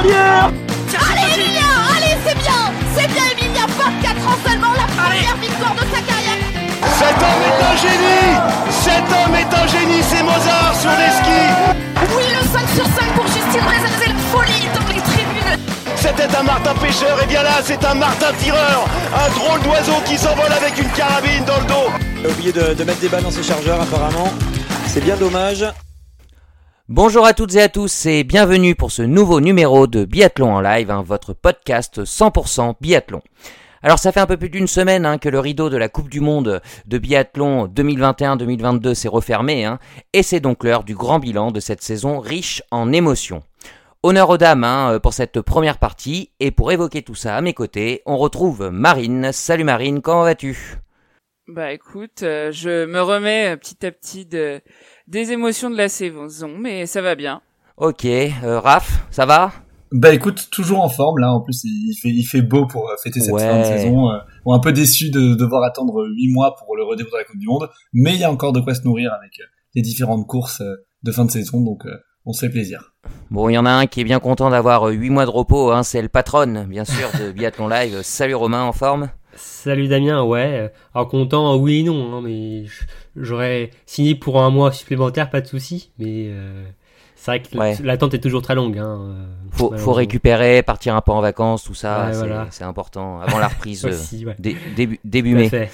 Allez 0.00 1.34
Emilia 1.34 1.68
Allez 1.94 2.16
c'est 2.26 2.38
bien. 2.38 2.60
C'est 2.96 3.08
bien 3.08 3.22
Emilia 3.32 3.66
24 3.66 4.28
ans 4.28 4.38
seulement 4.46 4.72
la 4.72 4.86
première 4.96 5.36
victoire 5.36 5.74
de 5.74 5.80
sa 5.94 6.00
carrière. 6.00 6.40
Cet 6.98 7.16
homme 7.20 7.42
est 7.48 7.60
un 7.70 7.76
génie. 7.76 8.32
Cet 8.70 9.04
homme 9.12 9.34
est 9.34 9.54
un 9.54 9.66
génie, 9.66 10.02
c'est 10.02 10.22
Mozart 10.22 10.74
sur 10.80 10.90
les 10.90 11.10
skis. 11.18 11.52
Oui 12.16 12.24
le 12.32 12.42
5 12.48 12.68
sur 12.74 12.86
5 12.86 13.12
pour 13.14 13.26
Justine 13.26 13.60
Brezin, 13.60 13.92
c'est 14.00 14.08
la 14.08 14.14
folie 14.32 14.68
dans 14.74 14.88
les 14.88 15.00
tribunes. 15.02 15.58
C'était 15.96 16.34
un 16.34 16.42
Martin 16.44 16.74
pêcheur, 16.74 17.22
et 17.22 17.26
bien 17.26 17.42
là 17.42 17.60
c'est 17.62 17.84
un 17.84 17.94
Martin 17.94 18.32
tireur. 18.38 18.86
Un 19.14 19.38
drôle 19.38 19.60
d'oiseau 19.60 20.00
qui 20.06 20.16
s'envole 20.16 20.52
avec 20.52 20.78
une 20.78 20.88
carabine 20.90 21.44
dans 21.44 21.58
le 21.58 21.66
dos. 21.66 21.90
Il 22.20 22.26
a 22.26 22.30
oublié 22.30 22.52
de, 22.52 22.72
de 22.74 22.84
mettre 22.84 23.00
des 23.00 23.08
balles 23.08 23.22
dans 23.22 23.30
ses 23.30 23.42
chargeurs 23.42 23.80
apparemment. 23.82 24.32
C'est 24.86 25.04
bien 25.04 25.16
dommage. 25.16 25.66
Bonjour 26.92 27.24
à 27.24 27.34
toutes 27.34 27.54
et 27.54 27.62
à 27.62 27.68
tous 27.68 28.06
et 28.06 28.24
bienvenue 28.24 28.74
pour 28.74 28.90
ce 28.90 29.02
nouveau 29.02 29.40
numéro 29.40 29.86
de 29.86 30.04
Biathlon 30.04 30.56
en 30.56 30.60
live, 30.60 30.90
hein, 30.90 31.04
votre 31.06 31.34
podcast 31.34 32.02
100% 32.02 32.74
biathlon. 32.80 33.22
Alors 33.80 34.00
ça 34.00 34.10
fait 34.10 34.18
un 34.18 34.26
peu 34.26 34.36
plus 34.36 34.50
d'une 34.50 34.66
semaine 34.66 35.06
hein, 35.06 35.18
que 35.18 35.28
le 35.28 35.38
rideau 35.38 35.70
de 35.70 35.76
la 35.76 35.88
Coupe 35.88 36.08
du 36.08 36.18
Monde 36.18 36.60
de 36.86 36.98
biathlon 36.98 37.68
2021-2022 37.68 38.94
s'est 38.94 39.06
refermé 39.06 39.64
hein, 39.64 39.78
et 40.12 40.24
c'est 40.24 40.40
donc 40.40 40.64
l'heure 40.64 40.82
du 40.82 40.96
grand 40.96 41.20
bilan 41.20 41.52
de 41.52 41.60
cette 41.60 41.80
saison 41.80 42.18
riche 42.18 42.60
en 42.72 42.92
émotions. 42.92 43.44
Honneur 44.02 44.28
aux 44.28 44.38
dames 44.38 44.98
pour 45.00 45.12
cette 45.14 45.40
première 45.42 45.78
partie 45.78 46.32
et 46.40 46.50
pour 46.50 46.72
évoquer 46.72 47.02
tout 47.02 47.14
ça 47.14 47.36
à 47.36 47.40
mes 47.40 47.54
côtés, 47.54 48.02
on 48.04 48.18
retrouve 48.18 48.68
Marine. 48.72 49.30
Salut 49.30 49.62
Marine, 49.62 50.02
comment 50.02 50.24
vas-tu? 50.24 50.80
Bah 51.50 51.72
écoute, 51.72 52.22
euh, 52.22 52.52
je 52.52 52.84
me 52.84 53.00
remets 53.02 53.56
petit 53.56 53.84
à 53.84 53.90
petit 53.90 54.24
de 54.24 54.60
des 55.10 55.32
émotions 55.32 55.70
de 55.70 55.76
la 55.76 55.88
saison, 55.88 56.50
mais 56.58 56.86
ça 56.86 57.02
va 57.02 57.14
bien. 57.16 57.42
Ok, 57.76 58.04
euh, 58.04 58.60
Raph, 58.60 59.04
ça 59.10 59.26
va? 59.26 59.52
Bah 59.92 60.14
écoute, 60.14 60.48
toujours 60.52 60.80
en 60.80 60.88
forme 60.88 61.18
là. 61.18 61.32
En 61.32 61.40
plus, 61.40 61.64
il 61.64 61.94
fait, 62.00 62.10
il 62.10 62.22
fait 62.22 62.42
beau 62.42 62.64
pour 62.66 62.88
euh, 62.88 62.94
fêter 63.02 63.18
cette 63.20 63.34
Ouais. 63.34 63.44
fin 63.44 63.58
de 63.58 63.64
saison. 63.64 64.08
Euh, 64.10 64.18
bon, 64.44 64.54
un 64.54 64.60
peu 64.60 64.72
déçu 64.72 65.10
de 65.10 65.34
devoir 65.34 65.64
attendre 65.64 66.06
huit 66.14 66.32
mois 66.32 66.54
pour 66.54 66.76
le 66.76 66.84
redémarrer 66.84 67.10
de 67.10 67.18
la 67.18 67.24
Coupe 67.24 67.40
du 67.40 67.46
Monde, 67.48 67.68
mais 67.92 68.14
il 68.14 68.20
y 68.20 68.24
a 68.24 68.30
encore 68.30 68.52
de 68.52 68.60
quoi 68.60 68.72
se 68.74 68.82
nourrir 68.82 69.12
avec 69.12 69.32
euh, 69.40 69.44
les 69.74 69.82
différentes 69.82 70.28
courses 70.28 70.62
de 71.02 71.10
fin 71.12 71.24
de 71.24 71.30
saison, 71.32 71.60
donc 71.60 71.86
euh, 71.86 71.96
on 72.24 72.32
se 72.32 72.40
fait 72.46 72.50
plaisir. 72.50 72.94
Bon, 73.32 73.48
il 73.48 73.54
y 73.54 73.58
en 73.58 73.66
a 73.66 73.70
un 73.70 73.86
qui 73.86 74.00
est 74.00 74.04
bien 74.04 74.20
content 74.20 74.50
d'avoir 74.50 74.84
8 74.84 75.10
mois 75.10 75.24
de 75.24 75.30
repos, 75.30 75.72
hein, 75.72 75.82
c'est 75.82 76.02
le 76.02 76.08
patron, 76.08 76.66
bien 76.68 76.84
sûr, 76.84 77.08
de 77.18 77.32
Biathlon 77.32 77.66
Live. 77.66 78.02
Salut 78.02 78.34
Romain, 78.36 78.62
en 78.62 78.72
forme? 78.72 79.08
Salut 79.42 79.88
Damien, 79.88 80.22
ouais. 80.22 80.70
Alors 80.94 81.08
content, 81.08 81.56
oui 81.56 81.80
et 81.80 81.82
non, 81.82 82.14
hein, 82.14 82.20
mais 82.22 82.64
j'aurais 83.16 83.70
signé 83.86 84.14
pour 84.14 84.40
un 84.42 84.50
mois 84.50 84.72
supplémentaire, 84.72 85.30
pas 85.30 85.40
de 85.40 85.46
souci. 85.46 85.90
Mais 85.98 86.26
euh, 86.28 86.64
c'est 87.14 87.30
vrai 87.30 87.42
que 87.42 87.56
Ouais. 87.58 87.76
l'attente 87.82 88.14
est 88.14 88.20
toujours 88.20 88.42
très 88.42 88.54
longue. 88.54 88.78
Hein, 88.78 88.98
euh, 89.00 89.26
faut, 89.52 89.92
récupérer, 89.92 90.62
partir 90.62 90.94
un 90.94 91.00
peu 91.00 91.12
en 91.12 91.20
vacances, 91.20 91.64
tout 91.64 91.74
ça, 91.74 92.06
Ouais, 92.06 92.12
c'est 92.12 92.18
voilà. 92.18 92.48
important, 92.62 93.20
avant 93.20 93.38
la 93.38 93.48
reprise 93.48 93.84
euh, 93.84 93.88
Aussi, 93.90 94.24
ouais. 94.24 94.36
dé- 94.38 94.56
début, 95.04 95.34
mai. 95.34 95.48
fait. 95.48 95.70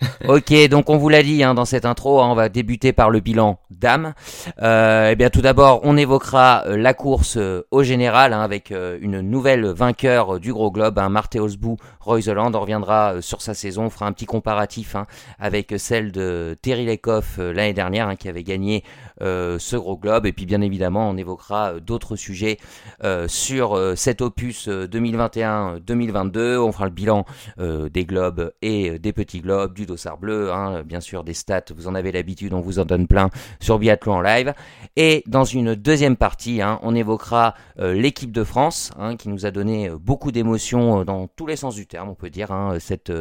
Ok, 0.28 0.52
donc 0.68 0.90
on 0.90 0.96
vous 0.96 1.08
l'a 1.08 1.22
dit 1.22 1.42
hein, 1.42 1.54
dans 1.54 1.64
cette 1.64 1.84
intro, 1.84 2.20
hein, 2.20 2.28
on 2.30 2.34
va 2.34 2.48
débuter 2.48 2.92
par 2.92 3.10
le 3.10 3.20
bilan 3.20 3.58
dames. 3.70 4.14
Euh, 4.62 5.10
eh 5.12 5.16
bien, 5.16 5.30
tout 5.30 5.40
d'abord, 5.40 5.80
on 5.82 5.96
évoquera 5.96 6.64
euh, 6.66 6.76
la 6.76 6.94
course 6.94 7.36
euh, 7.36 7.66
au 7.70 7.82
général 7.82 8.32
hein, 8.32 8.40
avec 8.40 8.70
une 8.70 9.20
nouvelle 9.20 9.66
vainqueur 9.66 10.40
du 10.40 10.52
Gros 10.52 10.70
Globe, 10.70 10.98
hein, 10.98 11.08
Marthe 11.08 11.36
Osbou 11.36 11.76
Reuseland. 12.00 12.52
On 12.54 12.60
reviendra 12.60 13.20
sur 13.20 13.42
sa 13.42 13.54
saison, 13.54 13.84
on 13.84 13.90
fera 13.90 14.06
un 14.06 14.12
petit 14.12 14.26
comparatif 14.26 14.96
avec 15.38 15.74
celle 15.78 16.12
de 16.12 16.56
Terry 16.62 16.86
Lecoff 16.86 17.38
euh, 17.38 17.52
l'année 17.52 17.72
dernière 17.72 18.16
qui 18.16 18.28
avait 18.28 18.42
gagné 18.42 18.84
ce 19.20 19.76
Gros 19.76 19.96
Globe. 19.96 20.26
Et 20.26 20.32
puis, 20.32 20.46
bien 20.46 20.60
évidemment, 20.60 21.08
on 21.08 21.16
évoquera 21.16 21.74
euh, 21.74 21.80
d'autres 21.80 22.16
sujets 22.16 22.58
euh, 23.04 23.28
sur 23.28 23.76
euh, 23.76 23.94
cet 23.94 24.20
opus 24.20 24.68
euh, 24.68 24.86
2021-2022. 24.86 26.58
On 26.58 26.72
fera 26.72 26.84
le 26.84 26.90
bilan 26.90 27.24
euh, 27.58 27.88
des 27.88 28.04
globes 28.04 28.52
et 28.62 28.90
euh, 28.90 28.98
des 28.98 29.12
petits 29.12 29.40
globes, 29.40 29.74
du 29.74 29.86
dossard 29.86 30.18
bleu, 30.18 30.52
hein, 30.52 30.82
bien 30.84 31.00
sûr 31.00 31.24
des 31.24 31.34
stats, 31.34 31.64
vous 31.74 31.88
en 31.88 31.94
avez 31.94 32.12
l'habitude, 32.12 32.52
on 32.54 32.60
vous 32.60 32.78
en 32.78 32.84
donne 32.84 33.06
plein 33.06 33.30
sur 33.60 33.78
Biathlon 33.78 34.14
en 34.14 34.20
live. 34.20 34.52
Et 34.96 35.22
dans 35.26 35.44
une 35.44 35.74
deuxième 35.76 36.16
partie, 36.16 36.60
hein, 36.60 36.80
on 36.82 36.94
évoquera 36.94 37.54
euh, 37.78 37.94
l'équipe 37.94 38.32
de 38.32 38.42
France, 38.42 38.90
hein, 38.98 39.16
qui 39.16 39.28
nous 39.28 39.46
a 39.46 39.52
donné 39.52 39.88
euh, 39.88 39.96
beaucoup 39.96 40.32
d'émotions 40.32 41.00
euh, 41.00 41.04
dans 41.04 41.28
tous 41.28 41.46
les 41.46 41.56
sens 41.56 41.76
du 41.76 41.86
terme, 41.86 42.08
on 42.08 42.14
peut 42.14 42.30
dire, 42.30 42.50
hein, 42.50 42.78
cette, 42.80 43.12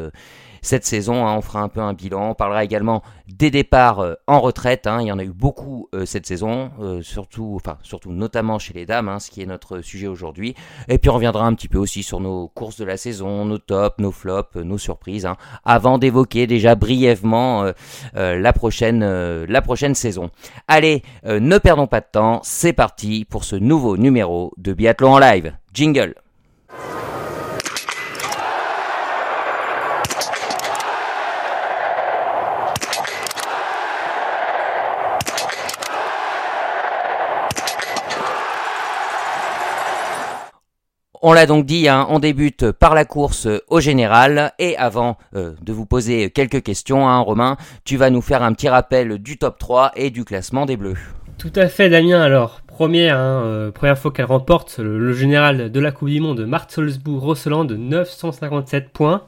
cette 0.62 0.86
saison. 0.86 1.26
on 1.26 1.42
fera 1.42 1.62
un 1.62 1.70
peu 1.70 1.80
un 1.80 1.94
bilan, 1.94 2.32
on 2.32 2.34
parlera 2.34 2.64
également 2.64 3.04
des 3.28 3.52
départs 3.52 4.04
en 4.26 4.40
retraite, 4.40 4.90
il 5.00 5.06
y 5.06 5.12
en 5.12 5.20
a 5.20 5.24
eu 5.24 5.32
beaucoup 5.32 5.88
cette 6.06 6.26
saison, 6.26 6.72
surtout, 7.02 7.54
enfin 7.56 7.78
surtout 7.84 8.12
notamment 8.12 8.60
chez 8.60 8.74
les 8.74 8.86
dames, 8.86 9.20
ce 9.20 9.30
qui 9.30 9.42
est 9.42 9.46
notre 9.46 9.82
sujet 9.82 10.08
aujourd'hui. 10.08 10.56
Et 10.88 10.98
puis 10.98 11.10
on 11.10 11.14
reviendra 11.14 11.46
un 11.46 11.54
petit 11.54 11.68
peu 11.68 11.78
aussi 11.78 12.04
sur 12.04 12.20
nos 12.20 12.48
courses 12.48 12.78
de 12.78 12.86
la 12.86 12.98
saison, 12.98 13.46
nos 13.46 13.60
tops, 13.60 14.00
nos 14.00 14.12
flops, 14.12 14.56
nos 14.56 14.78
surprises, 14.78 15.28
avant 15.64 15.98
d'évoquer 15.98 16.48
déjà 16.48 16.76
brièvement 16.76 17.72
la, 18.14 18.54
prochaine, 18.54 19.04
la 19.46 19.62
prochaine 19.62 19.96
saison. 19.96 20.32
Allez, 20.68 21.04
euh, 21.26 21.40
ne 21.60 21.62
perdons 21.62 21.88
pas 21.88 22.00
de 22.00 22.06
temps, 22.10 22.40
c'est 22.42 22.72
parti 22.72 23.26
pour 23.26 23.44
ce 23.44 23.58
nouveau 23.58 23.98
numéro 23.98 24.54
de 24.56 24.72
Biathlon 24.72 25.16
en 25.16 25.20
live. 25.20 25.52
Jingle 25.74 26.16
On 41.22 41.34
l'a 41.34 41.46
donc 41.46 41.66
dit, 41.66 41.90
hein, 41.90 42.08
on 42.10 42.20
débute 42.20 42.72
par 42.72 42.96
la 42.96 43.04
course 43.04 43.50
au 43.68 43.82
général. 43.82 44.54
Et 44.60 44.78
avant 44.78 45.18
euh, 45.36 45.52
de 45.62 45.74
vous 45.74 45.86
poser 45.86 46.30
quelques 46.32 46.64
questions, 46.64 47.10
hein, 47.10 47.20
Romain, 47.20 47.58
tu 47.84 47.98
vas 47.98 48.10
nous 48.10 48.22
faire 48.22 48.44
un 48.44 48.54
petit 48.54 48.70
rappel 48.70 49.18
du 49.18 49.38
top 49.38 49.60
3 49.60 49.92
et 49.98 50.12
du 50.12 50.24
classement 50.24 50.66
des 50.66 50.78
Bleus. 50.78 50.96
Tout 51.40 51.54
à 51.56 51.70
fait, 51.70 51.88
Damien. 51.88 52.20
Alors, 52.20 52.60
première, 52.68 53.18
hein, 53.18 53.44
euh, 53.46 53.72
première 53.72 53.98
fois 53.98 54.12
qu'elle 54.12 54.26
remporte 54.26 54.78
le, 54.78 55.14
général 55.14 55.72
de 55.72 55.80
la 55.80 55.94
Coupe 55.94 56.10
du 56.10 56.20
Monde, 56.20 56.46
Marthe 56.46 56.72
Solsbourg 56.72 57.22
Rosseland, 57.22 57.64
957 57.64 58.90
points. 58.90 59.26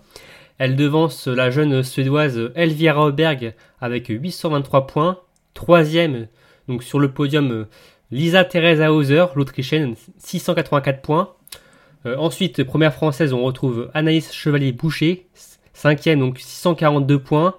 Elle 0.58 0.76
devance 0.76 1.28
la 1.28 1.50
jeune 1.52 1.84
suédoise 1.84 2.52
Elvira 2.56 3.06
Oberg 3.06 3.54
avec 3.80 4.08
823 4.10 4.88
points. 4.88 5.20
Troisième, 5.54 6.28
donc 6.68 6.84
sur 6.84 7.00
le 7.00 7.14
podium, 7.14 7.50
euh, 7.50 7.68
Lisa 8.12 8.44
Theresa 8.44 8.92
Hauser, 8.92 9.28
l'Autrichienne, 9.36 9.96
684 10.18 11.02
points. 11.02 11.30
Euh, 12.06 12.18
ensuite, 12.18 12.66
première 12.66 12.94
française, 12.94 13.32
on 13.32 13.42
retrouve 13.42 13.90
Anaïs 13.94 14.34
Chevalier-Boucher, 14.34 15.28
cinquième, 15.72 16.20
donc 16.20 16.40
642 16.40 17.20
points. 17.20 17.56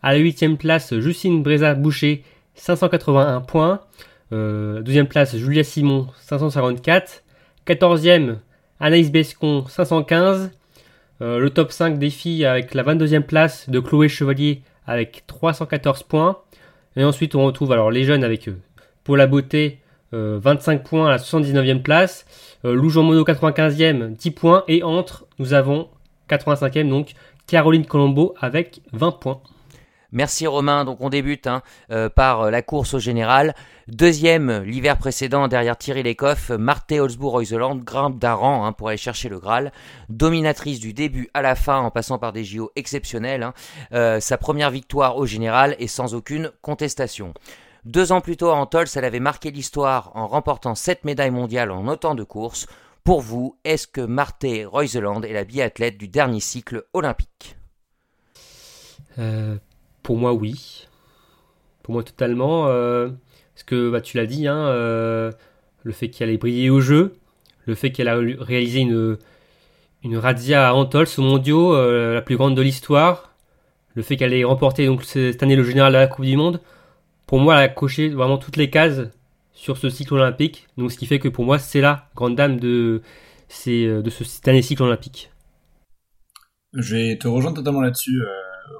À 0.00 0.12
la 0.12 0.18
huitième 0.18 0.58
place, 0.58 0.96
Justine 0.96 1.42
Breza-Boucher, 1.42 2.22
581 2.56 3.40
points. 3.42 3.80
Euh, 4.32 4.82
deuxième 4.82 5.06
place, 5.06 5.36
Julia 5.36 5.64
Simon, 5.64 6.08
554. 6.20 7.22
Quatorzième, 7.64 8.40
Anaïs 8.80 9.10
Bescon, 9.10 9.64
515. 9.68 10.50
Euh, 11.22 11.38
le 11.38 11.50
top 11.50 11.72
5 11.72 11.98
des 11.98 12.10
filles 12.10 12.44
avec 12.44 12.74
la 12.74 12.82
22e 12.82 13.22
place 13.22 13.70
de 13.70 13.80
Chloé 13.80 14.08
Chevalier 14.08 14.62
avec 14.86 15.24
314 15.26 16.02
points. 16.02 16.38
Et 16.96 17.04
ensuite, 17.04 17.34
on 17.34 17.44
retrouve 17.44 17.72
alors 17.72 17.90
les 17.90 18.04
jeunes 18.04 18.24
avec 18.24 18.48
euh, 18.48 18.58
Paula 19.04 19.26
Beauté, 19.26 19.80
euh, 20.14 20.38
25 20.42 20.82
points 20.82 21.06
à 21.06 21.10
la 21.10 21.18
79e 21.18 21.82
place. 21.82 22.26
Euh, 22.64 22.74
Lou 22.74 22.88
Jean 22.88 23.02
Monod, 23.02 23.26
95e, 23.26 24.16
10 24.16 24.30
points. 24.32 24.64
Et 24.68 24.82
entre, 24.82 25.26
nous 25.38 25.52
avons 25.52 25.88
85e, 26.30 26.88
donc 26.88 27.12
Caroline 27.46 27.86
Colombo 27.86 28.34
avec 28.40 28.80
20 28.92 29.12
points. 29.12 29.40
Merci 30.12 30.46
Romain, 30.46 30.84
donc 30.84 30.98
on 31.00 31.08
débute 31.08 31.46
hein, 31.46 31.62
euh, 31.90 32.08
par 32.08 32.42
euh, 32.42 32.50
la 32.50 32.62
course 32.62 32.94
au 32.94 32.98
général. 32.98 33.54
Deuxième, 33.88 34.62
l'hiver 34.62 34.98
précédent, 34.98 35.48
derrière 35.48 35.76
Thierry 35.76 36.02
Lecoff, 36.02 36.50
Marthe 36.50 36.92
Holzbourg-Reuseland 36.92 37.76
grimpe 37.76 38.18
d'un 38.18 38.34
rang 38.34 38.64
hein, 38.64 38.72
pour 38.72 38.88
aller 38.88 38.96
chercher 38.96 39.28
le 39.28 39.38
Graal. 39.38 39.72
Dominatrice 40.08 40.80
du 40.80 40.92
début 40.92 41.28
à 41.34 41.42
la 41.42 41.54
fin 41.54 41.78
en 41.78 41.90
passant 41.90 42.18
par 42.18 42.32
des 42.32 42.44
JO 42.44 42.70
exceptionnels. 42.76 43.42
hein. 43.42 43.54
Euh, 43.92 44.20
sa 44.20 44.38
première 44.38 44.70
victoire 44.70 45.16
au 45.16 45.26
général 45.26 45.76
et 45.78 45.88
sans 45.88 46.14
aucune 46.14 46.50
contestation. 46.62 47.34
Deux 47.84 48.10
ans 48.10 48.20
plus 48.20 48.36
tôt 48.36 48.50
à 48.50 48.54
Antols, 48.56 48.88
elle 48.96 49.04
avait 49.04 49.20
marqué 49.20 49.50
l'histoire 49.50 50.10
en 50.14 50.26
remportant 50.26 50.74
sept 50.74 51.04
médailles 51.04 51.30
mondiales 51.30 51.70
en 51.70 51.86
autant 51.86 52.14
de 52.16 52.24
courses. 52.24 52.66
Pour 53.04 53.20
vous, 53.20 53.56
est-ce 53.64 53.86
que 53.86 54.00
Marthe 54.00 54.46
Reuseland 54.64 55.22
est 55.22 55.32
la 55.32 55.44
biathlète 55.44 55.96
du 55.96 56.08
dernier 56.08 56.40
cycle 56.40 56.84
olympique? 56.92 57.56
Pour 60.06 60.16
moi, 60.16 60.32
oui. 60.32 60.86
Pour 61.82 61.94
moi, 61.94 62.04
totalement. 62.04 62.68
euh, 62.68 63.10
parce 63.54 63.64
que 63.64 63.90
bah, 63.90 64.00
tu 64.00 64.16
l'as 64.16 64.26
dit, 64.26 64.46
hein, 64.46 64.68
euh, 64.68 65.32
le 65.82 65.92
fait 65.92 66.10
qu'elle 66.10 66.30
ait 66.30 66.36
brillé 66.38 66.70
au 66.70 66.80
jeu, 66.80 67.16
le 67.66 67.74
fait 67.74 67.90
qu'elle 67.90 68.06
a 68.06 68.14
réalisé 68.38 68.78
une, 68.80 69.18
une 70.04 70.16
razzia 70.16 70.68
à 70.68 70.74
Antols 70.74 71.08
au 71.18 71.22
mondiaux, 71.22 71.74
euh, 71.74 72.14
la 72.14 72.22
plus 72.22 72.36
grande 72.36 72.56
de 72.56 72.62
l'histoire, 72.62 73.32
le 73.96 74.02
fait 74.02 74.16
qu'elle 74.16 74.32
ait 74.32 74.44
remporté 74.44 74.86
donc 74.86 75.02
cette 75.02 75.42
année 75.42 75.56
le 75.56 75.64
général 75.64 75.92
de 75.92 75.98
la 75.98 76.06
Coupe 76.06 76.24
du 76.24 76.36
Monde, 76.36 76.60
pour 77.26 77.40
moi, 77.40 77.56
elle 77.56 77.64
a 77.64 77.68
coché 77.68 78.08
vraiment 78.08 78.38
toutes 78.38 78.56
les 78.56 78.70
cases 78.70 79.08
sur 79.54 79.76
ce 79.76 79.90
cycle 79.90 80.14
olympique. 80.14 80.68
Donc 80.76 80.92
ce 80.92 80.98
qui 80.98 81.06
fait 81.06 81.18
que 81.18 81.28
pour 81.28 81.44
moi, 81.44 81.58
c'est 81.58 81.80
la 81.80 82.08
grande 82.14 82.36
dame 82.36 82.60
de, 82.60 83.02
de 83.66 84.10
ce, 84.10 84.24
cet 84.24 84.46
année 84.46 84.62
cycle 84.62 84.84
olympique. 84.84 85.32
Je 86.74 86.94
vais 86.94 87.18
te 87.18 87.26
rejoindre 87.26 87.56
totalement 87.56 87.80
là-dessus, 87.80 88.22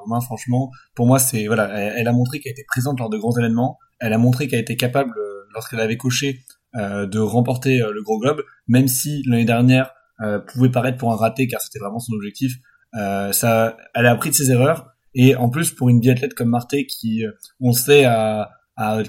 Romain. 0.00 0.20
Franchement, 0.20 0.70
pour 0.94 1.06
moi, 1.06 1.18
c'est 1.18 1.46
voilà, 1.46 1.68
elle, 1.96 2.08
a 2.08 2.12
montré 2.12 2.40
qu'elle 2.40 2.52
était 2.52 2.64
présente 2.66 2.98
lors 2.98 3.10
de 3.10 3.18
grands 3.18 3.36
événements. 3.36 3.78
Elle 4.00 4.12
a 4.12 4.18
montré 4.18 4.48
qu'elle 4.48 4.60
était 4.60 4.76
capable, 4.76 5.12
euh, 5.18 5.46
lorsqu'elle 5.54 5.80
avait 5.80 5.96
coché, 5.96 6.40
euh, 6.76 7.06
de 7.06 7.18
remporter 7.18 7.78
le 7.78 8.02
Gros 8.02 8.18
Globe, 8.18 8.42
même 8.68 8.88
si 8.88 9.22
l'année 9.26 9.44
dernière 9.44 9.92
pouvait 10.48 10.70
paraître 10.70 10.96
pour 10.96 11.12
un 11.12 11.16
raté, 11.16 11.46
car 11.46 11.60
c'était 11.60 11.78
vraiment 11.78 11.98
son 11.98 12.14
objectif. 12.14 12.54
ça, 12.94 13.76
elle 13.94 14.06
a 14.06 14.12
appris 14.12 14.30
de 14.30 14.34
ses 14.34 14.50
erreurs. 14.50 14.88
Et 15.14 15.34
en 15.34 15.50
plus, 15.50 15.70
pour 15.70 15.88
une 15.88 16.00
biathlète 16.00 16.34
comme 16.34 16.48
Marté, 16.48 16.86
qui, 16.86 17.22
on 17.60 17.72
sait, 17.72 18.04
a, 18.04 18.50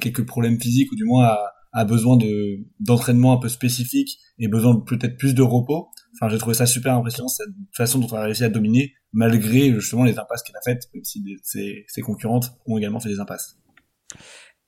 quelques 0.02 0.26
problèmes 0.26 0.60
physiques 0.60 0.92
ou 0.92 0.96
du 0.96 1.06
moins 1.06 1.36
a, 1.74 1.86
besoin 1.86 2.18
de 2.18 2.66
d'entraînement 2.80 3.34
un 3.34 3.38
peu 3.38 3.50
spécifique 3.50 4.18
et 4.40 4.48
besoin 4.48 4.80
peut-être 4.80 5.18
plus 5.18 5.34
de 5.34 5.42
repos. 5.42 5.90
Enfin, 6.16 6.30
j'ai 6.30 6.38
trouvé 6.38 6.56
ça 6.56 6.66
super 6.66 6.94
impressionnant 6.94 7.28
cette 7.28 7.50
façon 7.76 8.00
dont 8.00 8.08
elle 8.08 8.18
a 8.18 8.24
réussi 8.24 8.44
à 8.44 8.50
dominer 8.50 8.94
malgré 9.14 9.74
justement 9.74 10.04
les 10.04 10.20
impasses 10.20 10.44
qu'elle 10.44 10.56
a 10.56 10.62
faites, 10.62 10.90
même 10.94 11.04
si 11.04 11.24
ses, 11.44 11.86
ses 11.88 12.02
concurrentes 12.02 12.52
ont 12.66 12.78
également 12.78 13.00
fait 13.00 13.10
des 13.10 13.20
impasses. 13.20 13.58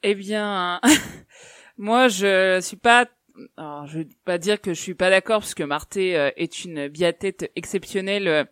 Eh 0.04 0.16
bien, 0.16 0.80
moi 1.78 2.08
je 2.08 2.60
suis 2.62 2.78
pas 2.78 3.08
alors, 3.56 3.88
je 3.88 4.00
vais 4.00 4.08
pas 4.26 4.38
dire 4.38 4.60
que 4.60 4.74
je 4.74 4.82
suis 4.82 4.96
pas 4.96 5.10
d'accord 5.10 5.40
parce 5.40 5.54
que 5.54 5.64
Marté 5.64 6.18
euh, 6.18 6.30
est 6.36 6.66
une 6.66 6.90
biathlète 6.90 7.50
exceptionnelle 7.56 8.28
euh, 8.28 8.44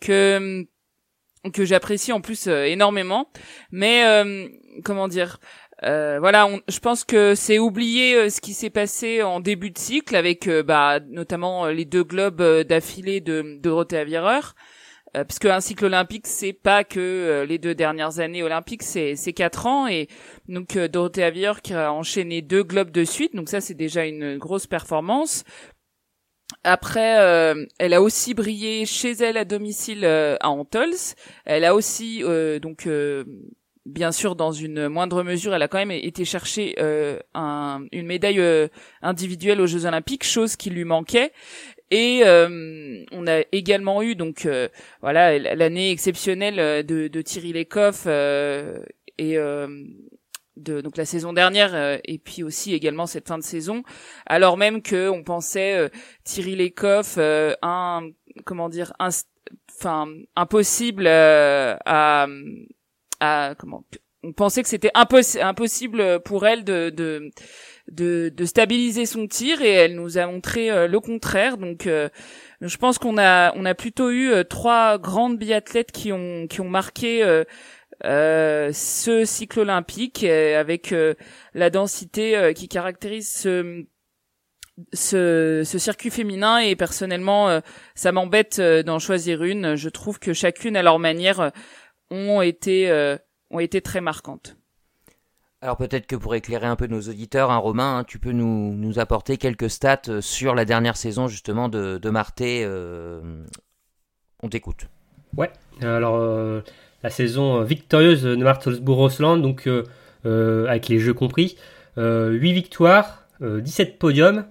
que 0.00 0.66
que 1.52 1.64
j'apprécie 1.64 2.12
en 2.12 2.20
plus 2.20 2.46
euh, 2.46 2.62
énormément 2.64 3.32
mais 3.72 4.04
comment 4.84 5.08
dire 5.08 5.40
euh, 5.82 6.18
voilà, 6.20 6.48
je 6.68 6.78
pense 6.78 7.04
que 7.04 7.34
c'est 7.34 7.58
oublié 7.58 8.14
euh, 8.14 8.28
ce 8.28 8.40
qui 8.40 8.52
s'est 8.52 8.70
passé 8.70 9.22
en 9.22 9.40
début 9.40 9.70
de 9.70 9.78
cycle 9.78 10.14
avec 10.14 10.46
euh, 10.46 10.62
bah, 10.62 11.00
notamment 11.08 11.66
les 11.68 11.86
deux 11.86 12.04
globes 12.04 12.42
d'affilée 12.62 13.20
de 13.20 13.58
Dorothée 13.60 13.98
Avireur. 13.98 14.54
Puisque 15.26 15.46
un 15.46 15.60
cycle 15.60 15.86
olympique 15.86 16.26
c'est 16.26 16.52
pas 16.52 16.84
que 16.84 17.44
les 17.48 17.58
deux 17.58 17.74
dernières 17.74 18.20
années 18.20 18.42
olympiques 18.42 18.82
c'est 18.82 19.16
c'est 19.16 19.32
quatre 19.32 19.66
ans 19.66 19.86
et 19.88 20.08
donc 20.48 20.76
Dorothée 20.76 21.24
Avireur 21.24 21.62
qui 21.62 21.74
a 21.74 21.92
enchaîné 21.92 22.42
deux 22.42 22.62
globes 22.62 22.90
de 22.90 23.04
suite 23.04 23.34
donc 23.34 23.48
ça 23.48 23.60
c'est 23.60 23.74
déjà 23.74 24.04
une 24.06 24.38
grosse 24.38 24.66
performance 24.66 25.44
après, 26.64 27.54
elle 27.78 27.94
a 27.94 28.02
aussi 28.02 28.34
brillé 28.34 28.84
chez 28.84 29.12
elle 29.12 29.36
à 29.36 29.44
domicile 29.44 30.04
à 30.04 30.50
Antols. 30.50 31.14
Elle 31.44 31.64
a 31.64 31.76
aussi 31.76 32.24
donc 32.60 32.88
bien 33.86 34.12
sûr, 34.12 34.36
dans 34.36 34.52
une 34.52 34.88
moindre 34.88 35.22
mesure, 35.22 35.54
elle 35.54 35.62
a 35.62 35.68
quand 35.68 35.78
même 35.78 35.90
été 35.90 36.24
chercher 36.24 36.74
euh, 36.78 37.18
un, 37.34 37.84
une 37.92 38.06
médaille 38.06 38.40
euh, 38.40 38.68
individuelle 39.02 39.60
aux 39.60 39.66
Jeux 39.66 39.86
Olympiques, 39.86 40.24
chose 40.24 40.56
qui 40.56 40.70
lui 40.70 40.84
manquait. 40.84 41.32
Et 41.90 42.22
euh, 42.24 43.04
on 43.10 43.26
a 43.26 43.40
également 43.52 44.02
eu 44.02 44.14
donc 44.14 44.48
voilà 45.00 45.38
l'année 45.38 45.90
exceptionnelle 45.90 46.86
de, 46.86 47.08
de 47.08 47.22
Thierry 47.22 47.52
Lecoff 47.52 48.06
et 48.06 49.36
de 49.36 50.80
donc 50.80 50.96
la 50.96 51.04
saison 51.04 51.32
dernière 51.32 52.00
et 52.04 52.18
puis 52.18 52.42
aussi 52.42 52.74
également 52.74 53.06
cette 53.06 53.26
fin 53.26 53.38
de 53.38 53.42
saison. 53.42 53.82
Alors 54.26 54.56
même 54.56 54.82
que 54.82 55.08
on 55.08 55.24
pensait 55.24 55.90
Thierry 56.22 56.54
Lecoff 56.54 57.18
un 57.18 58.08
comment 58.44 58.68
dire 58.68 58.92
enfin 59.00 60.08
impossible 60.36 61.08
à 61.08 62.28
comment 63.58 63.84
on 64.22 64.32
pensait 64.32 64.62
que 64.62 64.68
c'était 64.68 64.92
impossible 64.94 66.20
pour 66.20 66.46
elle 66.46 66.64
de, 66.64 66.90
de, 66.90 67.30
de, 67.90 68.44
stabiliser 68.44 69.06
son 69.06 69.26
tir 69.26 69.62
et 69.62 69.70
elle 69.70 69.94
nous 69.94 70.18
a 70.18 70.26
montré 70.26 70.70
euh, 70.70 70.86
le 70.86 71.00
contraire. 71.00 71.58
Donc, 71.58 71.86
euh, 71.86 72.08
je 72.60 72.76
pense 72.76 72.98
qu'on 72.98 73.18
a, 73.18 73.52
on 73.56 73.64
a 73.64 73.74
plutôt 73.74 74.10
eu 74.10 74.30
euh, 74.30 74.44
trois 74.44 74.98
grandes 74.98 75.38
biathlètes 75.38 75.92
qui 75.92 76.12
ont, 76.12 76.46
qui 76.46 76.60
ont 76.60 76.68
marqué 76.68 77.22
ce 78.02 79.22
cycle 79.24 79.60
olympique 79.60 80.24
avec 80.24 80.94
la 81.54 81.70
densité 81.70 82.52
qui 82.54 82.68
caractérise 82.68 83.28
ce, 83.28 83.84
ce, 84.94 85.62
ce, 85.66 85.78
circuit 85.78 86.10
féminin 86.10 86.58
et 86.58 86.76
personnellement 86.76 87.60
ça 87.94 88.12
m'embête 88.12 88.58
d'en 88.58 88.98
choisir 88.98 89.42
une. 89.42 89.74
Je 89.74 89.90
trouve 89.90 90.18
que 90.18 90.32
chacune 90.32 90.76
à 90.76 90.82
leur 90.82 90.98
manière 90.98 91.52
ont 92.10 92.40
été 92.40 92.90
ont 93.50 93.60
été 93.60 93.82
très 93.82 94.00
marquantes. 94.00 94.59
Alors 95.62 95.76
peut-être 95.76 96.06
que 96.06 96.16
pour 96.16 96.34
éclairer 96.34 96.66
un 96.66 96.76
peu 96.76 96.86
nos 96.86 97.00
auditeurs, 97.00 97.50
hein, 97.50 97.58
Romain, 97.58 97.98
hein, 97.98 98.04
tu 98.04 98.18
peux 98.18 98.32
nous, 98.32 98.98
apporter 98.98 99.36
quelques 99.36 99.68
stats 99.68 100.00
euh, 100.08 100.20
sur 100.20 100.54
la 100.54 100.64
dernière 100.64 100.96
saison 100.96 101.28
justement 101.28 101.68
de, 101.68 102.10
Marté. 102.10 102.62
Euh, 102.64 103.20
on 104.42 104.48
t'écoute. 104.48 104.86
Ouais, 105.36 105.50
alors 105.82 106.18
la 107.02 107.10
saison 107.10 107.62
victorieuse 107.62 108.22
de 108.22 108.36
Martelsbourg-Rosland, 108.36 109.40
donc 109.40 109.68
avec 110.24 110.88
les 110.88 110.98
jeux 110.98 111.14
compris, 111.14 111.56
8 111.96 112.52
victoires, 112.52 113.26
17 113.40 113.98
podiums. 113.98 114.46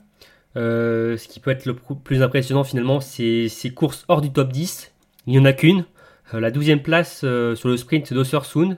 ce 0.55 1.27
qui 1.27 1.39
peut 1.39 1.51
être 1.51 1.65
le 1.65 1.75
plus 1.75 2.21
impressionnant 2.21 2.63
finalement, 2.63 3.01
c'est 3.01 3.49
ces 3.49 3.73
courses 3.73 4.05
hors 4.07 4.21
du 4.21 4.31
top 4.31 4.53
10. 4.53 4.93
Il 5.29 5.33
n'y 5.33 5.39
en 5.39 5.45
a 5.45 5.53
qu'une, 5.53 5.85
euh, 6.33 6.39
la 6.39 6.51
douzième 6.51 6.81
place 6.81 7.21
euh, 7.23 7.55
sur 7.55 7.69
le 7.69 7.77
sprint 7.77 8.13
d'Ossersund, 8.13 8.73
euh, 8.73 8.75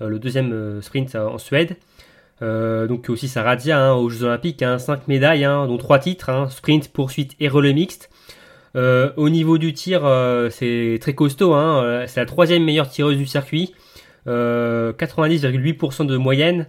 le 0.00 0.18
deuxième 0.18 0.80
sprint 0.82 1.14
en 1.14 1.38
Suède. 1.38 1.76
donc 2.40 3.08
aussi 3.08 3.28
ça 3.28 3.42
radia 3.42 3.78
hein, 3.78 3.94
aux 3.94 4.08
Jeux 4.08 4.24
Olympiques, 4.24 4.60
5 4.60 4.92
hein, 4.92 5.00
médailles, 5.08 5.44
hein, 5.44 5.66
dont 5.66 5.76
3 5.76 5.98
titres, 5.98 6.48
sprint, 6.50 6.88
poursuite 6.88 7.34
et 7.40 7.48
relais 7.48 7.72
mixte. 7.72 8.10
au 8.74 9.28
niveau 9.28 9.58
du 9.58 9.72
tir, 9.72 10.02
c'est 10.50 10.98
très 11.00 11.14
costaud, 11.14 11.54
c'est 12.06 12.20
la 12.20 12.26
troisième 12.26 12.64
meilleure 12.64 12.88
tireuse 12.88 13.16
du 13.16 13.26
circuit, 13.26 13.74
90,8% 14.26 16.06
de 16.06 16.16
moyenne 16.16 16.66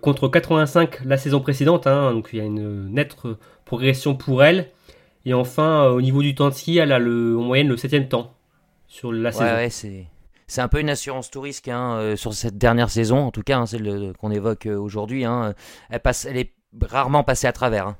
contre 0.00 0.28
85 0.28 1.04
la 1.04 1.18
saison 1.18 1.40
précédente, 1.40 1.84
donc 1.84 2.30
il 2.32 2.38
y 2.38 2.42
a 2.42 2.44
une 2.44 2.92
nette 2.92 3.16
progression 3.64 4.16
pour 4.16 4.42
elle. 4.42 4.70
Et 5.24 5.34
enfin, 5.34 5.84
au 5.88 6.00
niveau 6.00 6.22
du 6.22 6.34
temps 6.34 6.48
de 6.48 6.54
ski, 6.54 6.78
elle 6.78 6.90
a 6.90 6.98
le, 6.98 7.36
en 7.36 7.42
moyenne 7.42 7.68
le 7.68 7.76
septième 7.76 8.08
temps 8.08 8.34
sur 8.86 9.12
la 9.12 9.30
saison. 9.30 9.44
Ouais, 9.44 9.68
c'est. 10.48 10.60
Un 10.60 10.68
peu 10.68 10.80
une 10.80 10.90
assurance 10.90 11.30
tout 11.30 11.40
risque 11.40 11.68
hein, 11.68 11.96
euh, 11.98 12.16
sur 12.16 12.32
cette 12.34 12.58
dernière 12.58 12.90
saison, 12.90 13.18
en 13.18 13.30
tout 13.30 13.42
cas, 13.42 13.58
hein, 13.58 13.66
celle 13.66 14.12
qu'on 14.18 14.30
évoque 14.30 14.66
euh, 14.66 14.76
aujourd'hui. 14.76 15.24
Hein. 15.24 15.54
Elle, 15.90 16.00
passe, 16.00 16.24
elle 16.24 16.36
est 16.36 16.52
rarement 16.82 17.22
passée 17.22 17.46
à 17.46 17.52
travers. 17.52 17.86
Hein. 17.86 17.96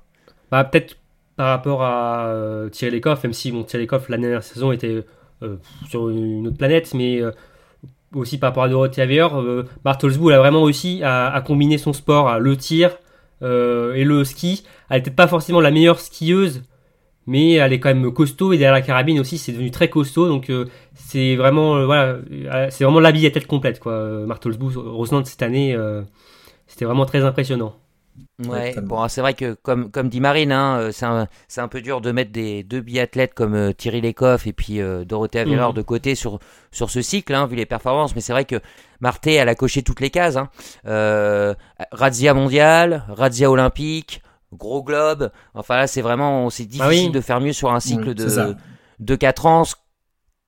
Bah, 0.51 0.65
Peut-être 0.65 0.97
par 1.37 1.49
rapport 1.49 1.83
à 1.83 2.27
euh, 2.27 2.69
Thierry 2.69 2.97
Lecoff, 2.97 3.23
même 3.23 3.33
si 3.33 3.53
bon, 3.53 3.63
Thierry 3.63 3.85
Lecoff, 3.85 4.09
la 4.09 4.17
dernière 4.19 4.43
saison, 4.43 4.73
était 4.73 5.05
sur 5.89 6.09
une 6.09 6.49
autre 6.49 6.57
planète, 6.57 6.93
mais 6.95 7.21
aussi 8.13 8.39
par 8.39 8.51
rapport 8.51 8.65
à 8.65 8.69
Dorothée 8.69 9.03
Avier, 9.03 9.29
Bartelsbou 9.85 10.31
a 10.31 10.39
vraiment 10.39 10.65
réussi 10.65 11.01
à, 11.05 11.33
à, 11.33 11.41
combiner 11.43 11.79
son 11.79 11.93
sport, 11.93 12.41
le 12.41 12.57
tir 12.57 12.99
et 13.43 14.05
le 14.05 14.25
ski. 14.25 14.65
Elle 14.91 14.97
n'était 14.97 15.13
pas 15.13 15.29
forcément 15.29 15.61
la 15.61 15.71
meilleure 15.71 16.01
skieuse 16.01 16.65
mais 17.29 17.53
elle 17.53 17.75
est 17.75 17.79
quand 17.79 17.95
même 17.95 18.11
costaud 18.11 18.55
et 18.55 18.59
derrière 18.59 18.73
la 18.73 18.81
carabine 18.81 19.21
aussi 19.21 19.37
c'est 19.37 19.53
devenu 19.53 19.71
très 19.71 19.91
costaud 19.91 20.29
donc 20.29 20.49
euh, 20.49 20.65
c'est 20.95 21.37
vraiment 21.37 21.77
euh, 21.77 21.85
voilà 21.85 22.17
euh, 22.33 22.69
c'est 22.71 22.85
vraiment 22.85 23.01
l'habit 23.01 23.27
à 23.27 23.31
tête 23.31 23.47
complète 23.47 23.81
quoi 23.81 24.25
Martelsbou 24.27 24.71
Rosland 24.75 25.25
cette 25.27 25.43
année 25.43 25.77
c'était 26.67 26.87
vraiment 26.87 27.07
très 27.07 27.23
impressionnant 27.23 27.77
Ouais, 28.49 28.75
bon, 28.83 29.07
c'est 29.09 29.21
vrai 29.21 29.35
que 29.35 29.55
comme, 29.63 29.93
comme 29.93 30.09
dit 30.09 30.21
Marine, 30.21 30.51
hein, 30.51 30.91
c'est 30.93 31.07
un, 31.07 31.29
un, 31.57 31.69
peu 31.69 31.81
dur 31.81 32.01
de 32.01 32.11
mettre 32.11 32.33
des 32.33 32.65
deux 32.65 32.81
biathlètes 32.81 33.35
comme 33.35 33.73
Thierry 33.75 34.01
Lecoff 34.01 34.47
et 34.47 34.53
puis 34.53 34.81
Dorothée 35.07 35.41
Avireur 35.41 35.71
mhm. 35.71 35.77
de 35.77 35.83
côté 35.83 36.15
sur, 36.17 36.41
sur 36.73 36.91
ce 36.91 37.01
cycle, 37.01 37.33
hein, 37.35 37.47
vu 37.47 37.55
les 37.55 37.67
performances. 37.67 38.15
Mais 38.17 38.21
c'est 38.21 38.33
vrai 38.33 38.45
que 38.45 38.57
Marté, 39.01 39.35
elle 39.35 39.49
a 39.49 39.55
coché 39.55 39.83
toutes 39.83 40.01
les 40.01 40.11
cases. 40.11 40.37
Hein. 40.37 40.49
Razia 41.93 42.35
mondiale, 42.35 43.05
Razia 43.09 43.51
olympique, 43.51 44.21
gros 44.53 44.83
globe. 44.83 45.31
Enfin 45.55 45.77
là, 45.77 45.87
c'est 45.87 46.03
vraiment, 46.03 46.51
c'est 46.51 46.65
ah 46.81 46.89
difficile 46.89 47.13
de 47.13 47.21
faire 47.21 47.41
mieux 47.41 47.53
sur 47.53 47.73
un 47.73 47.81
cycle 47.81 48.15
de, 48.15 48.55
de 49.01 49.15
4 49.15 49.47
ans. 49.47 49.63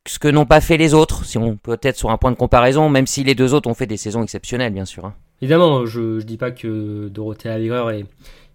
Ce 0.09 0.19
que 0.19 0.29
n'ont 0.29 0.47
pas 0.47 0.63
fait 0.63 0.79
les 0.79 0.95
autres, 0.95 1.25
si 1.27 1.37
on 1.37 1.57
peut 1.57 1.79
être 1.83 1.97
sur 1.97 2.11
un 2.11 2.17
point 2.17 2.31
de 2.31 2.37
comparaison, 2.37 2.89
même 2.89 3.07
si 3.07 3.23
les 3.23 3.35
deux 3.35 3.53
autres 3.53 3.69
ont 3.69 3.75
fait 3.75 3.87
des 3.87 3.99
saisons 3.99 4.23
exceptionnelles, 4.23 4.73
bien 4.73 4.87
sûr. 4.87 5.05
Hein. 5.05 5.15
Évidemment, 5.43 5.85
je 5.87 6.01
ne 6.01 6.21
dis 6.23 6.39
pas 6.39 6.51
que 6.51 7.09
Dorothée 7.09 7.51
Avigreur 7.51 7.91
et, 7.91 8.07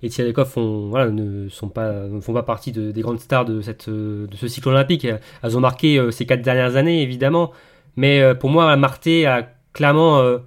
et 0.04 0.10
Thierry 0.10 0.34
voilà, 0.56 1.12
ne, 1.12 1.50
sont 1.50 1.70
pas, 1.70 1.92
ne 2.08 2.20
font 2.20 2.34
pas 2.34 2.44
partie 2.44 2.72
de, 2.72 2.92
des 2.92 3.02
grandes 3.02 3.20
stars 3.20 3.46
de, 3.46 3.62
cette, 3.62 3.90
de 3.90 4.36
ce 4.36 4.48
cycle 4.48 4.70
olympique. 4.70 5.08
Elles 5.44 5.58
ont 5.58 5.62
marqué 5.62 5.98
euh, 5.98 6.12
ces 6.12 6.26
quatre 6.26 6.42
dernières 6.42 6.76
années, 6.76 7.02
évidemment. 7.02 7.52
Mais 7.96 8.22
euh, 8.22 8.36
pour 8.36 8.50
moi, 8.50 8.76
Marté 8.76 9.26
a 9.26 9.50
clairement, 9.74 10.20
euh, 10.20 10.40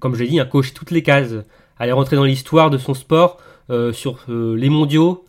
comme 0.00 0.14
je 0.14 0.22
l'ai 0.22 0.28
dit, 0.28 0.40
un 0.40 0.46
coché 0.46 0.72
toutes 0.72 0.90
les 0.90 1.02
cases. 1.02 1.34
Elle 1.78 1.88
est 1.88 1.92
rentrée 1.92 2.16
dans 2.16 2.24
l'histoire 2.24 2.70
de 2.70 2.78
son 2.78 2.94
sport. 2.94 3.38
Euh, 3.70 3.94
sur 3.94 4.26
euh, 4.28 4.54
les 4.56 4.68
mondiaux, 4.68 5.24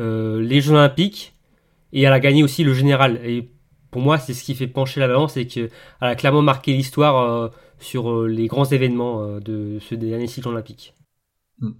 euh, 0.00 0.42
les 0.42 0.60
Jeux 0.60 0.72
Olympiques, 0.72 1.34
et 1.92 2.02
elle 2.02 2.12
a 2.12 2.18
gagné 2.18 2.42
aussi 2.42 2.64
le 2.64 2.74
général. 2.74 3.20
Et 3.24 3.48
pour 3.92 4.02
moi, 4.02 4.18
c'est 4.18 4.34
ce 4.34 4.42
qui 4.42 4.56
fait 4.56 4.66
pencher 4.66 4.98
la 4.98 5.06
balance, 5.06 5.36
et 5.36 5.46
qu'elle 5.46 5.70
a 6.00 6.16
clairement 6.16 6.42
marqué 6.42 6.72
l'histoire 6.72 7.52
sur 7.78 8.24
les 8.24 8.48
grands 8.48 8.64
événements 8.64 9.38
de 9.38 9.78
ce 9.80 9.94
dernier 9.94 10.26
cycle 10.26 10.48
olympique. 10.48 10.94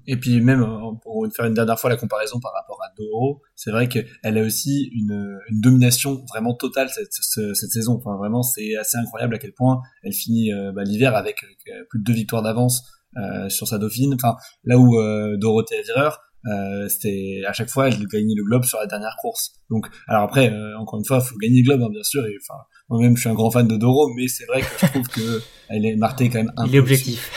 Et 0.07 0.17
puis 0.17 0.41
même 0.41 0.65
pour 1.03 1.27
faire 1.37 1.45
une 1.45 1.53
dernière 1.53 1.79
fois 1.79 1.91
la 1.91 1.99
comparaison 1.99 2.41
par 2.41 2.53
rapport 2.55 2.79
à 2.83 2.89
Doro, 2.97 3.43
c'est 3.55 3.71
vrai 3.71 3.89
qu'elle 3.89 4.39
a 4.39 4.43
aussi 4.43 4.89
une, 4.95 5.39
domination 5.51 6.25
vraiment 6.31 6.55
totale 6.55 6.89
cette, 6.89 7.13
saison. 7.53 7.99
Vraiment 7.99 8.43
c'est 8.43 8.77
assez 8.77 8.97
incroyable 8.97 9.35
à 9.35 9.39
quel 9.39 9.53
point 9.53 9.83
elle 10.03 10.15
finit 10.15 10.51
bah, 10.75 10.85
l'hiver 10.85 11.15
avec 11.15 11.45
plus 11.91 11.99
de 11.99 12.05
deux 12.05 12.15
victoires 12.15 12.43
d'avance 12.43 12.85
sur 13.49 13.67
sa 13.69 13.79
dauphine. 13.79 14.15
Enfin 14.15 14.37
là 14.65 14.79
où 14.79 14.99
euh, 14.99 15.37
Dorothée 15.37 15.79
Avireur, 15.79 16.21
euh, 16.47 16.89
c'était 16.89 17.43
à 17.47 17.53
chaque 17.53 17.69
fois 17.71 17.89
elle 17.89 18.07
gagnait 18.07 18.35
le 18.37 18.45
globe 18.45 18.65
sur 18.65 18.79
la 18.79 18.87
dernière 18.87 19.17
course. 19.21 19.53
Donc 19.71 19.87
alors 20.09 20.23
après 20.25 20.53
encore 20.79 20.99
une 20.99 21.05
fois 21.05 21.21
il 21.23 21.29
faut 21.29 21.37
gagner 21.37 21.63
le 21.63 21.65
globe 21.65 21.83
hein, 21.83 21.91
bien 21.91 22.03
sûr 22.03 22.25
et 22.27 22.37
enfin 22.43 22.61
moi-même, 22.89 23.17
je 23.17 23.23
suis 23.23 23.29
un 23.29 23.35
grand 23.35 23.51
fan 23.51 23.67
de 23.67 23.77
Doro, 23.77 24.09
mais 24.15 24.29
c'est 24.29 24.45
vrai 24.45 24.61
que 24.61 24.67
je 24.81 24.87
trouve 24.87 25.09
que 25.09 25.43
elle 25.69 25.85
est 25.85 25.97
marquée 25.97 26.29
quand 26.29 26.39
même 26.39 26.53
un 26.57 26.67
Il 26.67 26.77
est 26.77 26.79
objectif. 26.79 27.33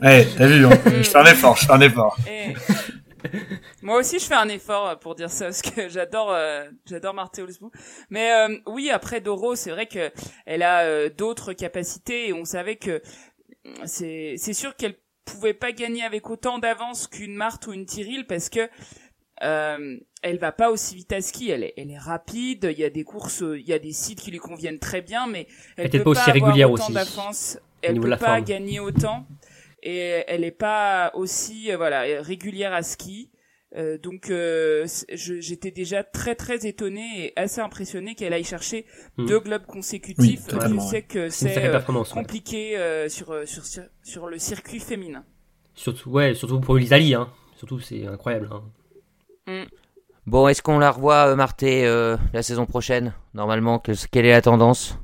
ouais, 0.00 0.26
t'as 0.36 0.46
vu, 0.46 0.62
je 0.62 1.02
fais 1.02 1.18
un 1.18 1.24
effort, 1.24 1.56
je 1.56 1.66
fais 1.66 1.72
un 1.72 1.80
effort. 1.80 2.16
Moi 3.82 3.98
aussi, 3.98 4.20
je 4.20 4.24
fais 4.24 4.34
un 4.34 4.48
effort 4.48 4.96
pour 5.00 5.16
dire 5.16 5.30
ça 5.30 5.46
parce 5.46 5.62
que 5.62 5.88
j'adore, 5.88 6.30
euh, 6.30 6.66
j'adore 6.86 7.14
Marthe 7.14 7.40
Olsbou. 7.40 7.72
Mais 8.10 8.32
euh, 8.32 8.56
oui, 8.66 8.90
après 8.90 9.20
Doro, 9.20 9.56
c'est 9.56 9.70
vrai 9.70 9.86
que 9.86 10.12
elle 10.44 10.62
a 10.62 10.82
euh, 10.82 11.10
d'autres 11.10 11.52
capacités 11.52 12.28
et 12.28 12.32
on 12.32 12.44
savait 12.44 12.76
que 12.76 13.02
c'est, 13.84 14.34
c'est 14.36 14.52
sûr 14.52 14.76
qu'elle 14.76 14.94
pouvait 15.26 15.54
pas 15.54 15.72
gagner 15.72 16.02
avec 16.02 16.30
autant 16.30 16.58
d'avance 16.58 17.06
qu'une 17.06 17.34
Marthe 17.34 17.66
ou 17.66 17.72
une 17.72 17.84
Tyril 17.84 18.26
parce 18.26 18.48
que 18.48 18.68
euh, 19.42 19.98
elle 20.22 20.38
va 20.38 20.52
pas 20.52 20.70
aussi 20.70 20.94
vite 20.96 21.12
à 21.12 21.20
ski, 21.20 21.50
elle 21.50 21.64
est, 21.64 21.74
elle 21.76 21.90
est 21.90 21.98
rapide, 21.98 22.70
il 22.72 22.78
y 22.78 22.84
a 22.84 22.90
des 22.90 23.04
courses, 23.04 23.42
il 23.42 23.66
y 23.66 23.72
a 23.74 23.78
des 23.78 23.92
sites 23.92 24.20
qui 24.20 24.30
lui 24.30 24.38
conviennent 24.38 24.78
très 24.78 25.02
bien, 25.02 25.26
mais 25.26 25.46
elle, 25.76 25.90
peut 25.90 26.02
pas, 26.02 26.10
aussi 26.10 26.30
régulière 26.30 26.70
aussi. 26.70 26.92
Elle 27.82 28.00
peut 28.00 28.16
pas 28.16 28.40
gagner 28.40 28.80
autant 28.80 29.26
et 29.82 30.24
elle 30.26 30.42
est 30.42 30.50
pas 30.50 31.10
aussi 31.14 31.70
euh, 31.70 31.76
voilà 31.76 32.22
régulière 32.22 32.72
à 32.72 32.82
ski. 32.82 33.30
Euh, 33.74 33.98
donc 33.98 34.30
euh, 34.30 34.86
j'étais 35.10 35.72
déjà 35.72 36.04
très 36.04 36.36
très 36.36 36.66
étonné 36.66 37.26
et 37.26 37.32
assez 37.36 37.60
impressionné 37.60 38.14
qu'elle 38.14 38.32
aille 38.32 38.44
chercher 38.44 38.86
hmm. 39.16 39.26
deux 39.26 39.40
globes 39.40 39.66
consécutifs. 39.66 40.42
je 40.48 40.78
sais 40.78 41.02
que 41.02 41.28
c'est 41.30 41.84
compliqué 42.12 42.78
sur, 43.08 43.34
sur 43.44 43.64
sur 44.02 44.26
le 44.28 44.38
circuit 44.38 44.78
féminin. 44.78 45.24
Surtout 45.74 46.10
ouais, 46.10 46.34
surtout 46.34 46.60
pour 46.60 46.76
l'Italie 46.76 47.14
hein. 47.14 47.28
Surtout 47.56 47.80
c'est 47.80 48.06
incroyable 48.06 48.48
hein. 48.52 48.62
Mm. 49.46 49.64
Bon, 50.26 50.48
est-ce 50.48 50.60
qu'on 50.60 50.80
la 50.80 50.90
revoit, 50.90 51.28
euh, 51.28 51.36
Marté, 51.36 51.86
euh, 51.86 52.16
la 52.32 52.42
saison 52.42 52.66
prochaine 52.66 53.12
Normalement, 53.32 53.78
quelle 53.78 54.26
est 54.26 54.32
la 54.32 54.42
tendance? 54.42 54.98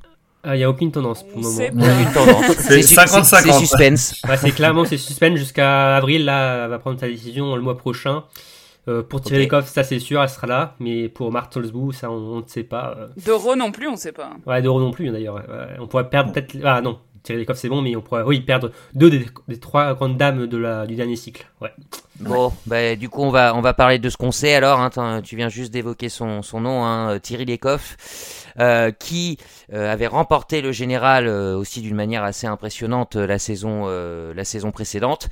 Il 0.44 0.50
ah, 0.50 0.56
n'y 0.56 0.64
a 0.64 0.70
aucune 0.70 0.90
tendance 0.90 1.22
pour 1.22 1.40
le 1.40 1.70
moment. 1.72 2.42
C'est 2.58 2.80
50-50. 2.80 3.24
C'est 3.24 3.52
suspense. 3.52 4.22
c'est 4.40 4.50
clairement 4.50 4.84
c'est 4.84 4.96
suspense 4.96 5.38
jusqu'à 5.38 5.96
avril. 5.96 6.24
Là, 6.24 6.64
elle 6.64 6.70
va 6.70 6.80
prendre 6.80 6.98
sa 6.98 7.06
décision 7.06 7.54
le 7.54 7.62
mois 7.62 7.78
prochain. 7.78 8.24
Euh, 8.88 9.02
pour 9.02 9.20
tirer 9.20 9.48
okay. 9.50 9.66
ça 9.66 9.84
c'est 9.84 10.00
sûr, 10.00 10.22
elle 10.22 10.28
sera 10.28 10.46
là. 10.46 10.74
Mais 10.80 11.08
pour 11.08 11.30
Marthe 11.30 11.58
ça 11.92 12.10
on, 12.10 12.40
ne 12.40 12.46
sait 12.46 12.64
pas. 12.64 12.96
Doro 13.24 13.54
non 13.56 13.70
plus, 13.70 13.88
on 13.88 13.92
ne 13.92 13.96
sait 13.96 14.12
pas. 14.12 14.32
Ouais, 14.46 14.60
Doro 14.62 14.80
non 14.80 14.90
plus 14.90 15.10
d'ailleurs. 15.10 15.42
on 15.78 15.86
pourrait 15.86 16.10
perdre 16.10 16.32
peut-être. 16.32 16.56
Ah 16.64 16.80
non, 16.80 16.98
tirer 17.22 17.44
coffres 17.44 17.60
c'est 17.60 17.68
bon, 17.68 17.82
mais 17.82 17.94
on 17.96 18.00
pourrait 18.00 18.22
oui, 18.22 18.40
perdre 18.40 18.70
deux 18.94 19.10
des, 19.10 19.60
trois 19.60 19.94
grandes 19.94 20.16
dames 20.16 20.46
de 20.46 20.56
la, 20.56 20.86
du 20.86 20.94
dernier 20.94 21.16
cycle. 21.16 21.46
Ouais. 21.60 21.72
Bon, 22.20 22.52
bah, 22.66 22.94
du 22.94 23.08
coup, 23.08 23.22
on 23.22 23.30
va, 23.30 23.54
on 23.56 23.60
va 23.60 23.74
parler 23.74 23.98
de 23.98 24.08
ce 24.08 24.16
qu'on 24.16 24.30
sait 24.30 24.54
alors. 24.54 24.80
Hein, 24.80 25.22
tu 25.22 25.36
viens 25.36 25.48
juste 25.48 25.72
d'évoquer 25.72 26.08
son, 26.08 26.42
son 26.42 26.60
nom, 26.60 26.84
hein, 26.84 27.18
Thierry 27.18 27.44
Lecoff, 27.44 27.96
euh, 28.58 28.90
qui 28.90 29.38
euh, 29.72 29.92
avait 29.92 30.06
remporté 30.06 30.60
le 30.60 30.72
général 30.72 31.26
euh, 31.26 31.56
aussi 31.56 31.80
d'une 31.80 31.96
manière 31.96 32.22
assez 32.22 32.46
impressionnante 32.46 33.16
la 33.16 33.38
saison, 33.38 33.86
la 33.86 34.44
saison 34.44 34.70
précédente. 34.70 35.28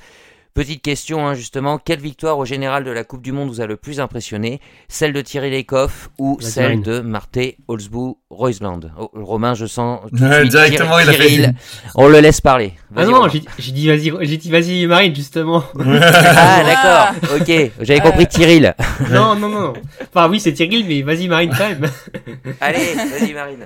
Petite 0.53 0.81
question 0.81 1.25
hein, 1.25 1.33
justement, 1.33 1.77
quelle 1.77 2.01
victoire 2.01 2.37
au 2.37 2.43
général 2.43 2.83
de 2.83 2.91
la 2.91 3.05
Coupe 3.05 3.21
du 3.21 3.31
Monde 3.31 3.47
vous 3.47 3.61
a 3.61 3.67
le 3.67 3.77
plus 3.77 4.01
impressionné? 4.01 4.59
Celle 4.89 5.13
de 5.13 5.21
Thierry 5.21 5.49
Lecoff 5.49 6.09
ou 6.17 6.39
celle 6.41 6.81
de 6.81 6.99
Marthe 6.99 7.55
Holzbou 7.69 8.17
Reusland 8.29 8.91
oh, 8.99 9.09
Romain, 9.13 9.53
je 9.53 9.65
sens 9.65 10.01
tout 10.09 10.15
de 10.17 10.33
suite, 10.33 10.51
directement 10.51 10.99
il 10.99 11.09
a 11.09 11.13
fait... 11.13 11.53
on 11.95 12.09
le 12.09 12.19
laisse 12.19 12.41
parler. 12.41 12.73
Ah 12.97 13.05
non, 13.05 13.29
j'ai 13.29 13.71
dit 13.71 13.87
vas-y, 13.87 14.11
j'ai 14.27 14.37
dit 14.37 14.51
vas-y 14.51 14.85
Marine 14.87 15.15
justement. 15.15 15.63
ah 15.79 16.63
d'accord, 16.65 17.37
ok, 17.39 17.71
j'avais 17.79 18.01
compris 18.01 18.27
Thierry. 18.27 18.61
non 19.09 19.35
non 19.35 19.47
non, 19.47 19.73
enfin 20.01 20.29
oui 20.29 20.41
c'est 20.41 20.51
Thierry 20.51 20.83
mais 20.83 21.01
vas-y 21.01 21.29
Marine 21.29 21.53
quand 21.57 21.69
même. 21.69 21.89
Allez, 22.59 22.93
vas-y 22.93 23.33
Marine. 23.33 23.65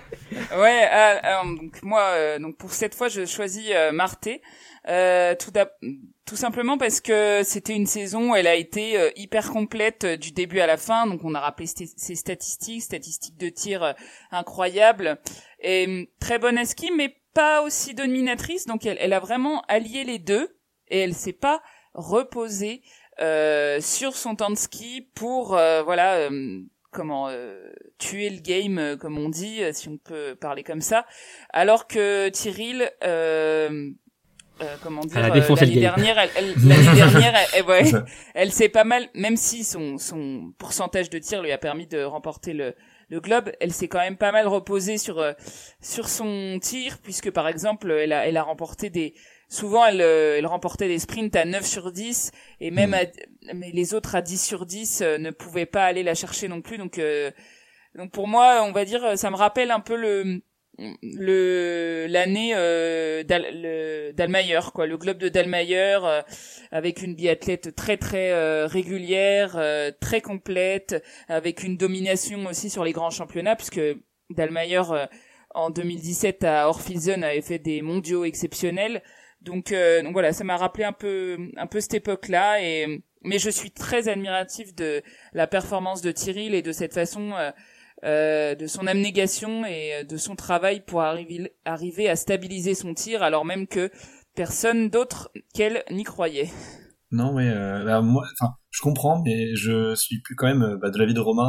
Ouais, 0.55 0.87
euh, 0.93 1.15
euh, 1.23 1.55
donc 1.55 1.81
moi 1.81 2.01
euh, 2.13 2.37
donc 2.37 2.57
pour 2.57 2.71
cette 2.71 2.93
fois 2.93 3.07
je 3.07 3.25
choisis 3.25 3.71
Marthe. 3.91 4.29
tout 5.39 5.51
d'abord 5.51 5.73
tout 6.25 6.35
simplement 6.35 6.77
parce 6.77 7.01
que 7.01 7.41
c'était 7.43 7.75
une 7.75 7.85
saison 7.85 8.33
elle 8.33 8.47
a 8.47 8.55
été 8.55 8.97
euh, 8.97 9.11
hyper 9.15 9.51
complète 9.51 10.05
euh, 10.05 10.17
du 10.17 10.31
début 10.31 10.59
à 10.59 10.67
la 10.67 10.77
fin. 10.77 11.05
Donc 11.05 11.21
on 11.23 11.35
a 11.35 11.39
rappelé 11.39 11.67
ses 11.67 12.15
statistiques, 12.15 12.81
statistiques 12.81 13.37
de 13.37 13.49
tir 13.49 13.83
euh, 13.83 13.93
incroyables 14.31 15.19
et 15.59 15.85
hum, 15.85 16.07
très 16.19 16.39
bonne 16.39 16.57
à 16.57 16.65
ski, 16.65 16.91
mais 16.95 17.15
pas 17.33 17.61
aussi 17.61 17.93
dominatrice. 17.93 18.65
Donc 18.65 18.85
elle, 18.85 19.13
a 19.13 19.19
vraiment 19.19 19.61
allié 19.67 20.03
les 20.03 20.19
deux 20.19 20.57
et 20.87 20.99
elle 20.99 21.13
s'est 21.13 21.33
pas 21.33 21.61
reposée 21.93 22.81
sur 23.79 24.15
son 24.15 24.35
temps 24.35 24.49
de 24.49 24.57
ski 24.57 25.09
pour 25.15 25.49
voilà 25.49 26.27
hum, 26.27 26.67
comment 26.91 27.29
tuer 27.97 28.29
le 28.29 28.41
game 28.41 28.97
comme 28.97 29.17
on 29.17 29.29
dit 29.29 29.61
si 29.73 29.87
on 29.87 29.97
peut 29.97 30.35
parler 30.35 30.63
comme 30.63 30.81
ça 30.81 31.05
alors 31.49 31.87
que 31.87 32.29
Tyril 32.29 32.91
euh, 34.61 34.75
comment 34.81 35.01
dire 35.01 35.17
euh, 35.17 35.27
l'année 35.27 35.79
dernière 35.79 36.17
elle, 36.17 36.53
l'année 36.65 36.95
dernière 36.95 37.33
elle, 37.53 37.65
ouais, 37.65 37.91
elle 38.33 38.53
s'est 38.53 38.69
pas 38.69 38.85
mal 38.85 39.09
même 39.13 39.35
si 39.35 39.65
son 39.65 39.97
son 39.97 40.53
pourcentage 40.57 41.09
de 41.09 41.17
tir 41.19 41.41
lui 41.41 41.51
a 41.51 41.57
permis 41.57 41.87
de 41.87 42.01
remporter 42.03 42.53
le 42.53 42.73
le 43.09 43.19
globe 43.19 43.51
elle 43.59 43.73
s'est 43.73 43.89
quand 43.89 43.99
même 43.99 44.15
pas 44.15 44.31
mal 44.31 44.47
reposée 44.47 44.97
sur 44.97 45.19
euh, 45.19 45.33
sur 45.81 46.07
son 46.07 46.57
tir 46.61 46.99
puisque 47.03 47.31
par 47.31 47.49
exemple 47.49 47.91
elle 47.91 48.13
a 48.13 48.27
elle 48.27 48.37
a 48.37 48.43
remporté 48.43 48.89
des 48.89 49.13
souvent 49.49 49.85
elle 49.85 49.99
elle 49.99 50.47
remportait 50.47 50.87
des 50.87 50.99
sprints 50.99 51.35
à 51.35 51.43
9 51.43 51.65
sur 51.65 51.91
10 51.91 52.31
et 52.61 52.71
même 52.71 52.91
mm. 52.91 53.51
mais 53.55 53.71
les 53.73 53.93
autres 53.93 54.15
à 54.15 54.21
10 54.21 54.41
sur 54.41 54.65
10 54.65 55.01
ne 55.19 55.31
pouvaient 55.31 55.65
pas 55.65 55.83
aller 55.83 56.01
la 56.01 56.15
chercher 56.15 56.47
non 56.47 56.61
plus 56.61 56.77
donc 56.77 56.97
donc 57.93 58.11
pour 58.11 58.29
moi 58.29 58.63
on 58.63 58.71
va 58.71 58.85
dire 58.85 59.17
ça 59.17 59.29
me 59.31 59.35
rappelle 59.35 59.71
un 59.71 59.81
peu 59.81 59.97
le 59.97 60.41
le 60.77 62.07
l'année 62.09 62.53
euh, 62.55 63.23
d'Almayer 64.13 64.59
quoi. 64.73 64.87
Le 64.87 64.97
globe 64.97 65.17
de 65.17 65.29
Dalmayer 65.29 65.99
euh, 66.03 66.21
avec 66.71 67.01
une 67.01 67.15
biathlète 67.15 67.75
très 67.75 67.97
très 67.97 68.31
euh, 68.31 68.67
régulière 68.67 69.55
euh, 69.57 69.91
très 69.99 70.21
complète 70.21 71.03
avec 71.27 71.63
une 71.63 71.77
domination 71.77 72.45
aussi 72.47 72.69
sur 72.69 72.83
les 72.83 72.91
grands 72.91 73.09
championnats 73.09 73.55
puisque 73.55 73.81
Dalmayer 74.29 74.81
en 75.53 75.69
2017 75.69 76.43
à 76.43 76.67
Orphilsen 76.67 77.23
avait 77.23 77.41
fait 77.41 77.59
des 77.59 77.81
mondiaux 77.81 78.25
exceptionnels. 78.25 79.01
Donc 79.41 79.71
donc 79.71 80.13
voilà 80.13 80.33
ça 80.33 80.43
m'a 80.43 80.57
rappelé 80.57 80.83
un 80.83 80.93
peu 80.93 81.37
un 81.55 81.67
peu 81.67 81.79
cette 81.79 81.93
époque 81.93 82.27
là 82.29 82.61
et 82.61 83.03
mais 83.21 83.39
je 83.39 83.49
suis 83.49 83.71
très 83.71 84.07
admiratif 84.07 84.73
de 84.75 85.03
la 85.33 85.47
performance 85.47 86.01
de 86.01 86.11
Tyril 86.11 86.53
et 86.55 86.61
de 86.61 86.71
cette 86.71 86.93
façon 86.93 87.33
euh, 88.05 88.53
de 88.53 88.67
son 88.67 88.85
abnégation 88.85 89.65
et 89.65 89.95
euh, 89.95 90.03
de 90.03 90.17
son 90.17 90.35
travail 90.35 90.83
pour 90.85 91.01
arriver, 91.01 91.49
à 92.07 92.15
stabiliser 92.15 92.75
son 92.75 92.93
tir 92.93 93.23
alors 93.23 93.45
même 93.45 93.65
que 93.65 93.89
personne 94.35 94.89
d'autre 94.89 95.31
qu'elle 95.55 95.83
n'y 95.89 96.03
croyait. 96.03 96.49
Non, 97.09 97.39
euh, 97.39 97.83
bah, 97.83 98.01
enfin, 98.03 98.53
je 98.69 98.81
comprends, 98.81 99.23
mais 99.23 99.55
je 99.55 99.95
suis 99.95 100.21
plus 100.21 100.35
quand 100.35 100.45
même 100.45 100.77
bah, 100.79 100.91
de 100.91 100.99
l'avis 100.99 101.15
de 101.15 101.19
Romain 101.19 101.47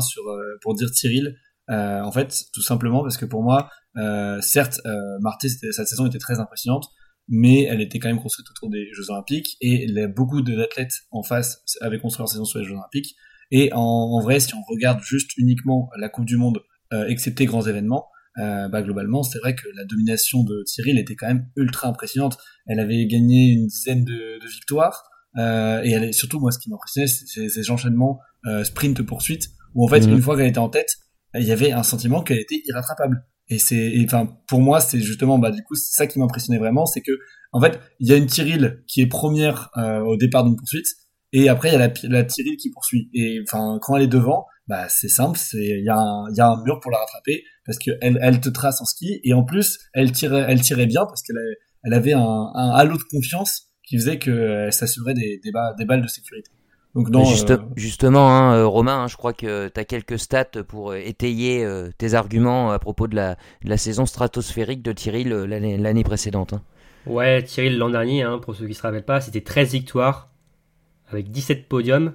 pour 0.62 0.74
dire 0.74 0.88
Cyril. 0.88 1.36
en 1.68 2.12
fait, 2.12 2.44
tout 2.54 2.62
simplement 2.62 3.02
parce 3.02 3.18
que 3.18 3.26
pour 3.26 3.42
moi, 3.42 3.68
certes, 4.40 4.80
Marté, 5.20 5.48
sa 5.48 5.84
saison 5.84 6.06
était 6.06 6.18
très 6.18 6.40
impressionnante, 6.40 6.86
mais 7.28 7.64
elle 7.64 7.82
était 7.82 7.98
quand 7.98 8.08
même 8.08 8.22
construite 8.22 8.48
autour 8.50 8.70
des 8.70 8.88
Jeux 8.94 9.10
Olympiques 9.10 9.58
et 9.60 9.86
beaucoup 10.06 10.40
d'athlètes 10.40 11.02
en 11.10 11.22
face 11.22 11.62
avaient 11.82 11.98
construit 11.98 12.22
leur 12.22 12.28
saison 12.28 12.44
sur 12.46 12.60
les 12.60 12.64
Jeux 12.64 12.74
Olympiques. 12.74 13.14
Et 13.50 13.72
en, 13.72 13.80
en, 13.80 14.20
vrai, 14.20 14.40
si 14.40 14.54
on 14.54 14.62
regarde 14.62 15.00
juste 15.02 15.36
uniquement 15.36 15.88
la 15.98 16.08
Coupe 16.08 16.24
du 16.24 16.36
Monde, 16.36 16.60
euh, 16.92 17.06
excepté 17.06 17.46
grands 17.46 17.66
événements, 17.66 18.06
euh, 18.38 18.68
bah, 18.68 18.82
globalement, 18.82 19.22
c'est 19.22 19.38
vrai 19.38 19.54
que 19.54 19.68
la 19.74 19.84
domination 19.84 20.44
de 20.44 20.62
Cyril 20.66 20.98
était 20.98 21.16
quand 21.16 21.28
même 21.28 21.48
ultra 21.56 21.88
impressionnante. 21.88 22.38
Elle 22.66 22.80
avait 22.80 23.06
gagné 23.06 23.52
une 23.52 23.66
dizaine 23.66 24.04
de, 24.04 24.38
de 24.40 24.48
victoires. 24.48 25.04
Euh, 25.38 25.82
et 25.82 25.90
elle 25.90 26.04
est, 26.04 26.12
surtout, 26.12 26.38
moi, 26.38 26.50
ce 26.50 26.58
qui 26.58 26.70
m'impressionnait, 26.70 27.06
c'est 27.06 27.48
ces 27.48 27.70
enchaînements 27.70 28.20
euh, 28.46 28.64
sprint-poursuite, 28.64 29.48
où 29.74 29.84
en 29.84 29.88
fait, 29.88 30.06
mhm. 30.06 30.14
une 30.14 30.22
fois 30.22 30.36
qu'elle 30.36 30.48
était 30.48 30.58
en 30.58 30.68
tête, 30.68 30.96
il 31.34 31.44
y 31.44 31.52
avait 31.52 31.72
un 31.72 31.82
sentiment 31.82 32.22
qu'elle 32.22 32.38
était 32.38 32.62
irrattrapable. 32.66 33.24
Et 33.48 33.58
c'est, 33.58 33.94
enfin, 34.04 34.38
pour 34.48 34.60
moi, 34.60 34.80
c'est 34.80 35.00
justement, 35.00 35.38
bah, 35.38 35.50
du 35.50 35.62
coup, 35.62 35.74
c'est 35.74 35.94
ça 35.94 36.06
qui 36.06 36.18
m'impressionnait 36.18 36.58
vraiment, 36.58 36.86
c'est 36.86 37.00
que, 37.00 37.12
en 37.52 37.60
fait, 37.60 37.78
il 38.00 38.08
y 38.08 38.12
a 38.12 38.16
une 38.16 38.28
Cyril 38.28 38.82
qui 38.86 39.02
est 39.02 39.06
première 39.06 39.70
euh, 39.76 40.00
au 40.00 40.16
départ 40.16 40.44
d'une 40.44 40.56
poursuite, 40.56 40.86
et 41.32 41.48
après, 41.48 41.68
il 41.68 41.72
y 41.72 41.76
a 41.76 41.78
la, 41.78 41.92
la 42.04 42.24
Tyril 42.24 42.56
qui 42.56 42.70
poursuit. 42.70 43.10
Et 43.14 43.40
enfin, 43.42 43.78
quand 43.82 43.96
elle 43.96 44.04
est 44.04 44.06
devant, 44.08 44.46
bah 44.68 44.88
c'est 44.88 45.08
simple, 45.08 45.38
c'est 45.38 45.64
il 45.64 45.84
y 45.84 45.88
a 45.88 45.96
un 45.98 46.28
il 46.30 46.36
y 46.36 46.40
a 46.40 46.48
un 46.48 46.62
mur 46.64 46.80
pour 46.80 46.90
la 46.90 46.98
rattraper 46.98 47.44
parce 47.64 47.78
que 47.78 47.92
elle 48.00 48.18
elle 48.20 48.40
te 48.40 48.48
trace 48.48 48.80
en 48.80 48.84
ski 48.84 49.20
et 49.22 49.32
en 49.32 49.44
plus 49.44 49.78
elle 49.94 50.10
tirait 50.12 50.44
elle 50.48 50.60
tirait 50.60 50.86
bien 50.86 51.06
parce 51.06 51.22
qu'elle 51.22 51.36
elle 51.84 51.94
avait 51.94 52.14
un, 52.14 52.50
un 52.54 52.70
halo 52.70 52.96
de 52.96 53.02
confiance 53.10 53.68
qui 53.86 53.96
faisait 53.96 54.18
qu'elle 54.18 54.72
s'assurait 54.72 55.14
des, 55.14 55.40
des, 55.44 55.52
des 55.78 55.84
balles 55.84 56.02
de 56.02 56.08
sécurité. 56.08 56.50
Donc 56.96 57.10
dans, 57.10 57.24
Juste, 57.24 57.50
euh, 57.50 57.58
Justement, 57.76 58.30
hein, 58.30 58.56
euh, 58.56 58.66
Romain, 58.66 59.02
hein, 59.02 59.06
je 59.06 59.16
crois 59.16 59.34
que 59.34 59.68
tu 59.68 59.78
as 59.78 59.84
quelques 59.84 60.18
stats 60.18 60.62
pour 60.66 60.92
euh, 60.92 60.96
étayer 60.96 61.62
euh, 61.62 61.90
tes 61.98 62.14
arguments 62.14 62.72
à 62.72 62.78
propos 62.78 63.06
de 63.06 63.14
la, 63.14 63.34
de 63.62 63.68
la 63.68 63.76
saison 63.76 64.06
stratosphérique 64.06 64.82
de 64.82 65.44
l'année 65.44 65.76
l'année 65.76 66.04
précédente. 66.04 66.54
hein. 66.54 66.62
Ouais, 67.06 67.42
Thierry 67.42 67.76
l'an 67.76 67.90
dernier, 67.90 68.22
hein, 68.22 68.38
pour 68.38 68.56
ceux 68.56 68.66
qui 68.66 68.74
se 68.74 68.80
rappellent 68.82 69.04
pas, 69.04 69.20
c'était 69.20 69.42
13 69.42 69.72
victoires 69.72 70.30
avec 71.10 71.30
17 71.30 71.68
podiums, 71.68 72.14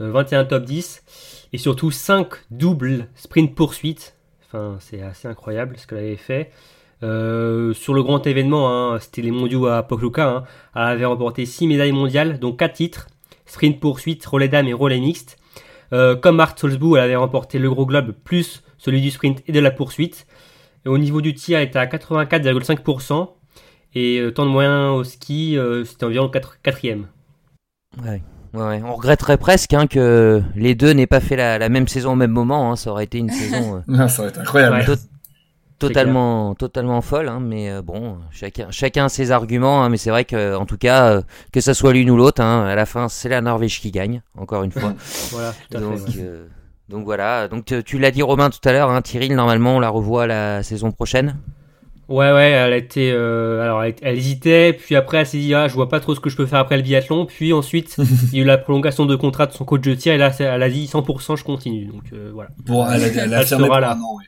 euh, 0.00 0.10
21 0.10 0.44
top 0.44 0.64
10 0.64 1.48
et 1.52 1.58
surtout 1.58 1.90
5 1.90 2.28
doubles 2.50 3.08
sprint 3.14 3.54
poursuite. 3.54 4.16
Enfin, 4.46 4.76
c'est 4.80 5.02
assez 5.02 5.28
incroyable 5.28 5.76
ce 5.76 5.86
qu'elle 5.86 5.98
avait 5.98 6.16
fait. 6.16 6.50
Euh, 7.02 7.74
sur 7.74 7.94
le 7.94 8.02
grand 8.02 8.26
événement, 8.26 8.70
hein, 8.70 8.98
c'était 8.98 9.22
les 9.22 9.30
mondiaux 9.30 9.66
à 9.66 9.82
Pokluka, 9.82 10.28
hein, 10.28 10.44
elle 10.74 10.82
avait 10.82 11.04
remporté 11.04 11.46
6 11.46 11.66
médailles 11.68 11.92
mondiales, 11.92 12.40
dont 12.40 12.52
4 12.52 12.72
titres, 12.72 13.06
sprint 13.46 13.78
poursuite, 13.78 14.24
relais 14.26 14.48
dames 14.48 14.66
et 14.66 14.72
relais 14.72 14.98
mixte. 14.98 15.38
Euh, 15.92 16.16
comme 16.16 16.36
Marthe 16.36 16.58
Solzbou, 16.58 16.96
elle 16.96 17.04
avait 17.04 17.16
remporté 17.16 17.58
le 17.58 17.70
gros 17.70 17.86
globe 17.86 18.12
plus 18.24 18.62
celui 18.78 19.00
du 19.00 19.10
sprint 19.10 19.42
et 19.46 19.52
de 19.52 19.60
la 19.60 19.70
poursuite. 19.70 20.26
Au 20.86 20.98
niveau 20.98 21.20
du 21.20 21.34
tir, 21.34 21.58
elle 21.58 21.68
était 21.68 21.78
à 21.78 21.86
84,5%. 21.86 23.30
Et 23.94 24.18
euh, 24.18 24.30
temps 24.30 24.44
de 24.44 24.50
moyen 24.50 24.90
au 24.92 25.02
ski, 25.02 25.56
euh, 25.56 25.84
c'était 25.84 26.04
environ 26.04 26.28
4 26.28 26.60
quatrième. 26.62 27.08
Ouais. 28.04 28.22
Ouais, 28.54 28.62
ouais. 28.62 28.82
On 28.84 28.94
regretterait 28.94 29.36
presque 29.36 29.74
hein, 29.74 29.86
que 29.86 30.42
les 30.54 30.74
deux 30.74 30.92
n'aient 30.92 31.06
pas 31.06 31.20
fait 31.20 31.36
la, 31.36 31.58
la 31.58 31.68
même 31.68 31.86
saison 31.88 32.12
au 32.12 32.16
même 32.16 32.30
moment. 32.30 32.70
hein. 32.72 32.76
Ça 32.76 32.90
aurait 32.90 33.04
été 33.04 33.18
une 33.18 33.30
saison 33.30 33.82
euh, 33.88 34.08
ça 34.08 34.22
aurait 34.22 34.30
été 34.30 34.40
incroyable. 34.40 34.76
Ouais. 34.76 34.84
to- 34.84 34.96
totalement, 35.78 36.54
totalement 36.54 37.00
folle. 37.02 37.28
hein. 37.28 37.40
Mais 37.40 37.70
euh, 37.70 37.82
bon, 37.82 38.18
chacun, 38.30 38.68
chacun 38.70 39.06
a 39.06 39.08
ses 39.08 39.30
arguments. 39.32 39.84
hein. 39.84 39.88
Mais 39.90 39.96
c'est 39.96 40.10
vrai 40.10 40.24
que, 40.24 40.56
en 40.56 40.64
tout 40.66 40.78
cas, 40.78 41.10
euh, 41.12 41.22
que 41.52 41.60
ça 41.60 41.74
soit 41.74 41.92
l'une 41.92 42.10
ou 42.10 42.16
l'autre, 42.16 42.40
hein, 42.42 42.64
à 42.66 42.74
la 42.74 42.86
fin, 42.86 43.08
c'est 43.08 43.28
la 43.28 43.40
Norvège 43.40 43.80
qui 43.80 43.90
gagne. 43.90 44.22
Encore 44.36 44.62
une 44.64 44.72
fois. 44.72 44.94
Voilà, 45.32 45.52
tout 45.70 45.76
à 45.76 45.80
donc, 45.80 45.98
fait. 45.98 46.18
ouais. 46.20 46.24
euh, 46.26 46.46
donc 46.88 47.04
voilà. 47.04 47.48
Donc 47.48 47.64
tu, 47.66 47.84
tu 47.84 47.98
l'as 47.98 48.10
dit 48.10 48.22
Romain 48.22 48.48
tout 48.50 48.66
à 48.66 48.72
l'heure. 48.72 48.90
Hein, 48.90 49.02
Tyrrell, 49.02 49.34
normalement, 49.34 49.76
on 49.76 49.80
la 49.80 49.90
revoit 49.90 50.26
la 50.26 50.62
saison 50.62 50.90
prochaine. 50.90 51.36
Ouais, 52.08 52.32
ouais, 52.32 52.50
elle 52.52 52.72
été, 52.72 53.12
euh, 53.12 53.60
alors 53.60 53.84
elle, 53.84 53.94
elle 54.00 54.16
hésitait, 54.16 54.72
puis 54.72 54.96
après 54.96 55.18
elle 55.18 55.26
s'est 55.26 55.36
dit, 55.36 55.54
ah, 55.54 55.68
je 55.68 55.74
vois 55.74 55.90
pas 55.90 56.00
trop 56.00 56.14
ce 56.14 56.20
que 56.20 56.30
je 56.30 56.36
peux 56.36 56.46
faire 56.46 56.58
après 56.58 56.78
le 56.78 56.82
biathlon, 56.82 57.26
puis 57.26 57.52
ensuite 57.52 57.96
il 58.32 58.38
y 58.38 58.40
a 58.40 58.44
eu 58.44 58.46
la 58.46 58.56
prolongation 58.56 59.04
de 59.04 59.14
contrat 59.14 59.46
de 59.46 59.52
son 59.52 59.66
coach 59.66 59.82
de 59.82 59.94
tir, 59.94 60.14
et 60.14 60.16
là 60.16 60.32
elle 60.38 60.62
a 60.62 60.70
dit 60.70 60.86
100% 60.86 61.36
je 61.36 61.44
continue, 61.44 61.84
donc 61.84 62.04
euh, 62.14 62.30
voilà. 62.32 62.48
Pour, 62.64 62.90
elle 62.90 63.04
a, 63.04 63.24
elle 63.24 63.34
a 63.34 63.40
Elle 63.40 63.46
sera 63.46 63.80
là. 63.80 63.94
an, 63.94 64.16
ouais. 64.16 64.24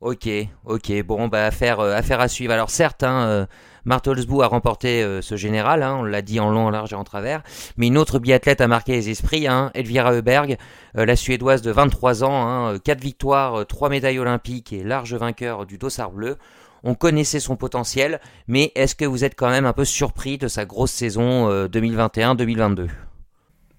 Ok, 0.00 0.28
ok. 0.64 1.04
Bon, 1.04 1.28
bah 1.28 1.44
affaire, 1.44 1.78
euh, 1.78 1.94
affaire 1.94 2.20
à 2.20 2.28
suivre. 2.28 2.54
Alors 2.54 2.70
certes, 2.70 3.02
hein, 3.02 3.46
euh, 3.90 3.94
Martelsbou 3.94 4.42
a 4.42 4.46
remporté 4.46 5.02
euh, 5.02 5.20
ce 5.22 5.36
général, 5.36 5.82
hein, 5.82 5.96
on 6.00 6.02
l'a 6.04 6.22
dit 6.22 6.40
en 6.40 6.50
long, 6.50 6.66
en 6.66 6.70
large 6.70 6.92
et 6.92 6.96
en 6.96 7.04
travers, 7.04 7.42
mais 7.76 7.88
une 7.88 7.98
autre 7.98 8.18
biathlète 8.18 8.60
a 8.60 8.68
marqué 8.68 8.92
les 8.92 9.10
esprits, 9.10 9.46
hein, 9.48 9.70
Elvira 9.74 10.12
Heuberg, 10.12 10.56
euh, 10.96 11.04
la 11.04 11.16
Suédoise 11.16 11.62
de 11.62 11.70
23 11.70 12.24
ans, 12.24 12.46
hein, 12.48 12.78
4 12.78 13.00
victoires, 13.00 13.66
3 13.66 13.88
médailles 13.88 14.18
olympiques 14.18 14.72
et 14.72 14.82
large 14.84 15.14
vainqueur 15.14 15.66
du 15.66 15.78
dossard 15.78 16.10
bleu. 16.10 16.36
On 16.82 16.94
connaissait 16.94 17.40
son 17.40 17.56
potentiel, 17.56 18.20
mais 18.48 18.72
est-ce 18.74 18.94
que 18.94 19.04
vous 19.04 19.24
êtes 19.24 19.34
quand 19.36 19.50
même 19.50 19.66
un 19.66 19.74
peu 19.74 19.84
surpris 19.84 20.38
de 20.38 20.48
sa 20.48 20.64
grosse 20.64 20.92
saison 20.92 21.50
euh, 21.50 21.68
2021-2022 21.68 22.86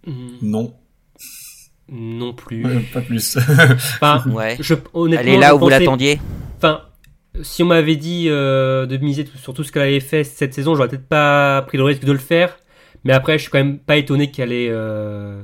Hmm, 0.06 0.12
Non, 0.42 0.74
Non 1.90 2.34
plus. 2.34 2.66
euh, 2.66 2.80
pas 2.94 3.02
plus. 3.02 3.38
Enfin, 3.38 4.24
Ouais. 4.32 4.56
je, 4.60 4.76
honnêtement, 4.94 5.22
Elle 5.32 5.36
est 5.36 5.40
là 5.40 5.56
où 5.56 5.60
vous 5.60 5.70
l'attendiez? 5.70 6.20
Enfin, 6.58 6.82
si 7.42 7.64
on 7.64 7.68
m'avait 7.68 7.96
dit 7.96 8.26
euh, 8.30 8.86
de 8.86 8.98
miser 8.98 9.26
sur 9.36 9.54
tout 9.54 9.64
ce 9.64 9.72
qu'elle 9.72 9.84
avait 9.84 10.00
fait 10.00 10.24
cette 10.24 10.54
saison, 10.54 10.76
j'aurais 10.76 10.90
peut-être 10.90 11.08
pas 11.08 11.62
pris 11.64 11.78
le 11.78 11.84
risque 11.84 12.04
de 12.04 12.12
le 12.12 12.18
faire. 12.18 12.58
Mais 13.04 13.14
après, 13.14 13.38
je 13.38 13.44
suis 13.44 13.52
quand 13.52 13.58
même 13.58 13.80
pas 13.80 13.96
étonné 13.98 14.30
qu'elle 14.32 14.52
ait, 14.52 14.68
euh, 14.70 15.42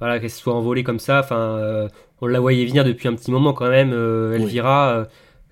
voilà, 0.00 0.18
qu'elle 0.18 0.30
se 0.30 0.40
soit 0.40 0.54
envolée 0.54 0.82
comme 0.82 0.98
ça. 0.98 1.20
Enfin, 1.20 1.36
euh, 1.38 1.88
on 2.20 2.26
la 2.26 2.40
voyait 2.40 2.64
venir 2.66 2.84
depuis 2.84 3.06
un 3.08 3.14
petit 3.14 3.30
moment 3.30 3.52
quand 3.52 3.68
même. 3.68 3.92
euh, 3.92 4.34
Oui. 4.36 4.42
Elvira, 4.42 4.90
euh, 4.90 5.04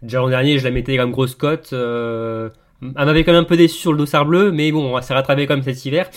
déjà 0.03 0.19
l'an 0.19 0.29
dernier, 0.29 0.59
je 0.59 0.65
la 0.65 0.71
mettais 0.71 0.97
comme 0.97 1.13
grosse 1.13 1.35
cote. 1.35 1.71
euh, 1.73 2.49
elle 2.83 3.07
m'avait 3.07 3.25
quand 3.25 3.33
même 3.33 3.43
un 3.43 3.45
peu 3.45 3.57
déçu 3.57 3.77
sur 3.79 3.93
le 3.93 3.99
dossard 3.99 4.25
bleu, 4.25 4.53
mais 4.53 4.71
bon, 4.73 4.97
elle 4.97 5.03
s'est 5.05 5.15
rattrapée 5.15 5.47
comme 5.47 5.63
cet 5.63 5.85
hiver. 5.85 6.09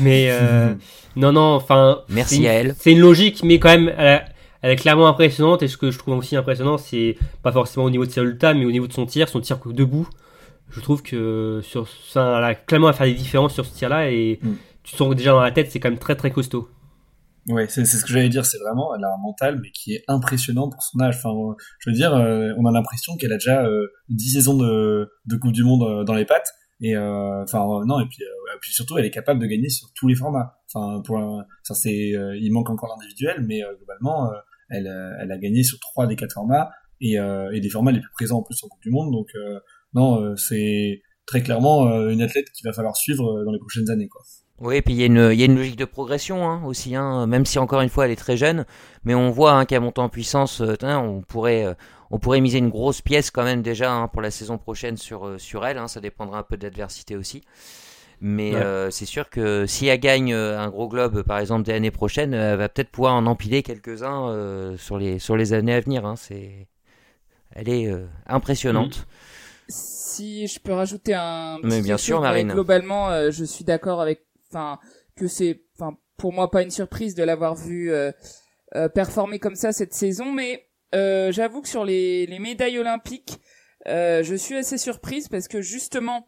Mais 0.00 0.28
euh, 0.30 0.72
non, 1.16 1.32
non, 1.32 1.54
enfin, 1.54 2.00
Merci 2.08 2.38
une- 2.42 2.46
à 2.46 2.52
elle. 2.52 2.74
C'est 2.78 2.92
une 2.92 3.00
logique, 3.00 3.42
mais 3.44 3.58
quand 3.58 3.68
même, 3.70 3.92
elle, 3.98 4.06
a- 4.08 4.24
elle 4.64 4.70
est 4.72 4.76
clairement 4.76 5.06
impressionnante. 5.08 5.62
Et 5.62 5.68
ce 5.68 5.76
que 5.76 5.90
je 5.90 5.98
trouve 5.98 6.16
aussi 6.16 6.36
impressionnant, 6.36 6.78
c'est 6.78 7.16
pas 7.42 7.52
forcément 7.52 7.84
au 7.84 7.90
niveau 7.90 8.06
de 8.06 8.10
ses 8.10 8.20
résultats, 8.20 8.54
mais 8.54 8.64
au 8.64 8.70
niveau 8.72 8.86
de 8.86 8.92
son 8.94 9.04
tir, 9.04 9.28
son 9.28 9.40
tir 9.42 9.58
debout. 9.66 10.08
Je 10.70 10.80
trouve 10.80 11.02
que 11.02 11.60
sur 11.62 11.86
ça, 11.86 12.38
elle 12.38 12.44
a 12.44 12.54
clairement 12.54 12.88
à 12.88 12.94
faire 12.94 13.06
des 13.06 13.12
différences 13.14 13.52
sur 13.52 13.66
ce 13.66 13.74
tir-là. 13.74 14.10
Et 14.10 14.38
Mm. 14.42 14.54
tu 14.82 14.96
sens 14.96 15.14
déjà 15.14 15.32
dans 15.32 15.40
la 15.42 15.52
tête, 15.52 15.70
c'est 15.70 15.80
quand 15.80 15.90
même 15.90 15.98
très 15.98 16.16
très 16.16 16.30
costaud. 16.30 16.68
Ouais, 17.46 17.66
c'est 17.68 17.84
ce 17.84 18.02
que 18.02 18.10
j'allais 18.10 18.30
dire, 18.30 18.46
c'est 18.46 18.56
vraiment, 18.58 18.96
elle 18.96 19.04
a 19.04 19.12
un 19.12 19.18
mental, 19.22 19.60
mais 19.62 19.70
qui 19.70 19.92
est 19.94 20.02
impressionnant 20.08 20.70
pour 20.70 20.82
son 20.82 20.98
âge. 21.00 21.16
Enfin, 21.22 21.54
je 21.80 21.90
veux 21.90 21.94
dire, 21.94 22.14
euh, 22.14 22.54
on 22.56 22.64
a 22.64 22.72
l'impression 22.72 23.18
qu'elle 23.18 23.32
a 23.34 23.36
déjà 23.36 23.66
euh, 23.66 23.86
10 24.08 24.30
saisons 24.32 24.56
de, 24.56 25.10
de 25.26 25.36
Coupe 25.36 25.52
du 25.52 25.62
Monde 25.62 25.82
euh, 25.82 26.04
dans 26.04 26.14
les 26.14 26.24
pattes. 26.24 26.48
Et 26.80 26.96
euh, 26.96 27.42
enfin, 27.42 27.60
euh, 27.68 27.84
non, 27.84 28.00
et 28.00 28.06
puis, 28.06 28.22
et 28.22 28.58
puis 28.62 28.72
surtout, 28.72 28.96
elle 28.96 29.04
est 29.04 29.10
capable 29.10 29.40
de 29.40 29.46
gagner 29.46 29.68
sur 29.68 29.88
tous 29.94 30.08
les 30.08 30.14
formats. 30.14 30.56
Enfin, 30.74 31.02
pour 31.02 31.18
un- 31.18 31.44
ça, 31.62 31.74
c'est, 31.74 32.14
il 32.40 32.50
manque 32.50 32.70
encore 32.70 32.88
l'individuel, 32.96 33.44
mais 33.46 33.60
globalement, 33.76 34.30
elle, 34.70 34.86
euh, 34.86 35.12
elle 35.20 35.32
a 35.32 35.38
gagné 35.38 35.62
sur 35.62 35.78
trois 35.80 36.06
des 36.06 36.16
quatre 36.16 36.34
formats 36.34 36.70
et, 37.00 37.18
euh, 37.18 37.50
et 37.52 37.60
des 37.60 37.68
formats 37.68 37.92
les 37.92 38.00
plus 38.00 38.10
présents 38.12 38.38
en 38.38 38.42
plus 38.42 38.62
en 38.62 38.68
Coupe 38.68 38.82
du 38.82 38.90
Monde. 38.90 39.12
Donc, 39.12 39.28
euh, 39.34 39.58
non, 39.94 40.34
c'est 40.36 41.02
très 41.26 41.42
clairement 41.42 41.86
une 42.08 42.20
athlète 42.20 42.46
qu'il 42.50 42.66
va 42.66 42.72
falloir 42.72 42.96
suivre 42.96 43.44
dans 43.44 43.52
les 43.52 43.58
prochaines 43.58 43.90
années, 43.90 44.08
quoi. 44.08 44.22
Oui, 44.60 44.82
puis 44.82 44.94
il 44.94 45.00
y, 45.00 45.02
a 45.02 45.06
une- 45.06 45.56
logique 45.56 45.76
de 45.76 45.84
progression 45.84 46.48
hein, 46.48 46.64
aussi, 46.64 46.94
hein, 46.94 47.26
même 47.26 47.44
si 47.44 47.58
encore 47.58 47.80
une 47.80 47.88
fois 47.88 48.04
elle 48.04 48.12
est 48.12 48.16
très 48.16 48.36
jeune, 48.36 48.66
mais 49.02 49.14
on 49.14 49.30
voit 49.30 49.52
hein, 49.52 49.64
qu'à 49.64 49.80
monter 49.80 50.00
en 50.00 50.08
puissance, 50.08 50.62
on 50.82 51.22
pourrait, 51.22 51.76
on 52.12 52.20
pourrait 52.20 52.40
miser 52.40 52.58
une 52.58 52.68
grosse 52.70 53.00
pièce 53.00 53.32
quand 53.32 53.42
même 53.42 53.62
déjà 53.62 53.92
hein, 53.92 54.06
pour 54.06 54.22
la 54.22 54.30
saison 54.30 54.56
prochaine 54.56 54.96
sur, 54.96 55.40
sur 55.40 55.66
elle, 55.66 55.80
ça 55.88 56.00
dépendra 56.00 56.38
un 56.38 56.42
peu 56.44 56.56
de 56.56 56.62
l'adversité 56.62 57.16
aussi. 57.16 57.42
Mais 58.26 58.54
Ouais. 58.54 58.62
euh, 58.62 58.90
c'est 58.90 59.04
sûr 59.04 59.28
que 59.28 59.66
si 59.66 59.86
elle 59.86 60.00
gagne 60.00 60.32
euh, 60.32 60.58
un 60.58 60.70
gros 60.70 60.88
globe, 60.88 61.22
par 61.24 61.38
exemple, 61.40 61.62
des 61.64 61.72
années 61.74 61.90
prochaines, 61.90 62.32
euh, 62.32 62.52
elle 62.52 62.58
va 62.58 62.70
peut-être 62.70 62.88
pouvoir 62.90 63.12
en 63.14 63.26
empiler 63.26 63.62
quelques-uns 63.62 64.28
euh, 64.30 64.78
sur, 64.78 64.96
les, 64.96 65.18
sur 65.18 65.36
les 65.36 65.52
années 65.52 65.74
à 65.74 65.80
venir. 65.80 66.06
Hein, 66.06 66.16
c'est... 66.16 66.66
Elle 67.54 67.68
est 67.68 67.86
euh, 67.86 68.06
impressionnante. 68.26 69.06
Si 69.68 70.46
je 70.46 70.58
peux 70.58 70.72
rajouter 70.72 71.12
un 71.14 71.58
Mais 71.62 71.68
petit 71.76 71.82
bien 71.82 71.96
truc, 71.96 72.04
sûr, 72.06 72.20
Marine. 72.22 72.50
globalement, 72.52 73.10
euh, 73.10 73.30
je 73.30 73.44
suis 73.44 73.64
d'accord 73.64 74.00
avec, 74.00 74.24
enfin, 74.50 74.78
que 75.16 75.26
c'est, 75.28 75.60
enfin, 75.78 75.96
pour 76.16 76.32
moi 76.32 76.50
pas 76.50 76.62
une 76.62 76.70
surprise 76.70 77.14
de 77.14 77.24
l'avoir 77.24 77.54
vu 77.54 77.92
euh, 77.92 78.10
euh, 78.74 78.88
performer 78.88 79.38
comme 79.38 79.54
ça 79.54 79.72
cette 79.72 79.92
saison, 79.92 80.32
mais 80.32 80.66
euh, 80.94 81.30
j'avoue 81.30 81.60
que 81.60 81.68
sur 81.68 81.84
les, 81.84 82.24
les 82.26 82.38
médailles 82.38 82.78
olympiques, 82.78 83.38
euh, 83.86 84.22
je 84.22 84.34
suis 84.34 84.56
assez 84.56 84.78
surprise 84.78 85.28
parce 85.28 85.46
que 85.46 85.60
justement, 85.60 86.26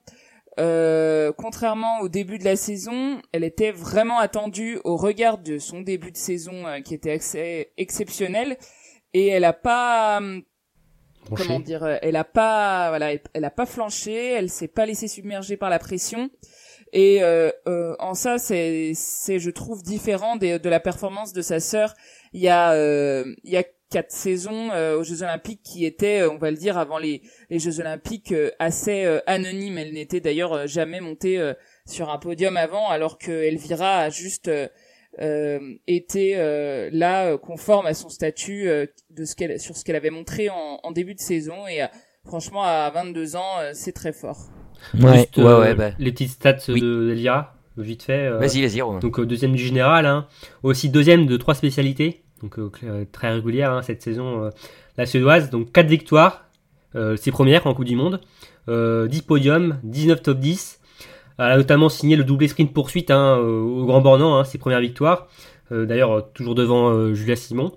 euh, 0.59 1.33
contrairement 1.37 2.01
au 2.01 2.09
début 2.09 2.39
de 2.39 2.45
la 2.45 2.57
saison, 2.57 3.21
elle 3.33 3.45
était 3.45 3.73
vraiment 3.73 4.19
attendue 4.19 4.79
au 4.85 4.97
regard 4.97 5.39
de 5.39 5.59
son 5.59 5.81
début 5.83 6.13
de 6.13 6.17
saison 6.17 6.67
euh, 6.67 6.81
qui 6.81 6.95
était 6.95 7.13
assez 7.13 7.73
exceptionnel 7.77 8.57
et 9.13 9.27
elle 9.29 9.45
a 9.45 9.53
pas 9.53 10.21
Branché. 11.27 11.45
comment 11.47 11.61
dire, 11.61 11.85
euh, 11.85 11.97
elle 12.03 12.17
a 12.17 12.25
pas, 12.25 12.89
voilà, 12.89 13.13
elle- 13.13 13.45
a 13.45 13.51
pas 13.51 13.67
flanché, 13.67 14.15
elle 14.33 14.49
s'est 14.49 14.69
pas 14.69 14.87
laissée 14.87 15.09
submerger 15.09 15.57
par 15.57 15.71
la 15.71 15.79
pression. 15.79 16.31
Et 16.93 17.23
euh, 17.23 17.51
euh, 17.67 17.97
en 17.99 18.15
ça, 18.15 18.39
c'est, 18.39 18.93
c'est, 18.95 19.39
je 19.41 19.51
trouve, 19.51 19.83
différent 19.83 20.37
des- 20.37 20.59
de 20.59 20.69
la 20.69 20.79
performance 20.81 21.33
de 21.33 21.43
sa 21.43 21.59
sœur. 21.61 21.95
Il 22.33 22.41
y 22.41 22.49
a, 22.49 22.73
euh, 22.73 23.35
il 23.43 23.51
y 23.53 23.57
a 23.57 23.65
quatre 23.91 24.11
saisons 24.11 24.71
euh, 24.73 24.99
aux 24.99 25.05
Jeux 25.05 25.23
Olympiques 25.23 25.61
qui 25.63 25.85
étaient, 25.85 26.21
euh, 26.23 26.31
on 26.31 26.39
va 26.39 26.51
le 26.51 26.57
dire, 26.57 26.77
avant 26.79 26.99
les, 26.99 27.23
les 27.51 27.59
Jeux 27.59 27.81
Olympiques, 27.81 28.33
euh, 28.33 28.51
assez 28.59 29.05
euh, 29.05 29.21
anonymes. 29.27 29.79
Elle 29.79 29.93
n'était 29.93 30.21
d'ailleurs 30.21 30.53
euh, 30.53 30.67
jamais 30.67 31.01
montée 31.01 31.39
euh, 31.39 31.55
sur 31.87 32.11
un 32.11 32.19
podium 32.19 32.57
avant, 32.57 32.89
alors 32.89 33.19
que 33.19 33.31
Elvira 33.31 33.99
a 33.99 34.11
juste 34.11 34.49
euh, 34.49 34.67
euh, 35.21 35.61
été 35.87 36.35
euh, 36.37 36.91
là 36.93 37.27
euh, 37.27 37.39
conforme 37.39 37.87
à 37.87 37.95
son 37.95 38.09
statut 38.09 38.69
euh, 38.69 38.87
de 39.11 39.25
ce 39.25 39.35
qu'elle 39.35 39.59
sur 39.59 39.77
ce 39.77 39.85
qu'elle 39.85 39.97
avait 39.97 40.11
montré 40.11 40.51
en, 40.51 40.79
en 40.83 40.91
début 40.91 41.15
de 41.15 41.21
saison 41.21 41.67
et 41.67 41.83
euh, 41.83 41.87
franchement 42.27 42.65
à 42.65 42.91
22 42.91 43.35
ans 43.37 43.59
euh, 43.61 43.71
c'est 43.73 43.93
très 43.93 44.13
fort. 44.13 44.37
Ouais, 45.01 45.19
Juste, 45.21 45.39
ouais, 45.39 45.45
euh, 45.45 45.61
ouais. 45.61 45.75
Bah, 45.75 45.93
Les 45.99 46.13
petites 46.13 46.33
stats 46.33 46.59
Oui. 46.69 46.83
de 46.83 47.07
d'Elvira, 47.09 47.55
vite 47.79 48.03
fait. 48.03 48.27
euh, 48.27 48.37
Vas-y, 48.39 48.61
vas-y. 48.61 49.01
Donc 49.01 49.19
euh, 49.19 49.25
deuxième 49.25 49.55
du 49.55 49.65
général, 49.65 50.05
hein. 50.05 50.29
aussi 50.63 50.91
deuxième 50.91 51.25
de 51.27 51.37
trois 51.39 51.55
spécialités, 51.55 52.25
donc 52.43 52.59
euh, 52.59 53.05
très 53.13 53.33
régulière 53.33 53.73
hein, 53.73 53.83
cette 53.83 54.03
saison 54.03 54.45
euh, 54.45 54.51
la 54.99 55.07
suédoise, 55.07 55.51
donc 55.51 55.73
quatre 55.73 55.87
victoires, 55.89 56.45
euh, 56.95 57.17
ses 57.17 57.31
premières 57.31 57.67
en 57.67 57.75
Coupe 57.75 57.85
du 57.85 57.97
Monde, 57.97 58.21
euh, 58.69 59.07
10 59.09 59.23
podiums, 59.23 59.79
19 59.85 60.23
top 60.23 60.39
10. 60.39 60.81
Elle 61.39 61.45
a 61.45 61.57
notamment 61.59 61.89
signé 61.91 62.17
le 62.17 62.25
doublé 62.25 62.49
sprint 62.49 62.73
poursuite 62.73 63.11
hein, 63.11 63.37
au 63.37 63.85
Grand 63.85 64.01
Bornand, 64.01 64.39
hein, 64.39 64.45
ses 64.45 64.57
premières 64.59 64.81
victoires. 64.81 65.29
Euh, 65.73 65.85
D'ailleurs 65.85 66.33
toujours 66.33 66.55
devant 66.55 66.91
euh, 66.91 67.13
Julia 67.15 67.37
Simon. 67.37 67.73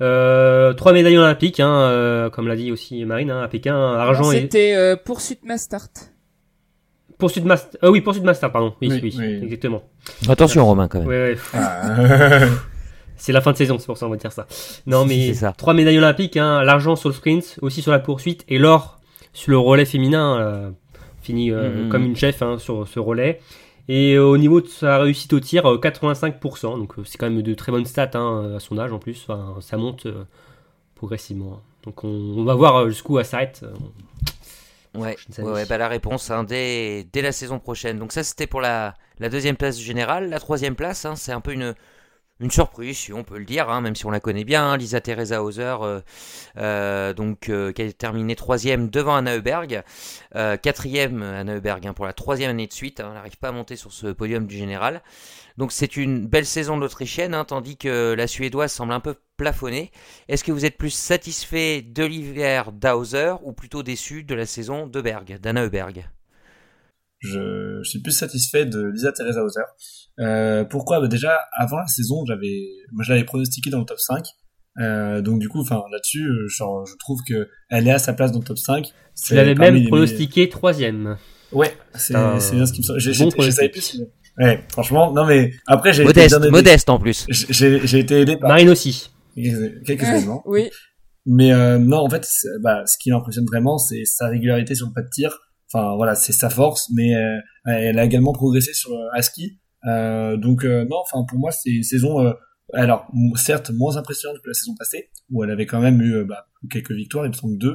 Euh, 0.00 0.72
trois 0.72 0.92
médailles 0.92 1.18
olympiques, 1.18 1.60
hein, 1.60 1.72
euh, 1.72 2.30
comme 2.30 2.46
l'a 2.48 2.56
dit 2.56 2.70
aussi 2.72 3.04
Marine, 3.04 3.30
hein, 3.30 3.42
à 3.42 3.48
Pékin, 3.48 3.74
argent 3.76 4.30
et 4.32 4.40
C'était 4.42 4.74
euh, 4.74 4.96
poursuite 4.96 5.44
Mastart. 5.44 5.88
Poursuite 7.18 7.44
Master. 7.44 7.78
Euh, 7.84 7.90
oui, 7.90 8.00
Poursuite 8.00 8.24
Master, 8.24 8.50
pardon. 8.50 8.74
Oui, 8.82 8.88
Oui, 8.90 9.00
oui, 9.02 9.14
oui. 9.18 9.40
exactement. 9.44 9.82
Attention 10.28 10.64
Romain 10.66 10.88
quand 10.88 10.98
même. 11.00 11.08
Ouais, 11.08 11.32
ouais. 11.34 11.38
Ah. 11.54 12.38
C'est 13.22 13.32
la 13.32 13.40
fin 13.40 13.52
de 13.52 13.56
saison, 13.56 13.78
c'est 13.78 13.86
pour 13.86 13.96
ça 13.98 14.06
on 14.06 14.10
va 14.10 14.16
dire 14.16 14.32
ça. 14.32 14.48
Non, 14.86 15.04
mais 15.04 15.32
ça. 15.32 15.52
trois 15.56 15.74
médailles 15.74 15.98
olympiques, 15.98 16.36
hein, 16.36 16.64
l'argent 16.64 16.96
sur 16.96 17.08
le 17.08 17.14
sprint, 17.14 17.56
aussi 17.62 17.80
sur 17.80 17.92
la 17.92 18.00
poursuite, 18.00 18.44
et 18.48 18.58
l'or 18.58 18.98
sur 19.32 19.52
le 19.52 19.58
relais 19.58 19.84
féminin, 19.84 20.38
euh, 20.40 20.70
fini 21.22 21.52
euh, 21.52 21.84
Mhm. 21.84 21.88
comme 21.88 22.04
une 22.04 22.16
chef 22.16 22.42
hein, 22.42 22.58
sur 22.58 22.88
ce 22.88 22.98
relais. 22.98 23.40
Et 23.88 24.14
euh, 24.14 24.24
au 24.24 24.36
niveau 24.38 24.60
de 24.60 24.66
sa 24.66 24.98
réussite 24.98 25.32
au 25.34 25.38
tir, 25.40 25.66
euh, 25.70 25.78
85%, 25.78 26.78
donc 26.78 26.98
euh, 26.98 27.02
c'est 27.04 27.16
quand 27.16 27.30
même 27.30 27.42
de 27.42 27.54
très 27.54 27.70
bonnes 27.70 27.84
stats 27.84 28.10
hein, 28.14 28.54
à 28.56 28.60
son 28.60 28.76
âge 28.78 28.92
en 28.92 28.98
plus, 28.98 29.24
Enfin, 29.28 29.54
ça 29.60 29.76
monte 29.76 30.06
euh, 30.06 30.24
progressivement. 30.96 31.60
Donc 31.84 32.02
on, 32.02 32.08
on 32.08 32.44
va 32.44 32.54
voir 32.54 32.88
jusqu'où 32.88 33.20
elle 33.20 33.24
s'arrête. 33.24 33.64
Ouais, 34.94 35.16
ouais, 35.38 35.64
bah 35.66 35.78
la 35.78 35.88
réponse 35.88 36.30
hein, 36.30 36.44
dès, 36.44 37.06
dès 37.12 37.22
la 37.22 37.32
saison 37.32 37.58
prochaine. 37.58 37.98
Donc 37.98 38.12
ça 38.12 38.22
c'était 38.22 38.46
pour 38.46 38.60
la, 38.60 38.94
la 39.20 39.28
deuxième 39.30 39.56
place 39.56 39.78
générale. 39.80 40.28
La 40.28 40.38
troisième 40.38 40.74
place, 40.74 41.04
hein, 41.06 41.14
c'est 41.16 41.32
un 41.32 41.40
peu 41.40 41.52
une, 41.52 41.74
une 42.42 42.50
surprise, 42.50 42.98
si 42.98 43.12
on 43.12 43.22
peut 43.22 43.38
le 43.38 43.44
dire, 43.44 43.70
hein, 43.70 43.80
même 43.80 43.94
si 43.94 44.04
on 44.04 44.10
la 44.10 44.20
connaît 44.20 44.44
bien. 44.44 44.64
hein, 44.64 44.76
Lisa 44.76 45.00
Teresa 45.00 45.42
Hauser, 45.42 45.76
euh, 45.80 46.00
euh, 46.58 47.14
donc 47.14 47.48
euh, 47.48 47.72
qui 47.72 47.82
a 47.82 47.92
terminé 47.92 48.34
troisième 48.34 48.90
devant 48.90 49.14
Anna 49.14 49.36
Heuberg, 49.36 49.82
quatrième 50.32 51.22
Anna 51.22 51.54
Heuberg 51.54 51.86
hein, 51.86 51.92
pour 51.92 52.04
la 52.04 52.12
troisième 52.12 52.50
année 52.50 52.66
de 52.66 52.72
suite. 52.72 53.00
elle 53.00 53.12
n'arrive 53.12 53.38
pas 53.38 53.48
à 53.48 53.52
monter 53.52 53.76
sur 53.76 53.92
ce 53.92 54.08
podium 54.08 54.46
du 54.46 54.56
général. 54.56 55.02
Donc 55.56 55.70
c'est 55.70 55.96
une 55.96 56.26
belle 56.26 56.46
saison 56.46 56.76
de 56.76 56.82
l'Autrichienne, 56.82 57.36
tandis 57.46 57.76
que 57.76 58.14
la 58.14 58.26
Suédoise 58.26 58.72
semble 58.72 58.92
un 58.92 59.00
peu 59.00 59.14
plafonnée. 59.36 59.92
Est-ce 60.28 60.42
que 60.42 60.52
vous 60.52 60.64
êtes 60.64 60.78
plus 60.78 60.90
satisfait 60.90 61.82
de 61.82 62.04
l'hiver 62.04 62.72
d'Hauser 62.72 63.34
ou 63.42 63.52
plutôt 63.52 63.82
déçu 63.82 64.24
de 64.24 64.34
la 64.34 64.46
saison 64.46 64.86
d'Anna 64.86 65.62
Heuberg? 65.62 66.08
Je, 67.22 67.80
je 67.82 67.88
suis 67.88 68.00
plus 68.00 68.12
satisfait 68.12 68.66
de 68.66 68.84
Lisa 68.92 69.12
Teresa 69.12 69.42
Hauser. 69.42 69.60
Euh, 70.20 70.64
pourquoi? 70.64 71.00
Bah 71.00 71.08
Déjà, 71.08 71.38
avant 71.56 71.78
la 71.78 71.86
saison, 71.86 72.24
j'avais, 72.26 72.66
moi, 72.92 73.02
je 73.04 73.12
l'avais 73.12 73.24
pronostiqué 73.24 73.70
dans 73.70 73.78
le 73.78 73.84
top 73.84 73.98
5. 73.98 74.24
Euh, 74.80 75.20
donc 75.20 75.38
du 75.38 75.48
coup, 75.48 75.60
enfin 75.60 75.82
là-dessus, 75.92 76.24
euh, 76.26 76.48
genre, 76.48 76.86
je 76.86 76.94
trouve 76.98 77.20
que 77.28 77.48
elle 77.70 77.86
est 77.86 77.92
à 77.92 77.98
sa 77.98 78.12
place 78.14 78.32
dans 78.32 78.38
le 78.38 78.44
top 78.44 78.58
5. 78.58 78.90
Tu 79.26 79.34
l'avais 79.34 79.54
même 79.54 79.86
pronostiqué 79.86 80.48
troisième. 80.48 81.16
Ouais, 81.52 81.76
c'est 81.94 82.14
un 82.14 82.40
c'est 82.40 82.56
bien 82.56 82.64
ce 82.64 82.72
qui 82.72 82.80
me 82.80 82.84
semble. 82.86 82.98
J'ai- 82.98 83.10
bon 83.10 83.16
Je 83.16 83.50
savais 83.50 83.68
pronostic. 83.68 83.72
plus. 83.72 83.80
si- 83.82 84.04
Ouais, 84.38 84.64
franchement, 84.70 85.12
non 85.12 85.26
mais 85.26 85.50
après 85.66 85.92
j'ai 85.92 86.04
Modeste, 86.04 86.50
modeste 86.50 86.88
en 86.88 86.98
plus. 86.98 87.26
J'ai 87.28 87.86
j'ai 87.86 87.98
été 87.98 88.22
aidé 88.22 88.38
par 88.38 88.48
Marine 88.48 88.70
aussi. 88.70 89.10
quelques 89.36 90.00
Ouais, 90.02 90.08
événements. 90.16 90.42
oui. 90.46 90.70
Mais 91.26 91.52
euh, 91.52 91.76
non, 91.78 91.98
en 91.98 92.08
fait, 92.08 92.26
bah, 92.62 92.82
ce 92.86 92.96
qui 92.98 93.10
m'impressionne 93.10 93.44
vraiment, 93.44 93.76
c'est 93.76 94.04
sa 94.06 94.28
régularité 94.28 94.74
sur 94.74 94.86
le 94.86 94.92
pas 94.94 95.02
de 95.02 95.10
tir. 95.10 95.38
Enfin, 95.72 95.96
voilà, 95.96 96.14
c'est 96.14 96.32
sa 96.32 96.50
force, 96.50 96.90
mais 96.94 97.14
euh, 97.14 97.38
elle 97.66 97.98
a 97.98 98.04
également 98.04 98.32
progressé 98.32 98.74
sur 98.74 98.92
euh, 98.92 99.20
ski. 99.20 99.58
Euh, 99.86 100.36
donc 100.36 100.64
non, 100.64 100.98
enfin 101.02 101.24
pour 101.28 101.38
moi, 101.38 101.50
c'est 101.50 101.70
une 101.70 101.82
saison, 101.82 102.20
euh, 102.20 102.32
alors 102.74 103.10
certes 103.36 103.70
moins 103.70 103.96
impressionnante 103.96 104.38
que 104.42 104.48
la 104.48 104.54
saison 104.54 104.74
passée, 104.78 105.10
où 105.30 105.42
elle 105.44 105.50
avait 105.50 105.66
quand 105.66 105.80
même 105.80 106.00
eu 106.00 106.24
bah, 106.24 106.46
quelques 106.70 106.92
victoires, 106.92 107.24
il 107.26 107.30
me 107.30 107.34
semble 107.34 107.58
deux. 107.58 107.74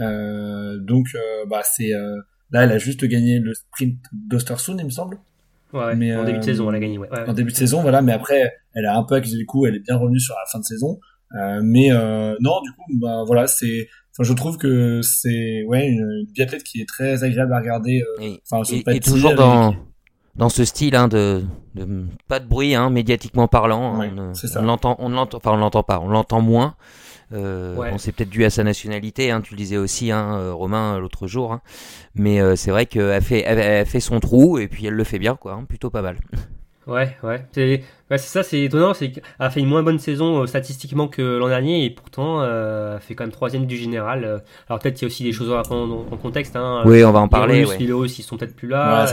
Euh, 0.00 0.78
donc 0.80 1.06
bah 1.48 1.62
c'est 1.64 1.92
euh, 1.92 2.16
là, 2.50 2.64
elle 2.64 2.72
a 2.72 2.78
juste 2.78 3.04
gagné 3.04 3.38
le 3.38 3.54
sprint 3.54 3.98
d'Ostersund, 4.12 4.78
il 4.78 4.86
me 4.86 4.90
semble 4.90 5.18
Ouais, 5.72 5.94
Mais, 5.94 6.16
en 6.16 6.24
début 6.24 6.40
de 6.40 6.44
saison, 6.44 6.68
elle 6.68 6.76
a 6.76 6.80
gagné. 6.80 6.98
Ouais, 6.98 7.08
ouais. 7.08 7.28
en 7.28 7.32
début 7.32 7.52
de 7.52 7.56
saison, 7.56 7.80
voilà, 7.80 8.02
mais 8.02 8.10
après, 8.10 8.52
elle 8.74 8.86
a 8.86 8.96
un 8.96 9.04
peu 9.04 9.14
accusé 9.14 9.38
les 9.38 9.44
coups, 9.44 9.68
elle 9.68 9.76
est 9.76 9.84
bien 9.86 9.96
revenue 9.96 10.18
sur 10.18 10.34
la 10.34 10.50
fin 10.50 10.58
de 10.58 10.64
saison. 10.64 10.98
Euh, 11.38 11.60
mais 11.62 11.92
euh, 11.92 12.34
non, 12.40 12.60
du 12.62 12.72
coup, 12.72 12.98
bah 13.00 13.22
voilà, 13.24 13.46
c'est, 13.46 13.88
enfin, 14.12 14.22
je 14.28 14.32
trouve 14.32 14.56
que 14.58 15.00
c'est, 15.02 15.62
ouais, 15.64 15.88
une, 15.88 16.00
une 16.26 16.32
biathlète 16.32 16.62
qui 16.64 16.80
est 16.80 16.88
très 16.88 17.24
agréable 17.24 17.52
à 17.52 17.58
regarder. 17.58 18.02
euh, 18.02 18.22
Et, 18.22 18.40
Enfin, 18.50 18.62
et- 18.92 19.00
toujours 19.00 19.34
dans, 19.34 19.74
dans 20.36 20.48
ce 20.48 20.64
style 20.64 20.94
hein, 20.96 21.08
de, 21.08 21.42
de 21.74 22.04
pas 22.28 22.38
de 22.40 22.46
bruit, 22.46 22.74
hein, 22.74 22.90
médiatiquement 22.90 23.48
parlant. 23.48 23.94
hein, 23.94 23.98
Ouais, 24.00 24.10
on, 24.56 24.62
l'entend, 24.62 24.96
on 24.98 25.08
l'entend, 25.08 25.36
enfin 25.38 25.52
on 25.52 25.56
l'entend 25.56 25.82
pas, 25.82 26.00
on 26.00 26.08
l'entend 26.08 26.40
moins. 26.40 26.74
Euh, 27.32 27.76
Ouais. 27.76 27.92
bon, 27.92 27.98
c'est 27.98 28.10
peut-être 28.10 28.28
dû 28.30 28.44
à 28.44 28.50
sa 28.50 28.64
nationalité, 28.64 29.30
hein, 29.30 29.40
tu 29.40 29.52
le 29.54 29.58
disais 29.58 29.76
aussi, 29.76 30.10
hein, 30.10 30.34
euh, 30.36 30.52
Romain, 30.52 30.98
l'autre 30.98 31.28
jour. 31.28 31.52
hein. 31.52 31.60
Mais 32.16 32.40
euh, 32.40 32.56
c'est 32.56 32.72
vrai 32.72 32.86
qu'elle 32.86 33.22
fait, 33.22 33.44
elle, 33.46 33.60
elle 33.60 33.86
fait 33.86 34.00
son 34.00 34.18
trou 34.18 34.58
et 34.58 34.66
puis 34.66 34.86
elle 34.86 34.94
le 34.94 35.04
fait 35.04 35.20
bien, 35.20 35.36
quoi. 35.36 35.52
hein, 35.52 35.64
plutôt 35.68 35.90
pas 35.90 36.02
mal. 36.02 36.16
Ouais, 36.90 37.16
ouais. 37.22 37.42
C'est 37.52 37.82
ouais, 38.10 38.18
ça, 38.18 38.42
c'est 38.42 38.60
étonnant. 38.62 38.92
C'est 38.92 39.12
qu'elle 39.12 39.22
a 39.38 39.48
fait 39.48 39.60
une 39.60 39.66
moins 39.68 39.82
bonne 39.82 39.98
saison 39.98 40.42
euh, 40.42 40.46
statistiquement 40.46 41.08
que 41.08 41.38
l'an 41.38 41.48
dernier 41.48 41.84
et 41.84 41.90
pourtant 41.90 42.42
euh, 42.42 42.96
elle 42.96 43.00
fait 43.00 43.14
quand 43.14 43.24
même 43.24 43.32
troisième 43.32 43.64
du 43.64 43.76
général. 43.76 44.24
euh. 44.24 44.38
Alors 44.68 44.80
peut-être 44.80 44.94
qu'il 44.96 45.02
y 45.02 45.06
a 45.06 45.10
aussi 45.12 45.22
des 45.22 45.32
choses 45.32 45.52
à 45.52 45.62
prendre 45.62 45.94
en, 45.94 46.12
en 46.12 46.16
contexte. 46.16 46.56
Hein. 46.56 46.82
Oui, 46.84 47.02
on 47.04 47.12
va 47.12 47.20
en 47.20 47.24
Les 47.24 47.28
parler. 47.30 47.60
Russes, 47.64 47.70
ouais. 47.78 47.86
les 47.86 47.92
Russes, 47.92 48.18
ils 48.18 48.22
sont 48.22 48.36
peut-être 48.36 48.56
plus 48.56 48.68
là. 48.68 49.06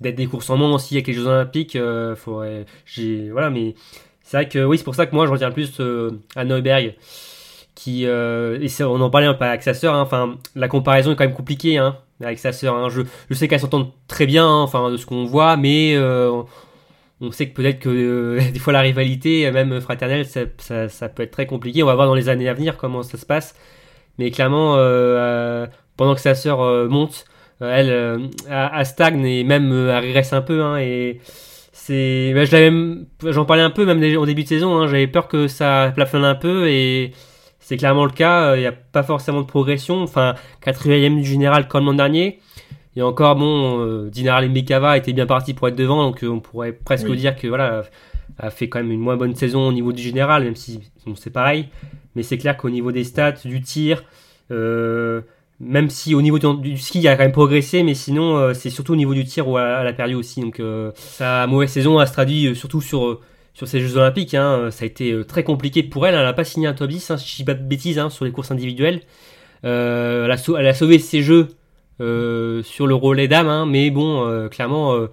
D'être 0.00 0.14
des 0.14 0.26
courses 0.26 0.48
en 0.48 0.56
moins 0.56 0.72
aussi 0.72 0.94
avec 0.94 1.08
les 1.08 1.12
Jeux 1.12 1.26
Olympiques. 1.26 1.74
Euh, 1.74 2.14
faudrait, 2.14 2.66
j'ai, 2.86 3.30
voilà, 3.30 3.50
mais 3.50 3.74
c'est 4.22 4.36
vrai 4.36 4.48
que 4.48 4.64
oui, 4.64 4.78
c'est 4.78 4.84
pour 4.84 4.94
ça 4.94 5.06
que 5.06 5.14
moi 5.14 5.26
je 5.26 5.32
retiens 5.32 5.50
plus 5.50 5.72
euh, 5.80 6.12
à 6.36 6.44
Neuberg. 6.44 6.94
Qui, 7.74 8.06
euh, 8.06 8.58
et 8.60 8.82
on 8.84 9.00
en 9.00 9.08
parlait 9.10 9.26
un 9.28 9.34
peu 9.34 9.44
avec 9.44 9.62
sa 9.62 9.72
sœur. 9.74 9.94
hein. 9.94 10.00
Enfin, 10.02 10.36
la 10.56 10.66
comparaison 10.68 11.12
est 11.12 11.16
quand 11.16 11.24
même 11.24 11.34
compliquée 11.34 11.78
hein, 11.78 11.96
avec 12.20 12.38
sa 12.40 12.52
sœur. 12.52 12.74
hein. 12.76 12.88
Je, 12.88 13.02
je 13.30 13.34
sais 13.34 13.46
qu'elles 13.48 13.60
s'entendent 13.60 13.90
très 14.08 14.26
bien, 14.26 14.44
hein, 14.46 14.62
enfin 14.62 14.90
de 14.90 14.96
ce 14.96 15.06
qu'on 15.06 15.24
voit, 15.24 15.56
mais 15.56 15.94
euh, 15.96 16.42
on 17.20 17.32
sait 17.32 17.48
que 17.48 17.54
peut-être 17.54 17.80
que 17.80 17.88
euh, 17.88 18.40
des 18.52 18.58
fois 18.58 18.72
la 18.72 18.80
rivalité, 18.80 19.50
même 19.50 19.80
fraternelle, 19.80 20.26
ça, 20.26 20.42
ça, 20.58 20.88
ça 20.88 21.08
peut 21.08 21.22
être 21.22 21.32
très 21.32 21.46
compliqué. 21.46 21.82
On 21.82 21.86
va 21.86 21.94
voir 21.94 22.06
dans 22.06 22.14
les 22.14 22.28
années 22.28 22.48
à 22.48 22.54
venir 22.54 22.76
comment 22.76 23.02
ça 23.02 23.18
se 23.18 23.26
passe. 23.26 23.54
Mais 24.18 24.30
clairement, 24.30 24.76
euh, 24.76 24.78
euh, 24.78 25.66
pendant 25.96 26.14
que 26.14 26.20
sa 26.20 26.34
sœur 26.34 26.60
euh, 26.60 26.88
monte, 26.88 27.24
euh, 27.62 27.72
elle, 27.72 28.30
elle 28.50 28.86
stagne 28.86 29.24
et 29.24 29.44
même 29.44 29.72
elle 29.72 29.98
régresse 29.98 30.32
un 30.32 30.42
peu. 30.42 30.62
Hein, 30.62 30.78
et 30.78 31.20
c'est, 31.72 32.32
bah, 32.34 32.44
je 32.44 33.04
j'en 33.30 33.44
parlais 33.44 33.62
un 33.62 33.70
peu 33.70 33.84
même 33.84 34.02
au 34.16 34.26
début 34.26 34.42
de 34.42 34.48
saison. 34.48 34.76
Hein, 34.76 34.86
J'avais 34.88 35.06
peur 35.06 35.28
que 35.28 35.46
ça 35.48 35.92
plafonne 35.94 36.24
un 36.24 36.34
peu 36.34 36.68
et 36.68 37.12
c'est 37.60 37.76
clairement 37.76 38.04
le 38.04 38.12
cas. 38.12 38.56
Il 38.56 38.60
n'y 38.60 38.66
a 38.66 38.72
pas 38.72 39.02
forcément 39.04 39.40
de 39.40 39.46
progression. 39.46 40.02
Enfin, 40.02 40.34
quatrième 40.60 41.20
du 41.20 41.28
général 41.28 41.68
comme 41.68 41.86
l'an 41.86 41.94
dernier. 41.94 42.40
Et 42.98 43.02
encore, 43.02 43.36
bon, 43.36 43.78
euh, 43.80 44.10
Dinar 44.10 44.40
Lembekava 44.42 44.96
était 44.98 45.12
bien 45.12 45.24
parti 45.24 45.54
pour 45.54 45.68
être 45.68 45.76
devant, 45.76 46.02
donc 46.02 46.24
euh, 46.24 46.28
on 46.28 46.40
pourrait 46.40 46.72
presque 46.72 47.06
Oui. 47.08 47.16
dire 47.16 47.36
que 47.36 47.46
voilà, 47.46 47.84
a 48.40 48.50
fait 48.50 48.68
quand 48.68 48.80
même 48.80 48.90
une 48.90 48.98
moins 48.98 49.16
bonne 49.16 49.36
saison 49.36 49.68
au 49.68 49.72
niveau 49.72 49.92
du 49.92 50.02
général, 50.02 50.42
même 50.42 50.56
si 50.56 50.80
bon, 51.06 51.14
c'est 51.14 51.30
pareil. 51.30 51.68
Mais 52.16 52.24
c'est 52.24 52.38
clair 52.38 52.56
qu'au 52.56 52.70
niveau 52.70 52.90
des 52.90 53.04
stats, 53.04 53.36
du 53.44 53.60
tir, 53.60 54.02
euh, 54.50 55.20
même 55.60 55.90
si 55.90 56.12
au 56.16 56.22
niveau 56.22 56.40
du, 56.40 56.70
du 56.72 56.76
ski, 56.76 56.98
il 56.98 57.06
a 57.06 57.14
quand 57.16 57.22
même 57.22 57.30
progressé, 57.30 57.84
mais 57.84 57.94
sinon, 57.94 58.36
euh, 58.36 58.52
c'est 58.52 58.68
surtout 58.68 58.94
au 58.94 58.96
niveau 58.96 59.14
du 59.14 59.24
tir 59.24 59.46
où 59.46 59.60
elle, 59.60 59.78
elle 59.80 59.86
a 59.86 59.92
perdu 59.92 60.16
aussi. 60.16 60.40
Donc, 60.40 60.58
euh, 60.58 60.90
sa 60.96 61.46
mauvaise 61.46 61.70
saison, 61.70 62.00
elle 62.00 62.08
se 62.08 62.12
traduit 62.12 62.56
surtout 62.56 62.80
sur, 62.80 63.20
sur 63.54 63.68
ces 63.68 63.78
Jeux 63.78 63.96
Olympiques. 63.96 64.34
Hein. 64.34 64.72
Ça 64.72 64.82
a 64.82 64.86
été 64.86 65.24
très 65.24 65.44
compliqué 65.44 65.84
pour 65.84 66.04
elle. 66.04 66.16
Elle 66.16 66.24
n'a 66.24 66.32
pas 66.32 66.42
signé 66.42 66.66
un 66.66 66.74
top 66.74 66.88
10, 66.88 67.12
hein, 67.12 67.16
si 67.16 67.28
je 67.30 67.36
dis 67.36 67.44
pas 67.44 67.54
de 67.54 67.62
bêtises, 67.62 68.00
hein, 68.00 68.10
sur 68.10 68.24
les 68.24 68.32
courses 68.32 68.50
individuelles. 68.50 69.02
Elle, 69.62 69.70
a 70.32 70.36
elle 70.58 70.66
a 70.66 70.74
sauvé 70.74 70.98
ses 70.98 71.22
Jeux 71.22 71.48
sur 71.98 72.86
le 72.86 72.94
relais 72.94 73.28
dames, 73.28 73.48
hein, 73.48 73.66
mais 73.66 73.90
bon, 73.90 74.26
euh, 74.26 74.48
clairement, 74.48 74.94
euh, 74.94 75.08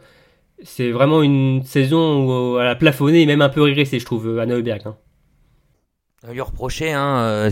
c'est 0.64 0.92
vraiment 0.92 1.22
une 1.22 1.64
saison 1.64 2.26
où 2.26 2.58
euh, 2.58 2.62
elle 2.62 2.68
a 2.68 2.76
plafonné 2.76 3.22
et 3.22 3.26
même 3.26 3.42
un 3.42 3.50
peu 3.50 3.62
régressé, 3.62 4.00
je 4.00 4.06
trouve, 4.06 4.28
euh, 4.28 4.40
Anna 4.40 4.56
Heuberg. 4.56 4.82
Hein. 4.86 4.98
On 6.28 6.32
lui 6.32 6.42
reprochait, 6.42 6.92
hein, 6.92 7.18
euh, 7.20 7.52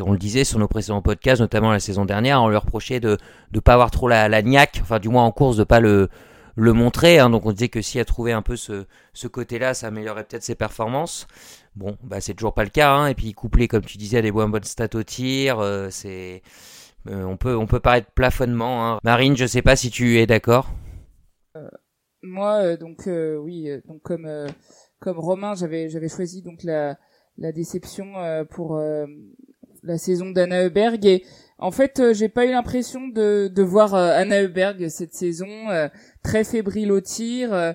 on 0.00 0.12
le 0.12 0.18
disait 0.18 0.44
sur 0.44 0.58
nos 0.58 0.68
précédents 0.68 1.02
podcasts, 1.02 1.40
notamment 1.40 1.70
la 1.70 1.80
saison 1.80 2.04
dernière, 2.04 2.42
on 2.42 2.48
lui 2.48 2.56
reprochait 2.56 3.00
de 3.00 3.16
ne 3.52 3.60
pas 3.60 3.72
avoir 3.72 3.90
trop 3.90 4.08
la, 4.08 4.28
la 4.28 4.42
enfin 4.80 4.98
du 4.98 5.08
moins 5.08 5.24
en 5.24 5.32
course 5.32 5.56
de 5.56 5.64
pas 5.64 5.80
le, 5.80 6.08
montrer. 6.56 7.18
hein. 7.18 7.30
donc 7.30 7.46
on 7.46 7.52
disait 7.52 7.68
que 7.68 7.82
si 7.82 7.98
elle 7.98 8.04
trouvait 8.04 8.32
un 8.32 8.42
peu 8.42 8.56
ce, 8.56 9.26
côté-là, 9.26 9.74
ça 9.74 9.88
améliorerait 9.88 10.24
peut-être 10.24 10.44
ses 10.44 10.54
performances. 10.54 11.26
Bon, 11.74 11.96
bah 12.02 12.20
c'est 12.20 12.34
toujours 12.34 12.54
pas 12.54 12.64
le 12.64 12.70
cas. 12.70 13.08
et 13.08 13.14
puis 13.14 13.32
couplé, 13.32 13.68
comme 13.68 13.84
tu 13.84 13.98
disais, 13.98 14.18
à 14.18 14.22
des 14.22 14.32
bonnes 14.32 14.62
stats 14.64 14.88
au 14.94 15.02
tir, 15.02 15.58
euh, 15.58 15.88
c'est 15.90 16.42
euh, 17.08 17.24
on 17.24 17.36
peut 17.36 17.56
on 17.56 17.66
peut 17.66 17.80
paraître 17.80 18.10
plafonnement. 18.12 18.86
hein. 18.94 18.98
Marine, 19.04 19.36
je 19.36 19.46
sais 19.46 19.62
pas 19.62 19.76
si 19.76 19.90
tu 19.90 20.18
es 20.18 20.26
d'accord. 20.26 20.70
Moi, 22.22 22.54
euh, 22.62 22.76
donc 22.76 23.06
euh, 23.06 23.36
oui, 23.36 23.70
euh, 23.70 23.80
donc 23.86 24.02
comme 24.02 24.26
euh, 24.26 24.48
comme 24.98 25.18
Romain, 25.18 25.54
j'avais 25.54 25.88
j'avais 25.88 26.08
choisi 26.08 26.42
donc 26.42 26.62
la 26.64 26.98
la 27.38 27.52
déception 27.52 28.18
euh, 28.18 28.44
pour 28.44 28.76
euh, 28.76 29.06
la 29.82 29.98
saison 29.98 30.30
d'Anna 30.30 30.64
Heuberg 30.64 31.04
et 31.06 31.24
en 31.58 31.70
fait, 31.70 32.00
euh, 32.00 32.12
j'ai 32.12 32.28
pas 32.28 32.44
eu 32.46 32.50
l'impression 32.50 33.08
de 33.08 33.48
de 33.48 33.62
voir 33.62 33.94
euh, 33.94 34.10
Anna 34.12 34.42
Heuberg 34.42 34.88
cette 34.88 35.14
saison 35.14 35.70
euh, 35.70 35.88
très 36.24 36.44
fébrile 36.44 36.92
au 36.92 37.00
tir 37.00 37.52
euh, 37.52 37.72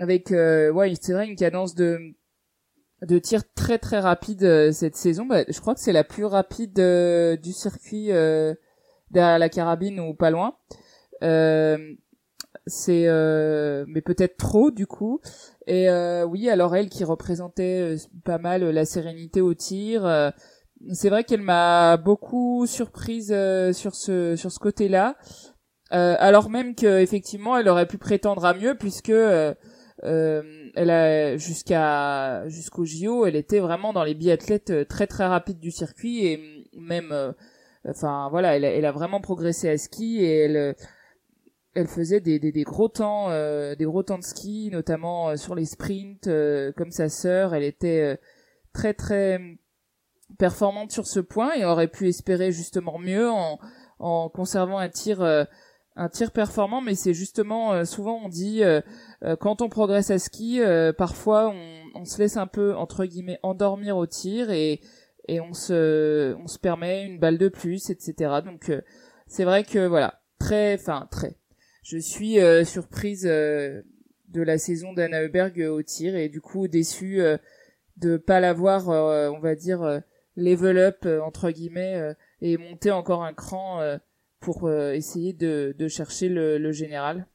avec 0.00 0.32
euh, 0.32 0.70
ouais, 0.72 0.92
c'est 1.00 1.12
vrai 1.12 1.28
une 1.28 1.36
cadence 1.36 1.74
de 1.74 1.98
de 3.02 3.18
tir 3.18 3.42
très 3.54 3.78
très 3.78 3.98
rapide 3.98 4.44
euh, 4.44 4.72
cette 4.72 4.96
saison. 4.96 5.26
Bah, 5.26 5.44
je 5.48 5.60
crois 5.60 5.74
que 5.74 5.80
c'est 5.80 5.92
la 5.92 6.04
plus 6.04 6.24
rapide 6.24 6.78
euh, 6.78 7.36
du 7.36 7.52
circuit 7.52 8.12
euh, 8.12 8.54
derrière 9.10 9.38
la 9.38 9.48
carabine 9.48 10.00
ou 10.00 10.14
pas 10.14 10.30
loin. 10.30 10.54
C'est 12.66 13.06
mais 13.88 14.02
peut-être 14.02 14.36
trop 14.36 14.70
du 14.70 14.86
coup 14.86 15.20
et 15.66 15.88
oui 16.28 16.48
alors 16.48 16.76
elle 16.76 16.88
qui 16.88 17.02
représentait 17.02 17.96
pas 18.24 18.38
mal 18.38 18.62
la 18.62 18.84
sérénité 18.84 19.40
au 19.40 19.52
tir 19.52 20.32
c'est 20.92 21.08
vrai 21.08 21.24
qu'elle 21.24 21.42
m'a 21.42 21.96
beaucoup 21.96 22.66
surprise 22.66 23.34
sur 23.72 23.96
ce 23.96 24.36
sur 24.36 24.52
ce 24.52 24.58
côté-là 24.60 25.16
alors 25.90 26.50
même 26.50 26.76
que 26.76 27.00
effectivement 27.00 27.56
elle 27.56 27.68
aurait 27.68 27.86
pu 27.86 27.98
prétendre 27.98 28.44
à 28.44 28.54
mieux 28.54 28.76
puisque 28.76 29.12
elle 30.02 30.90
a 30.90 31.36
jusqu'à 31.36 32.48
jusqu'au 32.48 32.84
JO 32.84 33.24
elle 33.24 33.36
était 33.36 33.60
vraiment 33.60 33.92
dans 33.92 34.04
les 34.04 34.14
biathlètes 34.14 34.88
très 34.88 35.06
très 35.06 35.26
rapides 35.26 35.60
du 35.60 35.70
circuit 35.70 36.26
et 36.26 36.68
même 36.76 37.34
enfin 37.88 38.28
voilà 38.30 38.56
elle, 38.56 38.64
elle 38.64 38.84
a 38.84 38.92
vraiment 38.92 39.20
progressé 39.20 39.68
à 39.68 39.78
ski 39.78 40.24
et 40.24 40.38
elle 40.40 40.74
elle 41.74 41.86
faisait 41.86 42.20
des, 42.20 42.38
des, 42.38 42.62
gros 42.62 42.88
temps 42.88 43.30
euh, 43.30 43.74
des 43.74 43.84
gros 43.84 44.02
temps 44.02 44.18
de 44.18 44.24
ski 44.24 44.68
notamment 44.72 45.30
euh, 45.30 45.36
sur 45.36 45.54
les 45.54 45.64
sprints 45.64 46.26
euh, 46.26 46.72
comme 46.72 46.90
sa 46.90 47.08
sœur. 47.08 47.54
Elle 47.54 47.64
était 47.64 48.18
très 48.72 48.94
très 48.94 49.40
performante 50.38 50.92
sur 50.92 51.06
ce 51.06 51.20
point 51.20 51.54
et 51.54 51.64
aurait 51.64 51.88
pu 51.88 52.08
espérer 52.08 52.52
justement 52.52 52.98
mieux 52.98 53.30
en, 53.30 53.58
en 53.98 54.28
conservant 54.28 54.78
un 54.78 54.88
tir 54.88 55.22
un 55.22 56.08
tir 56.08 56.30
performant. 56.30 56.80
Mais 56.80 56.94
c'est 56.94 57.14
justement 57.14 57.84
souvent 57.84 58.20
on 58.22 58.28
dit 58.28 58.62
quand 59.40 59.62
on 59.62 59.68
progresse 59.68 60.10
à 60.10 60.18
ski 60.18 60.60
parfois 60.98 61.48
on, 61.50 62.00
on 62.00 62.04
se 62.04 62.18
laisse 62.18 62.36
un 62.36 62.46
peu 62.46 62.74
entre 62.74 63.04
guillemets 63.04 63.38
endormir 63.42 63.96
au 63.96 64.06
tir 64.06 64.50
et 64.50 64.80
et 65.28 65.40
on 65.40 65.52
se 65.52 66.34
on 66.34 66.48
se 66.48 66.58
permet 66.58 67.04
une 67.04 67.18
balle 67.18 67.38
de 67.38 67.48
plus 67.48 67.90
etc 67.90 68.40
donc 68.44 68.72
c'est 69.26 69.44
vrai 69.44 69.62
que 69.62 69.86
voilà 69.86 70.20
très 70.38 70.74
enfin 70.74 71.06
très 71.10 71.36
je 71.82 71.98
suis 71.98 72.38
euh, 72.38 72.64
surprise 72.64 73.26
euh, 73.28 73.82
de 74.28 74.40
la 74.40 74.56
saison 74.56 74.92
d'Anna 74.92 75.22
Heuberg 75.22 75.60
euh, 75.60 75.70
au 75.70 75.82
tir 75.82 76.14
et 76.14 76.28
du 76.28 76.40
coup 76.40 76.68
déçue 76.68 77.20
de 77.96 78.16
pas 78.16 78.40
l'avoir, 78.40 78.88
on 78.88 79.40
va 79.40 79.54
dire, 79.54 80.00
level 80.36 80.78
up 80.78 81.06
entre 81.22 81.50
guillemets 81.50 82.14
et 82.40 82.56
monter 82.56 82.90
encore 82.90 83.22
un 83.22 83.34
cran 83.34 83.80
pour 84.40 84.70
essayer 84.70 85.34
de, 85.34 85.74
de 85.78 85.88
chercher 85.88 86.28
le, 86.28 86.56
le, 86.56 86.72
général. 86.72 87.26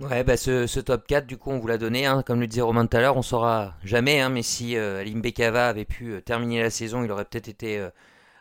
Ouais, 0.00 0.22
bah 0.22 0.36
ce, 0.36 0.66
ce, 0.66 0.80
top 0.80 1.06
4, 1.06 1.26
du 1.26 1.36
coup, 1.36 1.50
on 1.50 1.58
vous 1.58 1.66
l'a 1.66 1.78
donné. 1.78 2.06
Hein. 2.06 2.22
Comme 2.24 2.40
le 2.40 2.46
disait 2.46 2.60
Romain 2.60 2.86
tout 2.86 2.96
à 2.96 3.00
l'heure, 3.00 3.16
on 3.16 3.22
saura 3.22 3.74
jamais. 3.84 4.20
Hein, 4.20 4.28
mais 4.28 4.42
si 4.42 4.76
euh, 4.76 5.00
Alim 5.00 5.20
Bekava 5.20 5.68
avait 5.68 5.84
pu 5.84 6.22
terminer 6.24 6.62
la 6.62 6.70
saison, 6.70 7.04
il 7.04 7.10
aurait 7.10 7.24
peut-être 7.24 7.48
été 7.48 7.84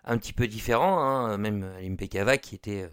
un 0.06 0.18
petit 0.18 0.34
peu 0.34 0.48
différent. 0.48 1.00
Hein. 1.00 1.38
Même 1.38 1.66
Alim 1.80 1.96
Bekava 1.96 2.38
qui 2.38 2.56
était 2.56 2.90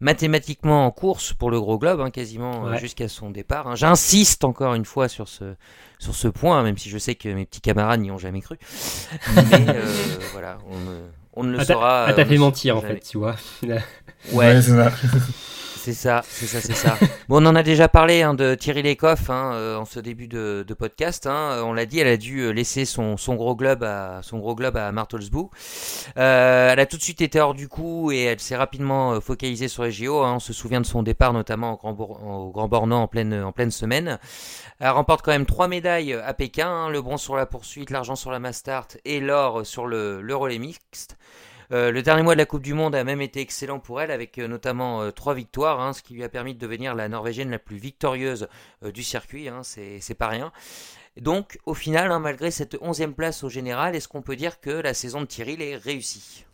mathématiquement 0.00 0.86
en 0.86 0.90
course 0.90 1.32
pour 1.32 1.50
le 1.50 1.60
gros 1.60 1.78
globe, 1.78 2.00
hein, 2.00 2.10
quasiment 2.10 2.66
euh, 2.66 2.76
jusqu'à 2.76 3.08
son 3.08 3.30
départ. 3.30 3.68
Hein. 3.68 3.74
J'insiste 3.76 4.44
encore 4.44 4.74
une 4.74 4.84
fois 4.84 5.08
sur 5.08 5.28
ce, 5.28 5.54
sur 5.98 6.14
ce 6.14 6.28
point, 6.28 6.62
même 6.62 6.78
si 6.78 6.88
je 6.88 6.98
sais 6.98 7.14
que 7.14 7.28
mes 7.28 7.44
petits 7.44 7.60
camarades 7.60 8.00
n'y 8.00 8.10
ont 8.10 8.18
jamais 8.18 8.40
cru. 8.40 8.58
Mais 9.36 9.66
euh, 9.68 9.84
voilà, 10.32 10.58
on, 10.70 11.40
on, 11.40 11.44
ne 11.44 11.58
le 11.58 11.64
saura. 11.64 12.06
Ah, 12.06 12.12
t'as 12.14 12.24
fait 12.24 12.38
mentir 12.38 12.76
en 12.76 12.80
fait, 12.80 13.00
tu 13.00 13.18
vois. 13.18 13.36
ouais, 14.32 14.62
c'est 14.62 14.70
ça. 14.70 14.90
C'est 15.82 15.94
ça, 15.94 16.20
c'est 16.28 16.46
ça, 16.46 16.60
c'est 16.60 16.74
ça. 16.74 16.98
Bon, 17.30 17.42
on 17.42 17.46
en 17.46 17.56
a 17.56 17.62
déjà 17.62 17.88
parlé 17.88 18.20
hein, 18.20 18.34
de 18.34 18.54
Thierry 18.54 18.82
Lecoff 18.82 19.30
hein, 19.30 19.52
euh, 19.54 19.78
en 19.78 19.86
ce 19.86 19.98
début 19.98 20.28
de, 20.28 20.62
de 20.66 20.74
podcast. 20.74 21.26
Hein. 21.26 21.52
Euh, 21.52 21.62
on 21.62 21.72
l'a 21.72 21.86
dit, 21.86 22.00
elle 22.00 22.08
a 22.08 22.18
dû 22.18 22.40
euh, 22.40 22.50
laisser 22.50 22.84
son, 22.84 23.16
son 23.16 23.34
gros 23.34 23.56
globe 23.56 23.82
à 23.82 24.20
son 24.22 24.40
gros 24.40 24.54
globe 24.54 24.76
à 24.76 24.92
Martelsbou. 24.92 25.48
Euh, 26.18 26.70
elle 26.70 26.80
a 26.80 26.84
tout 26.84 26.98
de 26.98 27.02
suite 27.02 27.22
été 27.22 27.40
hors 27.40 27.54
du 27.54 27.66
coup 27.66 28.12
et 28.12 28.24
elle 28.24 28.40
s'est 28.40 28.56
rapidement 28.56 29.22
focalisée 29.22 29.68
sur 29.68 29.84
les 29.84 29.90
JO. 29.90 30.22
On 30.22 30.38
se 30.38 30.52
souvient 30.52 30.82
de 30.82 30.86
son 30.86 31.02
départ 31.02 31.32
notamment 31.32 31.80
au 31.82 31.94
Grand, 31.94 32.20
au 32.26 32.50
Grand 32.50 32.68
Bornand 32.68 33.04
en 33.04 33.08
pleine 33.08 33.32
en 33.42 33.52
pleine 33.52 33.70
semaine. 33.70 34.18
Elle 34.80 34.90
remporte 34.90 35.22
quand 35.24 35.32
même 35.32 35.46
trois 35.46 35.66
médailles 35.66 36.12
à 36.12 36.34
Pékin 36.34 36.90
le 36.90 37.00
bronze 37.00 37.22
sur 37.22 37.36
la 37.36 37.46
poursuite, 37.46 37.88
l'argent 37.88 38.16
sur 38.16 38.30
la 38.30 38.38
Mastart 38.38 38.88
et 39.06 39.20
l'or 39.20 39.64
sur 39.64 39.86
le, 39.86 40.20
le 40.20 40.36
relais 40.36 40.58
mixte. 40.58 41.16
Euh, 41.72 41.92
le 41.92 42.02
dernier 42.02 42.22
mois 42.22 42.34
de 42.34 42.38
la 42.38 42.46
Coupe 42.46 42.62
du 42.62 42.74
Monde 42.74 42.96
a 42.96 43.04
même 43.04 43.20
été 43.20 43.40
excellent 43.40 43.78
pour 43.78 44.00
elle, 44.00 44.10
avec 44.10 44.38
euh, 44.38 44.48
notamment 44.48 45.02
euh, 45.02 45.10
trois 45.12 45.34
victoires, 45.34 45.80
hein, 45.80 45.92
ce 45.92 46.02
qui 46.02 46.14
lui 46.14 46.24
a 46.24 46.28
permis 46.28 46.54
de 46.54 46.58
devenir 46.58 46.96
la 46.96 47.08
Norvégienne 47.08 47.50
la 47.50 47.60
plus 47.60 47.76
victorieuse 47.76 48.48
du 48.92 49.02
circuit. 49.02 49.48
Hein, 49.48 49.60
c'est 49.62 50.18
pas 50.18 50.28
rien. 50.28 50.50
Donc, 51.20 51.58
au 51.66 51.74
final, 51.74 52.10
hein, 52.10 52.18
malgré 52.18 52.50
cette 52.50 52.76
onzième 52.80 53.14
place 53.14 53.44
au 53.44 53.48
général, 53.48 53.94
est-ce 53.94 54.08
qu'on 54.08 54.22
peut 54.22 54.36
dire 54.36 54.60
que 54.60 54.70
la 54.70 54.94
saison 54.94 55.20
de 55.20 55.26
Thierry 55.26 55.56
est 55.60 55.76
réussie? 55.76 56.44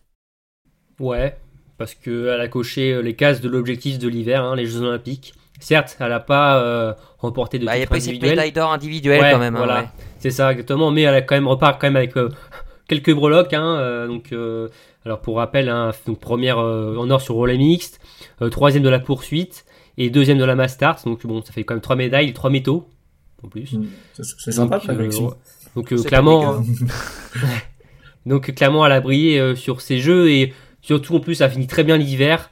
Ouais, 0.99 1.37
parce 1.79 1.95
qu'elle 1.95 2.41
a 2.41 2.49
coché 2.49 3.01
les 3.03 3.15
cases 3.15 3.41
de 3.41 3.49
l'objectif 3.49 3.99
de 3.99 4.09
l'hiver, 4.09 4.55
les 4.55 4.67
Jeux 4.67 4.83
Olympiques. 4.83 5.35
Certes, 5.61 5.97
elle 6.01 6.09
n'a 6.09 6.21
pas 6.21 6.97
remporté 7.19 7.59
de 7.59 7.65
bah, 7.65 7.79
titre 7.79 7.93
individuel. 7.93 8.17
Il 8.17 8.25
a 8.25 8.29
pas 8.29 8.31
médaille 8.31 8.53
d'or 8.53 8.73
individuelle 8.73 9.33
quand 9.33 9.39
même. 9.39 9.57
Voilà, 9.57 9.93
c'est 10.19 10.31
ça 10.31 10.53
exactement. 10.53 10.91
Mais 10.91 11.03
elle 11.03 11.15
a 11.15 11.23
quand 11.23 11.35
même 11.35 11.49
repart 11.49 11.81
quand 11.81 11.87
même 11.87 11.97
avec 11.97 12.15
quelques 12.89 13.13
breloques. 13.13 13.53
donc 13.53 14.33
alors 15.07 15.21
pour 15.21 15.37
rappel, 15.37 15.69
hein, 15.69 15.93
donc 16.05 16.19
première 16.19 16.59
euh, 16.59 16.97
en 16.97 17.09
or 17.11 17.23
sur 17.23 17.37
relais 17.37 17.57
mixte, 17.57 18.01
euh, 18.43 18.49
troisième 18.49 18.83
de 18.83 18.89
la 18.89 18.99
poursuite 18.99 19.65
et 19.99 20.11
deuxième 20.11 20.37
de 20.37 20.45
la 20.45 20.57
Mastart. 20.57 20.99
Donc 21.05 21.25
bon, 21.25 21.43
ça 21.43 21.53
fait 21.53 21.63
quand 21.63 21.75
même 21.75 21.81
trois 21.81 21.95
médailles, 21.95 22.33
trois 22.33 22.51
métaux 22.51 22.89
en 23.45 23.49
plus. 23.49 23.73
Mm. 23.73 23.87
C'est 24.15 24.51
sympa. 24.51 24.81
Donc, 24.81 24.91
euh, 24.91 25.31
donc 25.77 26.05
clairement, 26.07 26.57
hein. 26.57 26.65
donc 28.27 28.53
clairement, 28.53 28.85
elle 28.85 28.91
a 28.91 29.01
brillé 29.01 29.55
sur 29.55 29.81
ces 29.81 30.01
jeux 30.01 30.29
et 30.29 30.53
surtout 30.83 31.15
en 31.15 31.21
plus, 31.21 31.37
ça 31.37 31.49
finit 31.49 31.69
très 31.69 31.85
bien 31.85 31.97
l'hiver. 31.97 32.51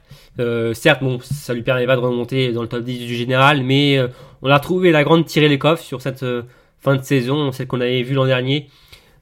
certes, 0.73 1.03
bon, 1.03 1.19
ça 1.19 1.53
lui 1.53 1.61
permet 1.61 1.85
pas 1.85 1.97
de 1.97 2.01
remonter 2.01 2.53
dans 2.53 2.61
le 2.61 2.69
top 2.69 2.85
10 2.85 2.99
du 2.99 3.15
général, 3.15 3.63
mais 3.63 3.99
on 4.41 4.49
a 4.49 4.55
retrouvé 4.55 4.93
la 4.93 5.03
grande 5.03 5.25
tirée 5.25 5.49
les 5.49 5.59
coffres 5.59 5.83
sur 5.83 6.01
cette 6.01 6.25
fin 6.79 6.95
de 6.95 7.03
saison, 7.03 7.51
celle 7.51 7.67
qu'on 7.67 7.81
avait 7.81 8.01
vue 8.01 8.15
l'an 8.15 8.27
dernier. 8.27 8.69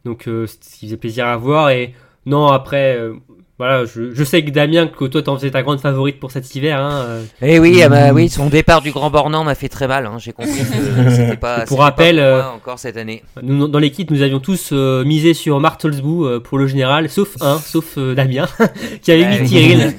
Donc, 0.06 0.26
ce 0.26 0.78
qui 0.78 0.86
faisait 0.86 0.98
plaisir 0.98 1.26
à 1.26 1.36
voir 1.36 1.72
et 1.72 1.96
non, 2.26 2.48
après, 2.48 2.96
euh, 2.96 3.14
voilà, 3.58 3.86
je, 3.86 4.14
je, 4.14 4.24
sais 4.24 4.44
que 4.44 4.50
Damien, 4.50 4.88
que 4.88 5.06
toi 5.06 5.22
t'en 5.22 5.36
faisais 5.36 5.52
ta 5.52 5.62
grande 5.62 5.82
favorite 5.82 6.20
pour 6.20 6.32
cet 6.32 6.56
hiver. 6.56 6.80
Hein, 6.80 7.06
euh. 7.06 7.24
Eh 7.42 7.60
oui, 7.60 7.82
ah 7.84 7.90
bah, 7.90 8.14
oui, 8.14 8.30
son 8.30 8.48
départ 8.48 8.82
du 8.82 8.92
Grand 8.92 9.10
Bornand 9.10 9.44
m'a 9.44 9.56
fait 9.56 9.68
très 9.68 9.88
mal. 9.88 10.06
Hein, 10.06 10.18
J'ai 10.20 10.32
compris 10.32 10.60
que 10.60 11.10
c'était 11.10 11.38
pas. 11.38 11.66
pour 11.66 11.80
rappel, 11.80 12.16
pour 12.16 12.26
euh, 12.26 12.44
encore 12.56 12.80
cette 12.80 12.96
année. 12.96 13.24
Nous, 13.42 13.68
dans 13.68 13.80
l'équipe, 13.80 14.10
nous 14.10 14.22
avions 14.22 14.40
tous 14.40 14.72
misé 14.72 15.34
sur 15.34 15.60
Martelsbou 15.60 16.40
pour 16.42 16.58
le 16.58 16.68
général, 16.68 17.10
sauf 17.10 17.36
un, 17.42 17.58
sauf 17.58 17.98
Damien, 17.98 18.48
qui 19.02 19.12
avait 19.12 19.40
mis 19.40 19.48
Tyril. 19.48 19.94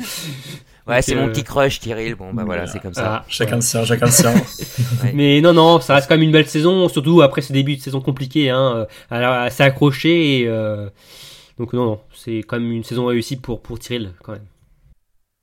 Ouais, 0.87 1.01
c'est 1.01 1.15
mon 1.15 1.29
petit 1.29 1.45
crush, 1.45 1.81
Tyril. 1.81 2.15
Bon, 2.15 2.33
bah 2.33 2.43
voilà, 2.45 2.67
c'est 2.67 2.79
comme 2.79 2.93
ça. 2.93 3.23
Ah, 3.23 3.25
chacun 3.29 3.57
le 3.57 3.63
sien, 3.63 3.85
chacun 3.85 4.07
le 4.07 4.13
sien. 4.13 4.35
Mais 5.15 5.41
non, 5.41 5.55
non, 5.55 5.81
ça 5.81 5.95
reste 5.95 6.09
quand 6.09 6.15
même 6.15 6.23
une 6.23 6.33
belle 6.33 6.47
saison, 6.47 6.89
surtout 6.89 7.23
après 7.23 7.41
ce 7.41 7.53
début 7.53 7.77
de 7.77 7.83
saison 7.83 8.01
compliqué. 8.01 8.49
Hein, 8.49 8.87
elle 9.11 9.51
s'est 9.51 9.65
accrochée 9.65 10.41
et. 10.41 10.51
Donc 11.59 11.73
non, 11.73 11.85
non 11.85 12.01
c'est 12.15 12.39
quand 12.39 12.59
même 12.59 12.73
une 12.73 12.85
saison 12.85 13.07
réussie 13.07 13.37
pour, 13.37 13.63
pour 13.63 13.79
Tyrell, 13.79 14.13
quand 14.23 14.33
même. 14.33 14.47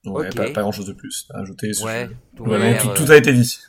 Ouais, 0.06 0.30
pas, 0.30 0.50
grand 0.50 0.72
chose 0.72 0.88
de 0.88 0.94
plus 0.94 1.28
à 1.30 1.40
ajouter. 1.40 1.72
Ouais, 1.84 2.10
tout, 2.36 2.90
tout, 2.96 3.12
a 3.12 3.18
été 3.18 3.34
dit. 3.34 3.60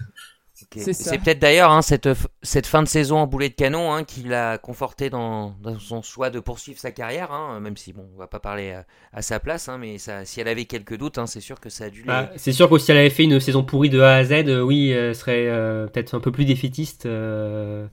C'est 0.74 1.18
peut-être 1.18 1.38
d'ailleurs 1.38 1.70
hein, 1.70 1.82
cette, 1.82 2.08
cette 2.42 2.66
fin 2.66 2.82
de 2.82 2.88
saison 2.88 3.18
en 3.18 3.26
boulet 3.26 3.50
de 3.50 3.54
canon 3.54 3.92
hein, 3.92 4.04
qui 4.04 4.22
l'a 4.22 4.58
conforté 4.58 5.10
dans, 5.10 5.54
dans, 5.62 5.78
son 5.78 6.00
choix 6.02 6.30
de 6.30 6.40
poursuivre 6.40 6.78
sa 6.78 6.90
carrière, 6.90 7.32
hein, 7.32 7.60
même 7.60 7.76
si 7.76 7.92
bon, 7.92 8.06
on 8.14 8.18
va 8.18 8.26
pas 8.26 8.40
parler 8.40 8.74
à, 9.12 9.22
sa 9.22 9.40
place, 9.40 9.68
hein, 9.68 9.78
mais 9.78 9.98
ça, 9.98 10.24
si 10.24 10.40
elle 10.40 10.48
avait 10.48 10.64
quelques 10.64 10.96
doutes, 10.96 11.18
hein, 11.18 11.26
c'est 11.26 11.40
sûr 11.40 11.60
que 11.60 11.68
ça 11.68 11.84
a 11.84 11.90
dû. 11.90 12.04
Ah, 12.08 12.30
c'est 12.36 12.52
sûr 12.52 12.70
que 12.70 12.78
si 12.78 12.90
elle 12.90 12.98
avait 12.98 13.10
fait 13.10 13.24
une 13.24 13.40
saison 13.40 13.62
pourrie 13.62 13.90
de 13.90 14.00
A 14.00 14.14
à 14.14 14.24
Z, 14.24 14.32
euh, 14.32 14.62
oui, 14.62 14.90
elle 14.90 15.14
serait 15.14 15.48
euh, 15.48 15.86
peut-être 15.86 16.14
un 16.14 16.20
peu 16.20 16.32
plus 16.32 16.44
défaitiste 16.44 17.06
euh, 17.06 17.86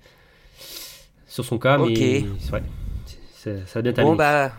sur 1.28 1.44
son 1.44 1.58
cas, 1.58 1.78
mais 1.78 2.24
ça, 3.66 3.82
bien 3.82 3.94
Bon, 3.94 4.16
bah, 4.16 4.52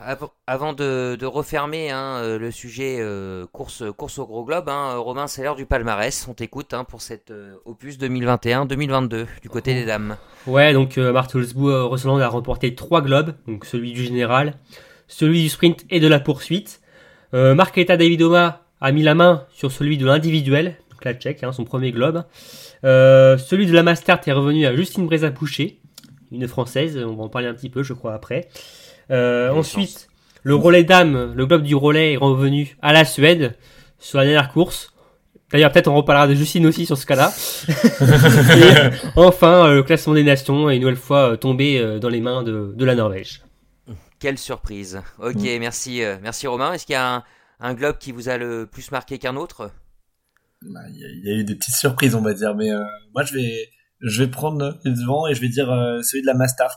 avant 0.47 0.73
de, 0.73 1.15
de 1.15 1.27
refermer 1.27 1.91
hein, 1.91 2.17
euh, 2.23 2.39
le 2.39 2.51
sujet 2.51 2.97
euh, 3.01 3.47
course, 3.53 3.85
course 3.95 4.19
au 4.19 4.27
gros 4.27 4.45
globe, 4.45 4.69
hein, 4.69 4.97
Romain, 4.97 5.27
c'est 5.27 5.43
l'heure 5.43 5.57
du 5.57 5.67
palmarès. 5.67 6.27
On 6.29 6.35
t'écoute 6.35 6.73
hein, 6.73 6.85
pour 6.85 7.03
cette 7.03 7.31
euh, 7.31 7.57
opus 7.67 7.99
2021-2022 7.99 9.27
du 9.43 9.49
côté 9.51 9.75
des 9.75 9.85
dames. 9.85 10.17
Ouais, 10.47 10.73
donc 10.73 10.97
Martelsbou 10.97 11.89
Rosseland 11.89 12.19
a 12.19 12.29
remporté 12.29 12.75
trois 12.75 13.03
globes, 13.03 13.35
donc 13.47 13.67
celui 13.67 13.93
du 13.93 14.03
général, 14.03 14.55
celui 15.09 15.43
du 15.43 15.49
sprint 15.51 15.85
et 15.91 16.01
de 16.01 16.09
la 16.09 16.21
poursuite. 16.21 16.81
Marqueta 17.33 17.97
Davidoma 17.97 18.63
a 18.81 18.93
mis 18.93 19.03
la 19.03 19.15
main 19.15 19.45
sur 19.53 19.71
celui 19.71 19.99
de 19.99 20.07
l'individuel, 20.07 20.77
donc 20.91 21.05
la 21.05 21.13
tchèque, 21.13 21.45
son 21.53 21.65
premier 21.65 21.93
globe. 21.93 22.25
celui 22.83 23.67
de 23.67 23.75
la 23.75 23.83
Mastart 23.83 24.21
est 24.27 24.33
revenu 24.33 24.65
à 24.65 24.75
Justine 24.75 25.07
Breza-Pouché 25.07 25.80
une 26.33 26.47
française, 26.49 26.97
on 26.97 27.15
va 27.15 27.25
en 27.25 27.29
parler 27.29 27.49
un 27.49 27.55
petit 27.55 27.71
peu, 27.71 27.83
je 27.83 27.93
crois, 27.93 28.15
après. 28.15 28.49
Euh, 29.11 29.51
ensuite, 29.51 30.09
le 30.43 30.55
relais 30.55 30.85
dame, 30.85 31.33
le 31.35 31.47
globe 31.47 31.63
du 31.63 31.75
relais 31.75 32.15
est 32.15 32.17
revenu 32.17 32.77
à 32.83 32.93
la 32.93 33.05
Suède 33.05 33.57
sur 33.99 34.19
la 34.19 34.25
dernière 34.25 34.53
course. 34.53 34.93
D'ailleurs, 35.51 35.73
peut-être 35.73 35.89
on 35.89 35.97
reparlera 35.97 36.29
de 36.29 36.35
Justine 36.35 36.65
aussi 36.67 36.87
sur 36.87 36.97
ce 36.97 37.07
cas-là. 37.07 37.33
enfin, 39.17 39.67
euh, 39.67 39.75
le 39.75 39.83
classement 39.83 40.15
des 40.15 40.23
nations 40.23 40.71
est 40.71 40.77
une 40.77 40.83
nouvelle 40.83 40.97
fois 40.97 41.33
euh, 41.33 41.37
tombé 41.37 41.99
dans 42.01 42.09
les 42.09 42.21
mains 42.21 42.45
de, 42.45 42.85
la 42.85 42.95
Norvège. 42.95 43.43
Quelle 44.21 44.39
surprise. 44.39 45.03
Ok, 45.19 45.35
mm. 45.35 45.59
merci, 45.59 46.03
merci 46.23 46.47
Romain. 46.47 46.73
Est-ce 46.73 46.87
qu'il 46.87 46.93
y 46.93 46.97
a 46.97 47.25
un, 47.59 47.75
globe 47.75 47.99
qui 47.99 48.13
vous 48.13 48.29
a 48.29 48.37
le 48.37 48.67
plus 48.67 48.93
marqué 48.93 49.19
qu'un 49.19 49.35
autre? 49.35 49.73
Bah, 50.63 50.81
Il 50.93 51.23
y, 51.25 51.33
a 51.33 51.35
eu 51.35 51.43
des 51.43 51.57
petites 51.57 51.75
surprises, 51.75 52.15
on 52.15 52.23
va 52.23 52.33
dire, 52.33 52.55
mais 52.55 52.71
moi 53.13 53.25
je 53.25 53.35
vais, 53.35 53.71
je 54.01 54.23
vais 54.23 54.31
prendre 54.31 54.79
le 54.85 54.93
devant 54.93 55.27
et 55.27 55.35
je 55.35 55.41
vais 55.41 55.49
dire 55.49 55.71
euh, 55.71 56.01
celui 56.03 56.23
de 56.23 56.27
la 56.27 56.35
Mastart 56.35 56.77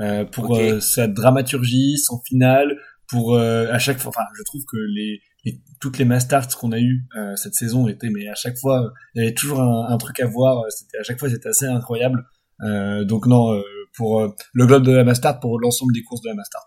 euh, 0.00 0.24
pour 0.24 0.56
euh, 0.56 0.80
sa 0.80 1.06
dramaturgie, 1.06 1.98
son 1.98 2.20
final, 2.26 2.76
pour 3.08 3.36
à 3.36 3.78
chaque 3.78 3.98
fois. 3.98 4.10
Enfin, 4.10 4.26
je 4.36 4.42
trouve 4.42 4.62
que 4.70 4.76
les 4.76 5.20
et 5.46 5.60
toutes 5.78 5.98
les 5.98 6.06
Masters 6.06 6.48
qu'on 6.56 6.72
a 6.72 6.80
eu 6.80 7.06
cette 7.36 7.54
saison 7.54 7.86
étaient, 7.86 8.08
mais 8.08 8.28
à 8.28 8.34
chaque 8.34 8.56
fois, 8.56 8.90
il 9.14 9.22
y 9.22 9.26
avait 9.26 9.34
toujours 9.34 9.60
un, 9.60 9.88
un 9.90 9.98
truc 9.98 10.18
à 10.20 10.26
voir. 10.26 10.64
C'était 10.70 10.98
à 10.98 11.02
chaque 11.02 11.18
fois, 11.18 11.28
c'était 11.28 11.50
assez 11.50 11.66
incroyable. 11.66 12.24
donc 12.60 13.26
non, 13.26 13.62
pour 13.94 14.34
le 14.54 14.66
globe 14.66 14.84
de 14.84 14.92
la 14.92 15.04
Mastart, 15.04 15.38
pour 15.40 15.60
l'ensemble 15.60 15.92
des 15.92 16.02
courses 16.02 16.22
de 16.22 16.30
la 16.30 16.34
Mastart. 16.34 16.64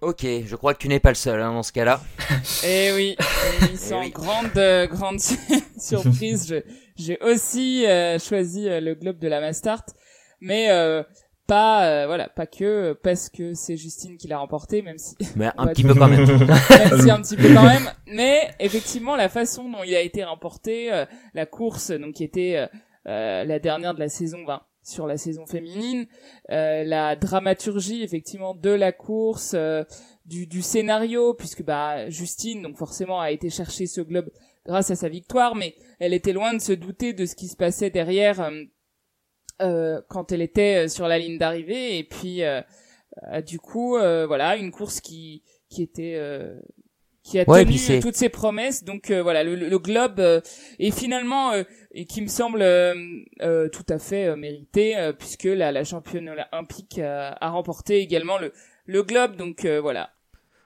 Ok, 0.00 0.24
je 0.24 0.56
crois 0.56 0.74
que 0.74 0.78
tu 0.78 0.88
n'es 0.88 1.00
pas 1.00 1.10
le 1.10 1.14
seul 1.14 1.40
hein, 1.40 1.52
dans 1.52 1.62
ce 1.62 1.72
cas-là. 1.72 2.00
Eh 2.64 2.92
oui, 2.94 3.16
sans 3.76 4.08
grande 4.08 4.52
grande 4.90 5.20
surprise, 5.78 6.62
j'ai 6.96 7.18
aussi 7.22 7.84
choisi 8.18 8.66
le 8.68 8.94
globe 8.94 9.18
de 9.18 9.28
la 9.28 9.40
Mastart, 9.40 9.84
mais 10.40 10.68
pas 11.50 11.84
euh, 11.84 12.06
voilà 12.06 12.28
pas 12.28 12.46
que 12.46 12.96
parce 13.02 13.28
que 13.28 13.54
c'est 13.54 13.76
Justine 13.76 14.16
qui 14.16 14.28
l'a 14.28 14.38
remporté 14.38 14.82
même 14.82 14.98
si 14.98 15.16
mais 15.34 15.50
un 15.58 15.66
petit 15.74 15.82
peu 15.82 15.94
quand 15.94 16.06
même. 16.06 16.24
même 16.24 17.00
si 17.00 17.10
un 17.10 17.20
petit 17.20 17.36
peu 17.36 17.52
quand 17.52 17.64
même 17.64 17.90
mais 18.06 18.52
effectivement 18.60 19.16
la 19.16 19.28
façon 19.28 19.68
dont 19.68 19.82
il 19.84 19.92
a 19.96 20.00
été 20.00 20.22
remporté 20.22 20.92
euh, 20.92 21.06
la 21.34 21.46
course 21.46 21.90
donc 21.90 22.14
qui 22.14 22.22
était 22.22 22.68
euh, 23.08 23.44
la 23.44 23.58
dernière 23.58 23.94
de 23.94 23.98
la 23.98 24.08
saison 24.08 24.44
20 24.46 24.62
sur 24.82 25.06
la 25.06 25.16
saison 25.16 25.46
féminine. 25.46 26.06
La 26.48 27.16
dramaturgie 27.16 28.02
effectivement 28.02 28.54
de 28.54 28.70
la 28.70 28.92
course 28.92 29.54
du, 30.26 30.46
du 30.46 30.62
scénario 30.62 31.34
puisque 31.34 31.62
bah 31.62 32.08
Justine 32.08 32.62
donc 32.62 32.76
forcément 32.76 33.20
a 33.20 33.30
été 33.30 33.50
chercher 33.50 33.86
ce 33.86 34.00
globe 34.00 34.30
grâce 34.64 34.90
à 34.90 34.96
sa 34.96 35.08
victoire 35.08 35.54
mais 35.54 35.74
elle 35.98 36.14
était 36.14 36.32
loin 36.32 36.54
de 36.54 36.60
se 36.60 36.72
douter 36.72 37.12
de 37.12 37.26
ce 37.26 37.34
qui 37.34 37.48
se 37.48 37.56
passait 37.56 37.90
derrière 37.90 38.50
euh, 39.60 40.00
quand 40.08 40.32
elle 40.32 40.40
était 40.40 40.86
euh, 40.86 40.88
sur 40.88 41.06
la 41.06 41.18
ligne 41.18 41.36
d'arrivée. 41.36 41.98
Et 41.98 42.04
puis 42.04 42.42
euh, 42.42 42.62
du 43.46 43.58
coup 43.58 43.96
voilà 43.98 44.56
une 44.56 44.70
course 44.70 45.00
qui 45.00 45.42
qui 45.68 45.82
était 45.82 46.18
qui 47.22 47.38
a 47.38 47.44
tenu 47.44 48.00
toutes 48.00 48.16
ses 48.16 48.28
promesses. 48.28 48.84
Donc 48.84 49.10
voilà 49.10 49.44
le, 49.44 49.54
le 49.54 49.78
globe 49.78 50.20
est 50.20 50.90
finalement 50.90 51.52
et 51.92 52.04
qui 52.06 52.22
me 52.22 52.28
semble 52.28 52.60
tout 53.40 53.86
à 53.88 53.98
fait 53.98 54.36
mérité 54.36 55.12
puisque 55.18 55.44
la, 55.44 55.72
la 55.72 55.84
championne 55.84 56.28
olympique 56.28 56.98
a 56.98 57.50
remporté 57.50 57.98
également 58.00 58.38
le 58.38 58.52
le 58.86 59.02
globe. 59.02 59.36
Donc 59.36 59.66
voilà. 59.66 60.10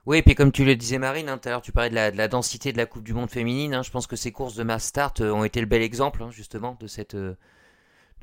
Oui, 0.05 0.19
et 0.19 0.21
puis 0.21 0.35
comme 0.35 0.51
tu 0.51 0.65
le 0.65 0.75
disais 0.75 0.99
Marine, 0.99 1.29
hein, 1.29 1.39
tout 1.39 1.49
à 1.49 1.51
l'heure 1.51 1.61
tu 1.63 1.71
parlais 1.71 1.89
de 1.89 1.95
la, 1.95 2.11
de 2.11 2.17
la, 2.17 2.27
densité 2.27 2.71
de 2.71 2.77
la 2.77 2.85
Coupe 2.85 3.03
du 3.03 3.13
Monde 3.13 3.31
féminine, 3.31 3.73
hein, 3.73 3.81
je 3.81 3.89
pense 3.89 4.05
que 4.05 4.15
ces 4.15 4.31
courses 4.31 4.53
de 4.53 4.63
mass 4.63 4.83
start 4.83 5.21
ont 5.21 5.43
été 5.43 5.59
le 5.59 5.65
bel 5.65 5.81
exemple 5.81 6.21
hein, 6.21 6.29
justement 6.29 6.77
de 6.79 6.85
cette, 6.85 7.15
de 7.15 7.35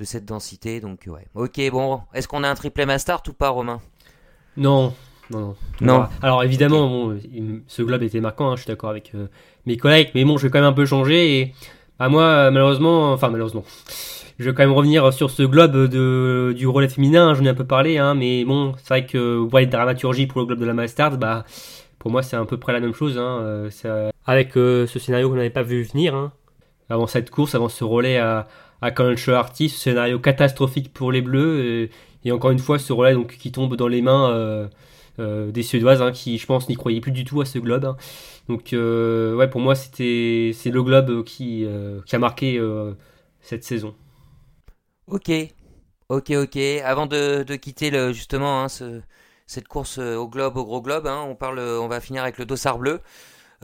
cette 0.05 0.25
densité. 0.25 0.81
Donc 0.81 1.09
ouais. 1.09 1.27
Ok, 1.35 1.61
bon, 1.71 2.03
est-ce 2.15 2.29
qu'on 2.29 2.45
a 2.45 2.49
un 2.49 2.55
triplé 2.55 2.87
Mastart 2.87 3.23
ou 3.29 3.33
pas, 3.33 3.49
Romain? 3.49 3.81
Non, 4.57 4.95
non, 5.33 5.57
non. 5.81 6.07
Alors 6.23 6.43
évidemment, 6.45 7.13
ce 7.67 7.83
globe 7.83 8.03
était 8.03 8.21
marquant. 8.21 8.51
Hein, 8.51 8.57
je 8.57 8.63
suis 8.63 8.69
d'accord 8.69 8.91
avec 8.91 9.13
euh, 9.15 9.27
mes 9.67 9.77
collègues, 9.77 10.11
mais 10.15 10.25
bon, 10.25 10.37
je 10.37 10.47
vais 10.47 10.51
quand 10.51 10.61
même 10.61 10.69
un 10.69 10.73
peu 10.73 10.87
changer. 10.87 11.41
Et 11.41 11.55
bah, 11.99 12.09
moi, 12.09 12.51
malheureusement, 12.51 13.13
enfin 13.13 13.31
malheureusement, 13.31 13.65
je 14.39 14.45
vais 14.49 14.55
quand 14.55 14.63
même 14.63 14.73
revenir 14.73 15.13
sur 15.13 15.31
ce 15.31 15.43
globe 15.43 15.89
de, 15.89 16.55
du 16.57 16.67
relais 16.67 16.89
féminin. 16.89 17.29
Hein, 17.29 17.35
j'en 17.35 17.45
ai 17.45 17.49
un 17.49 17.55
peu 17.55 17.67
parlé, 17.67 17.99
hein, 17.99 18.15
mais 18.15 18.45
bon, 18.45 18.75
c'est 18.79 18.89
vrai 18.89 19.07
que 19.07 19.37
vous 19.37 19.49
de 19.49 19.65
dramaturgie 19.65 20.27
pour 20.27 20.41
le 20.41 20.47
globe 20.47 20.61
de 20.61 20.67
la 20.67 20.75
Mastart, 20.75 21.17
bah 21.17 21.45
pour 21.99 22.11
moi 22.11 22.23
c'est 22.23 22.37
à 22.37 22.45
peu 22.45 22.57
près 22.57 22.73
la 22.73 22.81
même 22.81 22.95
chose. 22.95 23.15
Euh, 23.19 23.71
avec 24.27 24.57
euh, 24.57 24.87
ce 24.87 24.99
scénario 24.99 25.29
qu'on 25.29 25.37
n'avait 25.37 25.51
pas 25.51 25.63
vu 25.63 25.83
venir. 25.83 26.31
Avant 26.91 27.07
cette 27.07 27.31
course, 27.31 27.55
avant 27.55 27.69
ce 27.69 27.85
relais 27.85 28.19
à 28.19 28.49
à 28.83 28.91
Culture 28.91 29.37
Artist, 29.37 29.79
scénario 29.79 30.19
catastrophique 30.19 30.93
pour 30.93 31.13
les 31.13 31.23
Bleus. 31.23 31.89
Et, 32.25 32.33
encore 32.33 32.51
une 32.51 32.59
fois, 32.59 32.79
ce 32.79 32.93
relais 32.93 33.15
donc, 33.15 33.37
qui 33.39 33.53
tombe 33.53 33.77
dans 33.77 33.89
les 33.89 34.03
mains 34.03 34.31
euh, 34.31 34.35
euh, 34.35 34.69
des 35.19 35.63
Suédoises, 35.63 36.03
hein, 36.03 36.13
qui, 36.13 36.39
je 36.39 36.47
pense, 36.47 36.69
n'y 36.69 36.75
croyaient 36.75 37.01
plus 37.01 37.13
du 37.13 37.25
tout 37.25 37.41
à 37.41 37.45
ce 37.45 37.59
globe. 37.59 37.85
Hein. 37.85 37.97
Donc, 38.49 38.73
euh, 38.73 39.35
ouais, 39.35 39.49
pour 39.49 39.61
moi, 39.61 39.75
c'était 39.75 40.53
c'est 40.55 40.71
le 40.71 40.83
globe 40.83 41.25
qui, 41.25 41.67
qui 42.07 42.17
a 42.17 42.19
marqué 42.19 42.61
cette 43.41 43.65
saison. 43.65 43.95
Ok, 45.07 45.31
ok, 46.09 46.31
ok. 46.31 46.57
Avant 46.85 47.07
de, 47.07 47.43
de 47.43 47.57
quitter 47.57 47.91
le, 47.91 48.13
justement 48.13 48.63
hein, 48.63 48.69
ce, 48.69 49.01
cette 49.47 49.69
course 49.69 49.99
au 49.99 50.29
globe, 50.29 50.57
au 50.57 50.65
gros 50.65 50.81
globe, 50.81 51.07
on, 51.07 51.35
parle, 51.35 51.59
on 51.59 51.89
va 51.89 52.01
finir 52.01 52.23
avec 52.23 52.39
le 52.39 52.45
dossard 52.45 52.79
bleu. 52.79 53.01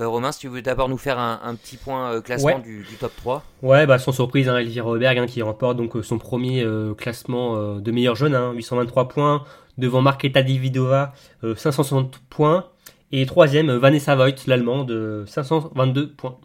Euh, 0.01 0.07
Romain, 0.07 0.31
si 0.31 0.41
tu 0.41 0.49
veux 0.49 0.63
d'abord 0.63 0.89
nous 0.89 0.99
faire 0.99 1.19
un, 1.19 1.55
petit 1.57 1.77
point 1.77 2.13
euh, 2.13 2.21
classement 2.21 2.61
du, 2.61 2.85
top 3.01 3.13
3. 3.17 3.43
Ouais, 3.63 3.85
bah, 3.87 3.99
sans 3.99 4.13
surprise, 4.13 4.49
hein, 4.49 4.57
Elvira 4.59 4.97
Berg 4.97 5.19
hein, 5.19 5.27
qui 5.27 5.43
remporte 5.43 5.77
donc 5.77 5.97
euh, 5.97 6.03
son 6.03 6.19
premier 6.19 6.65
classement 6.97 7.77
de 7.77 7.91
meilleur 7.91 8.15
jeune, 8.15 8.37
823 8.55 9.03
hein, 9.03 9.07
points, 9.07 9.45
devant 9.79 10.03
Marketa 10.03 10.43
Dividova, 10.43 11.13
560 11.43 12.19
points, 12.29 12.69
et 13.11 13.25
troisième, 13.25 13.71
Vanessa 13.73 14.15
Voigt, 14.15 14.47
l'allemande, 14.47 15.25
522 15.27 16.13
points. 16.13 16.39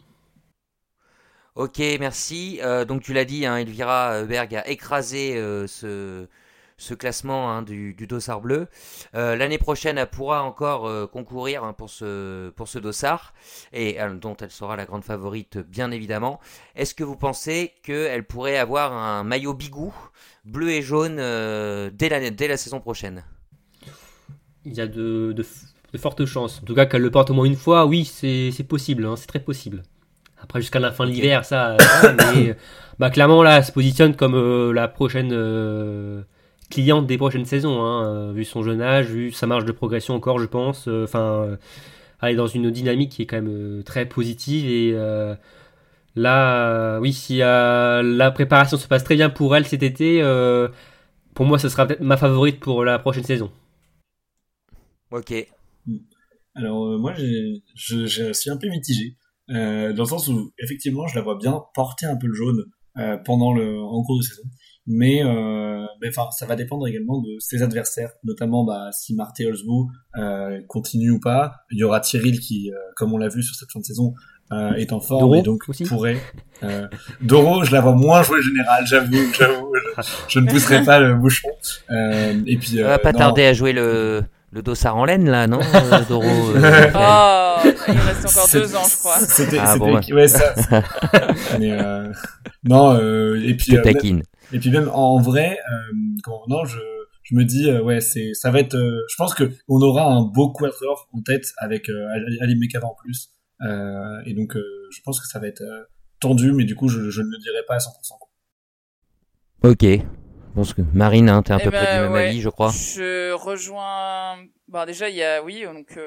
Ok, 1.56 1.80
merci. 2.00 2.60
donc 2.88 3.04
tu 3.04 3.14
l'as 3.14 3.26
dit, 3.26 3.44
Elvira 3.44 4.24
Berg 4.24 4.56
a 4.56 4.68
écrasé 4.68 5.34
ce, 5.68 6.28
classement 6.94 7.52
hein, 7.52 7.62
du, 7.62 7.94
dossard 8.08 8.42
bleu. 8.42 8.68
Euh, 9.16 9.36
l'année 9.36 9.58
prochaine, 9.58 9.98
elle 9.98 10.10
pourra 10.10 10.44
encore 10.44 10.88
euh, 10.88 11.08
concourir 11.08 11.64
hein, 11.64 11.74
pour 11.74 11.90
ce, 11.90 12.50
pour 12.52 12.68
ce 12.68 12.80
dossard, 12.80 13.34
et 13.72 14.02
euh, 14.02 14.14
dont 14.16 14.36
elle 14.38 14.52
sera 14.52 14.76
la 14.76 14.86
grande 14.86 15.04
favorite, 15.04 15.58
bien 15.58 15.92
évidemment. 15.92 16.40
Est-ce 16.76 16.96
que 16.96 17.04
vous 17.04 17.16
pensez 17.16 17.74
qu'elle 17.84 18.26
pourrait 18.26 18.58
avoir 18.58 18.94
un 18.94 19.24
maillot 19.24 19.54
bigou, 19.54 19.94
bleu 20.44 20.70
et 20.72 20.82
jaune, 20.82 21.18
dès, 21.18 22.10
la, 22.10 22.30
dès 22.30 22.48
la 22.48 22.58
saison 22.58 22.80
prochaine 22.80 23.24
Il 24.66 24.74
y 24.74 24.82
a 24.82 24.88
de, 24.88 25.34
de, 25.34 25.98
fortes 25.98 26.26
chances. 26.26 26.60
En 26.62 26.66
tout 26.66 26.76
cas, 26.76 26.86
qu'elle 26.86 27.02
le 27.02 27.12
porte 27.12 27.30
au 27.30 27.34
moins 27.34 27.46
une 27.46 27.56
fois, 27.56 27.86
oui, 27.86 28.06
c'est 28.06 28.68
possible, 28.68 29.06
hein, 29.06 29.16
c'est 29.16 29.28
très 29.28 29.40
possible. 29.40 29.84
Après, 30.42 30.60
jusqu'à 30.60 30.80
la 30.80 30.92
fin 30.92 31.06
de 31.06 31.12
l'hiver, 31.12 31.46
ça. 31.46 31.78
mais, 32.36 32.56
bah, 33.00 33.10
clairement, 33.10 33.44
là, 33.44 33.58
elle 33.58 33.66
se 33.66 33.72
positionne 33.72 34.16
comme 34.16 34.72
la 34.72 34.88
prochaine 34.88 35.32
cliente 36.74 37.06
des 37.06 37.18
prochaines 37.18 37.46
saisons, 37.46 37.84
hein, 37.84 38.06
euh, 38.06 38.32
vu 38.34 38.46
son 38.46 38.64
jeune 38.64 38.82
âge, 38.82 39.08
vu 39.08 39.32
sa 39.32 39.46
marge 39.48 39.66
de 39.66 39.72
progression 39.72 40.16
encore, 40.16 40.40
je 40.40 40.46
pense. 40.46 40.88
Euh, 40.88 41.04
enfin, 41.04 41.20
euh, 41.20 41.56
elle 42.22 42.32
est 42.32 42.36
dans 42.36 42.48
une 42.48 42.72
dynamique 42.72 43.12
qui 43.12 43.22
est 43.22 43.26
quand 43.26 43.42
même 43.42 43.84
très 43.86 44.06
positive 44.06 44.66
et 44.66 44.96
là, 46.16 47.00
oui, 47.00 47.14
si 47.14 47.38
la 47.38 48.32
préparation 48.34 48.78
se 48.78 48.88
passe 48.88 49.04
très 49.04 49.16
bien 49.16 49.30
pour 49.30 49.56
elle 49.56 49.66
cet 49.66 49.84
été, 49.84 50.22
pour 51.34 51.46
moi, 51.46 51.60
ce 51.60 51.70
sera 51.70 51.88
peut-être 51.88 52.02
ma 52.02 52.18
favorite 52.18 52.60
pour 52.60 52.84
la 52.84 53.00
prochaine 53.00 53.24
saison. 53.24 53.52
Ok. 55.12 55.34
Alors 56.56 57.00
moi, 57.00 57.14
je, 57.16 58.32
suis 58.34 58.50
un 58.50 58.58
peu 58.58 58.68
mitigé. 58.68 59.18
dans 59.48 59.94
le 59.98 60.06
sens 60.06 60.28
où 60.28 60.52
effectivement 60.60 61.08
je 61.08 61.16
la 61.16 61.22
vois 61.22 61.38
bien 61.38 61.62
porter 61.74 62.06
un 62.06 62.16
peu 62.16 62.28
le 62.28 62.34
jaune 62.34 62.66
pendant 63.26 63.54
le 63.54 63.80
en 63.80 64.04
cours 64.04 64.20
de 64.20 64.24
saison 64.24 64.44
mais 64.86 65.24
euh, 65.24 65.86
enfin 66.08 66.30
ça 66.32 66.46
va 66.46 66.56
dépendre 66.56 66.88
également 66.88 67.22
de 67.22 67.38
ses 67.40 67.62
adversaires 67.62 68.12
notamment 68.24 68.66
bah, 68.66 68.90
si 68.92 69.16
Marthe 69.16 69.40
Holzbou 69.40 69.90
euh, 70.18 70.62
continue 70.68 71.12
ou 71.12 71.20
pas 71.20 71.54
il 71.72 71.80
y 71.80 71.84
aura 71.84 72.02
Thierry 72.02 72.38
qui 72.38 72.70
euh, 72.70 72.76
comme 72.96 73.14
on 73.14 73.18
l'a 73.18 73.30
vu 73.30 73.42
sur 73.44 73.56
cette 73.56 73.72
fin 73.72 73.80
de 73.80 73.86
saison 73.86 74.14
euh, 74.54 74.74
est 74.76 74.94
en 74.94 75.00
forme 75.00 75.36
et 75.36 75.42
donc 75.42 75.64
pourrait 75.88 76.18
euh, 76.64 76.88
Doro 77.22 77.64
je 77.64 77.72
la 77.72 77.82
vois 77.82 77.94
moins 77.94 78.24
jouer 78.24 78.42
général 78.42 78.86
j'avoue 78.86 79.34
j'avoue 79.38 79.74
je, 80.28 80.40
ne 80.40 80.50
pousserai 80.50 80.84
pas 80.84 81.00
le 81.00 81.16
bouchon 81.16 81.50
euh, 81.92 82.34
et 82.48 82.58
puis 82.58 82.82
va 82.82 83.00
pas 83.00 83.14
tarder 83.14 83.46
à 83.46 83.54
jouer 83.54 83.74
le 83.74 84.24
le 84.52 84.62
dossard 84.62 84.96
en 84.96 85.06
laine 85.06 85.30
là 85.30 85.48
non 85.48 85.60
Doro 86.08 86.26
oh 86.56 87.70
il 87.88 87.98
reste 87.98 88.26
encore 88.26 88.48
deux 88.54 88.76
ans 88.76 88.84
je 88.90 88.98
crois 88.98 89.18
c'était 89.18 89.58
ah, 89.60 89.78
bon, 89.78 90.00
ouais. 90.00 90.28
ça, 90.28 90.54
mais 91.60 91.78
non 92.64 92.98
et 93.36 93.56
puis 93.56 93.76
et 94.54 94.60
puis 94.60 94.70
même 94.70 94.90
en 94.94 95.20
vrai, 95.20 95.58
euh, 95.58 95.96
quand, 96.24 96.44
non, 96.48 96.64
je, 96.64 96.78
je 97.24 97.36
me 97.36 97.44
dis, 97.44 97.70
euh, 97.70 97.82
ouais, 97.82 98.02
c'est, 98.02 98.34
ça 98.34 98.52
va 98.52 98.60
être. 98.60 98.76
Euh, 98.76 99.02
je 99.10 99.16
pense 99.16 99.34
que 99.34 99.52
on 99.68 99.82
aura 99.82 100.06
un 100.06 100.22
beau 100.22 100.52
quatuor 100.52 101.10
en 101.12 101.22
tête 101.22 101.46
avec 101.58 101.90
euh, 101.90 102.08
Ali 102.42 102.56
Mekava 102.56 102.88
en 102.88 102.96
plus. 103.04 103.30
Et 103.62 104.34
donc, 104.34 104.56
je 104.56 105.02
pense 105.04 105.20
que 105.20 105.28
ça 105.28 105.40
va 105.40 105.48
être 105.48 105.64
tendu, 106.20 106.52
mais 106.54 106.66
du 106.66 106.76
coup, 106.76 106.88
je, 106.88 107.10
je 107.10 107.22
ne 107.22 107.28
le 107.28 107.38
dirai 107.40 107.64
pas 107.68 107.76
à 107.76 107.80
100%. 107.80 107.90
Ok. 109.64 109.84
Je 109.84 110.56
pense 110.56 110.74
que 110.74 110.82
Marine, 110.94 111.30
hein, 111.30 111.42
t'es 111.42 111.54
un 111.54 111.58
eh 111.60 111.64
peu 111.64 111.72
près 111.72 111.80
du 111.80 112.00
ben, 112.00 112.10
même 112.10 112.16
avis, 112.16 112.42
je 112.42 112.50
crois. 112.50 112.72
Je 112.72 113.32
rejoins. 113.32 114.38
Bon, 114.68 114.86
déjà, 114.86 115.10
il 115.10 115.16
y 115.16 115.24
a, 115.24 115.42
oui, 115.44 115.64
donc 115.64 115.98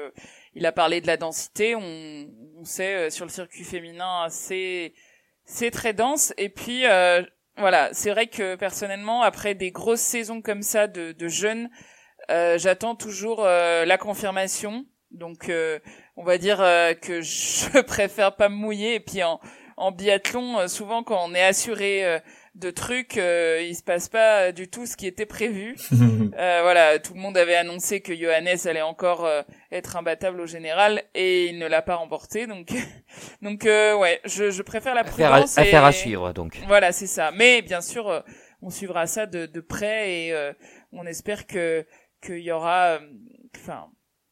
il 0.53 0.65
a 0.65 0.71
parlé 0.71 1.01
de 1.01 1.07
la 1.07 1.17
densité. 1.17 1.75
On, 1.75 2.27
on 2.57 2.63
sait 2.63 3.09
sur 3.09 3.25
le 3.25 3.31
circuit 3.31 3.63
féminin, 3.63 4.27
c'est 4.29 4.93
c'est 5.47 5.71
très 5.71 5.93
dense. 5.93 6.33
Et 6.37 6.49
puis, 6.49 6.85
euh, 6.85 7.23
voilà, 7.57 7.89
c'est 7.93 8.11
vrai 8.11 8.27
que 8.27 8.55
personnellement, 8.55 9.23
après 9.23 9.55
des 9.55 9.71
grosses 9.71 10.01
saisons 10.01 10.41
comme 10.41 10.61
ça 10.61 10.87
de, 10.87 11.13
de 11.13 11.27
jeunes, 11.27 11.69
euh, 12.29 12.57
j'attends 12.59 12.95
toujours 12.95 13.43
euh, 13.43 13.85
la 13.85 13.97
confirmation. 13.97 14.85
Donc, 15.11 15.49
euh, 15.49 15.79
on 16.15 16.23
va 16.23 16.37
dire 16.37 16.57
que 17.01 17.21
je 17.21 17.81
préfère 17.87 18.35
pas 18.35 18.49
me 18.49 18.55
mouiller. 18.55 18.95
Et 18.95 18.99
puis 18.99 19.23
en, 19.23 19.39
en 19.77 19.91
biathlon, 19.91 20.67
souvent 20.67 21.03
quand 21.03 21.19
on 21.25 21.33
est 21.33 21.43
assuré 21.43 22.19
de 22.55 22.71
trucs, 22.71 23.17
euh, 23.17 23.61
il 23.61 23.75
se 23.75 23.83
passe 23.83 24.09
pas 24.09 24.51
du 24.51 24.67
tout 24.67 24.87
ce 24.87 24.97
qui 24.97 25.05
était 25.05 25.27
prévu. 25.27 25.75
euh, 25.93 26.59
voilà, 26.63 26.97
tout 26.97 27.13
le 27.13 27.19
monde 27.19 27.37
avait 27.37 27.55
annoncé 27.55 28.01
que 28.01 28.15
Johannes 28.15 28.57
allait 28.65 28.81
encore 28.81 29.25
euh, 29.25 29.43
être 29.71 29.95
imbattable 29.95 30.41
au 30.41 30.47
général 30.47 31.03
et 31.13 31.45
il 31.45 31.59
ne 31.59 31.67
l'a 31.67 31.83
pas 31.83 31.95
remporté. 31.95 32.47
Donc, 32.47 32.69
donc 33.43 33.65
euh, 33.67 33.95
ouais, 33.95 34.19
je, 34.25 34.49
je 34.49 34.61
préfère 34.63 34.95
la 34.95 35.01
Affaire 35.01 35.27
à, 35.31 35.33
prudence. 35.33 35.57
affaire 35.59 35.83
et- 35.83 35.87
à 35.87 35.91
suivre 35.91 36.33
donc. 36.33 36.59
Voilà, 36.65 36.91
c'est 36.91 37.05
ça. 37.07 37.29
Mais 37.31 37.61
bien 37.61 37.81
sûr, 37.81 38.09
euh, 38.09 38.21
on 38.63 38.71
suivra 38.71 39.05
ça 39.05 39.27
de, 39.27 39.45
de 39.45 39.61
près 39.61 40.11
et 40.25 40.33
euh, 40.33 40.51
on 40.91 41.05
espère 41.05 41.45
que 41.45 41.85
qu'il 42.25 42.39
y 42.39 42.51
aura, 42.51 42.95
euh, 42.95 42.99
enfin, 43.55 43.85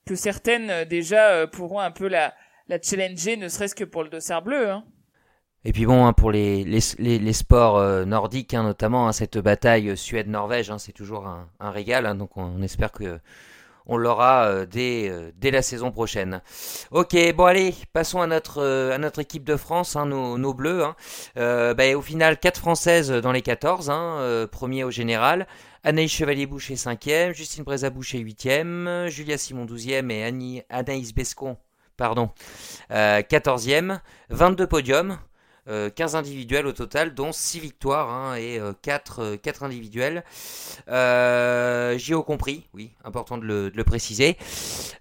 que 0.06 0.16
certaines 0.16 0.70
euh, 0.70 0.86
déjà 0.86 1.30
euh, 1.32 1.48
pourront 1.48 1.80
un 1.80 1.92
peu 1.92 2.08
la 2.08 2.34
challenger, 2.82 3.38
ne 3.38 3.48
serait-ce 3.48 3.76
que 3.76 3.84
pour 3.84 4.04
le 4.04 4.10
dossard 4.10 4.44
bleu. 4.44 4.70
Hein. 4.70 4.84
Et 5.64 5.74
puis 5.74 5.88
bon, 5.88 6.06
hein, 6.06 6.14
pour 6.14 6.32
les, 6.32 6.82
sports 7.34 7.78
euh, 7.78 8.06
nordiques, 8.06 8.54
hein, 8.54 8.64
notamment 8.64 9.12
cette 9.12 9.40
bataille 9.40 9.98
Suède-Norvège, 9.98 10.72
c'est 10.78 10.92
toujours 10.92 11.28
un, 11.28 11.72
régal. 11.72 12.16
donc 12.18 12.38
on, 12.38 12.62
espère 12.62 12.92
que 12.92 13.20
on 13.88 13.98
l'aura 13.98 14.66
dès, 14.66 15.12
la 15.44 15.62
saison 15.62 15.92
prochaine. 15.92 16.42
Ok, 16.90 17.16
bon 17.36 17.46
allez, 17.46 17.76
passons 17.94 18.20
à 18.20 18.26
notre, 18.26 19.20
équipe 19.20 19.44
de 19.44 19.56
France, 19.56 19.96
nos, 19.96 20.54
bleus. 20.56 20.84
Bah, 21.36 21.96
au 21.96 22.02
final, 22.02 22.40
4 22.40 22.60
françaises 22.60 23.12
dans 23.12 23.32
les 23.32 23.44
14, 23.44 23.92
hein, 23.92 24.48
premier 24.52 24.84
au 24.84 24.92
général. 24.92 25.46
Anaïs 25.86 26.12
Chevalier-Boucher 26.12 26.76
5e, 26.76 27.34
Justine 27.34 27.64
Brézaboucher 27.64 28.20
8e, 28.20 29.08
Julia 29.08 29.38
Simon 29.38 29.66
12e 29.66 30.12
et 30.12 30.66
Anaïs 30.70 31.14
Bescon 31.14 31.58
pardon, 31.96 32.30
euh, 32.92 33.22
14e. 33.22 34.00
22 34.30 34.68
podiums. 34.68 35.18
Euh, 35.68 35.90
15 35.90 36.16
individuels 36.16 36.68
au 36.68 36.74
total, 36.74 37.16
dont 37.16 37.32
6 37.32 37.60
victoires 37.60 38.10
hein, 38.12 38.36
et 38.36 38.60
euh, 38.60 38.74
4, 38.84 39.20
euh, 39.20 39.38
4 39.38 39.64
individuels. 39.64 40.24
Euh, 40.90 41.98
JO 41.98 42.22
compris, 42.22 42.68
oui, 42.76 42.92
important 43.04 43.40
de 43.40 43.72
le, 43.74 43.84
préciser. 43.84 44.38